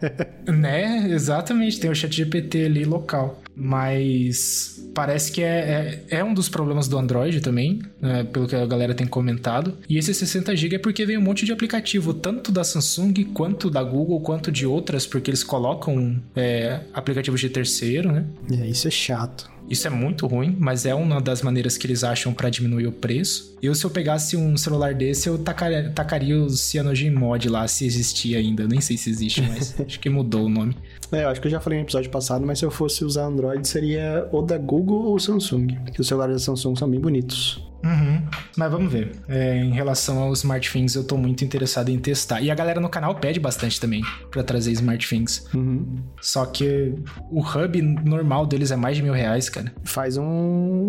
Né? 0.52 1.08
Exatamente. 1.12 1.80
Tem 1.80 1.90
o 1.90 1.96
chat 1.96 2.16
GPT 2.16 2.66
ali 2.66 2.86
local. 2.86 3.42
Mas 3.56 4.84
parece 4.94 5.32
que 5.32 5.42
é, 5.42 6.04
é, 6.10 6.18
é, 6.18 6.24
um 6.24 6.34
dos 6.34 6.50
problemas 6.50 6.88
do 6.88 6.98
Android 6.98 7.40
também, 7.42 7.82
né, 8.02 8.24
pelo 8.24 8.48
que 8.48 8.56
a 8.56 8.66
galera 8.66 8.94
tem 8.94 9.06
comentado. 9.06 9.78
E 9.88 9.98
esse 9.98 10.14
60 10.14 10.56
GB 10.56 10.76
é 10.76 10.80
porque 10.80 11.06
vem 11.06 11.18
um 11.18 11.22
monte 11.22 11.46
de 11.46 11.52
aplicativo, 11.52 12.14
tanto 12.14 12.52
da 12.52 12.64
Samsung, 12.64 13.14
quanto 13.34 13.70
da 13.70 13.84
Google, 13.84 14.20
quanto 14.22 14.52
de 14.52 14.66
outras, 14.66 15.06
porque 15.06 15.30
eles 15.30 15.44
colocam 15.44 16.22
é, 16.36 16.82
aplicativos 16.94 17.40
de 17.40 17.50
terceiro, 17.50 18.12
né? 18.12 18.26
É, 18.52 18.68
isso 18.68 18.88
é 18.88 18.92
chato. 18.92 19.53
Isso 19.70 19.88
é 19.88 19.90
muito 19.90 20.28
ruim, 20.28 20.56
mas 20.60 20.86
é 20.86 20.94
uma 20.94 21.22
das 21.22 21.42
maneiras 21.42 21.78
que 21.78 21.88
eles 21.88 22.04
acham 22.04 22.34
para 22.34 22.50
diminuir 22.50 22.88
o 22.88 22.92
preço. 22.92 23.58
Eu, 23.62 23.74
se 23.74 23.86
eu 23.86 23.90
pegasse 23.90 24.36
um 24.36 24.56
celular 24.58 24.94
desse, 24.94 25.28
eu 25.28 25.38
tacaria, 25.38 25.90
tacaria 25.90 26.38
o 26.38 26.50
CyanogenMod 26.50 27.50
lá, 27.50 27.68
se 27.68 27.86
existia 27.86 28.38
ainda. 28.38 28.68
Nem 28.68 28.82
sei 28.82 28.98
se 28.98 29.10
existe, 29.10 29.42
mas 29.42 29.80
acho 29.82 30.00
que 30.00 30.10
mudou 30.10 30.46
o 30.46 30.50
nome. 30.50 30.76
É, 31.12 31.24
eu 31.24 31.30
acho 31.30 31.42
que 31.42 31.48
eu 31.48 31.52
já 31.52 31.60
falei 31.60 31.80
no 31.80 31.86
episódio 31.86 32.12
passado, 32.12 32.46
mas 32.46 32.60
se 32.60 32.66
eu 32.66 32.72
fosse 32.72 33.06
usar 33.06 33.26
Android, 33.26 33.68
seria 33.68 34.28
ou 34.32 34.42
da 34.42 34.58
Google 34.58 35.06
ou 35.06 35.20
Samsung. 35.20 35.68
Que 35.94 36.02
os 36.02 36.08
celulares 36.08 36.36
da 36.36 36.40
Samsung 36.40 36.76
são 36.76 36.90
bem 36.90 37.00
bonitos. 37.00 37.73
Uhum. 37.84 38.22
Mas 38.58 38.72
vamos 38.72 38.92
ver. 38.92 39.12
É, 39.28 39.58
em 39.58 39.72
relação 39.72 40.20
aos 40.20 40.40
SmartThings, 40.40 40.96
eu 40.96 41.04
tô 41.04 41.18
muito 41.18 41.44
interessado 41.44 41.90
em 41.90 42.00
testar. 42.00 42.42
E 42.42 42.50
a 42.50 42.56
galera 42.56 42.80
no 42.80 42.90
canal 42.90 43.16
pede 43.16 43.40
bastante 43.40 43.80
também 43.80 44.02
para 44.32 44.44
trazer 44.44 44.72
SmartThings. 44.72 45.46
Uhum. 45.54 45.98
Só 46.22 46.46
que 46.46 46.94
o 47.30 47.42
hub 47.42 47.82
normal 47.82 48.46
deles 48.46 48.72
é 48.72 48.76
mais 48.76 48.96
de 48.96 49.04
mil 49.04 49.14
reais, 49.14 49.50
cara. 49.50 49.74
Faz 49.84 50.18
um, 50.18 50.24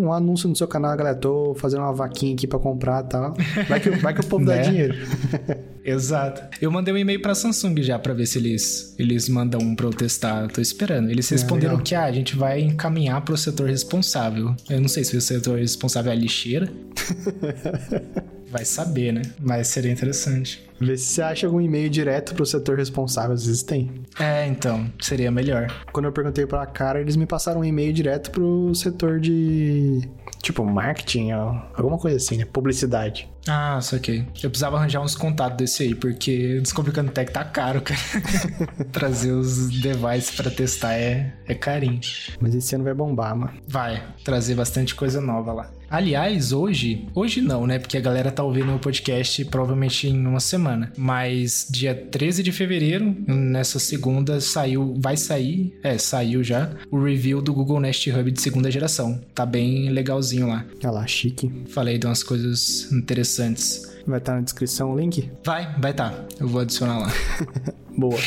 um 0.05 0.13
anúncio 0.13 0.49
no 0.49 0.55
seu 0.55 0.69
canal, 0.69 0.97
galera. 0.97 1.17
Tô 1.17 1.55
fazendo 1.57 1.81
uma 1.81 1.93
vaquinha 1.93 2.35
aqui 2.35 2.47
para 2.47 2.59
comprar 2.59 3.05
e 3.05 3.09
tal. 3.09 3.35
Vai 3.69 3.81
que, 3.81 3.91
vai 3.91 4.15
que 4.15 4.21
o 4.21 4.27
povo 4.27 4.45
dá 4.45 4.57
né? 4.57 4.63
dinheiro. 4.63 4.95
Exato. 5.85 6.43
Eu 6.63 6.71
mandei 6.71 6.95
um 6.95 6.97
e-mail 6.97 7.21
pra 7.21 7.35
Samsung 7.35 7.83
já 7.83 7.99
para 7.99 8.15
ver 8.15 8.25
se 8.25 8.39
eles, 8.39 8.95
eles 8.99 9.29
mandam 9.29 9.61
um 9.61 9.75
pra 9.75 9.87
eu 9.87 9.91
testar. 9.91 10.49
Tô 10.49 10.61
esperando. 10.61 11.11
Eles 11.11 11.31
é, 11.31 11.35
responderam 11.35 11.79
é, 11.79 11.83
que 11.83 11.95
ah, 11.95 12.05
a 12.05 12.13
gente 12.13 12.35
vai 12.35 12.63
encaminhar 12.63 13.21
pro 13.21 13.37
setor 13.37 13.69
responsável. 13.69 14.57
Eu 14.71 14.81
não 14.81 14.89
sei 14.89 15.05
se 15.05 15.15
o 15.15 15.21
setor 15.21 15.59
responsável 15.59 16.11
é 16.11 16.15
a 16.15 16.19
lixeira. 16.19 16.73
vai 18.51 18.65
saber, 18.65 19.13
né? 19.13 19.23
Mas 19.41 19.69
seria 19.69 19.91
interessante. 19.91 20.65
Vê 20.81 20.97
se 20.97 21.07
você 21.07 21.23
acha 21.23 21.47
algum 21.47 21.61
e-mail 21.61 21.89
direto 21.89 22.35
pro 22.35 22.47
setor 22.47 22.79
responsável, 22.79 23.33
às 23.33 23.47
vezes 23.47 23.63
tem. 23.63 24.03
É, 24.19 24.47
então, 24.47 24.91
seria 25.01 25.31
melhor. 25.31 25.73
Quando 25.93 26.07
eu 26.07 26.13
perguntei 26.13 26.47
pra 26.47 26.65
cara, 26.67 27.01
eles 27.01 27.17
me 27.17 27.27
passaram 27.27 27.61
um 27.61 27.65
e-mail 27.65 27.93
direto 27.93 28.31
pro 28.31 28.75
setor 28.75 29.19
de. 29.19 30.09
Tipo, 30.41 30.65
marketing, 30.65 31.31
alguma 31.31 31.99
coisa 31.99 32.17
assim, 32.17 32.37
né? 32.37 32.45
Publicidade. 32.45 33.29
Ah, 33.49 33.79
saquei. 33.81 34.27
Eu 34.43 34.51
precisava 34.51 34.77
arranjar 34.77 35.01
uns 35.01 35.15
contatos 35.15 35.57
desse 35.57 35.83
aí, 35.83 35.95
porque 35.95 36.61
Descomplicando 36.61 37.11
Tech 37.13 37.31
tá 37.33 37.45
caro, 37.45 37.81
cara. 37.81 38.01
Trazer 38.93 39.33
os 39.33 39.69
devices 39.81 40.31
para 40.31 40.51
testar 40.51 40.95
é, 40.95 41.35
é 41.47 41.55
carinho. 41.55 42.01
Mas 42.41 42.55
esse 42.55 42.75
ano 42.75 42.85
vai 42.85 42.95
bombar, 42.95 43.37
mano. 43.37 43.53
Vai, 43.67 44.03
trazer 44.23 44.55
bastante 44.55 44.95
coisa 44.95 45.21
nova 45.21 45.53
lá. 45.53 45.71
Aliás, 45.95 46.53
hoje, 46.53 47.07
hoje 47.15 47.41
não, 47.41 47.67
né? 47.67 47.79
Porque 47.79 47.97
a 47.97 48.01
galera 48.01 48.31
tá 48.31 48.43
ouvindo 48.43 48.75
o 48.75 48.79
podcast 48.79 49.45
provavelmente 49.47 50.09
em 50.09 50.27
uma 50.27 50.41
semana. 50.41 50.93
Mas 50.97 51.67
dia 51.71 51.95
13 51.95 52.43
de 52.43 52.53
fevereiro, 52.53 53.17
nessa 53.27 53.79
segunda, 53.79 54.41
saiu, 54.41 54.95
vai 54.99 55.17
sair, 55.17 55.79
é, 55.83 55.97
saiu 55.99 56.43
já, 56.43 56.71
o 56.91 57.03
review 57.03 57.41
do 57.41 57.55
Google 57.55 57.81
Nest 57.81 58.11
Hub 58.11 58.31
de 58.31 58.41
segunda 58.41 58.71
geração. 58.71 59.21
Tá 59.35 59.47
bem 59.47 59.89
legalzinho 59.91 60.49
lá. 60.49 60.65
Olha 60.83 60.91
lá, 60.91 61.07
chique. 61.07 61.51
Falei 61.69 61.99
de 61.99 62.07
umas 62.07 62.23
coisas 62.23 62.91
interessantes 62.93 63.25
interessantes. 63.25 63.95
Vai 64.07 64.19
estar 64.19 64.33
tá 64.33 64.37
na 64.39 64.45
descrição 64.45 64.93
o 64.93 64.99
link? 64.99 65.31
Vai, 65.45 65.75
vai 65.79 65.91
estar. 65.93 66.11
Tá. 66.11 66.25
Eu 66.41 66.49
vou 66.49 66.61
adicionar 66.61 66.99
lá. 66.99 67.13
Boa. 67.97 68.19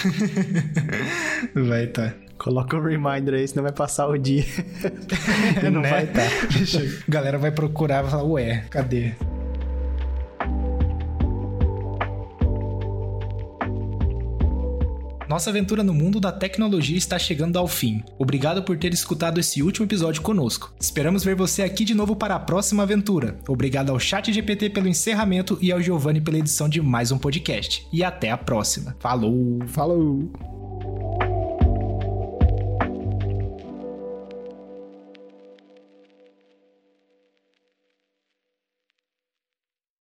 vai 1.68 1.86
estar. 1.86 2.12
Tá. 2.12 2.27
Coloca 2.38 2.78
um 2.78 2.82
reminder 2.82 3.36
aí, 3.36 3.48
senão 3.48 3.64
vai 3.64 3.72
passar 3.72 4.08
o 4.08 4.18
dia. 4.18 4.46
não 5.72 5.82
né? 5.82 5.90
vai 5.90 6.04
estar. 6.04 6.30
Tá. 6.30 7.04
Galera 7.08 7.38
vai 7.38 7.52
procurar, 7.52 8.04
vai 8.04 8.12
falar, 8.12 8.24
ué, 8.24 8.66
cadê? 8.70 9.14
Nossa 15.28 15.50
aventura 15.50 15.84
no 15.84 15.94
mundo 15.94 16.22
da 16.22 16.32
tecnologia 16.32 16.98
está 16.98 17.20
chegando 17.20 17.60
ao 17.60 17.68
fim. 17.68 18.02
Obrigado 18.18 18.64
por 18.64 18.78
ter 18.78 18.94
escutado 18.94 19.40
esse 19.40 19.62
último 19.62 19.86
episódio 19.86 20.22
conosco. 20.22 20.74
Esperamos 20.80 21.24
ver 21.24 21.36
você 21.36 21.64
aqui 21.64 21.84
de 21.84 21.94
novo 21.94 22.16
para 22.16 22.36
a 22.36 22.40
próxima 22.40 22.84
aventura. 22.84 23.38
Obrigado 23.48 23.90
ao 23.90 24.00
Chat 24.00 24.32
GPT 24.32 24.70
pelo 24.70 24.88
encerramento 24.88 25.58
e 25.62 25.70
ao 25.70 25.82
Giovanni 25.82 26.22
pela 26.22 26.38
edição 26.38 26.70
de 26.70 26.82
mais 26.82 27.12
um 27.12 27.18
podcast. 27.18 27.86
E 27.92 28.06
até 28.06 28.32
a 28.32 28.38
próxima. 28.38 28.96
Falou! 29.00 29.60
Falou! 29.68 30.67